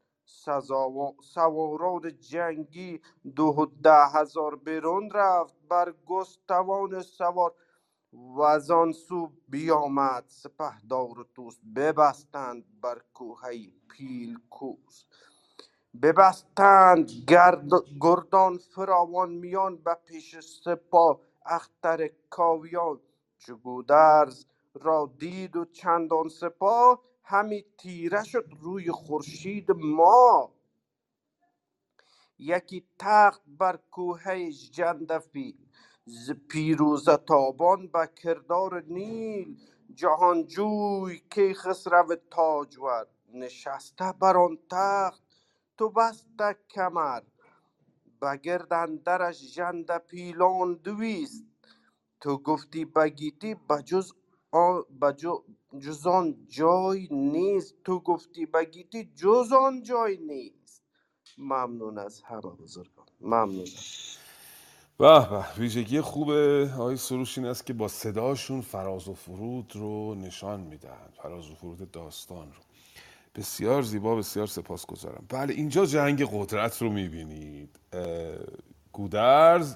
سواران 1.23 2.19
جنگی 2.19 3.01
دو 3.37 3.67
ده 3.83 4.07
هزار 4.15 4.55
برون 4.55 5.11
رفت 5.11 5.55
بر 5.69 5.93
گستوان 6.07 7.01
سوار. 7.03 7.53
و 8.13 8.59
سو 8.93 9.31
بیامد 9.49 10.25
و 11.19 11.23
توس 11.35 11.59
ببستند 11.75 12.65
بر 12.81 13.01
کوهه 13.13 13.53
پیل 13.89 14.39
کوس 14.49 15.05
ببستند 16.03 17.11
گرد 17.29 17.69
گردان 18.01 18.57
فراوان 18.57 19.31
میان 19.31 19.77
به 19.77 19.95
پیش 20.05 20.39
سپاه 20.39 21.21
اختر 21.45 22.09
کاویان. 22.29 23.01
چو 23.37 23.57
گودرز 23.57 24.45
را 24.75 25.11
دید 25.19 25.55
و 25.57 25.65
چندان 25.65 26.29
سپاه 26.29 27.01
همی 27.25 27.65
تیره 27.79 28.23
شد 28.23 28.45
روی 28.61 28.91
خورشید 28.91 29.71
ماه 29.71 30.51
یکی 32.39 32.87
تخت 32.99 33.43
بر 33.47 33.77
کوهه 33.91 34.51
ژندفیل 34.51 35.57
ز 36.05 36.31
پیروزه 36.31 37.17
تابان 37.17 37.87
به 37.87 38.09
کردار 38.23 38.83
نیل. 38.83 39.59
جهانجوی 39.95 41.21
کیخسرو 41.31 42.15
تاجور 42.31 43.07
نشسته 43.33 44.13
بر 44.13 44.37
آن 44.37 44.59
تخت 44.71 45.23
تو 45.77 45.89
بسته 45.89 46.57
کمر. 46.71 47.23
بگرد 48.21 48.73
اندرش 48.73 49.39
ژندپیلان 49.55 50.73
دویست 50.75 51.45
تو 52.21 52.37
گفتی 52.37 52.85
به 52.85 53.09
گیتی 53.09 53.55
بجز 53.55 54.13
آن, 54.51 54.83
بجو- 55.01 55.45
جز 55.79 56.07
آن 56.07 56.35
جای 56.47 57.07
نیست. 57.11 57.75
تو 57.83 57.99
گفتی 57.99 58.45
به 58.45 58.65
گیتی 58.65 59.11
جز 59.15 59.51
آن 59.51 59.83
جای 59.83 60.17
نیست. 60.17 60.83
ممنون 61.37 61.97
از 61.97 62.21
همه 62.21 62.41
بزرگان. 62.41 63.05
ممنونم. 63.21 63.65
به 64.97 65.29
به 65.29 65.53
ویژگی 65.57 66.01
خوب 66.01 66.31
آقای 66.31 66.97
سروش 66.97 67.37
این 67.37 67.47
است 67.47 67.65
که 67.65 67.73
با 67.73 67.87
صداشون 67.87 68.61
فراز 68.61 69.07
و 69.07 69.13
فرود 69.13 69.75
رو 69.75 70.15
نشان 70.15 70.59
میدن. 70.59 71.09
فراز 71.23 71.51
و 71.51 71.55
فرود 71.55 71.91
داستان 71.91 72.47
رو. 72.47 72.61
بسیار 73.35 73.81
زیبا 73.81 74.15
بسیار 74.15 74.47
سپاسگزارم. 74.47 75.25
بله 75.29 75.53
اینجا 75.53 75.85
جنگ 75.85 76.27
قدرت 76.31 76.81
رو 76.81 76.89
می‌بینید. 76.89 77.79
گودرز 78.91 79.75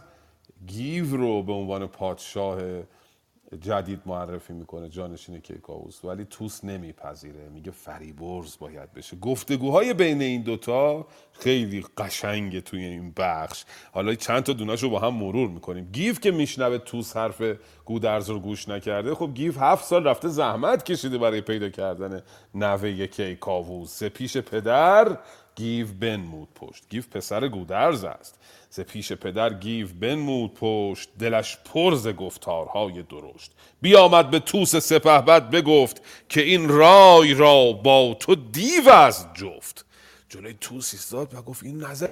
گیو 0.67 1.17
رو 1.17 1.43
به 1.43 1.53
عنوان 1.53 1.87
پادشاه 1.87 2.59
جدید 3.61 4.01
معرفی 4.05 4.53
می‌کنه 4.53 4.89
جانشین 4.89 5.39
کیکاووس 5.39 6.05
ولی 6.05 6.25
توس 6.25 6.63
نمیپذیره. 6.63 7.49
میگه 7.49 7.71
فریبرز 7.71 8.57
باید 8.59 8.93
بشه. 8.93 9.17
گفتگوهای 9.17 9.93
بین 9.93 10.21
این 10.21 10.41
دوتا 10.41 11.07
خیلی 11.31 11.85
قشنگه 11.97 12.61
توی 12.61 12.83
این 12.83 13.13
بخش. 13.17 13.65
حالا 13.91 14.15
چند 14.15 14.43
تا 14.43 14.53
دوناش 14.53 14.83
رو 14.83 14.89
با 14.89 14.99
هم 14.99 15.13
مرور 15.13 15.49
می‌کنیم. 15.49 15.89
گیو 15.91 16.19
که 16.19 16.31
میشنوه 16.31 16.77
توس 16.77 17.17
حرف 17.17 17.41
گودرز 17.85 18.29
رو 18.29 18.39
گوش 18.39 18.69
نکرده 18.69 19.15
خب 19.15 19.33
گیو 19.33 19.57
هفت 19.57 19.85
سال 19.85 20.07
رفته 20.07 20.27
زحمت 20.27 20.83
کشیده 20.83 21.17
برای 21.17 21.41
پیدا 21.41 21.69
کردن 21.69 22.21
نوه 22.55 23.07
کیکاووس 23.07 24.03
پیش 24.03 24.37
پدر 24.37 25.17
گیو 25.55 25.87
بنمود 25.99 26.47
پشت. 26.55 26.89
گیو 26.89 27.03
پسر 27.11 27.47
گودرز 27.47 28.03
است. 28.03 28.39
ز 28.69 28.79
پیش 28.79 29.11
پدر 29.11 29.53
گیو 29.53 29.87
بنمود 29.99 30.53
پشت 30.53 31.09
دلش 31.19 31.57
پر 31.57 31.95
ز 31.95 32.07
گفتارهای 32.07 33.03
درشت. 33.03 33.51
بیامد 33.81 34.29
به 34.29 34.39
توس 34.39 34.75
سپهبد 34.75 35.49
بگفت 35.49 36.01
که 36.29 36.41
این 36.41 36.69
رای 36.69 37.33
را 37.33 37.71
با 37.71 38.17
تو 38.19 38.35
دیو 38.35 38.89
است 38.89 39.29
جفت. 39.33 39.85
جلوی 40.29 40.53
توس 40.61 40.93
ایستاد 40.93 41.33
و 41.33 41.41
گفت 41.41 41.63
این 41.63 41.83
نظر 41.83 42.09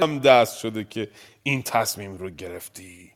هم 0.00 0.18
دست 0.18 0.58
شده 0.58 0.84
که 0.84 1.10
این 1.42 1.62
تصمیم 1.62 2.16
رو 2.16 2.30
گرفتی. 2.30 3.12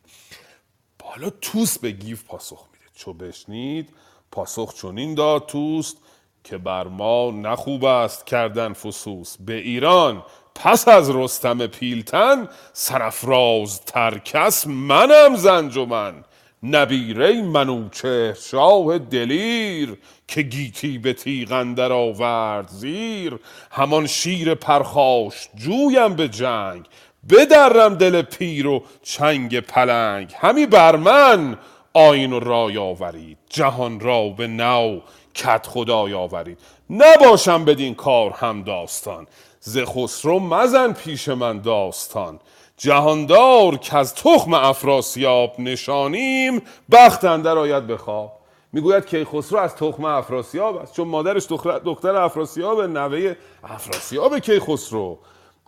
حالا 1.02 1.30
توس 1.30 1.78
به 1.78 1.90
گیو 1.90 2.24
پاسخ 2.24 2.68
میده. 2.72 2.84
چو 2.94 3.12
بشنید 3.12 3.90
پاسخ 4.30 4.74
چنین 4.74 5.14
داد 5.14 5.46
توس 5.46 5.96
که 6.44 6.58
بر 6.58 6.88
ما 6.88 7.30
نه 7.30 7.48
خوب 7.48 7.84
است 7.84 8.26
کردن 8.26 8.72
فسوس. 8.72 9.36
به 9.40 9.54
ایران 9.54 10.22
پس 10.54 10.88
از 10.88 11.10
رستم 11.10 11.66
پیلتن 11.66 12.48
سرافرازتر 12.72 13.80
کس 13.84 14.66
منم 14.66 15.36
ز 15.36 15.51
انجمن. 15.51 16.24
نبیره 16.62 17.42
منوچهر 17.42 18.34
شاه 18.34 18.98
دلیر 18.98 19.96
که 20.28 20.42
گیتی 20.42 20.98
به 20.98 21.12
تیغ 21.12 21.52
اندر 21.52 21.92
آورد 21.92 22.68
زیر. 22.68 23.38
همان 23.70 24.06
شیر 24.06 24.54
پرخاش 24.54 25.48
جویم 25.54 26.14
به 26.14 26.28
جنگ. 26.28 26.84
بدرم 27.30 27.94
دل 27.94 28.22
پیر 28.22 28.66
و 28.66 28.84
چنگ 29.02 29.60
پلنگ. 29.60 30.34
همی 30.38 30.66
بر 30.66 30.96
من 30.96 31.58
آین 31.94 32.32
و 32.32 32.40
رای 32.40 32.78
آورید. 32.78 33.38
جهان 33.48 34.00
را 34.00 34.28
به 34.28 34.46
نو 34.46 35.00
کت 35.34 35.66
خدای 35.66 36.14
آورید. 36.14 36.58
نباشم 36.90 37.64
بدین 37.64 37.94
کار 37.94 38.30
هم 38.30 38.62
داستان. 38.62 39.26
ز 39.60 39.78
خسرو 39.78 40.38
مزن 40.38 40.92
پیش 40.92 41.28
من 41.28 41.60
داستان. 41.60 42.40
جهاندار 42.76 43.76
که 43.76 43.96
از 43.96 44.14
تخم 44.14 44.54
افراسیاب 44.54 45.54
نشانیم 45.58 46.62
بخت 46.90 47.24
اندر 47.24 47.58
آید 47.58 47.86
به 47.86 47.96
خواب. 47.96 48.40
می‌گوید 48.72 49.06
که 49.06 49.24
خسرو 49.24 49.58
از 49.58 49.76
تخم 49.76 50.04
افراسیاب 50.04 50.76
است 50.76 50.92
چون 50.92 51.08
مادرش 51.08 51.46
دختر, 51.48 51.78
دختر 51.78 52.16
افراسیاب 52.16 52.80
نوه 52.80 53.34
افراسیاب 53.64 54.38
کیخسرو 54.38 55.18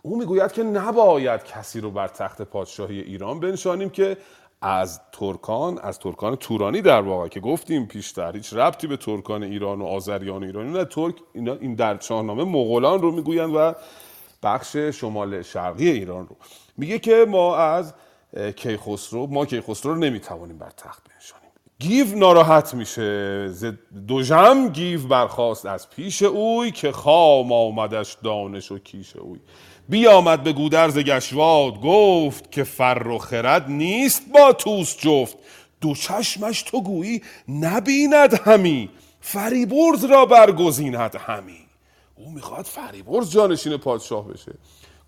او 0.01 0.17
می‌گوید 0.17 0.51
که 0.51 0.63
نباید 0.63 1.43
کسی 1.43 1.81
رو 1.81 1.91
بر 1.91 2.07
تخت 2.07 2.41
پادشاهی 2.41 2.99
ایران 2.99 3.39
بنشانیم 3.39 3.89
که 3.89 4.17
از 4.63 5.01
ترکان 5.11 5.79
از 5.79 5.99
ترکان 5.99 6.35
تورانی 6.35 6.81
در 6.81 7.01
واقع 7.01 7.27
که 7.27 7.39
گفتیم 7.39 7.85
پیشتر 7.85 8.35
هیچ 8.35 8.53
ربطی 8.53 8.87
به 8.87 8.97
ترکان 8.97 9.43
ایران 9.43 9.81
و 9.81 9.85
آذریان 9.85 10.43
ایرانی 10.43 10.71
نه. 10.71 10.85
ترک 10.85 11.15
اینا 11.33 11.53
این 11.53 11.75
در 11.75 11.99
شاهنامه 11.99 12.43
مغولان 12.43 13.01
رو 13.01 13.11
می‌گویند 13.11 13.55
و 13.55 13.73
بخش 14.43 14.75
شمال 14.77 15.41
شرقی 15.41 15.89
ایران 15.89 16.27
رو. 16.27 16.35
میگه 16.77 16.99
که 16.99 17.25
ما 17.29 17.55
از 17.55 17.93
کیخسرو 18.55 19.27
ما 19.27 19.45
کیخسرو 19.45 19.93
رو 19.93 19.99
نمی‌توانیم 19.99 20.57
بر 20.57 20.69
تخت 20.69 21.03
بنشانیم. 21.09 21.49
گیو 21.79 22.17
ناراحت 22.17 22.73
میشه. 22.73 23.47
ز 23.47 23.65
دوژم 24.07 24.69
گیو 24.69 25.07
برخاست 25.07 25.65
از 25.65 25.89
پیش 25.89 26.23
اوی 26.23 26.71
که 26.71 26.91
خام 26.91 27.51
آمدش 27.51 28.17
دانش 28.23 28.71
و 28.71 28.77
کیش 28.77 29.15
اوی. 29.15 29.39
بیامد 29.89 30.43
به 30.43 30.53
گودرز 30.53 30.97
گشواد 30.97 31.81
گفت 31.81 32.51
که 32.51 32.63
فر 32.63 33.07
و 33.07 33.17
خرد 33.17 33.69
نیست 33.69 34.21
با 34.33 34.53
توس 34.53 34.97
جفت. 34.97 35.37
دو 35.81 35.95
چشمش 35.95 36.61
تو 36.61 36.81
گویی 36.81 37.21
نبیند 37.49 38.33
همی 38.45 38.89
فریبرز 39.21 40.05
را 40.05 40.25
برگزیند 40.25 41.15
همی. 41.15 41.59
او 42.15 42.31
می‌خواد 42.31 42.65
فریبرز 42.65 43.31
جانشین 43.31 43.77
پادشاه 43.77 44.27
بشه. 44.27 44.51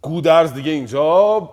گودرز 0.01 0.53
دیگه 0.53 0.71
اینجا 0.71 1.49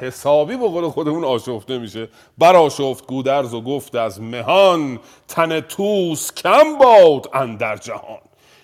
حسابی 0.00 0.56
به 0.56 0.68
قول 0.68 0.88
خودمون 0.88 1.24
آشفته 1.24 1.78
میشه. 1.78 2.08
بر 2.38 2.56
آشفت 2.56 3.06
گودرز 3.06 3.54
و 3.54 3.60
گفت 3.60 3.94
از 3.94 4.20
مهان 4.20 5.00
تن 5.28 5.60
توس 5.60 6.32
کم 6.32 6.78
باد 6.78 7.30
اندر 7.34 7.76
جهان. 7.76 8.20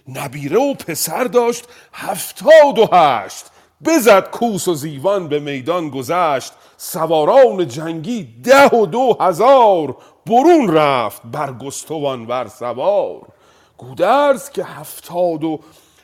نبیره 0.09 0.59
و 0.59 0.75
پسر 0.75 1.25
داشت 1.25 1.65
هفتاد 1.93 2.79
و 2.79 2.89
هشت. 2.93 3.45
بزد 3.85 4.31
کوس 4.31 4.69
و 4.69 4.75
زیوان 4.75 5.29
به 5.29 5.39
میدان 5.39 5.91
گذشت. 5.91 6.53
سواران 6.77 7.69
جنگی 7.69 8.35
ده 8.43 8.69
و 8.69 8.87
دو 8.87 9.17
هزار 9.21 9.97
برون 10.27 10.73
رفت 10.75 11.23
بر 11.25 11.53
بر 12.27 12.49
سوار. 12.49 13.23
گودرز 13.79 14.51
که 14.51 14.65
هفتاد 14.65 15.45
و 15.45 15.61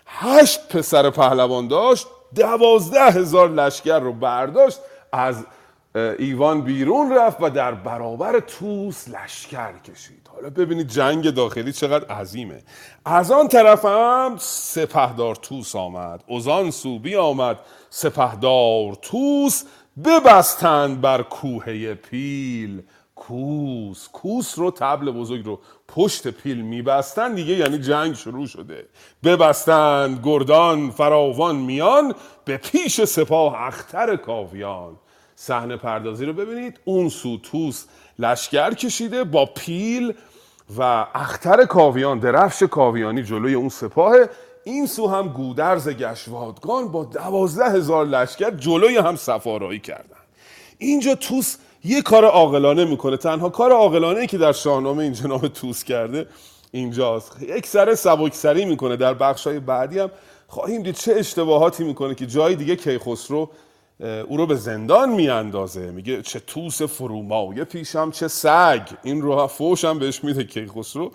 هشت 0.06 0.68
پسر 0.68 1.10
پهلوان 1.10 1.68
داشت 1.68 2.06
دوازده 2.34 3.10
هزار 3.10 3.50
لشکر 3.50 3.98
رو 3.98 4.12
برداشت 4.12 4.78
از 5.12 5.46
ایوان 5.94 6.60
بیرون 6.60 7.12
رفت 7.12 7.36
و 7.40 7.50
در 7.50 7.74
برابر 7.74 8.40
توس 8.40 9.08
لشکر 9.08 9.72
کشید. 9.78 10.23
حالا 10.34 10.50
ببینید 10.50 10.88
جنگ 10.88 11.30
داخلی 11.30 11.72
چقدر 11.72 12.06
عظیمه. 12.06 12.62
از 13.04 13.30
آن 13.30 13.48
طرف 13.48 13.84
هم 13.84 14.36
سپهدار 14.38 15.34
توس 15.34 15.76
آمد. 15.76 16.24
از 16.30 16.74
سوبی 16.74 17.16
آمد. 17.16 17.58
سپهدار 17.90 18.94
توس 19.02 19.64
ببستند 20.04 21.00
بر 21.00 21.22
کوهه 21.22 21.94
پیل. 21.94 22.82
کوس 23.14 24.08
کوس 24.12 24.58
رو 24.58 24.70
تبل 24.70 25.10
بزرگ 25.10 25.44
رو 25.44 25.60
پشت 25.88 26.28
پیل 26.28 26.60
میبستن 26.60 27.34
دیگه 27.34 27.54
یعنی 27.54 27.78
جنگ 27.78 28.14
شروع 28.14 28.46
شده. 28.46 28.88
ببستند 29.24 30.20
گردان 30.24 30.90
فراوان 30.90 31.56
میان 31.56 32.14
به 32.44 32.56
پیش 32.56 33.04
سپاه 33.04 33.62
اختر 33.62 34.16
کاویان. 34.16 34.96
صحنه 35.36 35.76
پردازی 35.76 36.24
رو 36.24 36.32
ببینید. 36.32 36.80
اون 36.84 37.08
سو 37.08 37.38
توس 37.38 37.86
لشکر 38.18 38.74
کشیده 38.74 39.24
با 39.24 39.46
پیل 39.46 40.14
و 40.78 41.06
اختر 41.14 41.64
کاویان 41.64 42.18
درفش 42.18 42.62
کاویانی 42.62 43.22
جلوی 43.22 43.54
اون 43.54 43.68
سپاه. 43.68 44.16
این 44.64 44.86
سو 44.86 45.06
هم 45.06 45.28
گودرز 45.28 45.88
گشوادگان 45.88 46.88
با 46.88 47.04
دوازده 47.04 47.70
هزار 47.70 48.06
لشکر 48.06 48.50
جلوی 48.50 48.96
هم 48.96 49.16
سفارایی 49.16 49.80
کردن. 49.80 50.16
اینجا 50.78 51.14
توس 51.14 51.56
یه 51.84 52.02
کار 52.02 52.24
عاقلانه 52.24 52.84
می‌کنه. 52.84 53.16
تنها 53.16 53.48
کار 53.48 53.72
عاقلانه 53.72 54.26
که 54.26 54.38
در 54.38 54.52
شاهنامه 54.52 55.02
این 55.02 55.12
جناب 55.12 55.48
توس 55.48 55.84
کرده 55.84 56.26
اینجاست. 56.70 57.42
یک 57.42 57.66
سر 57.66 57.94
سبکسری 57.94 58.64
می‌کنه. 58.64 58.96
در 58.96 59.14
بخشای 59.14 59.60
بعدی 59.60 59.98
هم 59.98 60.10
خواهیم 60.48 60.82
دید 60.82 60.94
چه 60.94 61.12
اشتباهاتی 61.12 61.84
می‌کنه 61.84 62.14
که 62.14 62.26
جای 62.26 62.56
دیگه 62.56 62.76
کیخسرو 62.76 63.50
او 64.00 64.36
رو 64.36 64.46
به 64.46 64.54
زندان 64.54 65.10
میاندازه. 65.10 65.90
میگه 65.90 66.22
چه 66.22 66.40
توس 66.40 66.82
فرومایه 66.82 67.64
پیشم 67.64 68.10
چه 68.10 68.28
سگ. 68.28 68.82
این 69.02 69.22
رو 69.22 69.46
فوشم 69.46 69.98
بهش 69.98 70.24
میده 70.24 70.44
کیخسرو. 70.44 71.12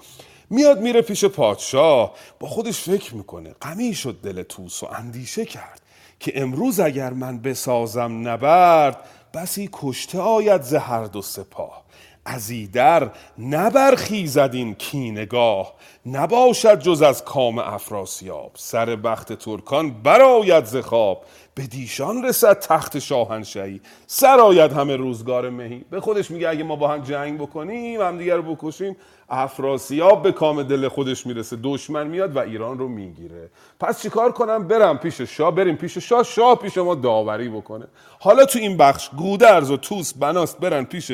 میاد 0.50 0.82
میره 0.82 1.02
پیش 1.02 1.26
پادشاه. 1.26 2.14
با 2.40 2.48
خودش 2.48 2.80
فکر 2.80 3.16
می‌کنه. 3.16 3.54
غمی 3.62 3.94
شد 3.94 4.20
دل 4.24 4.44
توس 4.44 4.84
و 4.84 4.88
اندیشه 4.92 5.46
کرد 5.46 5.82
که 6.20 6.42
امروز 6.42 6.80
اگر 6.80 7.14
من 7.14 7.40
بسازم 7.40 8.28
نبرد 8.28 8.98
بسی 9.34 9.70
کشته 9.74 10.20
آید 10.20 10.62
ز 10.62 10.74
هر 10.74 11.06
دو 11.06 11.22
سپاه. 11.22 11.84
از 12.30 12.50
ایدر 12.50 13.12
نبرخیزد 13.40 14.50
این 14.54 14.74
کینگاه 14.74 15.74
نباشد 16.06 16.80
جز 16.80 17.02
از 17.02 17.24
کام 17.26 17.60
افراسیاب. 17.60 18.52
سر 18.56 18.96
بخت 18.96 19.34
ترکان 19.34 20.04
برآید 20.04 20.66
ز 20.66 20.78
خواب 20.78 21.26
به 21.56 21.68
دیشان 21.68 22.26
رسد 22.26 22.60
تخت 22.60 23.00
شاهنشهی 23.00 23.82
سرآید 24.08 24.74
همه 24.74 24.96
روزگار 24.96 25.50
مهی. 25.50 25.86
به 25.90 26.02
خودش 26.02 26.32
میگه 26.32 26.50
اگه 26.50 26.64
ما 26.64 26.76
با 26.76 26.88
هم 26.88 27.02
جنگ 27.02 27.40
بکنیم 27.40 28.02
هم 28.02 28.18
دیگر 28.18 28.42
بکشیم. 28.42 28.96
افراسیاب 29.30 30.24
به 30.24 30.32
کام 30.32 30.64
دل 30.64 30.88
خودش 30.88 31.28
می‌رسه. 31.28 31.58
دشمن 31.64 32.08
میاد 32.08 32.36
و 32.36 32.40
ایران 32.40 32.80
رو 32.80 32.88
می‌گیره. 32.88 33.50
پس 33.80 34.02
چیکار 34.02 34.32
کنم؟ 34.32 34.68
برم 34.68 34.98
پیش 34.98 35.22
شاه. 35.22 35.56
بریم 35.56 35.76
پیش 35.76 35.98
شاه. 35.98 36.24
شاه 36.24 36.60
پیش 36.60 36.78
ما 36.78 36.96
داوری 36.96 37.50
بکنه. 37.50 37.88
حالا 38.20 38.46
تو 38.46 38.60
این 38.60 38.78
بخش 38.78 39.10
گودرز 39.10 39.72
و 39.72 39.78
توس 39.78 40.14
بناست 40.14 40.58
برن 40.58 40.84
پیش 40.84 41.12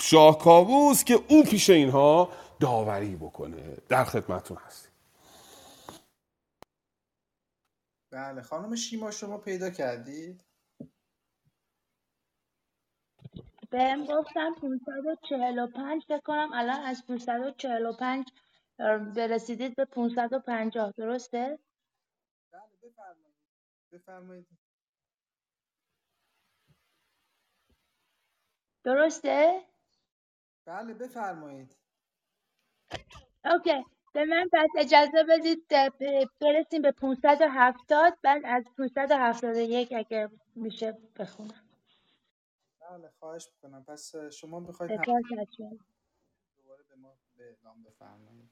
شاه 0.00 0.38
کاووس 0.38 1.04
که 1.04 1.18
او 1.28 1.42
پیش 1.42 1.70
اینها 1.70 2.28
داوری 2.60 3.16
بکنه. 3.16 3.76
در 3.88 4.04
خدمتون 4.04 4.56
هستیم. 4.66 4.92
بله 8.10 8.42
خانم 8.42 8.76
شیما 8.76 9.10
شما 9.10 9.38
پیدا 9.38 9.70
کردید؟ 9.70 10.44
بهم 13.72 14.04
گفتن 14.04 14.54
545 14.54 16.04
فکر 16.04 16.20
کنم 16.20 16.50
الان 16.54 16.80
از 16.80 17.06
545 17.06 18.26
رسیدید 19.16 19.76
به 19.76 19.84
550 19.84 20.92
درسته؟ 20.96 21.58
بله 22.52 22.62
بفرمایید. 22.82 23.36
بفرمایید. 23.92 24.46
درسته؟ 28.84 29.62
بله 30.66 30.94
بفرمایید. 30.94 31.76
اوکی. 33.44 33.84
به 34.14 34.24
من 34.24 34.48
پس 34.52 34.68
اجازه 34.78 35.24
بدید 35.28 35.66
برسیم 36.40 36.82
به 36.82 36.92
570 36.92 38.18
بعد 38.22 38.42
از 38.44 38.64
571 38.78 39.92
اگه 39.96 40.28
میشه 40.54 40.98
بخونم. 41.18 41.61
بله 42.92 43.10
خواهش 43.18 43.48
می‌کنم. 43.52 43.84
پس 43.84 44.16
شما 44.16 44.60
می‌خواید 44.60 44.90
دوباره 46.56 46.82
به 46.88 46.96
ما 46.96 47.18
به 47.36 47.44
اعلام 47.44 47.82
بفرمایید. 47.82 48.50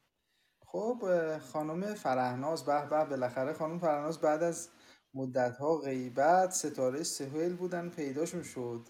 خب 0.67 1.39
خانم 1.39 1.95
فرهناز 1.95 2.65
به 2.65 2.87
به 2.87 3.05
بالاخره 3.05 3.53
خانم 3.53 3.79
فرهناز 3.79 4.21
بعد 4.21 4.43
از 4.43 4.71
مدت 5.15 5.57
ها 5.57 5.79
غیبت 5.79 6.51
ستاره 6.51 7.03
سهیل 7.03 7.57
بودن 7.57 7.91
پیداشون 7.91 8.43
شد. 8.43 8.89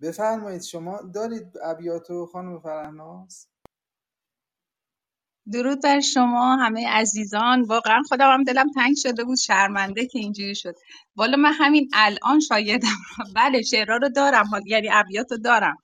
بفرمایید 0.00 0.62
شما 0.62 1.02
دارید 1.02 1.58
ابیاتو 1.62 2.26
خانم 2.26 2.60
فرهناز؟ 2.60 3.48
درود 5.52 5.82
بر 5.82 6.00
شما 6.00 6.56
همه 6.56 6.88
عزیزان. 6.88 7.62
واقعا 7.62 8.02
خودم 8.08 8.32
هم 8.32 8.42
دلم 8.42 8.70
تنگ 8.70 8.96
شده 8.96 9.24
بود 9.24 9.38
شرمنده 9.38 10.06
که 10.06 10.18
اینجوری 10.18 10.54
شد. 10.54 10.74
والا 11.16 11.36
من 11.36 11.52
همین 11.52 11.90
الان 11.92 12.40
شایدم. 12.40 12.88
بله 13.36 13.62
شعرها 13.62 13.96
رو 13.96 14.08
دارم 14.08 14.50
یعنی 14.66 14.88
ابیات 14.92 15.32
رو 15.32 15.38
دارم. 15.38 15.76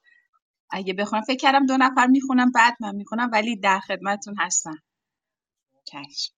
اگه 0.71 0.95
بخونم 0.95 1.23
فکر 1.23 1.37
کردم 1.37 1.67
دو 1.67 1.77
نفر 1.77 2.07
می‌خونم 2.07 2.51
بعد 2.53 2.77
من 2.81 2.95
می‌خونم 2.97 3.31
ولی 3.33 3.57
در 3.57 3.81
خدمتتون 3.81 4.35
هستم. 4.39 4.79
چشم. 5.85 6.35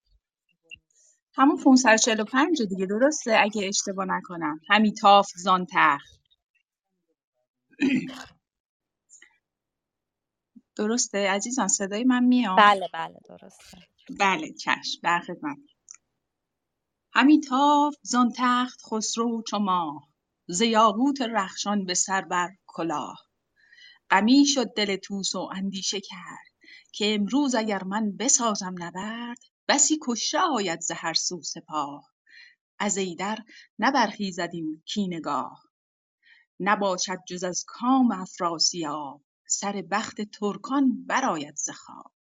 همون 1.36 1.56
545 1.64 2.62
دیگه 2.62 2.86
درسته؟ 2.86 3.36
اگه 3.40 3.68
اشتباه 3.68 4.06
نکنم. 4.06 4.60
همین 4.70 4.94
تاف 4.94 5.28
زان 5.36 5.66
تخت 5.72 6.20
درسته؟ 10.76 11.18
عزیزان 11.18 11.68
صدای 11.68 12.04
من 12.04 12.24
میاد؟ 12.24 12.58
بله 12.58 12.88
بله 12.92 13.18
درسته. 13.28 13.78
بله 14.20 14.52
چشم 14.52 15.00
در 15.02 15.20
خدمت. 15.20 15.58
همی 17.12 17.40
تاف 17.40 17.94
زان 18.02 18.32
تخت 18.36 18.80
خسرو 18.90 19.42
چو 19.42 19.58
ماه 19.58 20.08
ز 20.48 20.60
یاقوت 20.60 21.20
رخشان 21.20 21.84
به 21.84 21.94
سر 21.94 22.20
بر 22.20 22.50
کلاه 22.66 23.18
غمی 24.10 24.46
شد 24.46 24.74
دل 24.76 24.96
توس 24.96 25.34
و 25.34 25.50
اندیشه 25.54 26.00
کرد 26.00 26.54
که 26.92 27.14
امروز 27.14 27.54
اگر 27.54 27.84
من 27.84 28.16
بسازم 28.16 28.74
نبرد 28.78 29.38
بسی 29.68 29.98
کشته 30.02 30.38
آید 30.38 30.80
ز 30.80 30.90
هر 30.90 31.14
سو 31.14 31.42
سپاه. 31.42 32.04
از 32.78 32.96
ایدر 32.96 33.38
نبرخیزد 33.78 34.50
این 34.52 34.82
کینگاه. 34.86 35.62
نباشد 36.60 37.18
جز 37.28 37.44
از 37.44 37.64
کام 37.66 38.12
افراسیاب. 38.12 39.22
سر 39.46 39.82
بخت 39.90 40.20
ترکان 40.20 41.04
برآید 41.06 41.56
ز 41.56 41.70
خواب. 41.70 42.12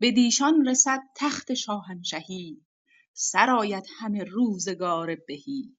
بدیشان 0.00 0.68
رسد 0.68 1.00
تخت 1.16 1.54
شاهنشهی 1.54 2.66
سرآید 3.12 3.84
همه 3.98 4.24
روزگار 4.24 5.14
بهی. 5.14 5.76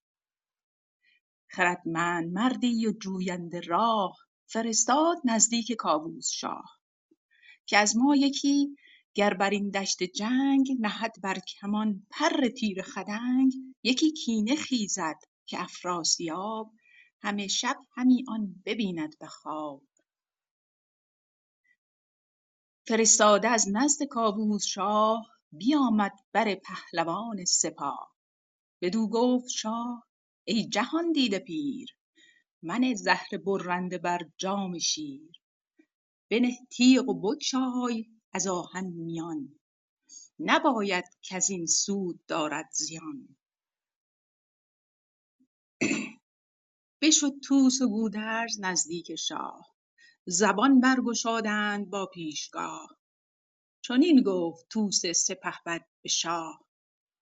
خردمند 1.50 2.34
مردی 2.34 2.88
و 2.88 2.92
جوینده 2.92 3.60
راه 3.60 4.18
فرستاد 4.46 5.18
نزدیک 5.26 5.72
کاووس 5.72 6.30
شاه. 6.30 6.80
که 7.66 7.78
از 7.78 7.98
ما 7.98 8.16
یکی 8.16 8.76
گر 9.14 9.34
بر 9.34 9.50
این 9.50 9.70
دشت 9.70 10.04
جنگ 10.04 10.68
نهد 10.80 11.22
بر 11.22 11.40
کمان 11.40 12.08
پر 12.10 12.48
تیر 12.48 12.82
خدنگ 12.82 13.54
یکی 13.84 14.12
کینه 14.12 14.56
خیزد 14.56 15.20
که 15.46 15.62
افراسیاب 15.62 16.74
همه 17.22 17.48
شب 17.48 17.78
همی 17.92 18.26
آن 18.28 18.62
ببیند 18.66 19.18
به 19.20 19.28
خواب. 19.28 19.89
فرستاده 22.90 23.48
از 23.48 23.66
نزد 23.72 24.04
کاووس 24.04 24.66
شاه 24.66 25.28
بیامد 25.52 26.12
بر 26.34 26.56
پهلوان 26.56 27.46
سپاه. 27.46 28.16
بدو 28.82 29.08
گفت 29.08 29.50
شاه 29.50 30.08
ای 30.48 30.68
جهان 30.70 31.12
دیده 31.12 31.40
پیر 31.40 31.98
منه 32.64 32.96
زهر 32.96 33.38
برنده 33.46 33.98
بر 33.98 34.20
جام 34.38 34.80
شیر. 34.80 35.42
بنه 36.32 36.58
تیغ 36.72 37.10
و 37.10 37.22
بگشای 37.22 38.06
از 38.34 38.48
آهن 38.48 38.86
میان 38.86 39.60
نباید 40.40 41.06
کز 41.24 41.50
این 41.50 41.66
سود 41.66 42.26
دارد 42.28 42.70
زیان. 42.72 43.38
بشد 47.02 47.40
طوس 47.44 47.82
و 47.82 47.90
گودرز 47.90 48.60
نزدیک 48.60 49.16
شاه. 49.16 49.79
زبان 50.32 50.80
برگشادند 50.80 51.90
با 51.90 52.06
پیشگاه. 52.06 52.98
چنین 53.82 54.24
گفت 54.24 54.68
طوس 54.70 55.06
سپهبد 55.06 55.86
به 56.02 56.10
شاه 56.10 56.66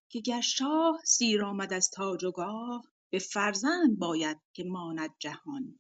که 0.10 0.20
گر 0.20 0.42
شاه 0.42 1.02
سیر 1.06 1.46
آمد 1.46 1.74
از 1.74 1.90
تاج 1.90 2.24
و 2.24 2.32
گاه 2.32 2.84
به 3.10 3.20
فرزند 3.20 4.00
باید 4.00 4.38
که 4.54 4.64
ماند 4.64 5.10
جهان. 5.20 5.80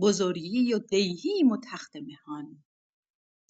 بزرگی 0.00 0.74
و 0.74 0.78
دیهیم 0.78 1.50
و 1.50 1.56
تخت 1.64 1.96
مهان. 1.96 2.64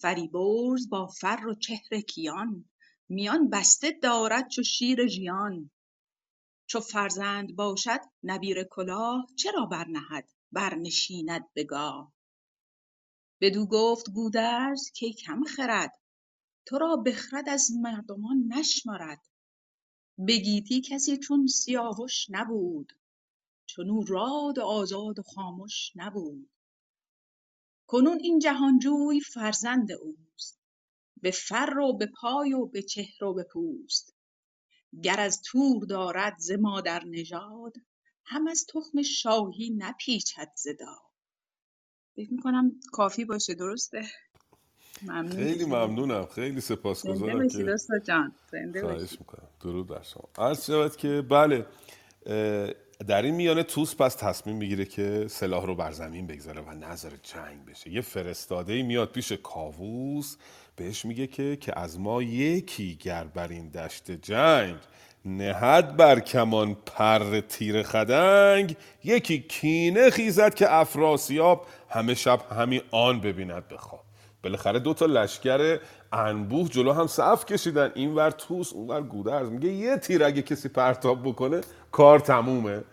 فریبرز 0.01 0.89
با 0.89 1.07
فر 1.07 1.47
و 1.47 1.55
چهر 1.55 2.01
کیان 2.01 2.69
میان 3.09 3.49
بسته 3.49 3.91
دارد 3.91 4.49
چو 4.49 4.63
شیر 4.63 5.07
ژیان. 5.07 5.71
چو 6.65 6.79
فرزند 6.79 7.55
باشد 7.55 7.99
نبیر 8.23 8.63
کلاه 8.63 9.27
چرا 9.35 9.65
برنهد 9.65 10.29
برنشیند 10.51 11.53
به 11.53 11.63
گاه؟ 11.63 12.13
بدو 13.43 13.65
گفت 13.65 14.09
گودرز 14.09 14.91
کای 14.99 15.13
کم 15.13 15.43
خرد؟ 15.43 15.91
تو 16.65 16.77
را 16.77 16.95
بخرد 16.95 17.49
از 17.49 17.71
مردمان 17.81 18.43
نشمرد 18.47 19.27
به 20.17 20.37
گیتی 20.37 20.81
کسی 20.81 21.17
چون 21.17 21.47
سیاوش 21.47 22.27
نبود 22.29 22.93
چنو 23.65 24.03
راد 24.03 24.59
آزاد 24.59 25.19
و 25.19 25.23
خامش 25.23 25.91
نبود. 25.95 26.49
کنون 27.87 28.19
این 28.21 28.39
جهانجوی 28.39 29.21
فرزند 29.21 29.91
اوست 29.91 30.59
به 31.21 31.31
فر 31.31 31.79
و 31.79 31.97
به 31.97 32.11
پای 32.21 32.53
و 32.53 32.65
به 32.65 32.81
چهر 32.81 33.23
و 33.23 33.33
به 33.33 33.43
پوست. 33.43 34.15
گر 35.03 35.19
از 35.19 35.41
تور 35.41 35.85
دارد 35.85 36.35
ز 36.39 36.51
مادر 36.51 37.03
نژاد 37.05 37.73
هم 38.25 38.47
از 38.47 38.65
تخم 38.69 39.01
شاهی 39.01 39.69
نپیچد 39.69 40.51
ز 40.55 40.67
فکر 42.15 42.33
می‌کنم 42.33 42.71
کافی 42.91 43.25
باشه. 43.25 43.53
درسته؟ 43.53 44.01
ممنون 45.01 45.31
خیلی 45.31 45.65
ممنونم. 45.65 46.25
خیلی 46.25 46.61
سپاسگزارم 46.61 47.47
که 47.47 47.73
استاد 47.73 48.03
جان. 48.03 48.35
خواهش 48.81 49.11
می‌کنم. 49.19 49.47
درود 49.61 49.87
بر 49.87 50.03
شما. 50.03 50.29
عرض 50.37 50.65
شود 50.65 50.95
که 50.95 51.21
بله 51.21 51.65
در 53.07 53.21
این 53.21 53.35
میانه 53.35 53.63
توس 53.63 53.95
پس 53.95 54.15
تصمیم 54.15 54.55
می‌گیره 54.55 54.85
که 54.85 55.25
سلاح 55.29 55.65
رو 55.65 55.75
بر 55.75 55.91
زمین 55.91 56.27
بگذاره 56.27 56.61
و 56.61 56.71
نظر 56.71 57.11
جنگ 57.23 57.65
بشه. 57.65 57.89
یه 57.89 58.01
فرستاده 58.01 58.83
میاد 58.83 59.11
پیش 59.11 59.31
کاووس. 59.31 60.37
بهش 60.75 61.05
میگه 61.05 61.27
که 61.27 61.55
که 61.55 61.79
از 61.79 61.99
ما 61.99 62.23
یکی 62.23 62.95
گر 62.95 63.23
بر 63.23 63.47
این 63.47 63.69
دشت 63.69 64.11
جنگ. 64.11 64.75
نهد 65.25 65.97
بر 65.97 66.19
کمان 66.19 66.77
پر 66.85 67.39
تیر 67.39 67.83
خدنگ 67.83 68.75
یکی 69.03 69.39
کینه 69.39 70.09
خیزد 70.09 70.53
که 70.53 70.73
افراسیاب 70.73 71.65
همه 71.89 72.13
شب 72.13 72.39
همین 72.51 72.81
آن 72.91 73.21
ببیند 73.21 73.67
بخواب 73.67 74.03
بالاخره 74.43 74.79
دو 74.79 74.93
تا 74.93 75.05
لشکر 75.05 75.79
انبوه 76.13 76.69
جلو 76.69 76.93
هم 76.93 77.07
صف 77.07 77.45
کشیدن. 77.45 77.91
این 77.95 78.15
ور 78.15 78.31
توس 78.31 78.73
اون 78.73 78.87
ور 78.87 79.01
گودرز. 79.01 79.49
میگه 79.49 79.69
یه 79.69 79.97
تیر 79.97 80.23
اگه 80.23 80.41
کسی 80.41 80.69
پرتاب 80.69 81.23
بکنه 81.23 81.61
کار 81.91 82.19
تمومه. 82.19 82.83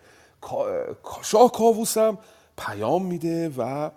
شاه 1.23 1.51
کاووس 1.51 1.97
پیام 2.57 3.05
میده 3.05 3.51
و 3.57 3.89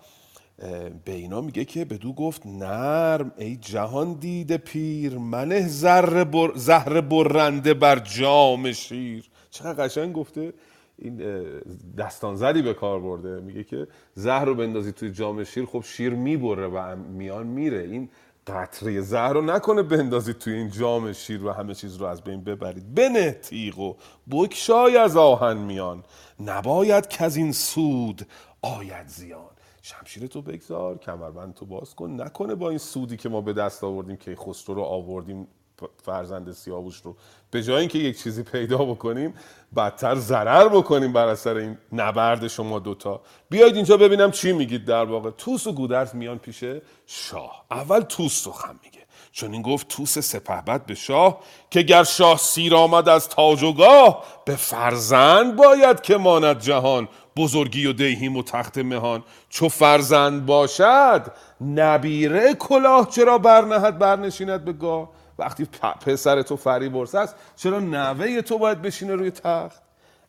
به 1.05 1.12
اینا 1.12 1.40
میگه 1.40 1.64
که 1.64 1.85
بدو 1.85 2.12
گفت 2.12 2.47
نرم 2.47 3.32
ای 3.36 3.56
جهان 3.56 4.12
دیده 4.12 4.56
پیر 4.56 5.18
منه 5.18 5.68
زهر, 5.68 6.24
بر... 6.24 6.52
زهر 6.55 7.01
برنده 7.01 7.74
بر 7.74 7.98
جام 7.98 8.72
شیر. 8.72 9.31
چقدر 9.51 9.85
قشنگ 9.85 10.12
گفته. 10.12 10.52
این 10.98 11.22
دستان 11.98 12.36
زدی 12.36 12.62
به 12.62 12.74
کار 12.74 13.01
برده. 13.01 13.40
میگه 13.40 13.64
که 13.64 13.86
زهر 14.14 14.44
رو 14.44 14.55
بندازی 14.55 14.93
توی 14.93 15.12
جام 15.12 15.44
شیر 15.44 15.66
خب 15.66 15.85
شیر 15.86 16.14
می‌بره 16.14 16.66
و 16.66 16.97
میان 16.97 17.47
میره. 17.47 17.81
این 17.81 18.09
قطره 18.47 19.01
زهر 19.01 19.32
رو 19.32 19.43
نکنه 19.43 19.82
بندازید 19.82 20.39
توی 20.39 20.52
این 20.55 20.70
جام 20.70 21.12
شیر 21.12 21.44
و 21.44 21.52
همه 21.52 21.74
چیز 21.74 21.97
رو 21.97 22.06
از 22.06 22.22
بین 22.22 22.44
ببرید. 22.44 22.94
بنه 22.94 23.32
تیغ 23.32 23.78
و 23.78 23.97
بکشای 24.31 24.97
از 24.97 25.16
آهن 25.16 25.56
میان. 25.56 26.02
نباید 26.40 27.09
که 27.09 27.24
از 27.24 27.36
این 27.36 27.52
سود 27.52 28.26
آید 28.62 29.06
زیان. 29.06 29.53
شمشیر 29.86 30.27
تو 30.27 30.43
بگذار 30.43 30.98
کمربند 30.98 31.55
تو 31.55 31.66
باز 31.66 31.94
کن. 31.94 32.20
نکنه 32.20 32.55
با 32.55 32.69
این 32.69 32.78
سودی 32.78 33.16
که 33.16 33.28
ما 33.28 33.40
به 33.40 33.52
دست 33.52 33.85
آوردیم 33.85 34.16
که 34.16 34.36
خسرو 34.36 34.74
رو 34.74 34.82
آوردیم 34.82 35.48
فرزند 36.02 36.52
سیاوش 36.52 36.97
رو. 36.97 37.16
به 37.51 37.62
جای 37.62 37.81
اینکه 37.81 37.98
یک 37.98 38.23
چیزی 38.23 38.43
پیدا 38.43 38.78
بکنیم 38.78 39.35
بدتر 39.77 40.15
ضرر 40.15 40.69
بکنیم 40.69 41.12
بر 41.12 41.28
اثر 41.28 41.56
این 41.56 41.78
نبرد 41.93 42.48
شما 42.48 42.78
دوتا. 42.78 43.20
بیاید 43.51 43.77
اینجا 43.77 43.97
ببینم 43.97 44.31
چی 44.31 44.52
میگید 44.52 44.85
در 44.85 45.05
واقع. 45.05 45.31
توس 45.31 45.66
و 45.66 45.73
گودرز 45.73 46.15
میان 46.15 46.39
پیش 46.39 46.65
شاه. 47.06 47.65
اول 47.70 48.01
توس 48.01 48.44
سخن 48.44 48.78
میگه. 48.85 49.05
چون 49.32 49.52
این 49.52 49.62
گفت 49.62 49.89
توس 49.89 50.19
سپهبد 50.19 50.86
به 50.86 50.94
شاه 50.94 51.40
که 51.70 51.82
گر 51.82 52.05
شاه 52.05 52.39
سیر 52.39 52.74
آمد 52.74 53.09
از 53.09 53.28
تاج 53.28 53.62
و 53.62 53.73
گاه 53.73 54.24
به 54.44 54.56
فرزند 54.56 55.56
باید 55.56 56.01
که 56.01 56.16
ماند 56.16 56.61
جهان. 56.61 57.09
بزرگی 57.36 57.86
و 57.86 57.93
دیهیم 57.93 58.36
و 58.36 58.43
تخت 58.43 58.78
مهان. 58.78 59.24
چو 59.48 59.69
فرزند 59.69 60.47
باشد 60.47 61.32
نبیره 61.61 62.55
کلاه 62.55 63.09
چرا 63.11 63.39
برنهد 63.39 63.98
برنشیند 63.98 64.65
به 64.65 64.73
گاه؟ 64.73 65.11
وقتی 65.39 65.66
پسر 66.06 66.43
تو 66.43 66.56
فریبرز 66.56 67.15
است 67.15 67.35
چرا 67.56 67.81
نوه 67.81 68.43
تو 68.43 68.59
باید 68.59 68.82
بشینه 68.82 69.15
روی 69.15 69.31
تخت؟ 69.31 69.82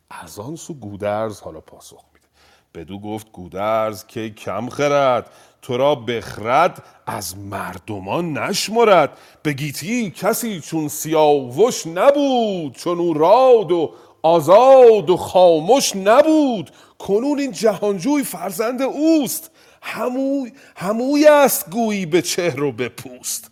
از 0.09 0.39
آن 0.39 0.55
سو 0.55 0.73
گودرز 0.73 1.41
حالا 1.41 1.61
پاسخ 1.61 2.03
میده. 2.13 2.27
بدو 2.75 2.99
گفت 2.99 3.31
گودرز 3.31 4.05
که 4.05 4.29
کم 4.29 4.69
خرد؟ 4.69 5.29
تو 5.61 5.77
را 5.77 5.95
بخرد 5.95 6.83
از 7.05 7.37
مردمان 7.37 8.37
نشمرد. 8.37 9.17
به 9.43 9.53
گیتی 9.53 10.11
کسی 10.11 10.61
چون 10.61 10.87
سیاوش 10.87 11.87
نبود 11.87 12.75
چون 12.75 12.99
او 12.99 13.13
راد 13.13 13.71
و 13.71 13.93
آزاد 14.21 15.09
و 15.09 15.17
خاموش 15.17 15.95
نبود. 15.95 16.71
کنون 16.99 17.39
این 17.39 17.51
جهانجوی 17.51 18.23
فرزند 18.23 18.81
اوست. 18.81 19.51
هموی, 19.81 20.53
هموی 20.75 21.27
است 21.27 21.69
گویی 21.69 22.05
به 22.05 22.21
چهر 22.21 22.63
و 22.63 22.71
به 22.71 22.89
پوست. 22.89 23.51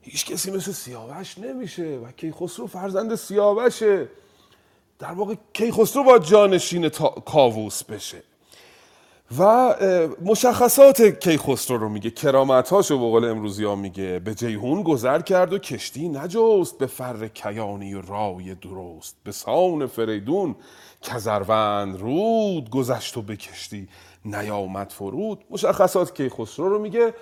هیچ 0.00 0.26
کسی 0.26 0.50
مثل 0.50 0.72
سیاوش 0.72 1.38
نمیشه 1.38 1.98
و 2.04 2.12
کیخسرو 2.12 2.66
فرزند 2.66 3.14
سیاوشه. 3.14 4.08
در 4.98 5.12
واقع 5.12 5.34
کیخسرو 5.52 6.04
با 6.04 6.18
جانشین 6.18 6.88
تا... 6.88 7.08
کاووس 7.08 7.84
بشه. 7.84 8.22
و 9.38 9.74
مشخصات 10.22 11.02
کیخسرو 11.02 11.78
رو 11.78 11.88
میگه. 11.88 12.10
کرامتاشو 12.10 12.98
به 12.98 13.04
قول 13.04 13.24
امروزی 13.24 13.64
ها 13.64 13.74
میگه. 13.74 14.18
به 14.18 14.34
جیهون 14.34 14.82
گذر 14.82 15.20
کرد 15.20 15.52
و 15.52 15.58
کشتی 15.58 16.08
نجست. 16.08 16.78
به 16.78 16.86
فر 16.86 17.28
کیانی 17.28 17.94
و 17.94 18.00
رای 18.02 18.54
درست. 18.54 19.16
به 19.24 19.32
سان 19.32 19.86
فریدون 19.86 20.56
کزروند 21.02 22.00
رود 22.00 22.70
گذشت 22.70 23.16
و 23.16 23.22
به 23.22 23.36
کشتی 23.36 23.88
نیامد 24.24 24.90
فرود. 24.90 25.44
مشخصات 25.50 26.14
کیخسرو 26.14 26.68
رو 26.68 26.78
میگه. 26.78 27.14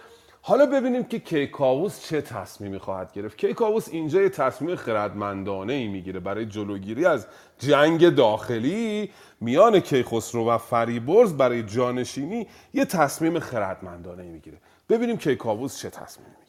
حالا 0.42 0.66
ببینیم 0.66 1.04
که 1.04 1.18
کیکاووس 1.18 2.08
چه 2.08 2.20
تصمیمی 2.20 2.78
خواهد 2.78 3.12
گرفت. 3.12 3.38
کیکاووس 3.38 3.88
اینجا 3.88 4.22
یه 4.22 4.28
تصمیم 4.28 4.76
خردمندانه 4.76 5.72
ای 5.72 5.88
می‌گیره. 5.88 6.20
برای 6.20 6.46
جلوگیری 6.46 7.06
از 7.06 7.26
جنگ 7.58 8.08
داخلی 8.08 9.10
میان 9.40 9.80
کیخسرو 9.80 10.50
و 10.50 10.58
فریبرز 10.58 11.32
برای 11.32 11.62
جانشینی 11.62 12.46
یه 12.74 12.84
تصمیم 12.84 13.38
خردمندانه 13.38 14.22
ای 14.22 14.28
می‌گیره. 14.28 14.58
ببینیم 14.88 15.16
کیکاووس 15.16 15.80
چه 15.80 15.90
تصمیمی 15.90 16.30
می‌گیره. 16.30 16.48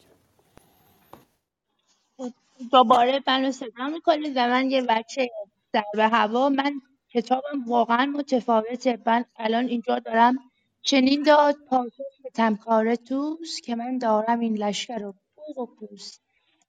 دوباره 2.72 3.22
منو 3.28 3.52
صدا 3.52 3.88
می‌کنید 3.94 4.34
و 4.38 4.48
من 4.48 4.72
یه 4.72 4.82
بچه 4.82 5.30
در 5.74 5.84
به 5.94 6.08
هوا 6.08 6.50
من 6.50 6.82
کتابم 7.14 7.64
واقعا 7.68 8.06
متفاوته. 8.06 9.00
من 9.06 9.26
الان 9.38 9.66
اینجا 9.68 10.00
دارم 10.00 10.38
چنین 10.82 11.24
داد 11.24 11.56
پاسخ 11.70 12.22
به 12.24 12.30
تمکار 12.30 12.96
توس 12.96 13.62
که 13.62 13.76
من 13.76 13.98
دارم 13.98 14.40
این 14.40 14.58
لشکر 14.58 15.06
و 15.06 15.14
بوق 15.36 15.58
و 15.58 15.66
کوس 15.76 16.20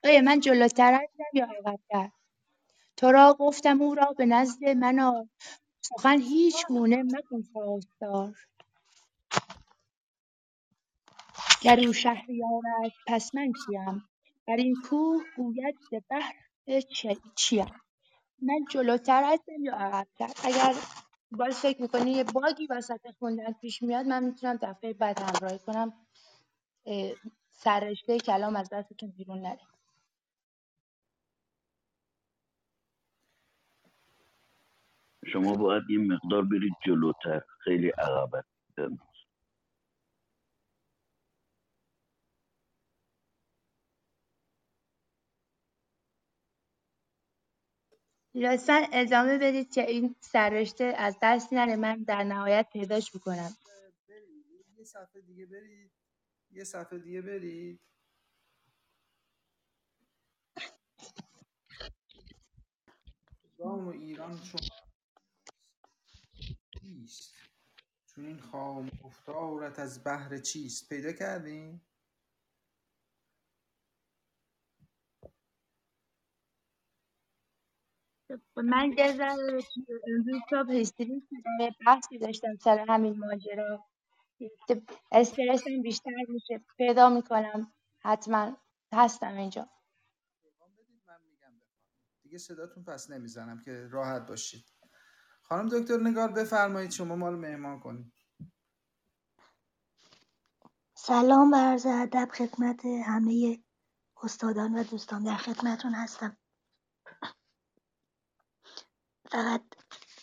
آیا 0.04 0.20
من 0.20 0.40
جلوتر 0.40 1.00
یا 1.34 1.44
عقب‌تر؟ 1.46 2.10
تو 2.96 3.12
را 3.12 3.36
گفتم 3.40 3.82
او 3.82 3.94
را 3.94 4.14
به 4.18 4.26
نزد 4.26 4.64
من 4.64 5.26
سخن 5.80 6.20
هیچ 6.20 6.66
گونه 6.66 7.02
مکن 7.02 7.42
خواستار. 7.52 8.34
گر 11.62 11.80
او 11.86 11.92
شهریار 11.92 12.62
است 12.84 12.96
پس 13.06 13.34
من 13.34 13.52
کیم؟ 13.66 14.08
بر 14.48 14.56
این 14.56 14.76
کوه 14.88 15.22
گوید 15.36 15.76
ز 15.90 15.94
بهر 16.08 16.34
چیم؟ 17.36 17.66
من 18.42 18.64
جلوتر 18.70 19.24
هستم 19.24 19.64
یا 19.64 19.74
عقب‌تر؟ 19.74 20.30
اگر 20.44 20.74
باز 21.32 21.60
فکر 21.60 21.82
می‌کنی 21.82 22.10
یه 22.12 22.24
باگی 22.24 22.66
وسط 22.70 23.10
خوندن 23.18 23.52
پیش 23.52 23.82
میاد 23.82 24.06
من 24.06 24.24
می‌تونم 24.24 24.58
دفعه 24.62 24.92
بعد 24.92 25.18
همراهی 25.20 25.58
کنم. 25.58 25.92
سررشته 27.50 28.18
کلام 28.18 28.56
از 28.56 28.70
دستتون 28.70 29.10
بیرون 29.10 29.38
نره. 29.40 29.60
شما 35.32 35.54
باید 35.56 35.82
یه 35.90 35.98
مقدار 35.98 36.42
برید 36.44 36.72
جلوتر. 36.86 37.42
خیلی 37.64 37.88
عقبت 37.88 38.44
لطفا 48.34 48.86
ادامه 48.92 49.38
بدید 49.38 49.72
که 49.72 49.90
این 49.90 50.16
سررشته 50.20 50.84
از 50.84 51.16
دست 51.22 51.52
نره. 51.52 51.76
من 51.76 52.02
در 52.02 52.24
نهایت 52.24 52.68
پیداش 52.72 53.10
برید 54.08 54.70
یه 54.78 54.84
صفحه 54.84 55.20
دیگه 55.20 55.46
برید. 55.46 55.92
یه 56.50 56.64
صفحه 56.64 56.98
دیگه 56.98 57.22
برید. 57.22 57.80
و 63.58 63.88
ایران 63.88 64.40
چون 64.40 64.60
چیست؟ 66.80 67.34
چون 68.06 68.26
این 68.26 68.40
خام 68.40 68.90
گفتارت 69.04 69.78
از 69.78 70.04
بهر 70.04 70.38
چیست؟ 70.38 70.88
پیدا 70.88 71.12
کردین؟ 71.12 71.80
من 78.56 78.94
تو- 79.76 79.92
امروز 80.08 80.42
صبح 80.50 80.74
یه 81.60 81.76
بحثی 81.86 82.18
داشتم 82.18 82.56
سر 82.64 82.86
همین 82.88 83.18
ماجرا. 83.18 83.84
استرسم 85.12 85.82
بیشتر 85.82 86.10
میشه. 86.28 86.64
پیدا 86.78 87.08
می‌کنم. 87.10 87.72
حتما 88.00 88.56
هستم 88.94 89.36
اینجا. 89.36 89.70
پیغام 90.42 90.70
بدید 90.74 91.02
من 91.06 91.18
میگم 91.30 91.58
بخونید 91.58 91.96
دیگه 92.22 92.38
صداتون 92.38 92.84
پس 92.84 93.10
نمی‌زنم 93.10 93.60
که 93.60 93.88
راحت 93.92 94.28
باشید. 94.28 94.64
خانم 95.42 95.68
دکتر 95.68 95.98
نگار 95.98 96.32
بفرمایید 96.32 96.90
شما 96.90 97.16
ما 97.16 97.30
رو 97.30 97.38
مهمان 97.38 97.80
کنید. 97.80 98.12
سلام 100.96 101.52
و 101.52 101.56
عرض 101.56 101.86
ادب 101.86 102.28
خدمت 102.34 102.86
همه 102.86 103.64
استادان 104.24 104.74
و 104.80 104.84
دوستان. 104.84 105.24
در 105.24 105.36
خدمتون 105.36 105.94
هستم. 105.94 106.38
فقط 109.30 109.62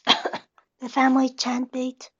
بفرمایید 0.81 1.38
چند 1.38 1.71
بیت؟ 1.71 2.11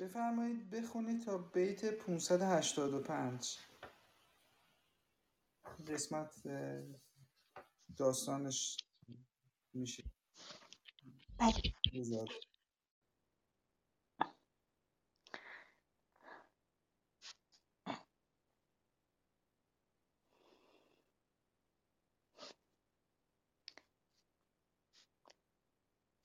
بفرمایید 0.00 0.70
بخونید 0.70 1.24
تا 1.24 1.38
بیت 1.38 1.84
585 1.94 3.58
قسمت 5.88 6.34
داستانش 7.96 8.76
میشه. 9.74 10.04
بله. 11.38 11.62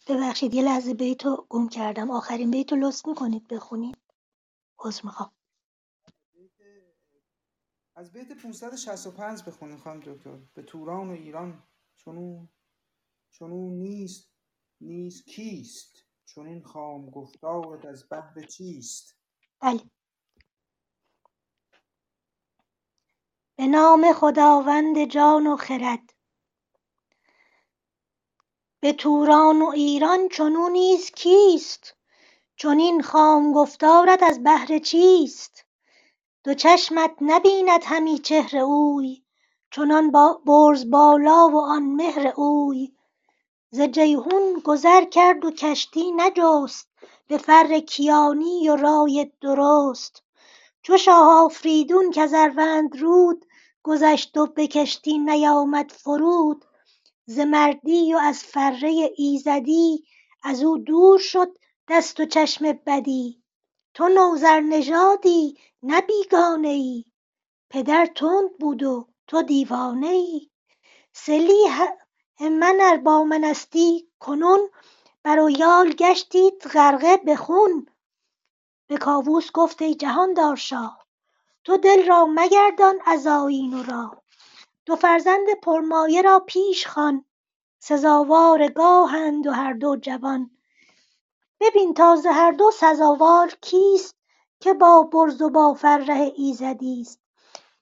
ببخشید 0.10 0.54
یه 0.54 0.64
لحظه 0.64 0.94
بیت 0.94 1.26
رو 1.26 1.46
گم 1.50 1.70
کردم. 1.70 2.12
آخرین 2.12 2.52
بیت 2.52 2.72
رو 2.72 2.78
لطف 2.78 3.08
می‌کنید 3.08 3.48
بخونید. 3.48 3.98
عذر 4.80 5.02
می‌خوام. 5.06 5.32
از 7.96 8.12
بیت 8.12 8.32
565 8.32 9.44
بخونید 9.44 9.80
خانم 9.80 10.00
دکتر. 10.00 10.38
به 10.54 10.64
توران 10.64 11.10
و 11.10 11.12
ایران. 11.12 11.64
چونو 11.96 12.48
چونو 13.32 13.70
نیست 13.70 14.32
نیست 14.82 15.26
کیست؟ 15.26 16.06
چون 16.26 16.48
این 16.48 16.64
خام 16.64 17.10
گفتارت 17.10 17.86
از 17.86 18.10
بهر 18.10 18.42
چیست؟ 18.42 19.18
بله. 19.60 19.82
به 23.56 23.68
نام 23.68 24.14
خداوند 24.14 25.06
جان 25.06 25.48
و 25.48 25.56
خرد. 25.56 26.14
به 28.82 28.94
توران 28.94 29.62
و 29.62 29.70
ایران 29.70 30.30
چنو 30.30 30.70
نیز 30.70 31.12
کیست؟ 31.12 31.96
چنین 32.56 33.02
خام 33.02 33.54
گفتارت 33.54 34.24
از 34.24 34.44
بهر 34.44 34.80
چیست؟ 34.80 35.66
دو 36.44 36.54
چشمت 36.54 37.16
نبیند 37.22 37.82
همی 37.84 38.20
چهر 38.20 38.58
اوی 38.58 39.24
چنان 39.72 40.12
برز 40.46 40.90
بالا 40.90 41.50
و 41.50 41.58
آن 41.58 41.84
مهر 41.84 42.34
اوی. 42.36 42.94
ز 43.72 43.82
جیحون 43.82 44.62
گذر 44.64 45.06
کرد 45.06 45.46
و 45.46 45.52
کشتی 45.52 46.12
نجست 46.12 46.90
به 47.28 47.38
فر 47.38 47.80
کیانی 47.80 48.70
و 48.70 48.76
رای 48.76 49.32
درست. 49.42 50.24
چو 50.82 50.98
شاه 50.98 51.46
آفریدون 51.46 52.12
کز 52.12 52.34
اروندرود 52.34 53.46
گذشت 53.84 54.38
و 54.38 54.46
به 54.46 54.68
کشتی 54.68 55.18
نیامد 55.18 55.92
فرود. 55.92 56.66
ز 57.30 57.40
مردی 57.40 58.14
و 58.14 58.18
از 58.18 58.44
فره 58.44 59.14
ایزدی 59.18 60.04
ازو 60.44 60.78
دور 60.78 61.20
شد 61.20 61.58
دست 61.90 62.20
و 62.20 62.26
چشم 62.26 62.74
بدی. 62.86 63.44
تو 63.94 64.08
نوذرنژادی 64.08 65.58
نه 65.84 66.02
بیگانه 66.02 66.68
ای 66.68 67.06
پدر 67.70 68.06
تند 68.06 68.58
بود 68.60 68.84
و 68.84 69.08
تو 69.28 69.42
دیوانه 69.42 70.08
ای 70.08 70.50
سلیح 71.14 71.80
من 72.40 72.78
ار 72.82 72.98
با 72.98 73.24
منستی 73.24 74.10
کنون 74.20 74.70
بر 75.24 75.40
و 75.40 75.50
یال 75.50 75.94
گشتیت 75.94 76.68
غرقه 76.76 77.18
به 77.18 77.36
خون. 77.36 77.86
به 78.88 78.98
کاووس 78.98 79.52
گفت 79.52 79.82
ای 79.82 79.96
جهاندار 79.96 80.56
شاه 80.56 81.08
تو 81.64 81.78
دل 81.78 82.08
را 82.08 82.26
مگردان 82.26 83.00
از 83.06 83.28
آیین 83.28 83.74
و 83.74 83.84
راه. 83.84 84.29
دو 84.90 84.96
فرزند 84.96 85.48
پرمایه 85.64 86.22
را 86.22 86.40
پیش 86.40 86.88
خوان. 86.88 87.26
سزاوار 87.80 88.68
گاهند 88.68 89.48
و 89.48 89.52
هر 89.52 89.74
دو 89.74 89.96
جوان. 89.96 90.52
ببین 91.60 91.94
تا 91.94 92.16
ز 92.16 92.26
هر 92.26 92.52
دو 92.52 92.72
سزاوار 92.72 93.58
کیست 93.62 94.16
که 94.60 94.74
با 94.74 95.04
برز 95.04 95.42
و 95.42 95.50
با 95.50 95.74
فره 95.74 96.34
ایزدیست 96.36 97.20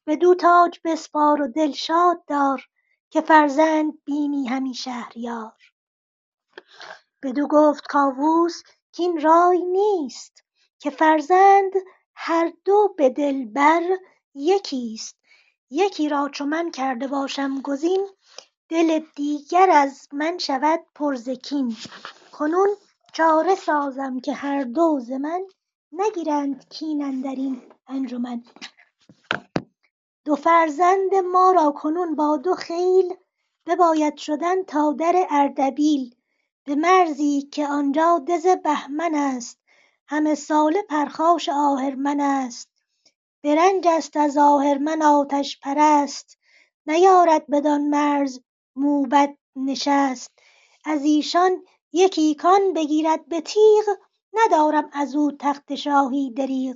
بدو 0.07 0.35
تاج 0.35 0.79
بسپار 0.83 1.41
و 1.41 1.47
دل 1.47 1.71
شاد 1.71 2.25
دار 2.25 2.67
که 3.09 3.21
فرزند 3.21 4.03
بینی 4.05 4.47
همی 4.47 4.73
شهریار. 4.73 5.53
بدو 7.23 7.47
گفت 7.47 7.87
کاووس 7.87 8.61
کاین 8.97 9.21
رای 9.21 9.65
نیست 9.65 10.43
که 10.79 10.89
فرزند 10.89 11.71
هر 12.15 12.53
دو 12.65 12.95
به 12.97 13.09
دلبر 13.09 13.83
یکیست. 14.33 15.16
یکی 15.69 16.09
را 16.09 16.29
چو 16.29 16.45
من 16.45 16.71
کرده 16.71 17.07
باشم 17.07 17.61
گزین 17.61 18.07
دل 18.69 18.99
دیگر 19.15 19.69
از 19.69 20.07
من 20.11 20.37
شود 20.37 20.79
پر 20.95 21.15
ز 21.15 21.29
کین. 21.29 21.75
کنون 22.31 22.69
چاره 23.13 23.55
سازم 23.55 24.19
که 24.19 24.33
هر 24.33 24.63
دو 24.63 24.99
ز 24.99 25.11
من 25.11 25.41
نگیرند 25.91 26.69
کین 26.69 27.03
اندرین 27.03 27.61
انجمن. 27.87 28.43
دو 30.25 30.35
فرزند 30.35 31.15
ما 31.15 31.51
را 31.51 31.71
کنون 31.71 32.15
با 32.15 32.37
دو 32.37 32.55
خیل 32.55 33.13
بباید 33.65 34.17
شدن 34.17 34.63
تا 34.63 34.95
در 34.99 35.27
اردبیل. 35.29 36.15
به 36.63 36.75
مرزی 36.75 37.41
که 37.41 37.67
آنجا 37.67 38.19
دز 38.27 38.47
بهمن 38.47 39.15
است 39.15 39.59
همه 40.07 40.35
ساله 40.35 40.81
پرخاش 40.81 41.49
آهرمن 41.49 42.19
است. 42.19 42.76
به 43.47 43.55
رنج 43.55 43.87
است 43.87 44.17
از 44.17 44.37
آهرمن 44.37 45.01
آتش 45.01 45.59
پرست. 45.59 46.37
نیارد 46.87 47.47
بدان 47.47 47.81
مرز 47.81 48.39
موبد 48.75 49.37
نشست. 49.55 50.31
از 50.85 51.03
ایشان 51.03 51.63
یکی 51.93 52.35
کان 52.35 52.73
بگیرد 52.73 53.27
به 53.27 53.41
تیغ 53.41 53.85
ندارم 54.33 54.89
ازو 54.93 55.31
تخت 55.39 55.75
شاهی 55.75 56.31
دریغ. 56.31 56.75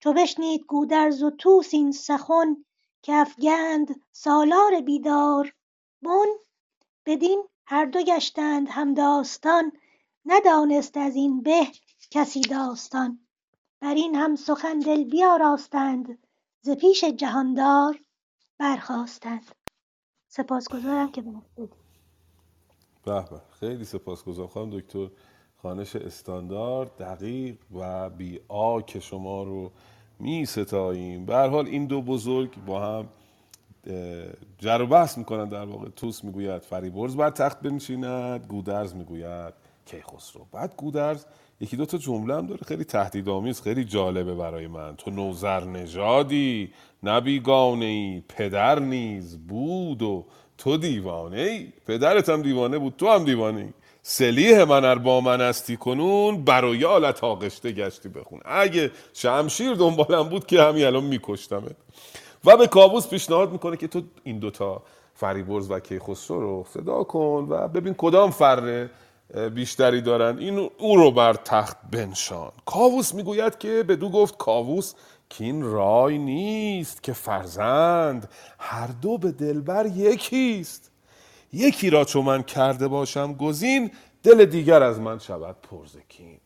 چو 0.00 0.12
بشنید 0.12 0.64
گودرز 0.64 1.22
و 1.22 1.30
طوس 1.30 1.74
این 1.74 1.92
سخن 1.92 2.64
که 3.02 3.14
افگند 3.14 4.00
سالار 4.12 4.80
بیدار. 4.80 5.54
بن 6.02 6.26
بدین 7.06 7.44
هر 7.66 7.84
دو 7.84 8.02
گشتند 8.02 8.68
همداستان 8.70 9.72
ندانست 10.26 10.96
ازین 10.96 11.42
به 11.42 11.66
کسی 12.10 12.40
داستان. 12.40 13.21
بر 13.82 13.94
این 13.94 14.14
هم 14.14 14.36
سخن 14.36 14.78
دل 14.78 15.04
بیاراستند 15.04 16.18
ز 16.60 16.70
پیش 16.70 17.04
جهاندار 17.04 17.98
برخاستند. 18.58 19.44
سپاسگزارم 20.28 21.12
که 21.12 21.22
به. 21.22 21.30
به 23.04 23.24
خیلی 23.60 23.84
سپاسگزارم. 23.84 24.48
خانم 24.48 24.78
دکتر 24.78 25.08
خانش 25.56 25.96
استاندارد 25.96 26.96
دقیق 26.96 27.56
و 27.74 28.10
بی 28.10 28.40
آ 28.48 28.80
که 28.80 29.00
شما 29.00 29.42
رو 29.42 29.72
می 30.18 30.46
ستاییم 30.46 31.26
به 31.26 31.36
حال 31.36 31.66
این 31.66 31.86
دو 31.86 32.02
بزرگ 32.02 32.64
با 32.64 32.80
هم 32.80 33.08
جر 34.58 34.82
و 34.82 34.86
بحث 34.86 35.18
در 35.18 35.64
واقع. 35.64 35.88
توس 35.88 36.24
می‌گوید 36.24 36.62
فریبرز 36.62 37.16
بر 37.16 37.30
تخت 37.30 37.60
بنشیند 37.60 38.46
گودرز 38.46 38.94
می‌گوید 38.94 39.54
کیخسرو. 39.84 40.46
بعد 40.52 40.76
گودرز 40.76 41.24
یکی 41.62 41.76
دو 41.76 41.86
تا 41.86 41.98
جمله 41.98 42.36
هم 42.36 42.46
داره. 42.46 42.60
خیلی 42.66 42.84
تهدیدآمیز 42.84 43.62
خیلی 43.62 43.84
جالبه 43.84 44.34
برای 44.34 44.66
من. 44.66 44.96
تو 44.96 45.10
نوزر 45.10 45.64
نژادی 45.64 46.72
نبیگانه 47.02 47.84
ای 47.84 48.22
پدر 48.28 48.78
نیز 48.78 49.38
بود 49.38 50.02
و 50.02 50.26
تو 50.58 50.76
دیوانه 50.76 51.40
ای. 51.40 51.72
پدرت 51.86 52.28
هم 52.28 52.42
دیوانه 52.42 52.78
بود 52.78 52.94
تو 52.98 53.08
هم 53.08 53.24
دیوانه 53.24 53.60
ای. 53.60 53.68
سلیح 54.02 54.64
من 54.64 54.84
ار 54.84 54.98
با 54.98 55.20
من 55.20 55.40
استی 55.40 55.76
کنون 55.76 56.44
برایالت 56.44 57.24
آغشته 57.24 57.72
گشتی 57.72 58.08
بخون. 58.08 58.40
اگه 58.44 58.90
شمشیر 59.12 59.74
دنبالم 59.74 60.28
بود 60.28 60.46
که 60.46 60.62
همین 60.62 60.84
الان 60.84 61.04
میکشتمت. 61.04 61.76
و 62.44 62.56
به 62.56 62.66
کابوس 62.66 63.08
پیشنهاد 63.08 63.52
می‌کنه 63.52 63.76
که 63.76 63.88
تو 63.88 64.02
این 64.24 64.38
دوتا 64.38 64.82
فریبرز 65.14 65.70
و 65.70 65.80
کیخسرو 65.80 66.40
رو 66.40 66.66
صدا 66.74 67.04
کن 67.04 67.46
و 67.50 67.68
ببین 67.68 67.94
کدام 67.94 68.30
فر 68.30 68.88
بیشتری 69.54 70.00
دارن. 70.00 70.38
این 70.38 70.70
او 70.78 70.96
رو 70.96 71.10
بر 71.10 71.34
تخت 71.34 71.76
بنشان. 71.90 72.52
کاووس 72.66 73.14
می‌گوید 73.14 73.58
که 73.58 73.82
بدو 73.82 74.08
گفت 74.08 74.36
کاووس 74.36 74.94
که 75.30 75.44
این 75.44 75.62
رای 75.62 76.18
نیست 76.18 77.02
که 77.02 77.12
فرزند 77.12 78.28
هر 78.58 78.86
دو 78.86 79.18
به 79.18 79.32
دلبر 79.32 79.86
یکیست. 79.86 80.90
یکی 81.52 81.90
را 81.90 82.04
چون 82.04 82.24
من 82.24 82.42
کرده 82.42 82.88
باشم 82.88 83.34
گزین 83.34 83.90
دل 84.22 84.44
دیگر 84.44 84.82
از 84.82 85.00
من 85.00 85.18
شود 85.18 85.56
پرزکین 85.62 86.38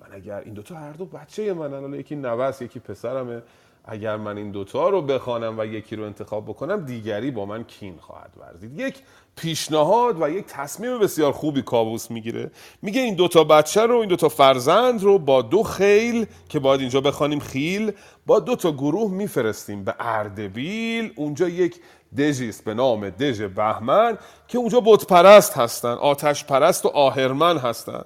من 0.00 0.06
اگر 0.12 0.38
این 0.38 0.54
دوتا 0.54 0.74
هر 0.74 0.92
دو 0.92 1.04
بچه 1.04 1.54
منن 1.54 1.80
حالا 1.80 1.96
یکی 1.96 2.16
نوست 2.16 2.62
یکی 2.62 2.80
پسرمه. 2.80 3.42
اگر 3.84 4.16
من 4.16 4.36
این 4.36 4.50
دوتا 4.50 4.88
رو 4.88 5.02
بخوانم 5.02 5.58
و 5.58 5.66
یکی 5.66 5.96
رو 5.96 6.04
انتخاب 6.04 6.44
بکنم 6.44 6.84
دیگری 6.84 7.30
با 7.30 7.46
من 7.46 7.64
کین 7.64 7.98
خواهد 8.00 8.30
ورزید. 8.36 8.80
یک 8.80 8.98
پیشنهاد 9.36 10.22
و 10.22 10.30
یک 10.30 10.44
تصمیم 10.46 10.98
بسیار 10.98 11.32
خوبی 11.32 11.62
کابوس 11.62 12.10
می‌گیره. 12.10 12.50
میگه 12.82 13.00
این 13.00 13.14
دوتا 13.14 13.44
بچه 13.44 13.86
رو 13.86 13.98
این 13.98 14.08
دوتا 14.08 14.28
فرزند 14.28 15.02
رو 15.02 15.18
با 15.18 15.42
دو 15.42 15.62
خیل 15.62 16.26
که 16.48 16.58
باید 16.58 16.80
اینجا 16.80 17.00
بخوانیم 17.00 17.38
خیل 17.38 17.92
با 18.26 18.40
دو 18.40 18.56
تا 18.56 18.72
گروه 18.72 19.10
میفرستیم 19.10 19.84
به 19.84 19.94
اردبیل. 20.00 21.12
اونجا 21.16 21.48
یک 21.48 21.80
دژی 22.18 22.48
است 22.48 22.64
به 22.64 22.74
نام 22.74 23.10
دژ 23.10 23.42
بهمن 23.42 24.18
که 24.48 24.58
اونجا 24.58 24.80
بت 24.80 25.06
پرست 25.06 25.56
هستن 25.56 25.92
آتش 25.92 26.44
پرست 26.44 26.86
و 26.86 26.88
آهرمن 26.88 27.58
هستن. 27.58 28.02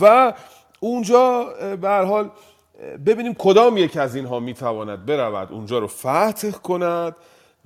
و 0.00 0.32
اونجا 0.80 1.44
به 1.80 1.88
حال 1.88 2.30
ببینیم 3.06 3.34
کدام 3.38 3.76
یک 3.76 3.96
از 3.96 4.16
اینها 4.16 4.40
می‌تواند 4.40 5.06
برود. 5.06 5.52
اونجا 5.52 5.78
رو 5.78 5.86
فتح 5.86 6.50
کند 6.50 7.16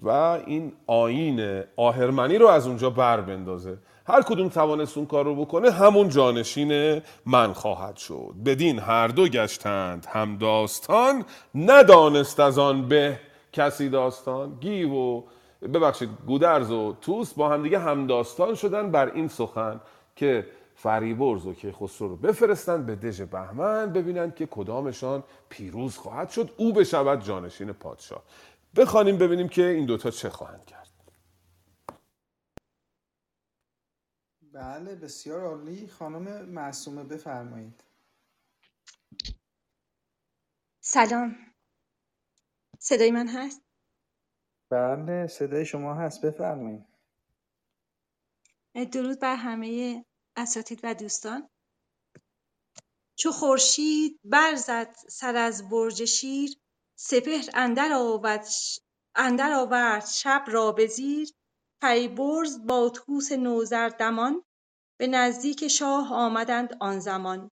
و 0.03 0.09
این 0.47 0.73
آین 0.87 1.63
آهرمنی 1.77 2.39
رو 2.39 2.47
از 2.47 2.67
اونجا 2.67 2.91
بر 2.91 3.21
بندازه. 3.21 3.79
هر 4.07 4.23
کدوم 4.23 4.49
توانست 4.49 4.97
اون 4.97 5.07
کار 5.07 5.25
رو 5.25 5.35
بکنه 5.35 5.71
همون 5.71 6.09
جانشین 6.09 7.03
من 7.27 7.53
خواهد 7.53 7.97
شد. 7.97 8.35
بدین 8.47 8.79
هر 8.79 9.09
دو 9.09 9.29
گشتند 9.29 10.07
هم 10.11 10.37
داستان 10.37 11.25
ندانست 11.55 12.41
از 12.41 12.59
آن 12.59 12.89
به 12.89 13.19
کسی 13.53 13.89
داستان. 13.89 14.59
گیو 14.61 14.93
و 14.95 15.23
ببخشید 15.63 16.09
گودرز 16.27 16.71
و 16.71 16.95
توس 17.01 17.35
با 17.35 17.49
همدیگه 17.49 17.79
همداستان 17.79 18.55
شدن 18.55 18.91
بر 18.91 19.11
این 19.15 19.29
سخن 19.29 19.81
که 20.17 20.47
فریبرز 20.85 21.47
و 21.47 21.55
که 21.55 21.73
خسرو 21.73 22.09
رو 22.09 22.17
بفرستند 22.17 22.87
به 22.87 22.97
دژ 22.97 23.21
بهمن 23.21 23.93
ببینند 23.93 24.35
که 24.35 24.47
کدامشان 24.47 25.25
پیروز 25.49 25.97
خواهد 25.97 26.31
شد 26.31 26.55
او 26.57 26.73
بشود 26.73 27.21
جانشین 27.21 27.73
پادشاه. 27.73 28.25
بخوانیم 28.77 29.19
ببینیم 29.19 29.49
که 29.49 29.67
این 29.67 29.87
دوتا 29.87 30.11
چه 30.11 30.31
خواهند 30.31 30.65
کرد. 30.65 30.89
بله 34.53 34.95
بسیار 34.95 35.41
عالی. 35.41 35.89
خانم 35.89 36.45
معصومه 36.45 37.05
بفرمایید. 37.05 37.85
سلام. 40.81 41.37
صدای 42.79 43.11
من 43.11 43.29
هست؟ 43.29 43.63
بله 44.71 45.27
صدای 45.27 45.67
شما 45.67 45.95
هست. 45.95 46.27
بفرمایید. 46.27 46.85
درود 48.93 49.21
بر 49.21 49.37
همه 49.37 50.05
اساتید 50.37 50.81
و 50.83 50.95
دوستان. 50.95 51.49
چو 53.19 53.31
خورشید 53.31 54.21
برزد 54.25 54.97
سر 55.09 55.37
از 55.37 55.69
برج 55.69 56.05
شیر 56.05 56.57
سپهر 56.99 57.45
اندر 57.55 57.93
آورد 57.93 58.47
اندر 59.15 59.53
آورد 59.53 60.07
شب 60.07 60.45
را 60.49 60.73
به 60.73 60.87
زیر. 60.87 61.31
فریبرز 61.83 62.67
با 62.67 62.91
طوس 62.91 63.33
نوذردمان 63.33 64.45
به 64.99 65.07
نزدیک 65.07 65.69
شاه 65.69 66.13
آمدند 66.13 66.77
آن 66.81 67.01
زمان. 67.01 67.51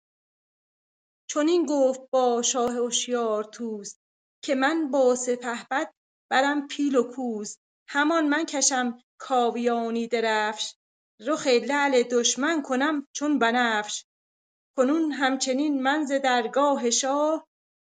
چنین 1.31 1.67
گفت 1.67 2.01
با 2.11 2.43
شاه 2.43 2.73
هوشیار 2.73 3.45
طوس 3.45 3.95
که 4.45 4.55
من 4.55 4.91
با 4.91 5.15
سپهبد 5.15 5.95
برم 6.31 6.67
پیل 6.67 6.97
و 6.97 7.03
کوس 7.13 7.57
همان 7.89 8.29
من 8.29 8.47
کشم 8.47 8.99
کاویانی 9.19 10.09
درفش 10.09 10.75
رخ 11.27 11.47
لعل 11.47 12.03
دشمن 12.03 12.63
کنم 12.63 13.07
چون 13.13 13.39
بنفش. 13.39 14.05
کنون 14.77 15.13
همچنین 15.13 15.83
من 15.83 16.05
ز 16.05 16.13
درگاه 16.13 16.91
شاه 16.91 17.49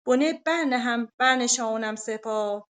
بنه 0.07 0.33
برنهم 0.33 1.11
برنشانم 1.17 1.95
سپاه. 1.95 2.69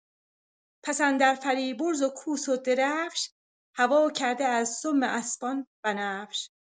پس 0.85 1.01
اندر 1.01 1.35
فریبرز 1.35 2.03
و 2.03 2.09
کوس 2.09 2.49
و 2.49 2.57
درفش 2.57 3.31
هوا 3.75 4.11
کرده 4.11 4.45
از 4.45 4.69
سم 4.69 5.03
اسپان 5.03 5.67
بنفش. 5.85 6.51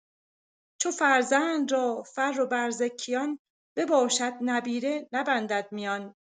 چو 0.80 0.90
فرزند 0.90 1.72
را 1.72 2.02
فر 2.02 2.40
و 2.40 2.46
برزکیان 2.46 3.38
بباشد 3.76 4.32
نبیره 4.40 5.08
نبندد 5.12 5.68
میان. 5.70 6.14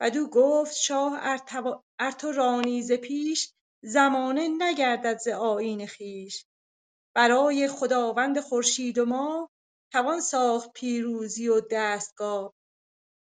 بدو 0.00 0.26
گفت 0.28 0.74
شاه 0.74 1.18
ار 1.98 2.12
تو 2.12 2.32
رانی 2.32 2.82
ز 2.82 2.92
پیش 2.92 3.52
زمانه 3.84 4.48
نگردد 4.58 5.18
ز 5.18 5.28
آیین 5.28 5.86
خویش. 5.86 6.46
برای 7.14 7.68
خداوند 7.68 8.40
خورشید 8.40 8.98
و 8.98 9.04
ماه 9.04 9.50
توان 9.92 10.20
ساخت 10.20 10.72
پیروزی 10.72 11.48
و 11.48 11.60
دستگاه. 11.70 12.54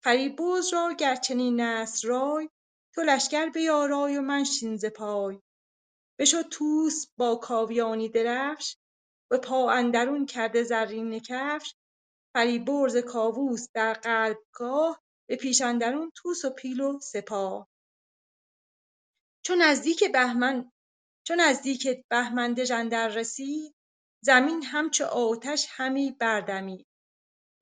فریبرز 0.04 0.74
را 0.74 0.94
گر 0.94 1.16
چنین 1.16 1.86
رای 2.04 2.50
تو 2.96 3.02
لشکر 3.02 3.50
بیارای 3.50 4.18
و 4.18 4.22
منشین 4.22 4.78
ز 4.78 4.86
پای. 4.86 5.40
بشد 6.20 6.50
طوس 6.50 7.08
با 7.18 7.36
کاویانی 7.36 8.10
درفش 8.10 8.78
به 9.30 9.38
پا 9.38 9.72
اندرون 9.72 10.26
کرده 10.26 10.64
زرینه 10.64 11.20
کفش. 11.20 11.76
فریبرز 12.34 12.98
کاووس 12.98 13.68
در 13.74 13.94
قلبگاه 13.94 15.02
به 15.30 15.36
پیش 15.36 15.62
اندرون 15.62 16.12
طوس 16.16 16.46
و 16.46 16.50
پیل 16.50 16.82
و 16.82 17.00
سپاه. 17.00 17.68
نزدیک 19.60 20.04
بهمن 20.04 20.72
چو 21.28 21.36
نزدیک 21.36 21.88
بهمن 22.10 22.54
دژ 22.54 22.72
اندر 22.72 23.08
رسید 23.08 23.76
زمین 24.22 24.64
همچو 24.64 25.06
آتش 25.06 25.68
همی 25.70 26.12
بردمید. 26.12 26.88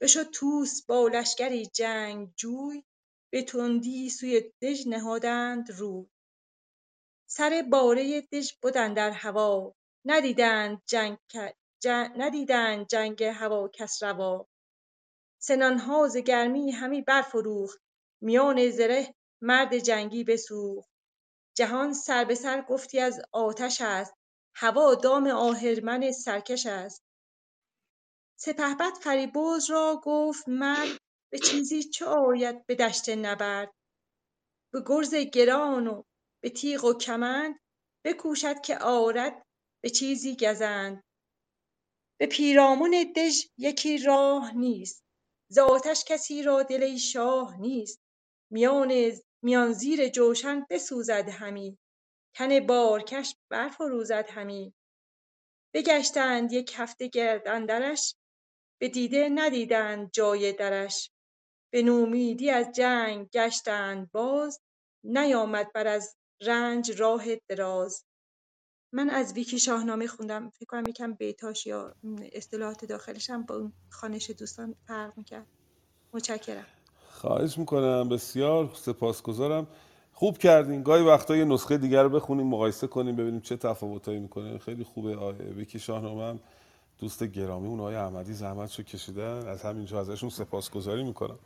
بشد 0.02 0.32
طوس 0.32 0.86
با 0.86 1.08
لشکری 1.08 1.66
جنگجوی 1.66 2.84
به 3.32 3.44
تندی 3.44 4.10
سوی 4.10 4.52
دژ 4.62 4.88
نهادند 4.88 5.72
روی. 5.72 6.06
سر 7.30 7.66
باره 7.70 8.22
دژ 8.22 8.52
بد 8.64 8.78
اندر 8.78 9.12
هوا 9.12 9.76
ندیدند 10.06 10.82
جنگ 10.86 11.18
ندیدند 12.18 12.88
جنگ 12.88 13.24
هوا 13.24 13.68
کس 13.68 14.04
روا. 14.04 14.48
سنانها 15.42 16.08
ز 16.08 16.18
گرمی 16.18 16.72
همی 16.72 17.02
برفروخت 17.02 17.80
میان 18.22 18.70
زره 18.70 19.16
مرد 19.42 19.78
جنگی 19.78 20.24
بسوخت. 20.24 20.90
جهان 21.58 21.94
سر 21.94 22.26
به 22.26 22.36
سر 22.36 22.62
گفتی 22.62 23.00
از 23.00 23.22
آتش 23.32 23.82
است 23.82 24.14
هوا 24.56 24.96
دام 24.96 25.28
آهرمن 25.28 26.12
سرکش 26.12 26.66
است. 26.66 27.04
سپهبد 28.40 28.94
فریبرز 28.94 29.70
را 29.70 30.02
گفت 30.04 30.50
مرد 30.50 31.00
به 31.32 31.40
چیزی 31.40 31.84
چه 31.84 32.06
آید 32.06 32.66
به 32.66 32.76
دشت 32.76 33.10
نبرد؟ 33.10 33.74
به 34.74 34.84
گرز 34.86 35.16
گران 35.16 35.88
و 35.88 36.04
به 36.44 36.50
تیغ 36.50 36.84
و 36.86 36.94
کمند 36.94 37.60
بکوشد 38.06 38.62
که 38.62 38.78
آرد 38.78 39.46
به 39.84 39.90
چیزی 39.90 40.36
گزند. 40.36 41.04
به 42.20 42.26
پیرامون 42.26 43.14
دژ 43.16 43.46
یکی 43.58 43.98
راه 43.98 44.58
نیست 44.58 45.04
ز 45.52 45.58
آتش 45.58 46.04
کسی 46.08 46.44
را 46.44 46.64
دل 46.64 46.98
شاه 46.98 47.58
نیست. 47.58 48.02
میان 48.52 49.12
میان 49.44 49.74
زیر 49.74 50.08
جوشن 50.08 50.66
بسوزد 50.70 51.30
همی. 51.30 51.78
تن 52.36 52.60
بارکش 52.60 53.36
برفروزد 53.50 54.30
همی. 54.30 54.74
بگشتند 55.74 56.52
یک 56.54 56.74
هفته 56.76 57.08
گرد 57.08 57.48
اندرش 57.48 58.16
به 58.82 58.90
دیده 58.90 59.30
ندیدند 59.30 60.12
جای 60.12 60.54
درش. 60.54 61.12
به 61.74 61.82
نومیدی 61.82 62.50
از 62.50 62.72
جنگ 62.72 63.30
گشتند 63.30 64.12
باز 64.12 64.62
نیامد 65.04 65.74
بر 65.74 65.88
از 65.88 66.16
رنج 66.42 67.02
راه 67.02 67.24
دراز. 67.36 68.06
من 68.94 69.10
از 69.10 69.34
ویکی 69.34 69.60
شاهنامه 69.60 70.08
خوندم. 70.08 70.50
فکر 70.50 70.66
کنم 70.66 70.90
یکم 70.90 71.14
بیتاش 71.14 71.66
یا 71.66 71.96
اصطلاحات 72.32 72.86
داخلش 72.86 73.30
هم 73.30 73.44
با 73.44 73.56
اون 73.56 73.74
خوانش 73.92 74.30
دوستان 74.30 74.76
فرق 74.88 75.18
می‌کرد. 75.18 75.48
متشکرم. 76.14 76.66
خواهش 77.10 77.58
می‌کنم. 77.58 78.10
بسیار 78.10 78.72
سپاسگزارم. 78.76 79.68
خوب 80.18 80.38
کردین. 80.38 80.84
گاهی 80.84 81.04
وقتا 81.04 81.36
یه 81.36 81.46
نسخه 81.46 81.78
دیگر 81.78 82.04
رو 82.04 82.10
بخونیم 82.10 82.48
مقایسه 82.48 82.88
کنیم 82.88 83.16
ببینیم 83.16 83.40
چه 83.40 83.58
تفاوتایی 83.58 84.20
می‌کنه. 84.20 84.58
خیلی 84.58 84.84
خوبه. 84.84 85.16
ویکی 85.32 85.80
شاهنامه 85.80 86.24
هم 86.24 86.40
دوست 87.00 87.24
گرامی 87.24 87.68
اون 87.68 87.80
آقای 87.80 87.96
احمدی 87.96 88.34
زحمتشو 88.34 88.84
کشیدن 88.84 89.48
از 89.48 89.64
همینجا 89.64 90.00
ازشون 90.00 90.30
سپاسگزاری 90.30 91.04
می‌کنم. 91.04 91.40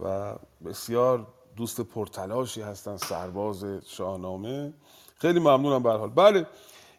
و 0.00 0.34
بسیار 0.64 1.26
دوست 1.56 1.80
پرتلاشی 1.80 2.60
هستن 2.60 2.96
سرباز 2.96 3.64
شاهنامه. 3.86 4.72
خیلی 5.18 5.38
ممنونم 5.38 5.82
به 5.82 5.90
حال. 5.90 6.08
بله 6.08 6.46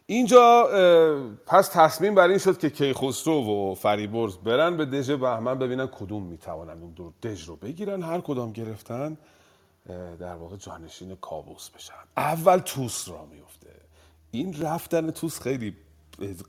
اینجا 0.06 0.68
پس 1.46 1.68
تصمیم 1.68 2.14
بر 2.14 2.28
این 2.28 2.38
شد 2.38 2.58
که 2.58 2.70
کیخسرو 2.70 3.34
و 3.34 3.74
فریبرز 3.74 4.36
برن 4.36 4.76
به 4.76 4.84
دژ 4.84 5.10
بهمن 5.10 5.58
ببینن 5.58 5.86
کدوم 5.86 6.22
می‌توانن 6.22 6.82
اون 6.82 6.90
دو 6.90 7.12
دژ 7.22 7.48
رو 7.48 7.56
بگیرن. 7.56 8.02
هر 8.02 8.20
کدام 8.20 8.52
گرفتن 8.52 9.18
در 10.20 10.34
واقع 10.34 10.56
جانشین 10.56 11.16
کابوس 11.16 11.70
بشن. 11.70 11.94
اول 12.16 12.58
توس 12.58 13.08
را 13.08 13.24
میفته 13.24 13.68
این 14.30 14.62
رفتن 14.62 15.10
توس 15.10 15.40
خیلی 15.40 15.76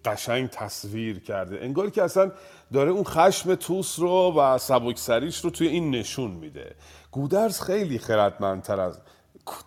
قشنگ 0.06 0.50
تصویر 0.50 1.20
کرده. 1.20 1.60
انگار 1.62 1.90
که 1.90 2.04
اصلا 2.04 2.32
داره 2.74 2.92
اون 2.92 3.04
خشم 3.04 3.56
توس 3.56 4.00
رو 4.00 4.34
و 4.38 4.58
سبکسریش 4.58 5.40
رو 5.40 5.50
توی 5.50 5.68
این 5.68 5.92
نشون 5.92 6.32
میده. 6.32 6.76
گودرز 7.12 7.62
خیلی 7.62 8.00
خردمندتر 8.00 8.80
از 8.80 9.00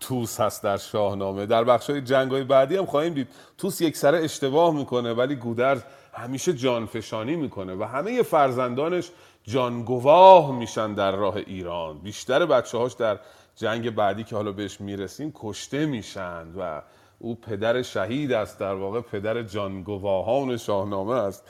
توس 0.01 0.41
هست 0.41 0.63
در 0.63 0.77
شاهنامه. 0.77 1.47
در 1.47 1.65
بخش 1.65 1.91
های 1.91 2.01
جنگ 2.01 2.31
های 2.31 2.45
بعدی 2.45 2.77
هم 2.77 2.87
خواهیم 2.87 3.15
دید. 3.15 3.29
توس 3.59 3.81
یک 3.81 3.97
سره 3.97 4.19
اشتباه 4.19 4.75
می‌کنه 4.75 5.13
ولی 5.13 5.37
گودرز 5.37 5.83
همیشه 6.13 6.53
جانفشانی 6.53 7.37
می‌کنه 7.37 7.75
و 7.75 7.85
همه 7.85 8.23
فرزندانش 8.23 9.11
جانگواه 9.45 10.53
میشن 10.53 10.95
در 10.95 11.13
راه 11.13 11.37
ایران. 11.37 11.99
بیشتر 11.99 12.47
بچه 12.47 12.79
هاش 12.79 12.93
در 12.93 13.19
جنگ 13.57 13.91
بعدی 13.91 14.25
که 14.25 14.37
حالا 14.37 14.53
بهش 14.53 14.81
می‌رسیم 14.81 15.33
کشته 15.35 15.87
میشن 15.87 16.47
و 16.59 16.83
او 17.19 17.35
پدر 17.35 17.83
شهید 17.83 18.33
است 18.33 18.59
در 18.59 18.75
واقع 18.75 19.01
پدر 19.01 19.43
جانگواهان 19.43 20.57
شاهنامه 20.57 21.15
است. 21.15 21.45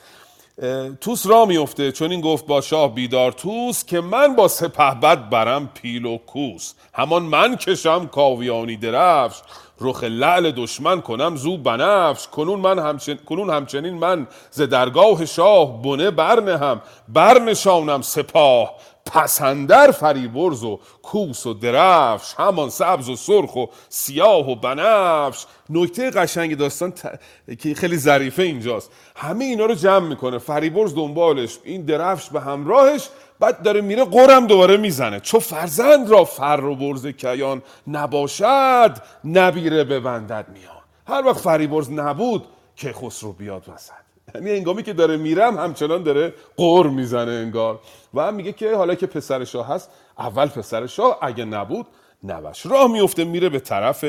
توس 1.01 1.27
را 1.27 1.45
میفته 1.45 1.91
چون 1.91 2.11
این 2.11 2.21
گفت 2.21 2.45
با 2.45 2.61
شاه 2.61 2.95
بیدار 2.95 3.31
توس 3.31 3.85
که 3.85 4.01
من 4.01 4.35
با 4.35 4.47
سپهبد 4.47 5.29
برم 5.29 5.69
پیل 5.73 6.05
و 6.05 6.17
کوس. 6.17 6.73
همان 6.93 7.23
من 7.23 7.55
کشم 7.55 8.07
کاویانی 8.07 8.77
درفش. 8.77 9.41
رخ 9.81 10.03
لعل 10.03 10.51
دشمن 10.51 11.01
کنم 11.01 11.35
زو 11.35 11.57
بنفش. 11.57 12.27
کنون 12.27 12.59
من 12.59 12.79
همچن... 12.79 13.15
کنون 13.15 13.49
همچنین 13.49 13.93
من 13.93 14.27
ز 14.51 14.61
درگاه 14.61 15.25
شاه 15.25 15.81
بنه 15.81 16.11
برنهم. 16.11 16.81
برنشانم 17.07 18.01
سپاه. 18.01 18.73
پسندر 19.09 19.91
فریبرز 19.91 20.63
و 20.63 20.79
کوس 21.03 21.45
و 21.45 21.53
درفش 21.53 22.33
همان 22.37 22.69
سبز 22.69 23.09
و 23.09 23.15
سرخ 23.15 23.55
و 23.55 23.65
سیاه 23.89 24.51
و 24.51 24.55
بنفش. 24.55 25.45
نکته 25.69 26.09
قشنگ 26.09 26.57
داستان 26.57 26.91
ت... 26.91 27.19
که 27.59 27.73
خیلی 27.73 27.97
ظریفه 27.97 28.43
اینجاست. 28.43 28.91
همه 29.15 29.45
اینا 29.45 29.65
رو 29.65 29.75
جمع 29.75 30.07
می‌کنه. 30.07 30.37
فریبرز 30.37 30.95
دنبالش. 30.95 31.57
این 31.63 31.81
درفش 31.81 32.29
به 32.29 32.41
همراهش 32.41 33.09
بعد 33.39 33.61
داره 33.61 33.81
میره 33.81 34.05
قرم 34.05 34.47
دوباره 34.47 34.77
می‌زنه. 34.77 35.19
چو 35.19 35.39
فرزند 35.39 36.09
را 36.09 36.23
فر 36.23 36.63
و 36.63 36.75
برز 36.75 37.07
کیان 37.07 37.61
نباشد 37.87 38.97
نبیره 39.25 39.83
ببندد 39.83 40.45
میان. 40.53 40.77
هر 41.07 41.25
وقت 41.25 41.39
فریبرز 41.39 41.91
نبود 41.91 42.45
که 42.75 42.93
خسرو 42.93 43.33
بیاد 43.33 43.63
وسط. 43.75 44.06
یعنی 44.35 44.51
انگامی 44.51 44.83
که 44.83 44.93
داره 44.93 45.17
میرم 45.17 45.57
همچنان 45.57 46.03
داره 46.03 46.33
قور 46.55 46.89
می‌زنه 46.89 47.31
انگار. 47.31 47.79
و 48.13 48.21
هم 48.21 48.33
میگه 48.35 48.51
که 48.51 48.75
حالا 48.75 48.95
که 48.95 49.07
پسر 49.07 49.43
شاه 49.43 49.67
هست 49.67 49.91
اول 50.19 50.47
پسر 50.47 50.87
شاه 50.87 51.17
اگه 51.21 51.45
نبود 51.45 51.87
نوش 52.23 52.65
راه 52.65 52.91
میفته 52.91 53.25
میره 53.25 53.49
به 53.49 53.59
طرف 53.59 54.05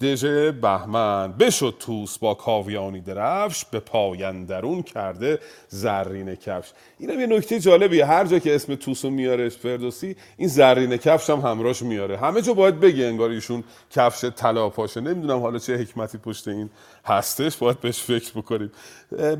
دژ 0.00 0.24
بهمن. 0.60 1.32
بشد 1.32 1.74
توس 1.80 2.18
با 2.18 2.34
کاویانی 2.34 3.00
درفش 3.00 3.64
به 3.64 3.80
پایندرون 3.80 4.82
کرده 4.82 5.38
زرین 5.68 6.34
کفش. 6.34 6.72
اینم 6.98 7.20
یه 7.20 7.26
نکته 7.26 7.60
جالبیه. 7.60 8.06
هر 8.06 8.24
جا 8.24 8.38
که 8.38 8.54
اسم 8.54 8.74
توس 8.74 9.04
رو 9.04 9.10
میاره 9.10 9.48
فردوسی 9.48 10.16
این 10.36 10.48
زرین 10.48 10.96
کفش 10.96 11.30
هم 11.30 11.40
همراش 11.40 11.82
میاره. 11.82 12.16
همه 12.16 12.42
جا 12.42 12.52
باید 12.52 12.80
بگه 12.80 13.04
انگار 13.04 13.30
ایشون 13.30 13.64
کفش 13.90 14.24
طلا 14.24 14.68
پاشه. 14.68 15.00
نمی‌دونم 15.00 15.40
حالا 15.40 15.58
چه 15.58 15.76
حکمتی 15.76 16.18
پشت 16.18 16.48
این 16.48 16.70
هستش 17.06 17.56
باید 17.56 17.80
بهش 17.80 18.02
فکر 18.02 18.32
بکنیم. 18.32 18.72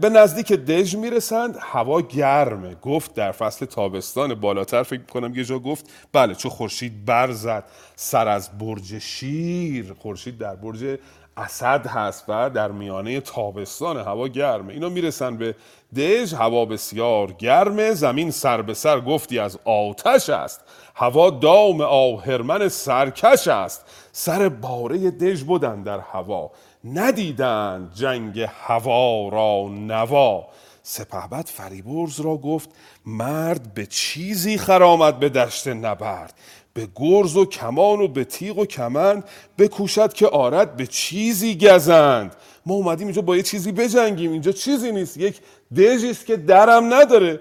به 0.00 0.08
نزدیک 0.08 0.52
دژ 0.52 0.96
می‌رسند. 0.96 1.56
هوا 1.60 2.00
گرمه. 2.00 2.74
گفت 2.74 3.14
در 3.14 3.32
فصل 3.32 3.66
تابستان 3.66 4.34
بالاتر 4.34 4.82
فکر 4.82 5.02
کنم 5.02 5.34
یه 5.34 5.44
جا 5.44 5.58
گفت. 5.58 5.90
بله 6.12 6.34
چون 6.34 6.50
خورشید 6.50 7.04
برزد 7.04 7.64
سر 7.96 8.28
از 8.28 8.58
برج 8.58 8.98
شیر. 8.98 9.94
خورشید 9.98 10.38
در 10.38 10.54
برج 10.54 10.98
اسد 11.36 11.86
هست 11.86 12.24
و 12.28 12.50
در 12.50 12.70
میانه 12.70 13.20
تابستان 13.20 13.96
هوا 13.96 14.28
گرمه. 14.28 14.72
اینا 14.72 14.88
می‌رسن 14.88 15.36
به 15.36 15.54
دژ. 15.96 16.34
هوا 16.34 16.64
بسیار 16.64 17.32
گرمه. 17.32 17.94
زمین 17.94 18.30
سر 18.30 18.62
به 18.62 18.74
سر 18.74 19.00
گفتی 19.00 19.38
از 19.38 19.58
آتش 19.64 20.30
است. 20.30 20.60
هوا 20.94 21.30
دام 21.30 21.80
آهرمن 21.80 22.68
سرکش 22.68 23.48
است. 23.48 23.84
سر 24.12 24.48
باره 24.48 25.10
دژ 25.10 25.42
بودن 25.42 25.82
در 25.82 25.98
هوا. 25.98 26.50
ندیدند 26.84 27.94
جنگ 27.94 28.40
هوا 28.40 29.28
را 29.28 29.68
نوا. 29.68 30.46
سپهبد 30.82 31.46
فریبرز 31.46 32.20
را 32.20 32.36
گفت 32.36 32.68
مرد 33.06 33.74
به 33.74 33.86
چیزی 33.86 34.58
خرامد 34.58 35.18
به 35.18 35.28
دشت 35.28 35.68
نبرد. 35.68 36.34
به 36.74 36.88
گرز 36.94 37.36
و 37.36 37.44
کمان 37.44 38.00
و 38.00 38.08
به 38.08 38.24
تیغ 38.24 38.58
و 38.58 38.66
کمند 38.66 39.24
بکوشد 39.58 40.12
که 40.12 40.26
آرد 40.26 40.76
به 40.76 40.86
چیزی 40.86 41.58
گزند. 41.58 42.36
ما 42.66 42.74
اومدیم 42.74 43.06
اینجا 43.06 43.22
با 43.22 43.36
یه 43.36 43.42
چیزی 43.42 43.72
بجنگیم 43.72 44.32
اینجا 44.32 44.52
چیزی 44.52 44.92
نیست. 44.92 45.16
یک 45.16 45.40
دژی 45.76 46.10
است 46.10 46.26
که 46.26 46.36
درم 46.36 46.94
نداره. 46.94 47.40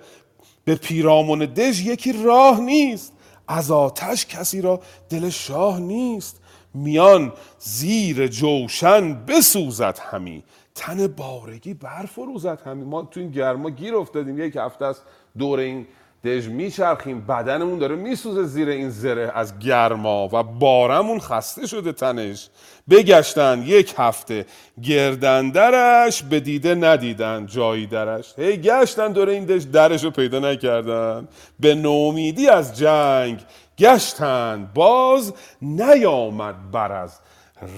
به 0.65 0.75
پیرامون 0.75 1.39
دژ 1.39 1.81
یکی 1.81 2.13
راه 2.23 2.59
نیست. 2.59 3.13
از 3.47 3.71
آتش 3.71 4.25
کسی 4.25 4.61
را 4.61 4.81
دل 5.09 5.29
شاه 5.29 5.79
نیست. 5.79 6.42
میان 6.73 7.33
زیر 7.59 8.27
جوشن 8.27 9.25
بسوزد 9.25 9.99
همی. 10.11 10.43
تن 10.75 11.07
بارگی 11.07 11.73
برفروزد 11.73 12.61
همی. 12.65 12.83
ما 12.83 13.01
تو 13.01 13.19
این 13.19 13.31
گرما 13.31 13.69
گیر 13.69 13.95
افتادیم. 13.95 14.39
یک 14.39 14.55
هفته 14.55 14.85
است 14.85 15.03
دور 15.37 15.59
این 15.59 15.87
دژ 16.23 16.47
میچرخیم. 16.47 17.21
بدنمون 17.21 17.79
داره 17.79 17.95
میسوزه 17.95 18.43
زیر 18.43 18.69
این 18.69 18.89
زره 18.89 19.31
از 19.35 19.59
گرما 19.59 20.29
و 20.31 20.43
بارمون 20.43 21.19
خسته 21.19 21.67
شده 21.67 21.91
تنش. 21.91 22.49
بگشتن 22.89 23.63
یک 23.65 23.93
هفته. 23.97 24.45
گردندرش 24.83 26.23
به 26.23 26.39
دیده 26.39 26.75
ندیدن 26.75 27.45
جایی 27.45 27.87
درش. 27.87 28.33
هی 28.37 28.57
گشتن 28.57 29.11
دور 29.11 29.29
این 29.29 29.45
دژ. 29.45 29.65
درش 29.65 30.03
رو 30.03 30.11
پیدا 30.11 30.39
نکردن. 30.39 31.27
به 31.59 31.75
نومیدی 31.75 32.49
از 32.49 32.77
جنگ 32.77 33.39
گشتند 33.77 34.73
باز 34.73 35.33
نیامد 35.61 36.71
بر 36.71 36.91
از 36.91 37.19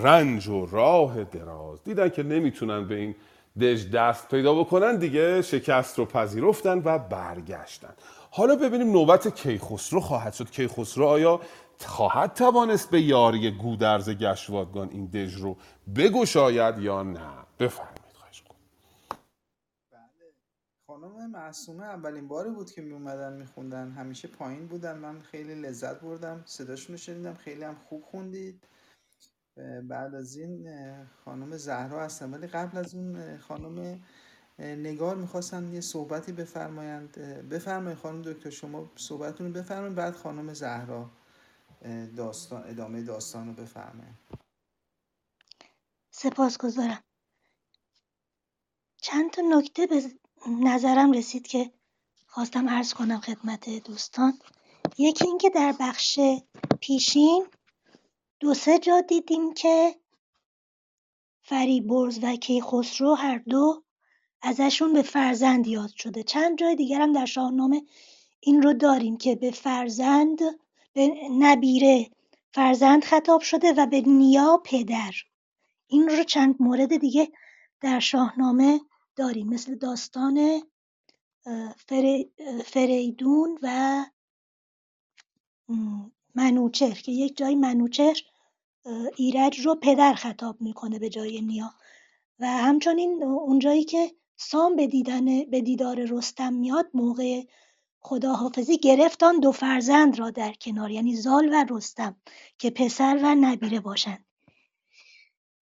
رنج 0.03 0.47
و 0.47 0.65
راه 0.65 1.23
دراز. 1.23 1.83
دیدن 1.83 2.09
که 2.09 2.23
نمی‌تونن 2.23 2.87
به 2.87 2.95
این 2.95 3.15
دژ 3.61 3.89
دست 3.89 4.27
پیدا 4.27 4.53
بکنن 4.53 4.95
دیگه 4.95 5.41
شکست 5.41 5.99
رو 5.99 6.05
پذیرفتن 6.05 6.81
و 6.85 6.99
برگشتن. 6.99 7.93
حالا 8.31 8.55
ببینیم 8.55 8.91
نوبت 8.91 9.35
کیخسرو 9.35 9.99
خواهد 9.99 10.33
شد. 10.33 10.49
کیخسرو 10.49 11.05
آیا 11.05 11.39
خواهد 11.79 12.33
توانست 12.33 12.91
به 12.91 13.01
یاری 13.01 13.51
گودرز 13.51 14.09
گشوادگان 14.09 14.89
این 14.89 15.05
دژ 15.05 15.35
رو 15.35 15.57
بگشاید 15.95 16.79
یا 16.79 17.03
نه؟ 17.03 17.19
بفرمایید 17.59 18.13
خواهش 18.13 18.41
کنم 18.41 18.57
خانم 20.87 21.14
معصومه 21.27 21.83
اولین 21.83 22.27
باری 22.27 22.49
بود 22.49 22.71
که 22.71 22.81
می 22.81 22.93
اومدن 22.93 23.33
میخوندن. 23.33 23.91
همیشه 23.91 24.27
پایین 24.27 24.67
بودن 24.67 24.97
من 24.97 25.21
خیلی 25.21 25.55
لذت 25.55 25.99
بردم. 26.01 26.43
صداشون 26.45 26.93
رو 26.93 26.97
شنیدم. 26.97 27.33
خیلی 27.33 27.63
هم 27.63 27.75
خوب 27.75 28.03
خوندید. 28.03 28.67
بعد 29.83 30.15
از 30.15 30.35
این 30.35 30.69
خانم 31.05 31.57
زهرا 31.57 32.03
هستن. 32.03 32.33
ولی 32.33 32.47
قبل 32.47 32.77
از 32.77 32.95
اون 32.95 33.37
خانم 33.37 34.03
نگار 34.59 35.15
می‌خواستن 35.15 35.73
یه 35.73 35.81
صحبتی 35.81 36.31
بفرمایند. 36.31 37.11
بفرمایید 37.49 37.99
خانم 37.99 38.21
دکتر. 38.21 38.49
شما 38.49 38.91
صحبتتون 38.95 39.47
رو 39.47 39.53
بفرمایید. 39.53 39.95
بعد 39.95 40.13
خانم 40.13 40.53
زهرا 40.53 41.09
داستان 42.15 42.63
ادامه 42.69 43.03
داستان 43.03 43.47
رو 43.47 43.53
بفرمایید. 43.53 44.15
سپاسگزارم. 46.11 47.03
چند 48.97 49.31
تا 49.31 49.41
نکته 49.41 49.87
به 49.87 50.01
نظرم 50.47 51.11
رسید 51.11 51.47
که 51.47 51.71
خواستم 52.27 52.69
عرض 52.69 52.93
کنم 52.93 53.19
خدمت 53.19 53.69
دوستان. 53.69 54.39
یکی 54.97 55.27
اینکه 55.27 55.49
در 55.49 55.75
بخش 55.79 56.19
پیشین 56.81 57.47
دو 58.39 58.53
سه 58.53 58.79
جا 58.79 59.01
دیدیم 59.01 59.53
که 59.53 59.95
فریبرز 61.41 62.19
و 62.21 62.35
کیخسرو 62.35 63.15
هر 63.15 63.37
دو 63.37 63.83
ازشون 64.41 64.93
به 64.93 65.01
فرزند 65.01 65.67
یاد 65.67 65.91
شده. 65.95 66.23
چند 66.23 66.57
جای 66.57 66.75
دیگر 66.75 67.01
هم 67.01 67.13
در 67.13 67.25
شاهنامه 67.25 67.81
این 68.39 68.61
رو 68.61 68.73
داریم 68.73 69.17
که 69.17 69.35
به 69.35 69.51
فرزند 69.51 70.39
به 70.93 71.11
نبیره 71.39 72.09
فرزند 72.51 73.03
خطاب 73.03 73.41
شده 73.41 73.73
و 73.73 73.85
به 73.85 74.01
نیا 74.01 74.61
پدر. 74.65 75.13
این 75.87 76.09
رو 76.09 76.23
چند 76.23 76.55
مورد 76.59 76.97
دیگه 76.97 77.31
در 77.81 77.99
شاهنامه 77.99 78.79
داریم 79.15 79.47
مثل 79.47 79.75
داستان 79.75 80.61
فریدون 82.65 83.59
و 83.61 84.05
منوچهر 86.35 87.01
که 87.01 87.11
یک 87.11 87.37
جای 87.37 87.55
منوچهر 87.55 88.21
ایرج 89.17 89.59
رو 89.59 89.75
پدر 89.75 90.13
خطاب 90.13 90.61
می‌کنه 90.61 90.99
به 90.99 91.09
جای 91.09 91.41
نیا. 91.41 91.73
و 92.39 92.47
همچنین 92.47 93.23
اونجایی 93.23 93.83
که 93.83 94.15
سام 94.37 94.75
به 94.75 94.87
دیدن 94.87 95.45
به 95.45 95.61
دیدار 95.61 96.05
رستم 96.05 96.53
میاد 96.53 96.89
موقع 96.93 97.43
خداحافظی 97.99 98.77
گرفت 98.77 99.23
آن 99.23 99.39
دو 99.39 99.51
فرزند 99.51 100.19
را 100.19 100.31
در 100.31 100.53
کنار 100.53 100.91
یعنی 100.91 101.15
زال 101.15 101.49
و 101.53 101.65
رستم 101.69 102.15
که 102.57 102.69
پسر 102.69 103.19
و 103.23 103.35
نبیره 103.35 103.79
باشند. 103.79 104.24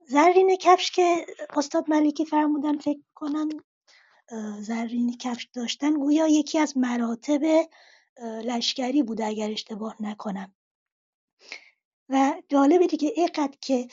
زرین 0.07 0.55
کفش 0.55 0.91
که 0.91 1.25
استاد 1.55 1.89
ملکی 1.89 2.25
فرمودن 2.25 2.77
فکر 2.77 3.01
کنم 3.15 3.49
زرین 4.59 5.17
کفش 5.17 5.47
داشتن 5.53 5.93
گویا 5.93 6.27
یکی 6.27 6.59
از 6.59 6.77
مراتب 6.77 7.41
لشکری 8.43 9.03
بوده 9.03 9.25
اگر 9.25 9.51
اشتباه 9.51 9.95
نکنم. 9.99 10.55
و 12.09 12.33
جالبه 12.49 12.87
دیگه 12.87 13.13
اینقدر 13.15 13.57
که 13.61 13.87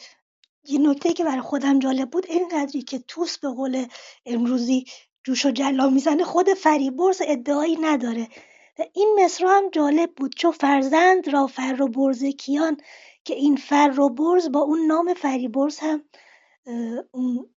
یه 0.65 0.79
نکته 0.79 1.13
که 1.13 1.25
برای 1.25 1.41
خودم 1.41 1.79
جالب 1.79 2.11
بود 2.11 2.27
اینقدری 2.31 2.83
که 2.83 2.99
توس 2.99 3.39
به 3.39 3.49
قول 3.49 3.87
امروزی 4.27 4.85
جوش 5.25 5.47
و 5.47 5.51
جلا 5.51 5.91
می‌زنه 5.91 6.25
خود 6.25 6.55
فریبرز 6.55 7.23
ادعایی 7.25 7.77
نداره. 7.77 8.29
و 8.79 8.83
این 8.93 9.21
مصرع 9.25 9.49
هم 9.49 9.71
جالب 9.71 10.15
بود 10.15 10.35
چو 10.37 10.53
فرزند 10.53 11.29
را 11.29 11.47
فر 11.47 11.83
و 11.83 11.89
برز 11.89 12.25
کیان 12.25 12.77
که 13.25 13.35
این 13.35 13.57
فر 13.57 14.01
و 14.01 14.09
برز 14.09 14.53
با 14.53 14.61
اون 14.61 14.87
نام 14.87 15.15
فریبرز 15.15 15.79
هم 15.79 16.05
اون 17.11 17.55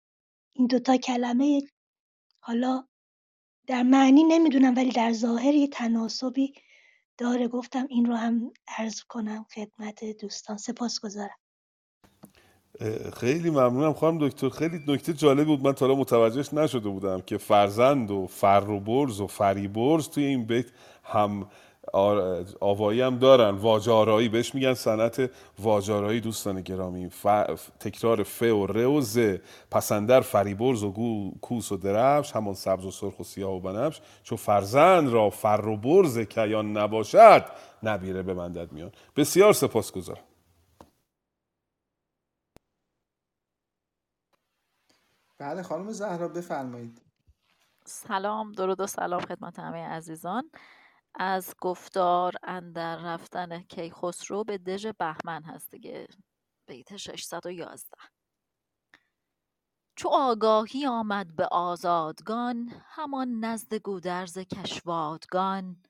این 0.53 0.67
دوتا 0.67 0.97
کلمه 0.97 1.63
حالا 2.41 2.85
در 3.67 3.83
معنی 3.83 4.25
نمی‌دونم 4.25 4.77
ولی 4.77 4.91
در 4.91 5.13
ظاهر 5.13 5.55
یه 5.55 5.69
تناسبی 5.69 6.53
داره. 7.19 7.49
گفتم 7.49 7.87
این 7.91 8.07
رو 8.07 8.15
هم 8.15 8.53
عرض 8.79 9.03
کنم 9.03 9.47
خدمت 9.55 10.05
دوستان. 10.05 10.57
سپاسگزارم. 10.57 11.37
خیلی 13.17 13.51
ممنونم 13.51 13.93
خانم 13.93 14.29
دکتر. 14.29 14.49
خیلی 14.49 14.81
نکته 14.89 15.13
جالب 15.13 15.47
بود. 15.47 15.63
من 15.63 15.73
تا 15.73 15.87
حالا 15.87 15.99
متوجهش 15.99 16.55
نشده 16.55 16.89
بودم 16.89 17.21
که 17.21 17.39
فرزند 17.39 18.11
و 18.11 18.27
فر 18.27 18.65
و 18.69 18.81
برز 18.81 19.21
و 19.21 19.27
فریبرز 19.27 20.09
توی 20.09 20.25
این 20.25 20.47
بیت 20.47 20.67
هم 21.05 21.51
آوایی 22.61 23.01
هم 23.01 23.19
دارن. 23.19 23.51
واجارایی 23.51 24.29
بهش 24.29 24.55
میگن. 24.55 24.75
سنت 24.75 25.31
واجارایی 25.59 26.21
دوستان 26.21 26.61
گرامی. 26.61 27.11
ف... 27.11 27.27
تکرار 27.81 28.23
ف 28.23 28.43
و 28.43 28.67
ر 28.67 28.87
و 28.87 29.01
ز. 29.01 29.19
پسندر 29.71 30.21
فریبرز 30.21 30.83
و 30.83 30.93
گو... 30.93 31.31
کوس 31.41 31.73
و 31.73 31.77
درفش 31.77 32.33
همان 32.33 32.55
سبز 32.55 32.85
و 32.85 32.91
سرخ 32.91 33.21
و 33.21 33.25
سیاه 33.25 33.51
و 33.51 33.61
بنفش. 33.61 34.01
چون 34.23 34.39
فرزند 34.39 35.09
را 35.09 35.31
فر 35.31 35.67
و 35.67 35.77
برز 35.77 36.19
کیان 36.19 36.77
نباشد 36.77 37.45
نبیره 37.83 38.23
به 38.23 38.35
مندد 38.35 38.73
میان. 38.73 38.93
بسیار 39.17 39.53
سپاسگزارم. 39.53 40.25
بله 45.39 45.63
خانم 45.63 45.93
زهرا 45.93 46.29
بفرمایید. 46.29 47.03
سلام 47.85 48.53
درود 48.53 48.81
و 48.81 48.87
سلام 48.87 49.21
خدمت 49.21 49.59
همه 49.59 49.79
عزیزان. 49.79 50.51
از 51.15 51.55
گفتار 51.61 52.33
اندر 52.43 52.97
رفتن 52.97 53.61
کیخسرو 53.63 54.45
به 54.45 54.59
دژ 54.59 54.87
بهمن 54.87 55.43
هست 55.43 55.71
دیگه. 55.71 56.07
بیت 56.67 56.97
611 56.97 57.97
چو 59.97 60.09
آگاهی 60.09 60.87
آمد 60.87 61.37
به 61.37 61.47
آزادگان 61.47 62.73
همان 62.85 63.45
نزد 63.45 63.75
گودرز 63.75 64.39
کشوادگان 64.39 65.83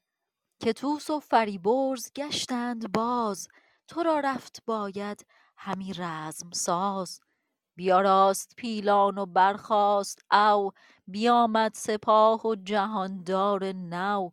که 0.61 0.73
توس 0.73 1.11
و 1.11 1.21
فریبرز 1.21 2.13
گشتند 2.17 2.93
باز 2.93 3.49
تو 3.89 4.03
را 4.03 4.21
رفت 4.21 4.63
باید 4.67 5.27
همی 5.57 5.93
رزم 5.93 6.51
ساز 6.51 7.21
بیاراست 7.77 8.55
پیلان 8.57 9.19
و 9.19 9.27
برخاست 9.27 10.33
او 10.33 10.73
بیامد 11.07 11.75
سپاه 11.75 12.47
و 12.47 12.55
جهاندار 12.55 13.73
نو. 13.73 14.31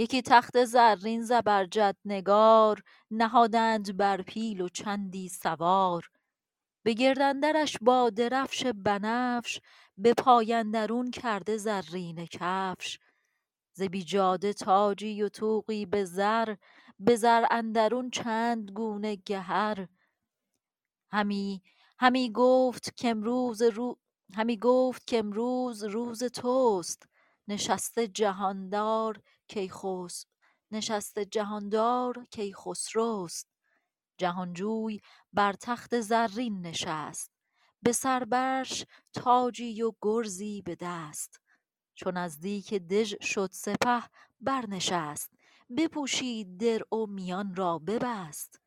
یکی 0.00 0.22
تخت 0.22 0.64
زرین 0.64 1.22
زبرجد 1.22 1.96
نگار 2.04 2.82
نهادند 3.10 3.96
بر 3.96 4.22
پیل 4.22 4.60
و 4.60 4.68
چندی 4.68 5.28
سوار. 5.28 6.10
به 6.82 6.92
گرد 6.92 7.20
اندرش 7.20 7.76
با 7.80 8.10
درفش 8.10 8.66
بنفش 8.66 9.60
به 9.98 10.14
پای 10.14 10.54
اندرون 10.54 11.10
کرده 11.10 11.56
زرینه 11.56 12.26
کفش. 12.26 12.98
ز 13.72 13.82
بیجاده 13.82 14.52
تاجی 14.52 15.22
و 15.22 15.28
طوقی 15.28 15.86
به 15.86 16.04
زر 16.04 16.54
به 17.00 17.16
زر 17.16 17.44
اندرون 17.50 18.10
چند 18.10 18.70
گونه 18.70 19.16
گهر. 19.16 19.86
همی 21.10 21.62
همی 21.98 22.32
گفت 22.32 23.02
کامروز 23.02 23.62
رو 23.62 23.98
همی 24.34 24.56
گفت 24.56 25.10
کامروز 25.14 25.84
روز 25.84 26.24
توست. 26.24 27.08
نشسته 27.48 28.08
جهاندار 28.08 29.22
کیخسرو 29.48 30.08
نشسته 30.70 31.24
جهاندار 31.24 32.26
کیخسروست. 32.30 33.48
جهانجوی 34.18 35.00
بر 35.32 35.52
تخت 35.52 36.00
زرین 36.00 36.66
نشست. 36.66 37.32
به 37.82 37.92
سر 37.92 38.24
برش 38.24 38.84
تاجی 39.12 39.82
و 39.82 39.92
گرزی 40.02 40.62
به 40.62 40.76
دست. 40.80 41.40
چو 41.94 42.10
نزدیک 42.10 42.74
دژ 42.74 43.14
شد 43.20 43.50
سپه 43.52 44.02
برنشست. 44.40 45.32
بپوشید 45.76 46.58
درع 46.60 46.94
و 46.94 47.06
میان 47.06 47.54
را 47.54 47.78
ببست. 47.78 48.60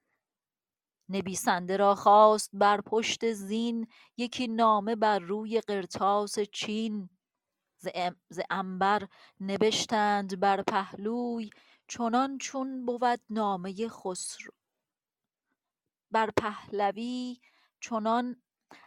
نویسنده 1.10 1.78
را 1.78 1.96
خواست 1.96 2.50
بر 2.54 2.82
پشت 2.82 3.32
زین. 3.32 3.88
یکی 4.18 4.48
نامه 4.48 4.96
بر 4.96 5.20
روی 5.20 5.62
قرطاس 5.62 6.40
چین. 6.40 7.10
ز 8.30 8.40
عنبر 8.50 9.08
نبشتند 9.42 10.40
بر 10.40 10.62
پهلوی 10.62 11.50
چنان 11.88 12.38
چون 12.38 12.86
بود 12.86 13.20
نامه 13.30 13.90
خسرو. 13.90 14.54
بر 16.12 16.30
پهلوی 16.38 17.40
چنان 17.80 18.42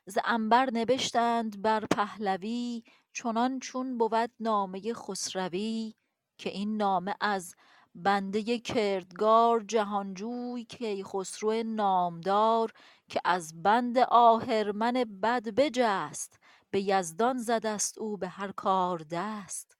ز 0.06 0.18
عنبر 0.24 0.70
نبشتند 0.72 1.62
بر 1.62 1.86
پهلوی 1.86 2.82
چنان 3.12 3.58
چون 3.58 3.98
بود 3.98 4.30
نامه 4.40 4.94
خسروی 4.94 5.94
که 6.38 6.50
این 6.50 6.76
نامه 6.76 7.14
از 7.20 7.54
بنده 7.94 8.58
کردگار 8.58 9.60
جهانجوی 9.60 10.64
کیخسرو 10.64 11.62
نامدار 11.62 12.72
که 13.08 13.20
از 13.24 13.62
بند 13.62 13.98
آهرمن 13.98 14.92
بد 15.22 15.48
بجست. 15.48 16.38
به 16.74 16.82
یزدان 16.82 17.38
زدست 17.38 17.98
او 17.98 18.16
به 18.16 18.28
هر 18.28 18.52
کار 18.52 18.98
دست. 19.10 19.76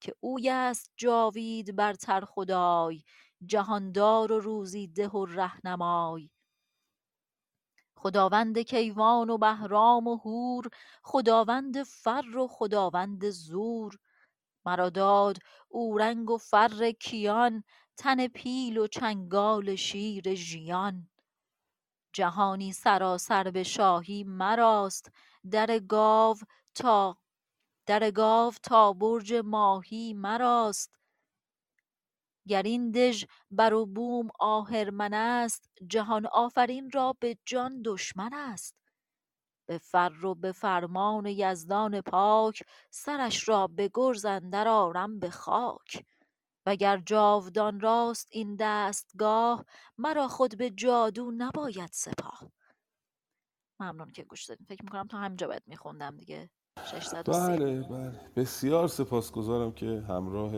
که 0.00 0.14
اوی 0.20 0.50
است 0.50 0.92
جاوید 0.96 1.76
برتر 1.76 2.24
خدای 2.24 3.02
جهاندار 3.46 4.32
و 4.32 4.40
روزی 4.40 4.86
ده 4.86 5.08
و 5.08 5.24
رهنمای. 5.24 6.30
خداوند 7.96 8.58
کیوان 8.58 9.30
و 9.30 9.38
بهرام 9.38 10.06
و 10.06 10.16
هور 10.16 10.68
خداوند 11.02 11.82
فر 11.82 12.36
و 12.36 12.48
خداوند 12.48 13.30
زور. 13.30 13.98
مرا 14.66 14.90
داد 14.90 15.38
اورنگ 15.68 16.30
و 16.30 16.38
فر 16.38 16.90
کیان 16.90 17.64
تن 17.96 18.26
پیل 18.26 18.78
و 18.78 18.86
چنگال 18.86 19.74
شیر 19.74 20.34
ژیان. 20.34 21.08
جهانی 22.12 22.72
سراسر 22.72 23.50
به 23.50 23.62
شاهی 23.62 24.24
مراست 24.24 25.10
در 25.50 25.78
گاو 25.78 26.36
تا 26.74 27.16
در 27.86 28.10
گاو 28.10 28.54
تا 28.62 28.92
برج 28.92 29.34
ماهی 29.34 30.14
مراست. 30.14 30.98
گر 32.48 32.62
این 32.62 32.90
دژ 32.90 33.24
بر 33.50 33.74
و 33.74 33.86
بوم 33.86 34.28
آهرمن 34.40 35.14
است 35.14 35.70
جهان 35.86 36.26
آفرین 36.26 36.90
را 36.90 37.16
به 37.20 37.38
جان 37.46 37.82
دشمن 37.84 38.34
است. 38.34 38.74
به 39.66 39.78
فر 39.78 40.24
و 40.24 40.34
به 40.34 40.52
فرمان 40.52 41.26
یزدان 41.26 42.00
پاک 42.00 42.62
سرش 42.90 43.48
را 43.48 43.66
به 43.66 43.90
گرز 43.94 44.24
اندر 44.24 44.68
آرم 44.68 45.18
به 45.18 45.30
خاک. 45.30 46.04
وگر 46.66 46.98
جاودان 46.98 47.80
راست 47.80 48.28
این 48.30 48.56
دستگاه 48.60 49.64
مرا 49.98 50.28
خود 50.28 50.58
به 50.58 50.70
جادو 50.70 51.30
نباید 51.30 51.90
سپاه. 51.92 52.50
ممنون 53.92 54.10
که 54.10 54.22
گوش 54.22 54.44
دادین. 54.44 54.66
فکر 54.66 54.84
می‌کنم 54.84 55.06
تا 55.06 55.18
همینجا 55.18 55.46
باید 55.46 55.62
میخوندم 55.66 56.16
دیگه. 56.16 56.50
630 56.84 57.32
بله 57.32 57.82
بله. 57.82 58.20
بسیار 58.36 58.88
سپاسگزارم 58.88 59.72
که 59.72 60.04
همراه 60.08 60.52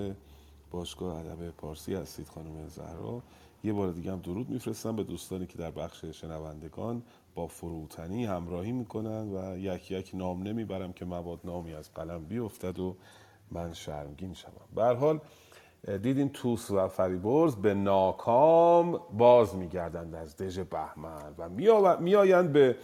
باشگاه 0.71 1.19
ادب 1.19 1.51
پارسی 1.51 1.95
هستید 1.95 2.29
خانم 2.29 2.69
زهرا. 2.69 3.23
یه 3.65 3.73
بار 3.73 3.93
دیگه 3.93 4.13
هم 4.13 4.21
درود 4.21 4.51
میفرستم 4.51 4.97
به 4.97 5.05
دوستانی 5.05 5.47
که 5.47 5.59
در 5.59 5.71
بخش 5.71 6.05
شنوندگان 6.05 7.03
با 7.35 7.47
فروتنی 7.47 8.25
همراهی 8.25 8.73
می‌کنن 8.73 9.35
و 9.35 9.59
یک 9.59 9.91
یک 9.91 10.11
نام 10.15 10.43
نمی‌برم 10.43 10.93
که 10.93 11.05
مواد 11.05 11.41
نامی 11.45 11.75
از 11.75 11.93
قلم 11.95 12.25
بیفتد 12.25 12.79
و 12.79 12.97
من 13.51 13.73
شرمگین 13.73 14.35
شوم. 14.35 14.69
به 14.75 14.85
حال 14.85 15.21
دیدیم 16.03 16.29
توس 16.29 16.71
و 16.71 16.89
فریبرز 16.89 17.57
به 17.57 17.75
ناکام 17.75 19.01
باز 19.13 19.57
میگردند 19.57 20.15
از 20.15 20.37
دژ 20.37 20.59
بهمن 20.59 21.35
و 21.39 21.49
میآیند 22.01 22.53
به 22.53 22.77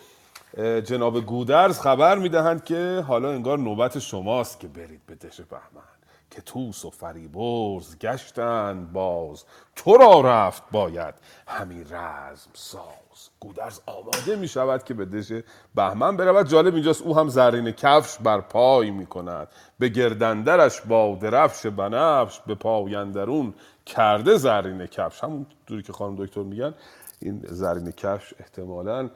جناب 0.84 1.20
گودرز 1.20 1.80
خبر 1.80 2.18
می‌دهند 2.18 2.64
که 2.64 3.04
حالا 3.08 3.30
انگار 3.30 3.58
نوبت 3.58 3.98
شماست 3.98 4.60
که 4.60 4.68
برید 4.68 5.00
به 5.06 5.14
دژ 5.14 5.40
بهمن 5.40 5.82
که 6.30 6.42
توس 6.42 6.84
و 6.84 6.90
فریبرز 6.90 7.98
گشتند 7.98 8.92
باز. 8.92 9.44
تو 9.76 9.96
را 9.96 10.20
رفت 10.20 10.62
باید 10.70 11.14
همی 11.46 11.84
رزم 11.84 12.50
ساز. 12.54 13.28
گودرز 13.40 13.80
آماده 13.86 14.36
می 14.36 14.48
شود 14.48 14.84
که 14.84 14.94
به 14.94 15.04
دژ 15.04 15.32
بهمن 15.74 16.16
برود. 16.16 16.48
جالب 16.48 16.74
اینجاست 16.74 17.02
او 17.02 17.16
هم 17.16 17.28
زرین 17.28 17.70
کفش 17.70 18.18
بر 18.18 18.40
پای 18.40 18.90
می 18.90 19.06
کند 19.06 19.48
به 19.78 19.88
گردندرش 19.88 20.80
با 20.80 21.18
درفش 21.20 21.66
بنفش 21.66 22.40
به 22.46 22.54
پایندرون 22.54 23.54
کرده 23.86 24.36
زرین 24.36 24.86
کفش. 24.86 25.24
همون 25.24 25.46
دوری 25.66 25.82
که 25.82 25.92
خانم 25.92 26.16
دکتر 26.24 26.42
میگن 26.42 26.74
این 27.20 27.42
زرین 27.48 27.90
کفش 27.90 28.34
احتمالاً 28.40 29.10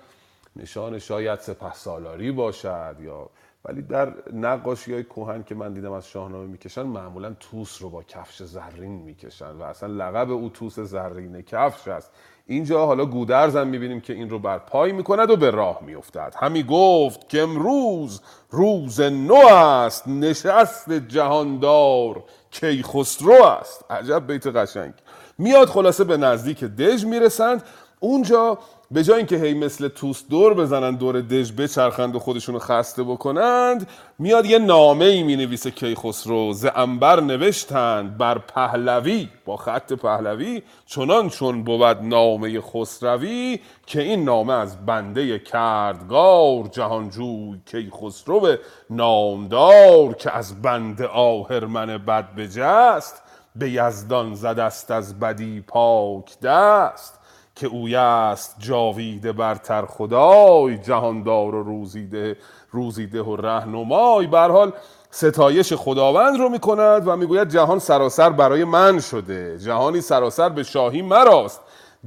نشان 0.57 0.99
شاید 0.99 1.41
سپه 1.41 1.75
سالاری 1.75 2.33
باشد 2.33 2.97
یا 3.01 3.31
ولی 3.65 3.83
در 3.83 4.13
نقاشی 4.33 4.93
های 4.93 5.03
کوهن 5.03 5.43
که 5.43 5.55
من 5.55 5.73
دیدم 5.73 5.93
از 5.93 6.09
شاهنامه 6.09 6.47
می‌کشن 6.47 6.83
معمولا 6.83 7.35
توس 7.41 7.83
رو 7.83 7.91
با 7.91 8.03
کفش 8.03 8.43
زرین 8.43 8.93
می‌کشن 8.93 9.51
و 9.51 9.63
اصلا 9.63 9.89
لقب 9.89 10.31
او 10.31 10.49
توس 10.49 10.81
زرین 10.81 11.43
کفش 11.43 11.89
است. 11.89 12.11
اینجا 12.47 12.87
حالا 12.87 13.05
گودرز 13.05 13.57
هم 13.57 13.67
می‌بینیم 13.67 14.01
که 14.01 14.13
این 14.13 14.31
رو 14.31 14.39
بر 14.39 14.59
پای 14.59 14.93
می‌کند 14.93 15.31
و 15.31 15.37
به 15.37 15.51
راه 15.51 15.79
میافتد. 15.83 16.35
همی 16.37 16.63
گفت 16.63 17.29
که 17.29 17.43
امروز 17.43 18.23
روز 18.51 19.01
نو 19.01 19.47
است 19.47 20.09
نشست 20.09 20.93
جهاندار 20.93 22.25
کیخسرو 22.51 23.43
است. 23.43 23.85
عجب 23.91 24.27
بیت 24.27 24.47
قشنگ. 24.47 24.95
میاد 25.39 25.69
خلاصه 25.69 26.05
به 26.05 26.17
نزدیک 26.17 26.65
دژ 26.65 27.05
می‌رسند. 27.05 27.63
اونجا 28.01 28.59
به 28.91 29.05
جای 29.05 29.17
اینکه 29.17 29.37
هی 29.37 29.55
مثل 29.55 29.89
توس 29.89 30.25
دور 30.31 30.55
بزنن 30.55 30.97
دور 30.97 31.21
دژ 31.21 31.53
بچرخند 31.53 32.17
و 32.17 32.19
خودشونو 32.19 32.59
خسته 32.59 33.03
بکنند 33.03 33.89
میاد 34.19 34.47
یه 34.47 34.59
نامه 34.59 35.05
ای 35.05 35.23
می 35.23 35.37
نویسه 35.37 35.71
کیخسرو 35.71 36.53
ز 36.53 36.67
انبر 36.75 37.21
نوشتند 37.21 38.19
بر 38.19 38.39
پهلوی. 38.39 39.29
با 39.45 39.57
خط 39.57 39.93
پهلوی 39.93 40.63
چنان 40.87 41.29
چون 41.29 41.65
بود 41.65 42.03
نامه 42.03 42.61
خسروی 42.61 43.59
که 43.87 44.03
این 44.03 44.25
نامه 44.25 44.53
از 44.53 44.87
بنده 44.87 45.39
کردگار 45.39 46.69
جهانجوی 46.73 47.61
کیخسرو 47.67 48.57
نامدار 48.91 50.15
که 50.15 50.37
از 50.37 50.63
بنده 50.63 51.07
آهرمن 51.07 51.99
بد 51.99 52.35
بجست 52.35 53.23
به 53.57 53.71
یزدان 53.71 54.35
زدست 54.35 54.91
از 54.91 55.19
بدی 55.19 55.61
پاک 55.61 56.41
دست. 56.41 57.16
که 57.57 57.67
اوی 57.67 57.97
است 57.97 58.57
جاویده 58.59 59.33
برتر 59.33 59.87
خدای 59.87 60.79
جهاندار 60.79 61.55
و 61.55 61.63
روزیده 61.63 62.37
روزیده 62.71 63.23
و 63.23 63.37
رهنمای. 63.37 64.27
به 64.27 64.39
حال 64.39 64.73
ستایش 65.11 65.73
خداوند 65.73 66.39
رو 66.39 66.49
می‌کند 66.49 67.09
و 67.09 67.17
می‌گوید 67.17 67.49
جهان 67.49 67.79
سراسر 67.79 68.31
برای 68.31 68.65
من 68.65 69.01
شده. 69.01 69.59
جهانی 69.59 70.01
سراسر 70.01 70.49
به 70.49 70.63
شاهی 70.63 71.03
مراست. 71.03 71.61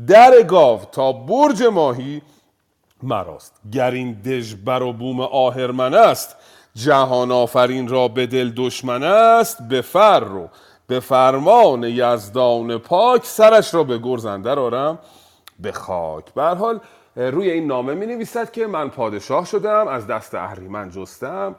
در 0.07 0.43
گاو 0.43 0.79
تا 0.91 1.11
برج 1.11 1.63
ماهی 1.63 2.21
مراست. 3.03 3.53
گر 3.71 3.91
این 3.91 4.13
دژ 4.13 4.55
بر 4.55 4.83
و 4.83 4.93
بوم 4.93 5.21
آهرمن 5.21 5.93
است 5.93 6.35
جهان 6.75 7.31
آفرین 7.31 7.87
را 7.87 8.07
به 8.07 8.27
دل 8.27 8.51
دشمن 8.55 9.03
است. 9.03 9.67
به 9.69 9.81
فر 9.81 10.19
رو 10.19 10.49
به 10.87 10.99
فرمان 10.99 11.83
یزدان 11.83 12.77
پاک 12.77 13.25
سرش 13.25 13.73
را 13.73 13.83
به 13.83 13.97
گرز 13.97 14.25
اندر 14.25 14.59
آرم. 14.59 14.99
به 15.59 15.71
خاک. 15.71 16.33
به 16.33 16.43
حال 16.43 16.79
روی 17.15 17.49
این 17.49 17.67
نامه 17.67 17.93
می 17.93 18.05
نویسد 18.05 18.51
که 18.51 18.67
من 18.67 18.89
پادشاه 18.89 19.45
شدم 19.45 19.87
از 19.87 20.07
دست 20.07 20.35
اهریمن 20.35 20.89
جستم 20.89 21.55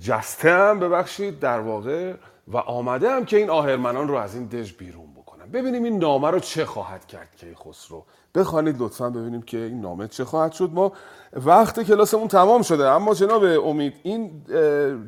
جستم 0.00 0.78
ببخشید 0.78 1.40
در 1.40 1.60
واقع 1.60 2.14
و 2.48 2.56
آمدم 2.56 3.24
که 3.24 3.36
این 3.36 3.50
آهرمنان 3.50 4.08
رو 4.08 4.14
از 4.14 4.34
این 4.34 4.46
دژ 4.46 4.72
بیرون 4.72 5.14
بکنم. 5.16 5.50
ببینیم 5.50 5.84
این 5.84 5.98
نامه 5.98 6.30
رو 6.30 6.40
چه 6.40 6.64
خواهد 6.64 7.06
کرد 7.06 7.36
که 7.36 7.46
خسرو 7.54 8.04
بخوانید 8.34 8.76
لطفا 8.82 9.10
ببینیم 9.10 9.42
که 9.42 9.58
این 9.58 9.80
نامه 9.80 10.08
چه 10.08 10.24
خواهد 10.24 10.52
شد. 10.52 10.70
ما 10.72 10.92
وقت 11.32 11.82
کلاسمون 11.82 12.28
تمام 12.28 12.62
شده 12.62 12.88
اما 12.88 13.14
جناب 13.14 13.44
امید 13.44 13.94
این 14.02 14.42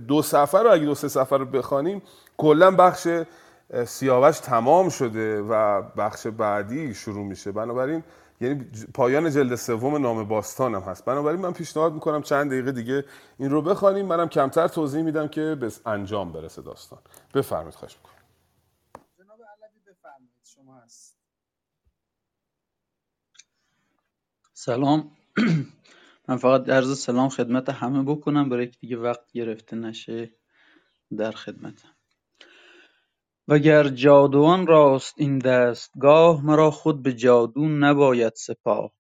دو 0.09 0.22
سفر 0.22 0.62
رو 0.62 0.72
اگه 0.72 0.85
دو 0.85 0.94
سه 0.94 1.09
سفر 1.09 1.39
رو 1.39 1.44
بخوانیم 1.44 2.02
کلا 2.36 2.70
بخش 2.70 3.09
سیاوش 3.87 4.39
تمام 4.41 4.89
شده 4.89 5.43
و 5.43 5.83
بخش 5.83 6.27
بعدی 6.27 6.95
شروع 6.95 7.27
میشه. 7.27 7.53
بنابراین 7.53 8.05
یعنی 8.41 8.67
پایان 8.95 9.31
جلد 9.31 9.55
سوم 9.55 9.97
نام 9.97 10.25
باستان 10.29 10.75
هم 10.75 10.83
هست. 10.83 11.05
بنابراین 11.05 11.41
من 11.41 11.53
پیشنهاد 11.53 11.93
می‌کنم 11.95 12.23
چند 12.23 12.51
دقیقه 12.51 12.73
دیگه 12.73 13.05
این 13.39 13.51
رو 13.51 13.63
بخوانیم. 13.63 14.07
منم 14.07 14.29
کمتر 14.29 14.69
توضیح 14.69 15.03
میدم 15.03 15.29
که 15.29 15.57
به 15.61 15.73
انجام 15.87 16.33
برسه 16.33 16.63
داستان. 16.63 17.01
بفرمایید 17.35 17.75
خواهش 17.75 17.97
می‌کنم. 17.97 18.15
جناب 19.19 19.41
علوی 19.43 19.81
بفرمایید 19.87 20.45
شما 20.45 20.79
هست. 20.81 21.17
سلام. 24.55 25.13
من 26.29 26.37
فقط 26.37 26.69
عرض 26.71 26.99
سلام 27.01 27.29
خدمت 27.29 27.69
همه 27.71 28.03
بکنم. 28.03 28.49
برای 28.49 28.69
که 28.69 28.79
دیگه 28.81 28.97
وقت 28.97 29.33
گرفته 29.33 29.77
نشه 29.77 30.35
در 31.19 31.33
خدمتم. 31.33 31.89
وگر 33.51 33.89
جادوان 33.89 34.66
راست 34.66 35.14
این 35.16 35.39
دستگاه 35.39 36.47
مرا 36.47 36.70
خود 36.70 37.02
به 37.02 37.12
جادو 37.12 37.68
نباید 37.68 38.32
سپاه. 38.36 38.93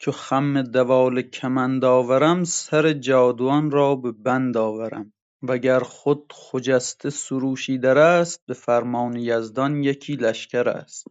چو 0.00 0.12
خم 0.12 0.62
دوال 0.62 1.22
کمند 1.22 1.84
آورم 1.84 2.44
سر 2.44 2.92
جادوان 2.92 3.70
را 3.70 3.94
به 3.94 4.12
بند 4.12 4.56
آورم. 4.56 5.12
وگر 5.42 5.80
خود 5.80 6.32
خجسته 6.34 7.10
سروشی 7.10 7.78
است 7.78 8.42
به 8.46 8.54
فرمان 8.54 9.16
یزدان 9.16 9.84
یکی 9.84 10.16
لشکر 10.16 10.68
است. 10.68 11.06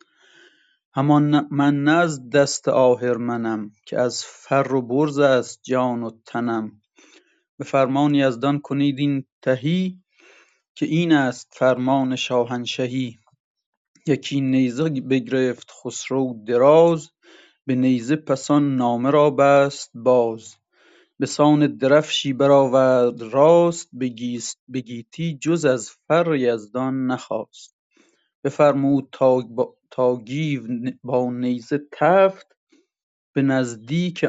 همان 0.93 1.47
من 1.51 1.83
نه 1.83 1.91
از 1.91 2.29
دست 2.29 2.67
آهرمنم 2.67 3.71
که 3.85 3.99
از 3.99 4.23
فر 4.25 4.73
و 4.73 4.81
برز 4.81 5.19
است 5.19 5.59
جان 5.63 6.03
و 6.03 6.11
تنم. 6.25 6.71
به 7.57 7.65
فرمان 7.65 8.15
یزدان 8.15 8.59
کنید 8.59 8.99
این 8.99 9.25
تهی 9.41 10.04
که 10.75 10.85
این 10.85 11.11
است 11.11 11.47
فرمان 11.51 12.15
شاهنشهی. 12.15 13.19
یکی 14.07 14.41
نیزه 14.41 14.89
بگرفت 14.89 15.71
خسرو 15.71 16.43
دراز 16.47 17.09
به 17.65 17.75
نیزه 17.75 18.15
پسان 18.15 18.75
نامه 18.75 19.11
را 19.11 19.29
بست 19.29 19.91
باز. 19.95 20.55
بسان 21.21 21.77
درفشی 21.77 22.33
برآورد 22.33 23.21
راست 23.21 23.89
به 24.67 24.79
گیتی 24.81 25.37
جز 25.41 25.65
از 25.65 25.91
فر 26.07 26.35
یزدان 26.35 27.07
نخواست. 27.07 27.75
بفرمود 28.43 29.09
تا 29.91 30.17
گیو 30.17 30.63
با 31.03 31.31
نیزه 31.31 31.81
تفت 31.91 32.47
به 33.33 33.41
نزدیک 33.41 34.23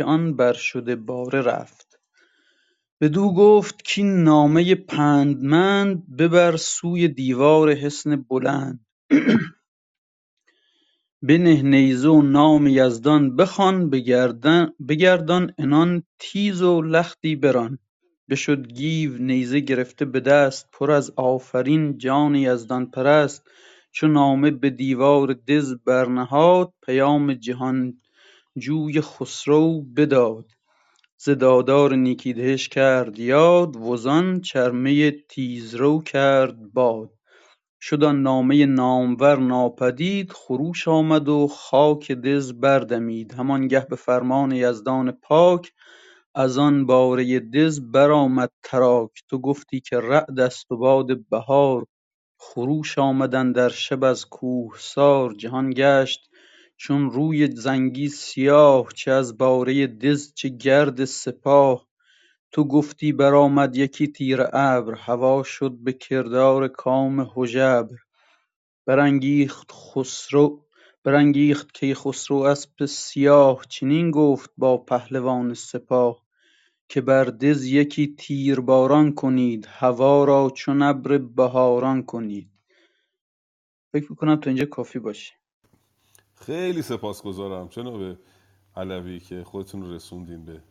آن 0.00 0.36
بر 0.36 0.52
شده 0.52 0.96
باره 0.96 1.40
رفت. 1.42 1.91
بدو 3.02 3.34
گفت 3.34 3.94
کاین 3.94 4.24
نامه 4.24 4.74
پندمند 4.74 6.16
ببر 6.16 6.56
سوی 6.56 7.08
دیوار 7.08 7.74
حصن 7.74 8.16
بلند. 8.16 8.86
بنه 11.28 11.62
نیزه 11.62 12.08
و 12.08 12.22
نام 12.22 12.66
یزدان 12.66 13.36
بخوان 13.36 13.90
بگردان 14.88 15.54
عنان 15.58 16.02
تیز 16.18 16.62
و 16.62 16.82
لختی 16.82 17.36
بران. 17.36 17.78
بشد 18.30 18.72
گیو 18.72 19.18
نیزه 19.18 19.60
گرفته 19.60 20.04
به 20.04 20.20
دست 20.20 20.68
پر 20.72 20.90
از 20.90 21.12
آفرین 21.16 21.98
جان 21.98 22.34
یزدان 22.34 22.90
پرست. 22.90 23.42
چو 23.92 24.08
نامه 24.08 24.50
به 24.50 24.70
دیوار 24.70 25.32
دژ 25.32 25.72
برنهاد 25.86 26.72
پیام 26.86 27.34
جهان 27.34 28.00
جوی 28.58 29.00
خسرو 29.00 29.82
بداد. 29.96 30.46
ز 31.24 31.30
دادار 31.30 31.94
نیکی 31.94 32.32
دهش 32.32 32.68
کرد 32.68 33.18
یاد 33.18 33.76
وزان 33.76 34.40
چرمه 34.40 35.10
تیزرو 35.10 36.02
کرد 36.02 36.72
باد. 36.72 37.10
شد 37.80 38.04
نامه 38.04 38.66
نامور 38.66 39.36
ناپدید 39.38 40.32
خروش 40.32 40.88
آمد 40.88 41.28
و 41.28 41.48
خاک 41.48 42.12
دژ 42.12 42.52
بردمید. 42.52 43.34
همانگه 43.34 43.86
به 43.90 43.96
فرمان 43.96 44.52
یزدان 44.52 45.12
پاک 45.12 45.72
از 46.34 46.58
آن 46.58 46.86
باره 46.86 47.40
دژ 47.40 47.80
برآمد 47.80 48.50
تراک. 48.62 49.10
تو 49.28 49.38
گفتی 49.38 49.80
که 49.80 50.00
رعد 50.00 50.40
است 50.40 50.72
و 50.72 50.76
باد 50.76 51.28
بهار 51.30 51.86
خروش 52.40 52.98
آمد 52.98 53.34
اندر 53.34 53.68
شب 53.68 54.04
از 54.04 54.26
کوهسار. 54.26 55.34
جهان 55.34 55.70
گشت 55.76 56.30
چون 56.84 57.10
روی 57.10 57.46
زنگی 57.46 58.08
سیاه 58.08 58.88
چه 58.94 59.10
از 59.10 59.38
باره 59.38 59.86
دژ 59.86 60.32
چه 60.34 60.48
گرد 60.48 61.04
سپاه. 61.04 61.88
تو 62.52 62.64
گفتی 62.64 63.12
برآمد 63.12 63.76
یکی 63.76 64.06
تیره 64.08 64.50
ابر 64.52 64.94
هوا 64.94 65.42
شد 65.42 65.78
به 65.84 65.92
کردار 65.92 66.68
کام 66.68 67.30
هژبر. 67.36 67.96
برانگیخت 68.86 69.72
خسرو 69.72 70.66
برانگیخت 71.04 71.72
کیخسرو 71.72 72.36
اسپ 72.36 72.84
سیاه 72.84 73.64
چنین 73.68 74.10
گفت 74.10 74.50
با 74.56 74.78
پهلوان 74.78 75.54
سپاه. 75.54 76.22
که 76.88 77.00
بر 77.00 77.24
دژ 77.24 77.64
یکی 77.64 78.14
تیرباران 78.18 79.14
کنید 79.14 79.66
هوا 79.70 80.24
را 80.24 80.50
چون 80.54 80.82
ابر 80.82 81.18
بهاران 81.18 82.02
کنید. 82.02 82.50
فکر 83.92 84.06
می‌کنم 84.10 84.36
تا 84.36 84.50
اینجا 84.50 84.66
کافی 84.66 84.98
باشه. 84.98 85.41
خیلی 86.42 86.82
سپاسگزارم 86.82 87.66
جناب 87.66 88.16
علوی 88.76 89.20
که 89.20 89.44
خودتون 89.44 89.82
رو 89.82 89.94
رسوندین 89.94 90.44
به 90.44 90.62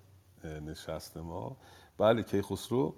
نشست 0.59 1.17
ما. 1.17 1.57
بله 1.97 2.23
کیخسرو 2.23 2.95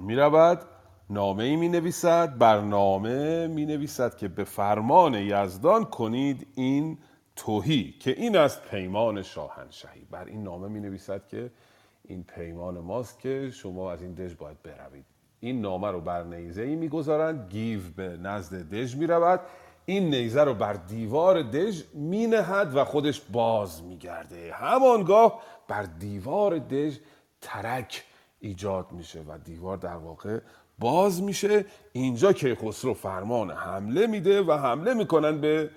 می 0.00 0.14
رود 0.14 0.62
نامه 1.10 1.44
ای 1.44 1.56
می 1.56 1.68
نویسد 1.68 2.38
برنامه 2.38 3.46
می 3.46 3.66
نویسد 3.66 4.16
که 4.16 4.28
به 4.28 4.44
فرمان 4.44 5.14
یزدان 5.14 5.84
کنید 5.84 6.46
این 6.54 6.98
توهی 7.36 7.94
که 8.00 8.10
این 8.10 8.36
است 8.36 8.62
پیمان 8.62 9.22
شاهنشهی 9.22 10.04
بر 10.10 10.24
این 10.24 10.42
نامه 10.42 10.68
می 10.68 10.80
نویسد 10.80 11.26
که 11.26 11.50
این 12.04 12.24
پیمان 12.24 12.78
ماست 12.78 13.20
که 13.20 13.50
شما 13.50 13.92
از 13.92 14.02
این 14.02 14.14
دژ 14.14 14.34
باید 14.34 14.62
بروید. 14.62 15.04
این 15.40 15.60
نامه 15.60 15.90
رو 15.90 16.00
بر 16.00 16.22
نیزه 16.22 16.62
ای 16.62 16.76
می‌گذارند 16.76 17.50
گیو 17.50 17.80
به 17.96 18.16
نزد 18.16 18.74
دژ 18.74 18.96
می 18.96 19.06
رود 19.06 19.40
این 19.86 20.14
نیزه 20.14 20.44
رو 20.44 20.54
بر 20.54 20.72
دیوار 20.72 21.42
دژ 21.42 21.82
می 21.94 22.26
نهد 22.26 22.76
و 22.76 22.84
خودش 22.84 23.20
باز 23.32 23.82
میگرده. 23.82 24.52
همانگاه 24.54 25.42
بر 25.68 25.82
دیوار 25.82 26.58
دژ 26.58 26.96
ترک 27.40 28.04
ایجاد 28.40 28.92
میشه 28.92 29.20
و 29.20 29.38
دیوار 29.44 29.76
در 29.76 29.96
واقع 29.96 30.38
باز 30.78 31.22
میشه. 31.22 31.64
اینجا 31.92 32.32
کیخسرو 32.32 32.94
فرمان 32.94 33.50
حمله 33.50 34.06
میده 34.06 34.42
و 34.42 34.52
حمله 34.52 34.94
می‌کنن 34.94 35.40
به 35.40 35.70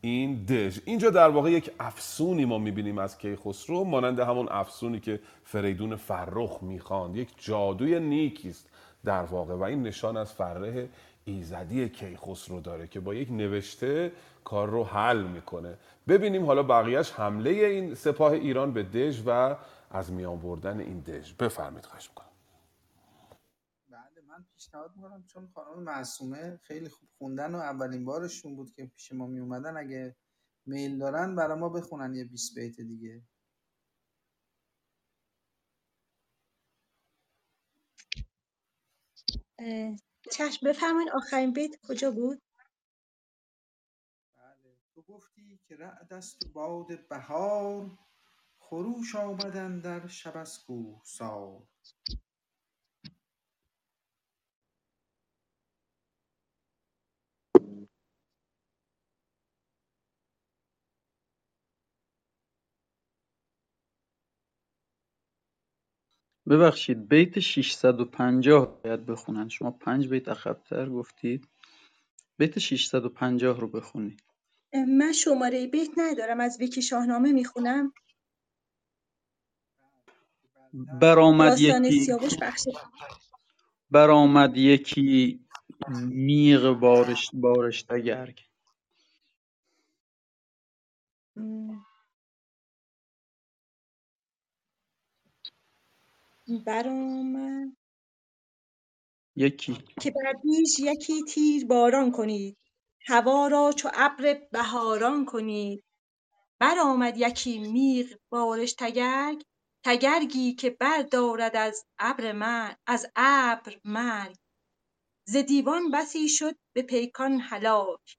این 0.00 0.44
دژ. 0.44 0.78
اینجا 0.84 1.10
در 1.10 1.28
واقع 1.28 1.50
یک 1.50 1.70
افسونی 1.80 2.44
ما 2.44 2.58
می‌بینیم 2.58 2.98
از 2.98 3.18
کیخسرو 3.18 3.84
مانند 3.84 4.20
همون 4.20 4.48
افسونی 4.50 5.00
که 5.00 5.20
فریدون 5.44 5.96
فرخ 5.96 6.58
می‌خواند. 6.62 7.16
یک 7.16 7.28
جادوی 7.38 8.00
نیکیست 8.00 8.66
در 9.04 9.22
واقع 9.22 9.54
و 9.54 9.62
این 9.62 9.82
نشان 9.82 10.16
از 10.16 10.32
فره 10.32 10.88
ایزدی 11.30 11.88
کیخسرو 11.88 12.60
داره 12.60 12.86
که 12.86 13.00
با 13.00 13.14
یک 13.14 13.30
نوشته 13.30 14.12
کار 14.44 14.70
رو 14.70 14.84
حل 14.84 15.22
می‌کنه. 15.22 15.78
ببینیم 16.08 16.46
حالا 16.46 16.62
بقیهش 16.62 17.12
حمله 17.12 17.50
این 17.50 17.94
سپاه 17.94 18.32
ایران 18.32 18.72
به 18.72 18.82
دژ 18.82 19.22
و 19.26 19.56
از 19.90 20.12
میان 20.12 20.38
بردن 20.40 20.80
این 20.80 21.00
دژ. 21.00 21.32
بفرمید 21.34 21.86
خواهش 21.86 22.08
می‌کنم. 22.08 22.28
بله 23.90 24.22
من 24.28 24.46
پیشنهاد 24.54 24.92
می‌کنم 24.96 25.24
چون 25.26 25.48
خانم 25.54 25.82
معصومه 25.82 26.60
خیلی 26.62 26.88
خوب 26.88 27.08
خوندن 27.18 27.54
و 27.54 27.58
اولین 27.58 28.04
بارشون 28.04 28.56
بود 28.56 28.72
که 28.72 28.86
پیش 28.86 29.12
ما 29.12 29.26
می 29.26 29.40
اومدن 29.40 29.76
اگه 29.76 30.16
میل 30.66 30.98
دارن 30.98 31.36
برای 31.36 31.58
ما 31.58 31.68
بخونن 31.68 32.14
یه 32.14 32.24
20 32.24 32.54
بیت 32.58 32.80
دیگه. 32.80 33.22
اه، 39.58 39.96
چشم 40.32 40.66
بفرمایید 40.66 41.10
آخرین 41.10 41.52
بیت 41.52 41.76
کجا 41.88 42.10
بود؟ 42.10 42.42
بله 44.36 44.76
تو 44.94 45.02
گفتی 45.02 45.60
که 45.68 45.76
رعد 45.76 46.12
است 46.12 46.46
و 46.46 46.48
باد 46.48 47.08
بهار 47.08 47.98
خروش 48.58 49.14
آمدن 49.14 49.80
در 49.80 50.06
شب 50.06 50.36
از 50.36 50.64
کوهسار. 50.64 51.62
ببخشید 66.50 67.08
بیت 67.10 67.40
650 67.40 68.82
باید 68.84 69.06
بخونن. 69.06 69.50
شما 69.50 69.72
پنج 69.72 70.08
بیت 70.08 70.28
عقب‌تر 70.28 70.90
گفتید. 70.90 71.48
بیت 72.38 72.60
650 72.60 73.60
رو 73.60 73.68
بخونید. 73.68 74.22
من 74.88 75.12
شماره 75.12 75.66
بیت 75.66 75.90
ندارم 75.96 76.40
از 76.40 76.58
ویکی 76.60 76.82
شاهنامه 76.82 77.32
می‌خونم. 77.32 77.94
برآمد 80.74 81.50
داستان 81.50 81.84
یکی 81.84 82.00
سیاوش 82.06 82.38
بخش 82.42 82.64
برآمد 83.90 84.56
یکی 84.56 85.40
میغ 86.10 86.72
بارش 86.80 87.30
بارشتگرگ 87.34 88.40
م، 91.36 91.74
برآمد 96.58 97.76
یکی. 99.36 99.78
که 100.00 100.10
بر 100.10 100.32
دوش 100.32 100.78
یکی 100.78 101.22
تیر 101.22 101.66
باران 101.66 102.12
کنید 102.12 102.58
هوا 103.06 103.48
را 103.48 103.72
چو 103.76 103.88
ابر 103.94 104.48
بهاران 104.52 105.24
کنید 105.24 105.84
برآمد 106.60 107.18
یکی 107.18 107.58
میغ 107.58 108.06
بارش 108.32 108.74
تگرگ. 108.78 109.42
تگرگی 109.84 110.54
که 110.54 110.70
بردارد 110.70 111.56
از 111.56 111.84
ابر 111.98 112.32
مرگ 112.32 112.76
از 112.86 113.06
ابر 113.16 113.80
مرگ. 113.84 114.36
ز 115.26 115.36
دیوان 115.36 115.90
بسی 115.90 116.28
شد 116.28 116.56
به 116.74 116.82
پیکان 116.82 117.40
هلاک. 117.40 118.16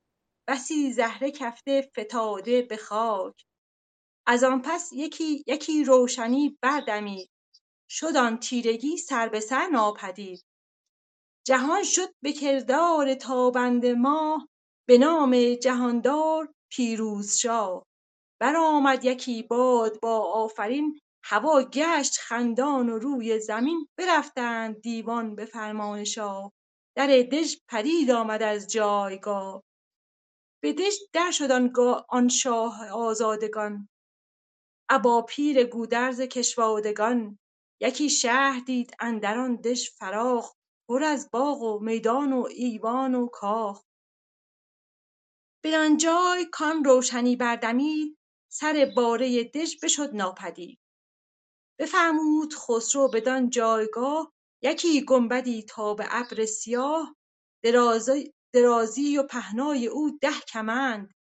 بسی 0.47 0.93
زهره 0.93 1.31
کفته 1.31 1.89
فتاده 1.99 2.61
به 2.61 2.77
خاک. 2.77 3.45
از 4.27 4.43
آن 4.43 4.61
پس 4.65 4.89
یکی 4.93 5.43
یکی 5.47 5.83
روشنی 5.83 6.57
بردمید 6.61 7.29
شد 7.93 8.17
آن 8.17 8.39
تیرگی 8.39 8.97
سر 8.97 9.29
به 9.29 9.39
سر 9.39 9.67
ناپدید. 9.67 10.45
جهان 11.47 11.83
شد 11.83 12.13
به 12.23 12.33
کردار 12.33 13.13
تابنده 13.13 13.93
ماه 13.93 14.47
به 14.87 14.97
نام 14.97 15.55
جهاندار 15.55 16.53
پیروز 16.71 17.37
شاه. 17.37 17.85
برآمد 18.41 19.05
یکی 19.05 19.43
باد 19.43 19.99
با 19.99 20.19
آفرین 20.19 20.99
هوا 21.23 21.63
گشت 21.63 22.17
خندان 22.17 22.89
و 22.89 22.99
روی 22.99 23.39
زمین 23.39 23.87
برفتند 23.97 24.81
دیوان 24.81 25.35
به 25.35 25.45
فرمان 25.45 26.03
شاه. 26.03 26.51
در 26.97 27.07
دژ 27.07 27.55
پدید 27.69 28.11
آمد 28.11 28.43
از 28.43 28.67
جایگاه. 28.67 29.63
به 30.63 30.73
دژ 30.73 30.95
در 31.13 31.31
شد 31.31 31.51
آن 32.09 32.27
شاه 32.27 32.89
آزادگان. 32.89 33.89
ابا 34.89 35.21
پیر 35.21 35.63
گودرز 35.63 36.21
کشوادگان. 36.21 37.37
یکی 37.81 38.09
شهر 38.09 38.59
دید 38.59 38.95
اندر 38.99 39.37
آن 39.37 39.55
دژ 39.55 39.89
فراخ 39.89 40.55
پر 40.87 41.03
از 41.03 41.31
باغ 41.31 41.61
و 41.61 41.79
میدان 41.79 42.33
و 42.33 42.47
ایوان 42.49 43.15
و 43.15 43.27
کاخ. 43.27 43.83
بدان 45.63 45.97
جای 45.97 46.45
کان 46.51 46.83
روشنی 46.83 47.35
بردمید 47.35 48.17
سر 48.51 48.93
باره 48.95 49.43
دژ 49.43 49.75
بشد 49.83 50.09
ناپدید. 50.15 50.79
بفرمود 51.79 52.53
خسرو 52.53 53.07
بدان 53.07 53.49
جایگاه 53.49 54.33
یکی 54.61 55.05
گنبدی 55.05 55.63
تا 55.63 55.93
به 55.93 56.05
ابر 56.09 56.45
سیاه. 56.45 57.15
درازی 58.53 59.17
و 59.17 59.23
پهنای 59.23 59.87
او 59.87 60.17
ده 60.21 60.39
کمند 60.47 61.13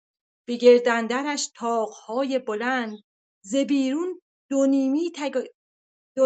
به 0.49 0.57
گرد 0.57 0.89
اندرش 0.89 1.51
طاقهای 1.57 2.39
بلند. 2.39 2.99
ز 3.45 3.57
بیرون 3.57 4.21
دو 4.51 4.67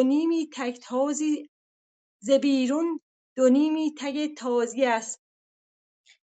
نیمی 0.01 0.49
تک 0.53 0.59
دو 0.61 0.69
نیمی 0.69 0.73
تکتازی 0.77 1.51
ز 2.21 2.31
بیرون 2.31 3.01
دو 3.37 3.49
نیمی 3.49 3.95
تگ 3.99 4.35
تازی 4.35 4.85
است. 4.85 5.23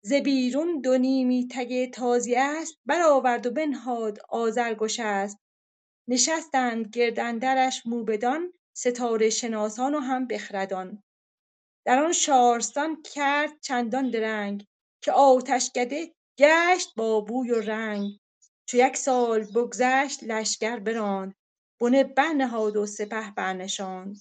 ز 0.01 0.13
بیرون 0.13 0.81
دو 0.81 0.97
نیمی 0.97 1.47
تگ 1.51 1.91
تازی 1.91 2.35
است 2.35 2.73
برآورد 2.85 3.45
و 3.45 3.51
بنهاد 3.51 4.19
آذرگشسپ 4.29 5.39
نشستند 6.07 6.89
گرد 6.89 7.19
اندرش 7.19 7.85
موبدان 7.85 8.53
ستاره 8.73 9.29
شناسان 9.29 9.95
و 9.95 9.99
هم 9.99 10.27
بخردان. 10.27 11.03
در 11.85 12.03
آن 12.03 12.11
شارستان 12.11 13.01
کرد 13.01 13.59
چندان 13.61 14.09
درنگ 14.09 14.65
که 15.01 15.11
آتشکده 15.11 16.13
گشت 16.37 16.95
با 16.95 17.21
بوی 17.21 17.51
و 17.51 17.61
رنگ. 17.61 18.11
چو 18.65 18.77
یک 18.77 18.97
سال 18.97 19.43
بگذشت 19.55 20.23
لشکر 20.23 20.79
براند. 20.79 21.35
بنه 21.81 22.03
برنهاد 22.03 22.77
و 22.77 22.85
سپه 22.85 23.31
برنشاند 23.31 24.17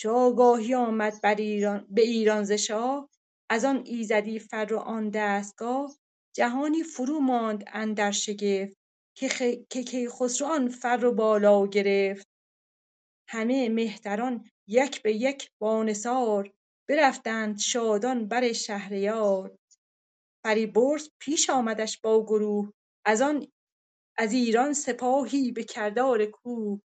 چو 0.00 0.10
آگاهی 0.10 0.74
آمد 0.74 1.20
بر 1.22 1.34
ایران 1.34 1.86
به 1.90 2.02
ایران 2.02 2.44
ز 2.44 2.52
شاه. 2.52 3.08
از 3.50 3.64
آن 3.64 3.82
ایزدی 3.86 4.38
فر 4.38 4.72
و 4.72 4.78
آن 4.78 5.10
دستگاه. 5.10 5.96
جهانی 6.36 6.82
فرو 6.82 7.20
ماند 7.20 7.64
اندر 7.72 8.10
شگفت 8.10 8.76
که 9.16 9.28
خ... 9.28 9.42
که 9.70 9.82
کیخسرو 9.82 10.46
آن 10.46 10.68
فر 10.68 11.04
و 11.04 11.12
بالا 11.12 11.66
گرفت. 11.66 12.26
همه 13.28 13.68
مهتران 13.68 14.50
یک 14.68 15.02
به 15.02 15.12
یک 15.14 15.50
با 15.60 15.82
نثار 15.82 16.52
برفتند 16.88 17.58
شادان 17.58 18.28
بر 18.28 18.52
شهریار. 18.52 19.56
فریبرز 20.44 21.08
پیش 21.20 21.50
آمدش 21.50 22.00
با 22.00 22.22
گروه. 22.24 22.72
از 23.06 23.22
آن 23.22 23.46
از 24.20 24.32
ایران 24.32 24.72
سپاهی 24.72 25.52
به 25.52 25.64
کردار 25.64 26.26
کوه 26.26 26.80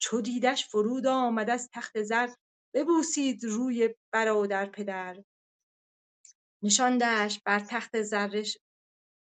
چو 0.00 0.20
دیدش 0.20 0.68
فرود 0.68 1.06
آمد 1.06 1.50
از 1.50 1.68
تخت 1.72 2.02
زر 2.02 2.28
ببوسید 2.74 3.44
روی 3.44 3.94
برادر 4.12 4.66
پدر. 4.66 5.22
نشاندش 6.62 7.40
بر 7.44 7.60
تخت 7.60 8.02
زرش 8.02 8.58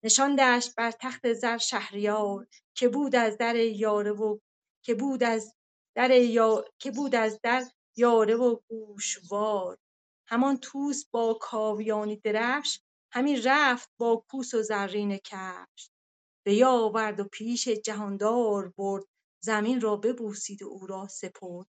نشاندش 0.04 0.74
بر 0.78 0.92
تخت 0.92 1.34
زر 1.34 1.58
شهریار 1.58 2.48
که 2.76 2.90
بود 2.90 3.16
از 3.16 3.38
در 3.38 3.56
یاره 3.56 4.12
و 4.12 4.40
که 4.86 4.96
بود 4.96 5.24
از 5.24 5.56
در 5.96 6.12
یا 6.12 6.66
که 6.80 6.92
بود 6.92 7.16
از 7.16 7.40
در 7.44 7.64
یاره 7.98 8.36
و 8.36 8.60
گوشوار. 8.70 9.78
همان 10.28 10.58
طوس 10.58 11.06
با 11.12 11.34
کاویانی 11.42 12.16
درفش 12.16 12.80
همی 13.12 13.42
رفت 13.42 13.90
با 13.98 14.26
کوس 14.30 14.54
و 14.54 14.62
زرین 14.62 15.18
کفش. 15.18 15.91
بیاورد 16.46 17.20
و 17.20 17.24
پیش 17.24 17.68
جهاندار 17.68 18.74
برد 18.78 19.04
زمین 19.44 19.82
را 19.82 19.96
ببوسید 19.96 20.64
و 20.64 20.68
او 20.68 20.88
را 20.88 21.08
سپرد. 21.08 21.68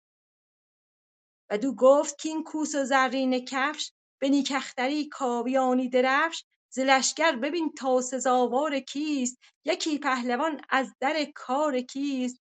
بدو 1.50 1.74
گفت 1.74 2.23
کاین 2.23 2.44
کوس 2.44 2.74
و 2.74 2.84
زرین 2.84 3.44
کفش 3.44 3.92
به 4.20 4.28
نیک 4.28 4.52
اختری 4.57 5.08
کاویانی 5.08 5.89
درفش. 5.89 6.44
ز 6.73 6.78
لشکر 6.78 7.32
ببین 7.32 7.73
تا 7.73 8.00
سزاوار 8.00 8.81
کیست 8.81 9.36
یکی 9.65 9.99
پهلوان 9.99 10.60
از 10.68 10.94
در 11.00 11.26
کار 11.34 11.81
کیست. 11.81 12.40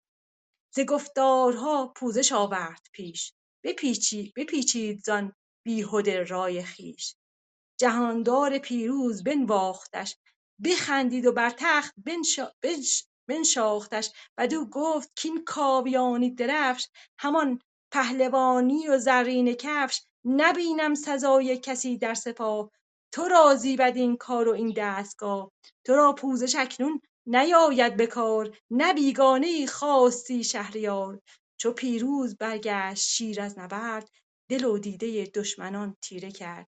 ز 0.75 0.79
گفتارها 0.79 1.93
پوزش 1.95 2.31
آورد 2.31 2.87
پیش 2.93 3.33
بپیچید 3.63 4.33
بپیچید 4.35 5.03
زان 5.05 5.33
بیهده 5.65 6.23
رای 6.23 6.65
خویش. 6.65 7.15
جهاندار 7.79 8.57
پیروز 8.57 9.23
بنواختش 9.23 10.15
بخندید 10.63 11.25
و 11.25 11.31
بر 11.31 11.53
تخت 11.57 11.93
بنشا... 11.97 12.51
بنش... 12.61 13.05
بنشاختش. 13.29 14.11
بدو 14.37 14.65
گفت 14.65 15.21
کاین 15.21 15.43
کاویانی 15.43 16.31
درفش 16.35 16.87
همان 17.19 17.59
پهلوانی 17.91 18.87
و 18.87 18.97
زرین 18.97 19.53
کفش. 19.53 20.01
نبینم 20.25 20.95
سزای 20.95 21.57
کسی 21.57 21.97
در 21.97 22.13
سپاه. 22.13 22.71
تو 23.11 23.27
را 23.27 23.55
زیبد 23.55 23.93
این 23.95 24.17
کار 24.17 24.47
و 24.47 24.53
این 24.53 24.73
دستگاه. 24.77 25.51
تو 25.85 25.95
را 25.95 26.13
پوزش 26.13 26.55
اکنون 26.55 27.01
نیاید 27.25 27.97
به 27.97 28.07
کار. 28.07 28.57
نه 28.71 28.93
بیگانه 28.93 29.47
ای 29.47 29.67
خواستی 29.67 30.43
شهریار. 30.43 31.21
چو 31.59 31.71
پیروز 31.71 32.37
برگشت 32.37 33.07
شیر 33.07 33.41
از 33.41 33.59
نبرد 33.59 34.09
دل 34.49 34.65
و 34.65 34.77
دیده 34.77 35.23
دشمنان 35.23 35.95
تیره 36.01 36.31
کرد. 36.31 36.67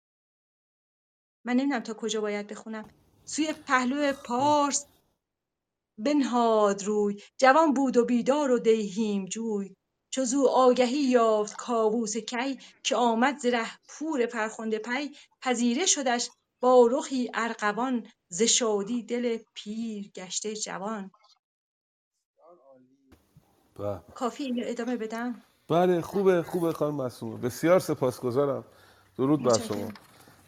من 1.46 1.52
نمی‌دونم 1.52 1.82
تا 1.82 1.94
کجا 1.94 2.20
باید 2.20 2.46
بخونم. 2.46 3.05
سوی 3.26 3.52
پهلو 3.52 4.12
پارس 4.12 4.86
بنهاد 5.98 6.82
روی. 6.84 7.22
جوان 7.38 7.74
بود 7.74 7.96
و 7.96 8.04
بیدار 8.04 8.50
و 8.50 8.58
دیهیم 8.58 9.24
جوی. 9.24 9.74
چو 10.10 10.24
زو 10.24 10.46
آگهی 10.46 10.98
یافت 10.98 11.56
کاووس 11.56 12.16
کی 12.16 12.58
که 12.82 12.96
آمد 12.96 13.38
ز 13.38 13.46
ره 13.46 13.70
پور 13.88 14.26
فرخنده 14.26 14.78
پی. 14.78 15.16
پذیره 15.42 15.86
شدش 15.86 16.30
با 16.60 16.88
رخی 16.92 17.30
ارغوان 17.34 18.06
ز 18.28 18.42
شادی 18.42 19.02
دل 19.02 19.38
پیر 19.54 20.08
گشته 20.08 20.56
جوان. 20.56 21.10
کافی 24.14 24.44
اینو 24.44 24.62
ادامه 24.66 24.96
بدم؟ 24.96 25.42
بله 25.68 26.00
خوبه 26.00 26.42
خوبه 26.42 26.72
خانم 26.72 26.94
معصومه 26.94 27.36
بسیار 27.36 27.78
سپاسگزارم. 27.80 28.64
درود 29.18 29.42
بر 29.42 29.58
شما. 29.58 29.92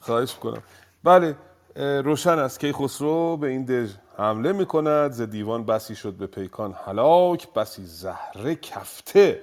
خواهش 0.01 0.35
می‌کنم. 0.35 0.63
بله 1.05 1.37
روشن 1.79 2.39
است 2.39 2.61
که 2.61 2.73
خسرو 2.73 3.37
به 3.37 3.49
این 3.49 3.65
دژ 3.65 3.93
حمله 4.17 4.53
می‌کند. 4.53 5.13
ز 5.13 5.21
دیوان 5.23 5.65
بسی 5.65 5.95
شد 5.97 6.13
به 6.13 6.27
پیکان 6.27 6.75
هلاک 6.87 7.53
بسی 7.53 7.85
زهره 7.85 8.55
کفته 8.55 9.41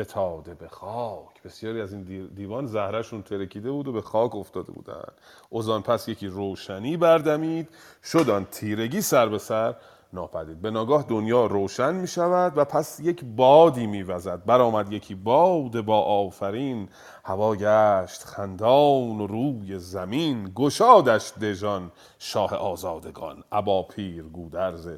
فتاده 0.00 0.54
به 0.54 0.68
خاک. 0.68 1.42
بسیاری 1.44 1.80
از 1.80 1.92
این 1.92 2.02
دی- 2.02 2.28
دیوان 2.34 2.66
زهرهشون 2.66 3.22
ترکیده 3.22 3.70
بود 3.70 3.88
و 3.88 3.92
به 3.92 4.02
خاک 4.02 4.34
افتاده 4.36 4.72
بودند 4.72 5.12
اوزان 5.50 5.82
پس 5.82 6.08
یکی 6.08 6.26
روشنی 6.26 6.96
بردمید. 6.96 7.68
شد 8.04 8.30
آن 8.30 8.44
تیرگی 8.50 9.00
سر 9.00 9.28
به 9.28 9.38
سر. 9.38 9.74
ناپدید. 10.12 10.62
به 10.62 10.70
ناگاه 10.70 11.04
دنیا 11.08 11.46
روشن 11.46 11.94
می 11.94 12.06
شود 12.06 12.52
و 12.56 12.64
پس 12.64 13.00
یک 13.00 13.24
بادی 13.24 13.86
می 13.86 14.02
وزد 14.02 14.44
برآمد 14.44 14.92
یکی 14.92 15.14
باد 15.14 15.80
با 15.80 16.00
آفرین. 16.00 16.88
هوا 17.24 17.56
گشت 17.56 18.24
خندان 18.24 19.20
و 19.20 19.26
روی 19.26 19.78
زمین. 19.78 20.52
گشادش 20.54 21.32
دژان 21.32 21.92
شاه 22.18 22.54
آزادگان. 22.54 23.44
ابا 23.52 23.82
پیر 23.82 24.22
گودرز 24.22 24.88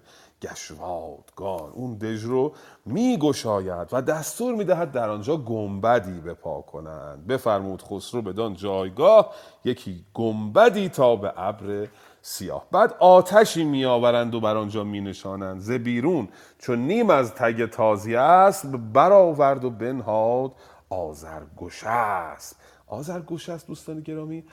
گشوادگان. 0.43 1.71
اون 1.73 1.95
دژ 1.95 2.25
رو 2.25 2.53
می 2.87 3.19
گشاید 3.19 3.89
و 3.93 4.03
دستور 4.03 4.55
می 4.55 4.65
دهد 4.65 4.93
در 4.93 5.11
آنجا 5.11 5.37
گنبدی 5.37 6.21
بپا 6.21 6.61
کنند. 6.61 7.27
بفرمود 7.27 7.83
خسرو 7.83 8.23
بدان 8.23 8.55
جایگاه. 8.55 9.33
یکی 9.65 10.05
گنبدی 10.15 10.89
تا 10.89 11.17
به 11.17 11.33
ابر 11.37 11.89
سیاه. 12.23 12.67
بعد 12.73 12.95
آتشی 12.99 13.65
می 13.65 13.85
آورند 13.85 14.35
و 14.35 14.41
بر 14.41 14.57
آنجا 14.57 14.85
می 14.85 15.01
نشانند 15.01 15.61
ز 15.61 15.71
بیرون 15.71 16.29
چون 16.59 16.79
نیم 16.79 17.11
از 17.11 17.35
تگ 17.35 17.67
تازی 17.67 18.17
است 18.17 18.67
برآورد 18.67 19.65
و 19.65 19.71
بنهاد 19.71 20.53
آذرگشسپ 20.91 22.57
آذرگشسپ 22.87 23.67
دوستان 23.67 24.01
گرامی. 24.01 24.45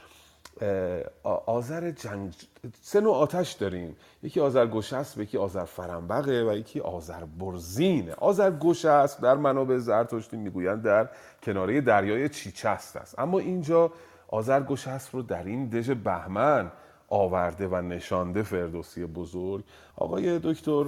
اه، 0.62 1.00
آ- 1.24 1.40
آذر 1.46 1.92
جنگ 1.92 2.34
سه 2.82 3.00
نوع 3.00 3.16
آتش 3.16 3.52
داریم. 3.52 3.96
یکی 4.24 4.40
آذرگشسپ 4.40 5.20
یکی 5.20 5.38
آذر 5.38 5.66
فرنبقه 5.66 6.46
و 6.50 6.56
یکی 6.58 6.80
آذر 6.80 7.24
برزینه 7.40 8.14
آذرگشسپ 8.14 9.22
در 9.22 9.36
منابع 9.36 9.78
زرتشتی 9.78 10.38
می‌گویند 10.38 10.84
در 10.84 11.10
کناره 11.44 11.82
دریای 11.82 12.30
چیچست 12.30 12.96
است. 12.96 13.20
اما 13.20 13.40
اینجا 13.40 13.92
آذرگشسپ 14.28 15.16
رو 15.16 15.22
در 15.22 15.44
این 15.44 15.70
دژ 15.70 15.90
بهمن 15.90 16.72
آورده 17.08 17.68
و 17.68 17.82
نشانده 17.82 18.44
فردوسی 18.44 19.06
بزرگ. 19.06 19.64
آقای 19.96 20.40
دکتر 20.40 20.86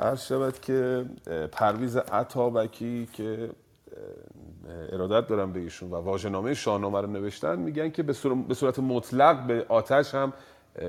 عرض 0.00 0.22
شود 0.26 0.60
که 0.60 1.04
پرویز 1.52 1.96
عطابکی 1.96 3.08
که 3.12 3.50
ارادت 4.92 5.28
دارم 5.28 5.52
به 5.52 5.60
ایشون 5.60 5.90
و 5.90 5.94
واژه‌نامه 5.94 6.54
شاهنامه 6.54 7.00
رو 7.00 7.06
نوشتن 7.06 7.58
میگن 7.58 7.90
که 7.90 8.02
به 8.02 8.12
صور- 8.12 8.34
به 8.48 8.54
صورت 8.54 8.78
مطلق 8.78 9.46
به 9.46 9.66
آتش 9.68 10.14
هم 10.14 10.32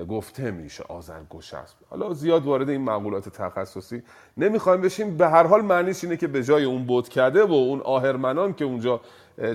گفته 0.10 0.52
میشه 0.52 0.84
آذرگشسپ 0.84 1.76
حالا 1.90 2.14
زیاد 2.14 2.46
وارد 2.46 2.70
این 2.70 2.82
مقولات 2.82 3.30
تخصصی 3.30 4.04
نمی‌خوایم 4.38 4.82
بشیم. 4.82 5.18
به 5.18 5.28
هر 5.30 5.48
حال 5.48 5.62
معنیش 5.62 6.04
اینه 6.04 6.18
که 6.18 6.28
به 6.28 6.44
جای 6.44 6.64
اون 6.64 6.86
بتکده 6.88 7.44
و 7.44 7.52
اون 7.52 7.82
آهرمنان 7.82 8.54
که 8.54 8.66
اونجا 8.66 9.02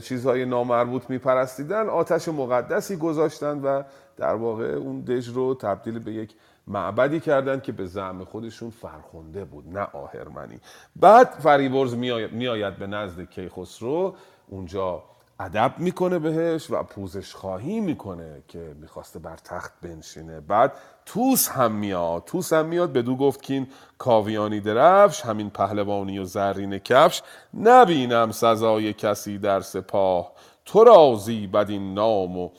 چیزهای 0.03 0.45
نامربوط 0.45 1.11
میپرستیدن 1.11 1.89
آتش 1.89 2.29
مقدسی 2.29 2.97
گذاشتن 2.97 3.61
و 3.61 3.83
در 4.21 4.35
واقع 4.35 4.65
اون 4.65 5.01
دژ 5.01 5.29
رو 5.29 5.55
تبدیل 5.55 5.99
به 5.99 6.13
یک 6.13 6.35
معبدی 6.67 7.21
کردن 7.21 7.61
که 7.61 7.73
به 7.73 7.87
زعم 7.87 8.25
خودشون 8.25 8.71
فرخنده 8.71 9.45
بود 9.45 9.79
نه 9.79 9.87
آهرمنی. 9.93 10.61
بعد 10.97 11.27
فریبرز 11.27 11.95
میآید 12.33 12.77
به 12.77 12.87
نزد 12.87 13.31
کیخسرو. 13.31 14.15
اونجا 14.49 15.03
ادب 15.41 15.75
می‌کنه 15.79 16.19
بهش 16.19 16.71
و 16.71 16.83
پوزش 16.83 17.35
خواهی 17.35 17.81
می‌کنه 17.81 18.43
که 18.49 18.75
می‌خواسته 18.81 19.19
بر 19.19 19.37
تخت 19.37 19.73
بنشینه. 19.83 20.41
بعد 20.41 20.73
توس 21.07 21.49
هم 21.49 21.73
میاد. 21.73 22.25
توس 22.25 22.53
هم 22.53 22.67
میاد. 22.67 22.93
بدو 22.93 23.17
گفت 23.17 23.43
که 23.43 23.55
این 23.55 23.69
کاویانی 23.99 24.61
درفش 24.61 25.21
همین 25.21 25.51
پهلوانی 25.51 26.19
و 26.19 26.25
زرین 26.25 26.79
کفش. 26.79 27.23
نبینم 27.55 28.31
سزای 28.31 28.93
کسی 28.93 29.39
در 29.39 29.61
سپاه. 29.61 30.33
تو 30.65 30.85
را 30.85 31.15
زیبد 31.15 31.71
این 31.71 31.95
نام 31.95 32.39
و 32.39 32.51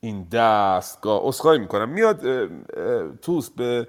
این 0.00 0.26
دستگاه. 0.32 1.26
اصخایی 1.26 1.60
می‌کنم. 1.60 1.88
میاد 1.88 2.20
توس 3.22 3.50
به 3.50 3.88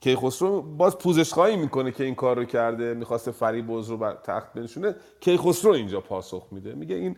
کیخسرو 0.00 0.62
باز 0.62 0.98
پوزش 0.98 1.32
خواهی 1.32 1.56
می‌کنه 1.56 1.90
که 1.92 2.04
این 2.04 2.14
کار 2.14 2.36
رو 2.36 2.44
کرده 2.44 2.94
می‌خواسته 2.94 3.30
فریبرز 3.30 3.88
رو 3.88 3.96
بر 3.96 4.14
تخت 4.24 4.52
بنشونه. 4.52 4.94
کیخسرو 5.20 5.72
اینجا 5.72 6.00
پاسخ 6.00 6.46
میده. 6.50 6.74
میگه 6.74 6.94
این 6.94 7.16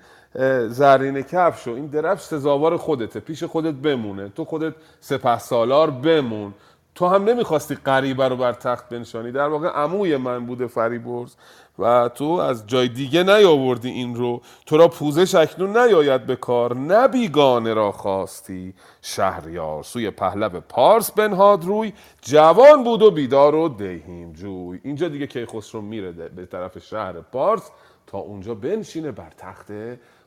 زرین 0.69 1.23
کفش 1.23 1.69
و 1.69 1.71
این 1.71 1.87
درفش 1.87 2.23
سزاوار 2.23 2.77
خودته. 2.77 3.21
پیش 3.21 3.45
خودت 3.45 3.75
بمونه. 3.75 4.29
تو 4.29 4.45
خودت 4.45 4.75
سپه 5.01 5.39
سالار 5.39 5.91
بمون. 5.91 6.55
تو 6.95 7.07
هم 7.07 7.25
نمی‌خواستی 7.25 7.75
غریبه 7.75 8.29
رو 8.29 8.37
بر 8.37 8.53
تخت 8.53 8.89
بنشانی. 8.89 9.33
در 9.33 9.49
واقع 9.49 9.69
عموی 9.69 10.17
من 10.17 10.47
بوده 10.47 10.67
فریبرز 10.67 11.35
و 11.81 12.09
تو 12.09 12.25
از 12.25 12.67
جای 12.67 12.89
دیگه 12.89 13.23
نیاوردی 13.23 13.91
این 13.91 14.15
رو. 14.15 14.41
تو 14.67 14.77
را 14.77 14.89
پوزش 14.89 15.35
اکنون 15.35 15.77
نیاید 15.79 16.27
به 16.27 16.37
کار. 16.37 16.77
نه 16.77 17.09
بیگانه 17.09 17.75
را 17.75 17.93
خواستی. 17.93 18.75
شهریار 19.03 19.83
سوی 19.83 20.11
پهلو 20.11 20.49
پارس 20.61 21.11
بنهاد 21.13 21.65
روی. 21.65 21.93
جوان 22.23 22.85
بود 22.85 23.03
و 23.03 23.11
بیدار 23.11 23.55
و 23.55 23.69
دهیم 23.69 24.33
جوی. 24.33 24.81
اینجا 24.85 25.09
دیگه 25.09 25.27
کیخسرو 25.27 25.81
میره 25.81 26.13
به 26.13 26.47
طرف 26.47 26.79
شهر 26.79 27.13
پارس 27.13 27.71
تا 28.07 28.19
اونجا 28.19 28.55
بنشینه 28.55 29.13
بر 29.13 29.31
تخت 29.39 29.67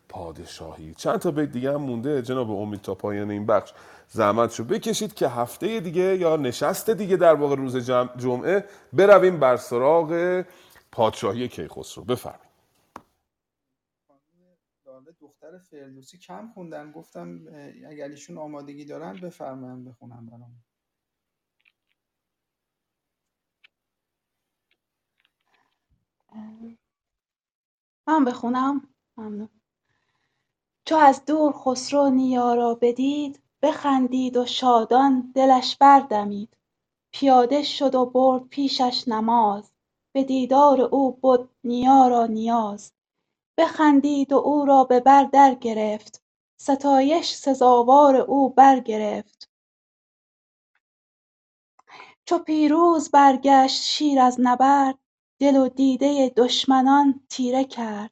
پادشاهی. 0.10 0.94
چند 0.98 1.20
تا 1.20 1.32
بیت 1.32 1.52
دیگه 1.52 1.74
هم 1.74 1.82
مونده. 1.82 2.22
جناب 2.22 2.52
امید 2.52 2.82
تا 2.82 2.96
پایان 2.96 3.32
این 3.32 3.46
بخش 3.46 3.74
زحمت 4.10 4.60
رو 4.60 4.66
بکشید 4.66 5.14
که 5.14 5.28
هفته 5.28 5.80
دیگه 5.80 6.18
یا 6.18 6.36
نشست 6.36 6.90
دیگه 6.90 7.18
در 7.18 7.34
واقع 7.36 7.56
روز 7.56 7.78
جم- 7.78 8.10
جمعه 8.18 8.66
برویم 8.94 9.40
بر 9.40 9.58
سراغ 9.58 10.44
پادشاهی 10.94 11.48
کیخسرو. 11.48 12.04
بفرمایید. 12.06 12.54
دختر 15.22 15.58
فردوسی 15.58 16.18
کم 16.18 16.52
خوندن. 16.54 16.92
گفتم 16.92 17.48
اگر 17.90 18.10
ایشون 18.10 18.38
آمادگی 18.38 18.86
دارن 18.86 19.14
بفرمایید 19.14 19.86
بخونم 19.86 20.26
برام 20.26 20.64
من 28.08 28.26
بخونم؟ 28.26 28.90
ممنون. 29.18 29.50
چو 30.86 30.96
از 30.96 31.26
دور 31.26 31.54
خسرو 31.54 32.10
نیا 32.10 32.54
را 32.54 32.76
بدید 32.82 33.42
بخندید 33.62 34.38
و 34.38 34.46
شادان 34.46 35.32
دلش 35.36 35.78
بردمید. 35.78 36.58
پیاده 37.12 37.64
شد 37.64 37.96
و 37.96 38.06
برد 38.06 38.44
پیشش 38.48 39.08
نماز. 39.08 39.73
به 40.14 40.24
دیدار 40.24 40.82
او 40.82 41.12
بد 41.12 41.50
نیا 41.64 42.08
را 42.08 42.26
نیاز. 42.26 42.94
بخندید 43.58 44.34
و 44.34 44.36
او 44.38 44.66
را 44.66 44.84
به 44.84 45.00
بر 45.00 45.24
درگرفت 45.24 46.24
ستایش 46.58 47.34
سزاوار 47.34 48.16
او 48.16 48.50
برگرفت 48.50 49.50
چو 52.26 52.38
پیروز 52.40 53.12
برگشت 53.12 53.84
شیر 53.84 54.20
از 54.20 54.38
نبرد 54.40 55.00
دل 55.40 55.58
و 55.58 55.70
دیده 55.70 56.34
دشمنان 56.38 57.22
تیره 57.30 57.64
کرد. 57.66 58.12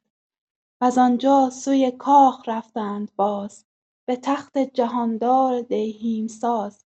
وز 0.80 0.98
آنجا 0.98 1.50
سوی 1.50 1.90
کاخ 1.90 2.42
رفتند 2.48 3.12
باز 3.16 3.64
به 4.08 4.16
تخت 4.16 4.58
جهاندار 4.58 5.60
دیهیم 5.60 6.28
ساز. 6.28 6.84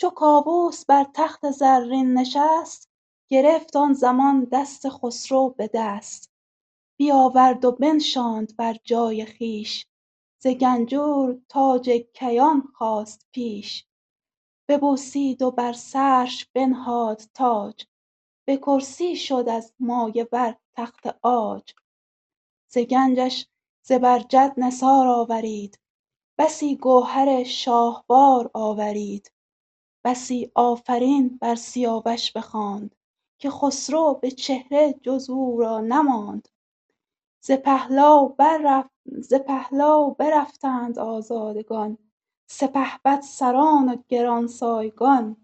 چو 0.00 0.10
کاووس 0.10 0.86
بر 0.86 1.06
تخت 1.14 1.50
زرین 1.50 2.14
نشست 2.14 2.90
گرفت 3.28 3.76
آن 3.76 3.92
زمان 3.92 4.48
دست 4.52 4.88
خسرو 4.88 5.50
به 5.58 5.70
دست. 5.74 6.32
بیاورد 6.98 7.64
و 7.64 7.72
بنشاند 7.72 8.56
بر 8.56 8.76
جای 8.84 9.26
خویش. 9.26 9.86
ز 10.42 10.46
گنجور 10.46 11.40
تاج 11.48 11.90
کیان 12.14 12.62
خواست 12.74 13.26
پیش. 13.32 13.86
ببوسید 14.68 15.42
و 15.42 15.50
بر 15.50 15.72
سرش 15.72 16.46
بنهاد 16.54 17.22
تاج. 17.34 17.86
به 18.46 18.56
کرسی 18.56 19.16
شد 19.16 19.44
از 19.48 19.74
مایه 19.80 20.28
ور 20.32 20.56
تخت 20.76 21.06
عاج. 21.22 21.74
ز 22.68 22.78
گنجش 22.78 23.46
زبرجد 23.82 24.54
نثار 24.56 25.06
آورید. 25.06 25.78
بسی 26.38 26.76
گوهر 26.76 27.44
شاهوار 27.44 28.50
آورید. 28.54 29.32
بسی 30.04 30.52
آفرین 30.54 31.38
بر 31.38 31.54
سیاوش 31.54 32.32
بخواند. 32.32 32.95
که 33.38 33.50
خسرو 33.50 34.18
به 34.22 34.30
چهره 34.30 34.92
جز 35.02 35.30
او 35.30 35.60
را 35.60 35.80
نماند. 35.80 36.48
ز 37.40 37.50
پهلو 37.52 38.28
بررفت 38.28 38.90
ز 39.06 39.34
پهلو 39.34 40.14
برفتند 40.18 40.98
آزادگان. 40.98 41.98
سپهبد 42.46 43.20
سران 43.20 43.88
و 43.88 43.96
گرانسایگان. 44.08 45.36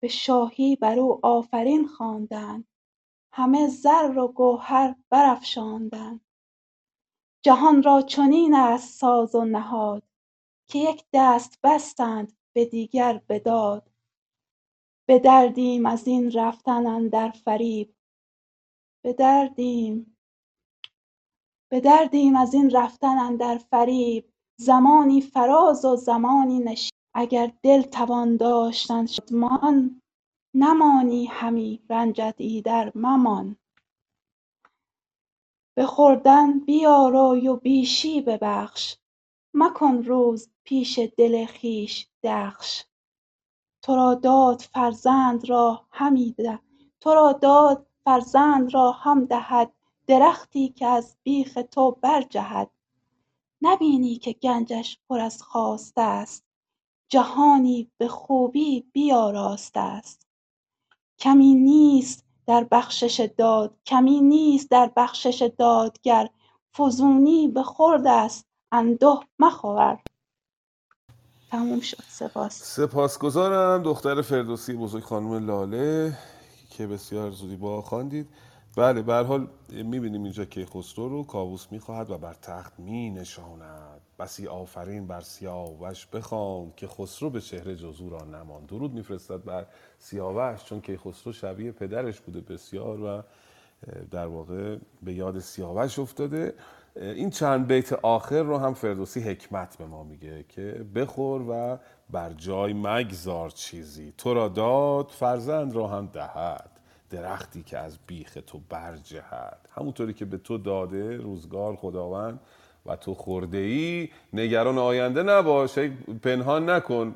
به 0.00 0.08
شاهی 0.08 0.76
بر 0.76 0.98
او 0.98 1.26
آفرین 1.26 1.88
خواندند. 1.88 2.68
همه 3.32 3.68
زر 3.68 4.18
و 4.18 4.28
گوهر 4.28 4.94
برافشاندند. 5.10 6.20
جهان 7.42 7.82
را 7.82 8.02
چنین 8.02 8.54
است 8.54 8.98
ساز 9.00 9.34
و 9.34 9.44
نهاد 9.44 10.02
که 10.68 10.78
یک 10.78 11.04
دست 11.12 11.58
بستند 11.62 12.32
به 12.52 12.64
دیگر 12.64 13.22
بداد 13.28 13.91
بدردیم 15.08 15.86
ازین 15.86 16.32
رفتن 16.32 16.86
اندر 16.86 17.30
فریب. 17.30 17.94
بدردیم 19.04 20.16
بدردیم 21.72 22.36
ازین 22.36 22.70
رفتن 22.70 23.18
اندر 23.18 23.58
فریب. 23.58 24.32
زمانی 24.56 25.20
فراز 25.20 25.84
و 25.84 25.96
زمانی 25.96 26.58
نشیب. 26.58 26.92
اگر 27.14 27.52
دل 27.62 27.82
توان 27.82 28.36
داشتن 28.36 29.06
شادمان 29.06 30.02
نمانی 30.54 31.26
همی 31.26 31.82
رنجت 31.90 32.34
ایدر 32.38 32.92
ممان. 32.94 33.56
به 35.76 35.86
خوردن 35.86 36.58
بیارای 36.58 37.48
و 37.48 37.56
بیشی 37.56 38.20
ببخش. 38.22 38.96
مکن 39.54 40.02
روز 40.02 40.50
پیش 40.64 40.98
دل 40.98 41.46
خویش 41.46 42.08
دخش. 42.22 42.84
ترا 43.82 44.14
داد 44.14 44.60
فرزند 44.60 45.48
را 45.50 45.80
همی 45.90 46.32
ده 46.32 46.58
ترا 47.00 47.32
داد 47.32 47.86
فرزند 48.04 48.74
را 48.74 48.92
هم 48.92 49.24
دهد. 49.24 49.72
درختی 50.06 50.68
که 50.68 50.86
از 50.86 51.16
بیخ 51.22 51.58
تو 51.70 51.96
برجهد. 52.00 52.70
نبینی 53.62 54.16
که 54.16 54.32
گنجش 54.32 54.98
پر 55.08 55.20
از 55.20 55.42
خواسته 55.42 56.02
است. 56.02 56.44
جهانی 57.08 57.90
به 57.98 58.08
خوبی 58.08 58.80
بیاراسته 58.92 59.80
است. 59.80 60.26
کمی 61.18 61.54
نیست 61.54 62.24
در 62.46 62.64
بخشش 62.64 63.28
داد. 63.36 63.76
کمی 63.86 64.20
نیست 64.20 64.70
در 64.70 64.92
بخشش 64.96 65.50
دادگر. 65.58 66.28
فزونی 66.76 67.48
به 67.48 67.62
خورد 67.62 68.06
است. 68.06 68.46
انده 68.72 69.18
مخور. 69.38 70.02
تموم 71.52 71.80
شد 71.80 72.02
سپاس. 72.08 72.62
سپاسگزارم. 72.62 73.82
دختر 73.82 74.22
فردوسی 74.22 74.72
بزرگ 74.72 75.02
خانم 75.02 75.46
لاله 75.46 76.18
که 76.70 76.86
بسیار 76.86 77.30
زودی 77.30 77.56
با 77.56 77.82
خواندید 77.82 78.28
بله 78.76 79.02
به 79.02 79.14
حال 79.14 79.48
می‌بینیم 79.68 80.22
اینجا 80.22 80.44
که 80.44 80.66
خسرو 80.66 81.08
رو 81.08 81.24
کاووس 81.24 81.66
می‌خواهد 81.70 82.10
و 82.10 82.18
بر 82.18 82.34
تخت 82.34 82.78
می 82.78 83.10
نشاند 83.10 84.00
بسی 84.18 84.46
آفرین 84.46 85.06
بر 85.06 85.20
سیاوش 85.20 86.06
بخواند 86.06 86.74
که 86.76 86.86
خسرو 86.86 87.30
به 87.30 87.40
چهره 87.40 87.76
جز 87.76 88.00
او 88.00 88.10
را 88.10 88.24
نماند. 88.24 88.66
درود 88.66 88.92
میفرستد 88.92 89.44
بر 89.44 89.66
سیاوش 89.98 90.64
چون 90.64 90.80
که 90.80 90.98
خسرو 90.98 91.32
شبیه 91.32 91.72
پدرش 91.72 92.20
بوده 92.20 92.40
بسیار 92.40 93.00
و 93.00 93.22
در 94.10 94.26
واقع 94.26 94.76
به 95.02 95.14
یاد 95.14 95.38
سیاوش 95.38 95.98
افتاده. 95.98 96.54
این 96.96 97.30
چند 97.30 97.66
بیت 97.66 97.92
آخر 97.92 98.42
رو 98.42 98.58
هم 98.58 98.74
فردوسی 98.74 99.20
حکمت 99.20 99.76
به 99.78 99.84
ما 99.84 100.02
میگه 100.04 100.44
که 100.48 100.84
بخور 100.94 101.42
و 101.48 101.78
بر 102.10 102.32
جای 102.32 102.72
مگذار 102.72 103.50
چیزی. 103.50 104.12
تو 104.18 104.34
را 104.34 104.48
داد 104.48 105.08
فرزند 105.08 105.74
را 105.74 105.88
هم 105.88 106.06
دهد. 106.12 106.70
درختی 107.10 107.62
که 107.62 107.78
از 107.78 107.98
بیخ 108.06 108.38
تو 108.46 108.60
برجهد. 108.68 109.68
همونطوری 109.76 110.12
که 110.12 110.24
به 110.24 110.38
تو 110.38 110.58
داده 110.58 111.16
روزگار 111.16 111.76
خداوند 111.76 112.40
و 112.86 112.96
تو 112.96 113.14
خورده 113.14 113.58
ای 113.58 114.08
نگران 114.32 114.78
آینده 114.78 115.22
نباش 115.22 115.78
پنهان 116.22 116.70
نکن. 116.70 117.14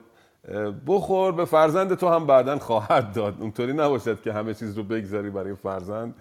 بخور 0.87 1.33
به 1.33 1.45
فرزند 1.45 1.95
تو 1.95 2.09
هم 2.09 2.27
بعدا 2.27 2.59
خواهد 2.59 3.13
داد. 3.13 3.41
اونطوری 3.41 3.73
نباشد 3.73 4.23
که 4.23 4.33
همه 4.33 4.55
چیز 4.55 4.77
رو 4.77 4.85
بگذاری 4.85 5.31
برای 5.31 5.55
فرزند. 5.55 6.15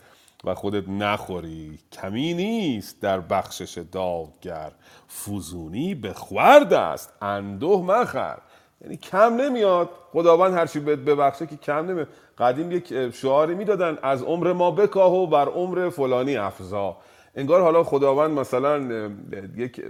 و 0.45 0.55
خودت 0.55 0.89
نخوری. 0.89 1.79
کمی 1.91 2.33
نیست 2.33 3.01
در 3.01 3.19
بخشش 3.19 3.77
دادگر. 3.91 4.71
فزونی 5.25 5.95
به 5.95 6.13
خورد 6.13 6.73
است. 6.73 7.13
انده 7.21 7.77
مخر. 7.77 8.37
یعنی 8.81 8.97
کم 8.97 9.35
نمیاد. 9.35 9.89
خداوند 10.11 10.53
هر 10.53 10.65
چی 10.65 10.79
بهت 10.79 10.99
ببخشه 10.99 11.47
که 11.47 11.57
کم 11.57 11.85
نمیاد. 11.85 12.07
قدیم 12.37 12.71
یک 12.71 13.11
شعاری 13.11 13.55
می‌دادن 13.55 13.97
از 14.03 14.23
عمر 14.23 14.53
ما 14.53 14.71
بکاه 14.71 15.13
و 15.13 15.27
بر 15.27 15.45
عمر 15.45 15.89
فلانی 15.89 16.37
افزا. 16.37 16.97
انگار 17.37 17.61
حالا 17.61 17.83
خداوند 17.83 18.39
مثلا 18.39 19.09
یک 19.57 19.81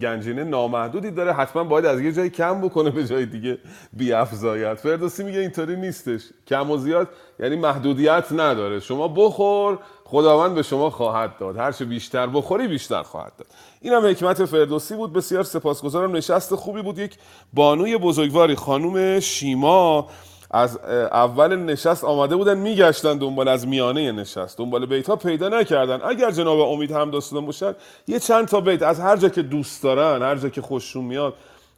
گنجینه 0.00 0.44
نامحدودی 0.44 1.10
داره 1.10 1.32
حتما 1.32 1.64
باید 1.64 1.86
از 1.86 2.00
یه 2.00 2.12
جایی 2.12 2.30
کم 2.30 2.60
بکنه 2.60 2.90
به 2.90 3.06
جای 3.06 3.26
دیگه 3.26 3.58
بیافزاید 3.92 4.74
فردوسی 4.74 5.24
میگه 5.24 5.38
اینطوری 5.38 5.76
نیستش. 5.76 6.22
کم 6.46 6.70
و 6.70 6.76
زیاد 6.76 7.08
یعنی 7.40 7.56
محدودیت 7.56 8.32
نداره. 8.32 8.80
شما 8.80 9.08
بخور 9.08 9.78
خداوند 10.04 10.54
به 10.54 10.62
شما 10.62 10.90
خواهد 10.90 11.38
داد. 11.38 11.56
هر 11.56 11.72
چه 11.72 11.84
بیشتر 11.84 12.26
بخوری 12.26 12.68
بیشتر 12.68 13.02
خواهد 13.02 13.32
داد. 13.38 13.46
این 13.80 13.92
هم 13.92 14.06
حکمت 14.06 14.44
فردوسی 14.44 14.96
بود. 14.96 15.12
بسیار 15.12 15.42
سپاسگزارم. 15.42 16.16
نشست 16.16 16.54
خوبی 16.54 16.82
بود. 16.82 16.98
یک 16.98 17.16
بانوی 17.52 17.96
بزرگواری 17.96 18.54
خانوم 18.54 19.20
شیما 19.20 20.08
از 20.50 20.78
اول 21.12 21.56
نشست 21.56 22.04
آمده 22.04 22.36
بودن 22.36 22.58
میگشتن 22.58 23.18
دنبال 23.18 23.48
از 23.48 23.66
میانه 23.66 24.12
نشست. 24.12 24.58
دنبال 24.58 24.86
بیت 24.86 25.08
ها 25.08 25.16
پیدا 25.16 25.48
نکردن. 25.48 26.00
اگر 26.04 26.30
جناب 26.30 26.58
امید 26.60 26.90
هم 26.90 27.10
داستان 27.10 27.46
باشن 27.46 27.74
یه 28.06 28.18
چند 28.18 28.48
تا 28.48 28.60
بیت 28.60 28.82
از 28.82 29.00
هر 29.00 29.16
جا 29.16 29.28
که 29.28 29.42
دوست 29.42 29.82
دارن 29.82 30.22
هر 30.22 30.36
جا 30.36 30.48
که 30.48 30.62
خوششون 30.62 31.04
میاد 31.04 31.34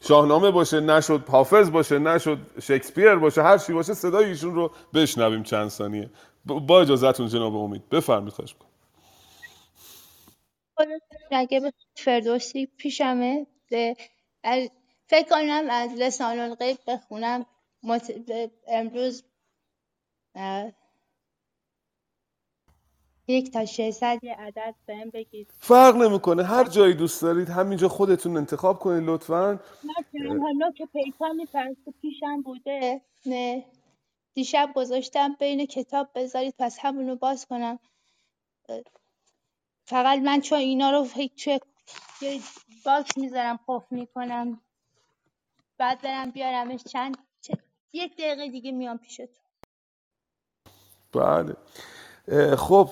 شاهنامه 0.09 0.51
باشه 0.51 0.81
نشد 0.81 1.23
حافظ 1.29 1.71
باشه 1.71 1.99
نشد 1.99 2.39
شکسپیر 2.63 3.15
باشه 3.15 3.43
هر 3.43 3.59
چی 3.59 3.73
باشه 3.73 3.95
صدای 3.95 4.25
ایشون 4.25 4.55
رو 4.55 4.71
بشنویم 4.95 5.43
چند 5.43 5.69
ثانیه. 5.69 6.11
با 6.47 6.81
اجازهتون 6.81 7.28
جناب 7.28 7.57
امید. 7.57 7.89
بفرمایید 7.89 8.33
خواهش 8.33 8.57
اگه 11.31 11.60
به 11.60 11.73
فردوسی 11.97 12.66
پیشمه 12.66 13.47
فکر 15.07 15.28
کنم 15.31 15.65
از 15.70 15.91
لسان 15.99 16.39
الغیب 16.39 16.78
بخونم. 16.86 17.47
مت... 17.83 18.12
امروز 18.68 19.25
یک 23.28 23.52
تا 23.52 23.65
600 23.65 24.18
یه 24.23 24.34
عدد 24.34 24.75
بهم 24.86 25.10
بگید. 25.10 25.50
فرق 25.58 25.97
نمی‌کنه. 25.97 26.44
هر 26.44 26.65
جایی 26.65 26.94
دوست 26.94 27.23
دارید 27.23 27.49
همینجا 27.49 27.89
خودتون 27.89 28.36
انتخاب 28.36 28.78
کنید 28.78 29.08
لطفاً. 29.08 29.60
حالا 30.42 30.70
که 30.76 30.86
پیکانی 30.86 31.47
فرسته 31.47 31.92
پیشم 32.02 32.42
بوده. 32.42 33.00
نه. 33.26 33.65
دیشب 34.36 34.73
گذاشتم 34.74 35.34
بین 35.34 35.66
کتاب 35.66 36.10
بذارید 36.15 36.55
پس 36.58 36.78
همونو 36.81 37.16
باز 37.16 37.47
کنم. 37.47 37.78
فقط 39.86 40.18
من 40.18 40.40
چون 40.40 40.58
اینا 40.58 40.90
رو 40.90 41.05
فکر 41.05 41.60
یه 42.20 42.40
باکس 42.84 43.18
می‌ذارم 43.18 43.60
قفل 43.68 43.97
می‌کنم. 43.97 44.60
بعد 45.78 46.02
برم 46.02 46.31
بیارمش 46.31 46.84
چند 46.84 47.16
یک 47.92 48.16
دقیقه 48.16 48.48
دیگه 48.48 48.73
میام 48.73 48.98
پیشتون. 48.98 49.47
بله. 51.12 51.56
خب 52.57 52.89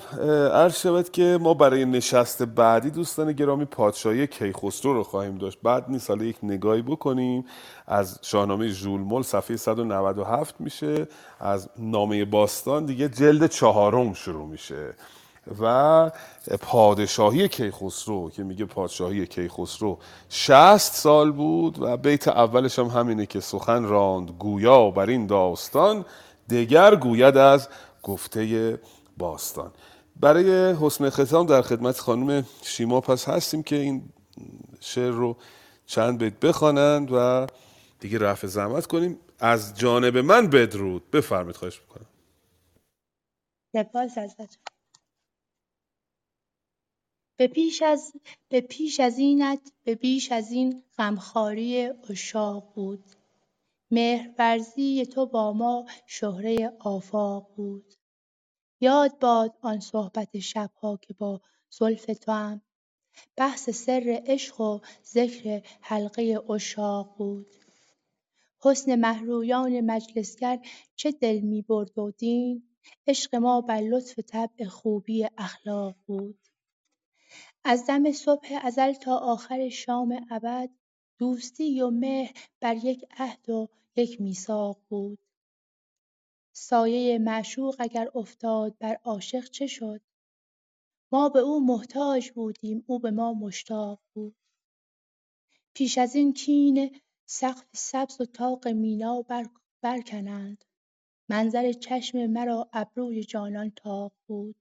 عرض 0.53 0.77
شود 0.77 1.11
که 1.11 1.39
ما 1.41 1.55
برای 1.55 1.85
نشست 1.85 2.43
بعدی 2.43 2.91
دوستان 2.91 3.33
گرامی 3.33 3.65
پادشاهی 3.65 4.27
کیخسرو 4.27 4.93
رو 4.93 5.03
خواهیم 5.03 5.39
داشت. 5.39 5.59
بعد 5.63 5.85
نیست 5.89 6.11
حالا 6.11 6.25
یک 6.25 6.37
نگاهی 6.43 6.83
بکنیم. 6.83 7.45
از 7.87 8.19
شاهنامه 8.23 8.69
ژولمل 8.69 9.23
صفحه 9.23 9.57
197 9.57 10.61
میشه. 10.61 11.09
از 11.41 11.69
نامه 11.79 12.25
باستان 12.25 12.87
دیگه 12.87 13.09
جلد 13.09 13.51
چهارم 13.51 14.13
شروع 14.13 14.47
میشه. 14.49 14.95
و 15.61 16.11
پادشاهی 16.61 17.49
کیخسرو 17.49 18.31
که 18.31 18.43
میگه 18.43 18.65
پادشاهی 18.65 19.27
کیخسرو 19.27 19.99
60 20.29 20.79
سال 20.79 21.33
بود 21.33 21.83
و 21.83 21.97
بیت 21.97 22.29
اولش 22.29 22.79
هم 22.79 22.87
همینه 22.87 23.27
که 23.27 23.41
سخن 23.41 23.85
راند 23.85 24.31
گویا 24.31 24.91
بر 24.91 25.07
این 25.07 25.27
داستان. 25.27 26.05
دگر 26.51 26.95
گوید 26.95 27.37
از 27.37 27.69
گفته 28.03 28.79
باستان. 29.18 29.73
برای 30.17 30.73
حسن 30.73 31.10
ختام 31.10 31.47
در 31.47 31.62
خدمت 31.62 31.99
خانم 31.99 32.47
شیما 32.62 33.01
پس 33.01 33.28
هستیم 33.28 33.62
که 33.62 33.76
این 33.76 34.12
شعر 34.81 35.10
رو 35.10 35.36
چند 35.86 36.18
بیت 36.18 36.41
بخوانند 36.41 37.09
و 37.12 37.47
دیگه 38.01 38.18
رفع 38.18 38.47
زحمت 38.47 38.86
کنیم. 38.86 39.20
از 39.39 39.78
جانب 39.78 40.17
من 40.17 40.51
بدرود. 40.51 41.10
بفرمید 41.10 41.57
خواهش 41.57 41.81
می‌کنم. 41.81 42.07
سپاس 43.73 44.18
ازتون. 44.18 44.62
به 47.36 47.47
پیش 47.47 47.83
از 47.83 48.12
به 48.49 48.60
پیش 48.60 49.01
از 49.01 49.18
اینت 49.18 49.73
به 49.84 49.94
بیش 49.94 50.33
از 50.33 50.51
این 50.51 50.83
غمخواری 50.99 51.86
عشاق 51.86 52.73
بود. 52.75 53.05
مهرورزی 53.91 55.07
تو 55.07 55.26
با 55.26 55.52
ما 55.52 55.86
شهره 56.07 56.73
آفاق 56.81 57.55
بود. 57.57 57.94
یاد 58.85 59.19
باد 59.19 59.59
آن 59.61 59.81
صحبت 59.81 60.39
شبها 60.39 60.97
که 60.97 61.15
با 61.15 61.41
زلف 61.71 62.05
توام. 62.05 62.63
بحث 63.37 63.71
سر 63.71 64.23
عشق 64.27 64.61
و 64.61 64.81
ذکر 65.05 65.63
حلقه 65.81 66.43
عشاق 66.49 67.15
بود. 67.19 67.47
حسن 68.61 68.95
مهرویان 68.95 69.81
مجلسگر 69.81 70.59
چه 70.97 71.13
دل 71.13 71.41
می 71.41 71.63
برد 71.63 71.99
و 71.99 72.11
دین؟ 72.11 72.63
عشق 73.07 73.35
ما 73.35 73.61
بر 73.61 73.81
لطف 73.81 74.19
طبع 74.19 74.65
خوبی 74.65 75.29
اخلاق 75.39 75.97
بود. 76.07 76.39
از 77.65 77.87
دم 77.87 78.13
صبح 78.13 78.61
ازل 78.63 78.93
تا 78.93 79.17
آخر 79.17 79.69
شام 79.69 80.27
ابد 80.31 80.71
دوستی 81.19 81.81
و 81.81 81.91
مهر 81.91 82.33
بر 82.61 82.77
یک 82.77 83.05
عهد 83.19 83.51
و 83.51 83.69
یک 83.97 84.21
میثاق 84.21 84.81
بود. 84.89 85.24
سایه 86.57 87.18
معشوق 87.18 87.76
اگر 87.78 88.08
افتاد 88.15 88.78
بر 88.78 88.94
عاشق 89.05 89.44
چه 89.44 89.66
شد؟ 89.66 90.00
ما 91.12 91.28
به 91.28 91.39
او 91.39 91.66
محتاج 91.66 92.31
بودیم 92.31 92.84
او 92.86 92.99
به 92.99 93.10
ما 93.10 93.34
مشتاق 93.34 94.00
بود. 94.15 94.36
پیش 95.74 95.99
از 95.99 96.15
این 96.15 96.33
کین 96.33 97.00
سقف 97.26 97.65
سبز 97.73 98.20
و 98.20 98.24
طاق 98.24 98.68
مینا 98.68 99.23
بر 99.23 99.49
برکنند. 99.83 100.65
منظر 101.28 101.73
چشم 101.73 102.26
مرا 102.26 102.68
ابروی 102.73 103.24
جانان 103.24 103.70
طاق 103.70 104.12
بود. 104.26 104.57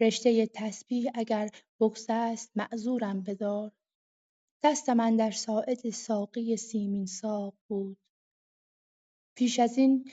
رشته 0.00 0.46
تسبیح 0.46 1.10
اگر 1.14 1.50
بگسست 1.80 2.50
معذورم 2.56 3.22
بدار. 3.22 3.72
دستم 4.62 5.00
اندر 5.00 5.30
ساعد 5.30 5.90
ساقی 5.90 6.56
سیمین 6.56 7.06
ساق 7.06 7.54
بود. 7.68 7.98
پیش 9.36 9.58
از 9.58 9.78
این 9.78 10.10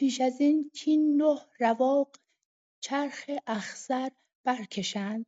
پیش 0.00 0.20
از 0.20 0.40
این 0.40 0.70
کاین 0.84 1.22
نه 1.22 1.40
رواق 1.58 2.16
چرخ 2.80 3.30
اخضر 3.46 4.10
برکشند. 4.44 5.26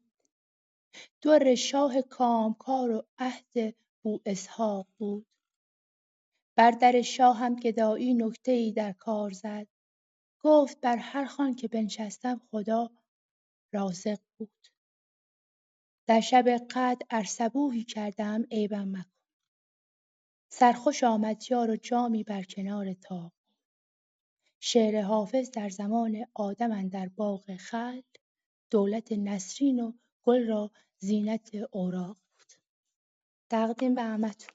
در 1.22 1.54
شاه 1.54 2.02
کامکار 2.02 2.90
و 2.90 3.04
عهد 3.18 3.74
بواسحاق 4.02 4.86
بود. 4.98 5.26
بر 6.56 6.70
در 6.70 7.02
شاهم 7.02 7.56
گدایی 7.56 8.14
نکته 8.14 8.52
ای 8.52 8.72
در 8.72 8.92
کار 8.92 9.30
زد. 9.30 9.66
گفت 10.40 10.80
بر 10.80 10.96
هر 10.96 11.24
خوان 11.24 11.54
که 11.54 11.68
بنشستم 11.68 12.40
خدا 12.50 12.90
رازق 13.72 14.18
بود. 14.38 14.68
در 16.06 16.20
شب 16.20 16.48
قدر 16.48 17.06
ار 17.10 17.24
صبوحی 17.24 17.84
کرده 17.84 18.24
ام 18.24 18.46
عیبم 18.50 18.88
مکن. 18.88 19.10
سرخوش 20.48 21.04
آمد 21.04 21.42
یار 21.50 21.70
و 21.70 21.76
جامی 21.76 22.24
بر 22.24 22.42
کنار 22.42 22.94
طاق. 22.94 23.41
شعر 24.64 25.02
حافظ 25.02 25.50
در 25.50 25.68
زمان 25.68 26.26
آدم 26.34 26.72
اندر 26.72 27.08
باغ 27.16 27.56
خلد 27.56 28.04
دولت 28.70 29.12
نسرین 29.12 29.80
و 29.80 29.92
گل 30.22 30.48
را 30.48 30.70
زینت 30.98 31.50
اوراق 31.70 32.16
بود. 32.38 32.52
تقدیم 33.50 33.94
به 33.94 34.02
همتون 34.02 34.54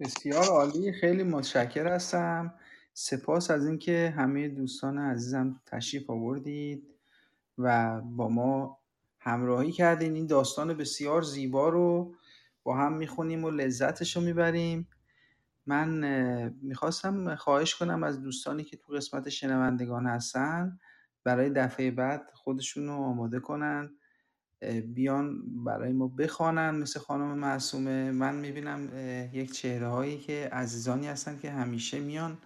بسیار 0.00 0.44
عالی 0.44 0.92
خیلی 0.92 1.22
متشکر 1.22 1.86
هستم. 1.88 2.54
سپاس 2.94 3.50
از 3.50 3.66
اینکه 3.66 4.14
همه 4.16 4.48
دوستان 4.48 4.98
عزیزم 4.98 5.60
تشریف 5.66 6.10
آوردید 6.10 6.94
و 7.58 8.00
با 8.00 8.28
ما 8.28 8.78
همراهی 9.20 9.72
کردین. 9.72 10.14
این 10.14 10.26
داستان 10.26 10.74
بسیار 10.74 11.22
زیبا 11.22 11.68
رو 11.68 12.14
با 12.62 12.76
هم 12.76 12.92
می‌خونیم 12.92 13.44
و 13.44 13.50
لذتش 13.50 14.16
رو 14.16 14.22
می‌بریم. 14.22 14.88
من 15.70 16.52
می‌خواستم 16.62 17.34
خواهش 17.34 17.74
کنم 17.74 18.02
از 18.02 18.22
دوستانی 18.22 18.64
که 18.64 18.76
تو 18.76 18.92
قسمت 18.92 19.28
شنوندگان 19.28 20.06
هستن 20.06 20.78
برای 21.24 21.50
دفعه 21.50 21.90
بعد 21.90 22.30
خودشون 22.34 22.86
رو 22.86 22.92
آماده 22.92 23.40
کنن 23.40 23.90
بیان 24.94 25.42
برای 25.64 25.92
ما 25.92 26.08
بخوانن 26.08 26.70
مثل 26.70 27.00
خانم 27.00 27.38
معصومه. 27.38 28.10
من 28.12 28.34
می‌بینم 28.34 28.90
یک 29.32 29.52
چهره 29.52 29.88
هایی 29.88 30.18
که 30.18 30.48
عزیزانی 30.52 31.06
هستن 31.06 31.38
که 31.38 31.50
همیشه 31.50 32.00
میان 32.00 32.38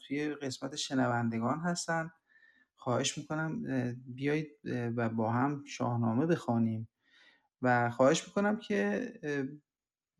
توی 0.00 0.34
قسمت 0.34 0.76
شنوندگان 0.76 1.60
هستن. 1.60 2.10
خواهش 2.76 3.18
می‌کنم 3.18 3.62
بیایید 4.06 4.50
و 4.96 5.08
با 5.08 5.30
هم 5.30 5.64
شاهنامه 5.66 6.26
بخوانیم. 6.26 6.88
و 7.62 7.90
خواهش 7.90 8.26
می‌کنم 8.28 8.56
که 8.56 9.12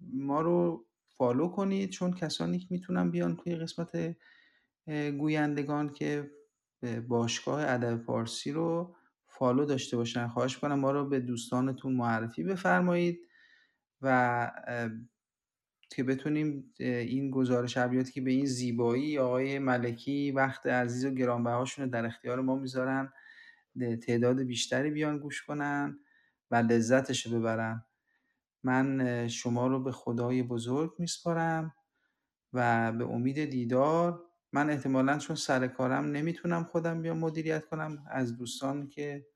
ما 0.01 0.41
رو 0.41 0.87
follow 1.23 1.49
کنید 1.49 1.91
چون 1.91 2.13
کسانی 2.13 2.59
که 2.59 2.67
می‌تونن 2.71 3.11
بیان 3.11 3.37
توی 3.37 3.57
قسمت 3.57 4.17
گویندگان 5.19 5.89
که 5.93 6.31
اه، 6.83 7.01
باشگاه 7.01 7.71
ادب 7.71 7.97
فارسی 7.97 8.53
رو 8.53 8.97
follow 9.29 9.65
داشته 9.65 9.97
باشن 9.97 10.29
خواهش 10.29 10.59
کنم 10.59 10.79
ما 10.79 10.91
رو 10.91 11.09
به 11.09 11.21
دوستانتون 11.21 11.93
معرفی 11.93 12.43
بفرمایید 12.45 13.21
و 14.01 14.51
که 15.91 16.05
بتونیم 16.05 16.75
این 16.79 17.31
گزارش 17.31 17.77
ابیاتی 17.77 18.13
که 18.13 18.21
به 18.21 18.31
این 18.31 18.47
زیبایی 18.47 19.19
آقای 19.19 19.59
ملکی 19.59 20.31
وقت 20.31 20.67
عزیز 20.67 21.05
و 21.05 21.11
گرانبهاشون 21.11 21.85
رو 21.85 21.91
در 21.91 22.07
اختیار 22.07 22.41
ما 22.41 22.57
می‌ذارن 22.57 23.13
تعداد 24.07 24.43
بیشتری 24.43 24.91
بیان 24.91 25.19
گوش 25.19 25.43
کنن 25.43 25.99
و 26.51 26.57
لذتش 26.57 27.29
ببرن. 27.29 27.85
من 28.65 29.29
شما 29.29 29.67
رو 29.67 29.83
به 29.83 29.93
خدای 29.93 30.43
بزرگ 30.43 30.95
میسپارم 30.99 31.75
و 32.53 32.93
به 32.93 33.05
امید 33.05 33.45
دیدار. 33.45 34.25
من 34.53 34.71
احتمالا 34.71 35.19
چون 35.19 35.37
سر 35.37 35.67
کارم 35.67 36.05
نمی‌تونم 36.05 36.65
خودم 36.65 37.03
بیام 37.03 37.19
مدیریت 37.19 37.67
کنم 37.67 38.05
از 38.11 38.37
دوستان 38.37 38.89
که 38.89 39.27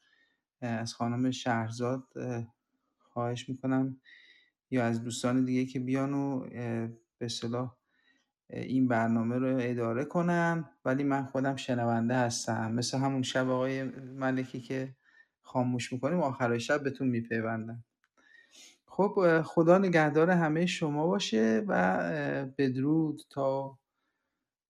از 0.60 0.94
خانم 0.94 1.30
شهرزاد 1.30 2.04
اه، 2.16 2.54
خواهش 2.98 3.48
می‌کنم 3.48 4.00
یا 4.70 4.84
از 4.84 5.02
دوستان 5.02 5.44
دیگه 5.44 5.66
که 5.66 5.80
بیان 5.80 6.14
و 6.14 6.40
به 7.18 7.24
اصطلاح 7.26 7.76
این 8.50 8.88
برنامه 8.88 9.38
رو 9.38 9.58
اداره 9.60 10.04
کنن. 10.04 10.70
ولی 10.84 11.04
من 11.04 11.24
خودم 11.24 11.56
شنونده 11.56 12.14
هستم. 12.14 12.72
مثل 12.72 12.98
همون 12.98 13.22
شب 13.22 13.48
آقای 13.48 13.82
ملکی 13.82 14.60
که 14.60 14.96
خاموش 15.42 15.92
می‌کنیم 15.92 16.20
آخر 16.20 16.58
شب 16.58 16.82
بهتون 16.82 17.08
میپیوندم. 17.08 17.84
خب 18.96 19.42
خدا 19.42 19.78
نگهدار 19.78 20.30
همه 20.30 20.66
شما 20.66 21.06
باشه 21.06 21.64
و 21.68 22.02
بدرود 22.58 23.22
تا 23.30 23.78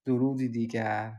درودی 0.07 0.49
دیگر. 0.49 1.13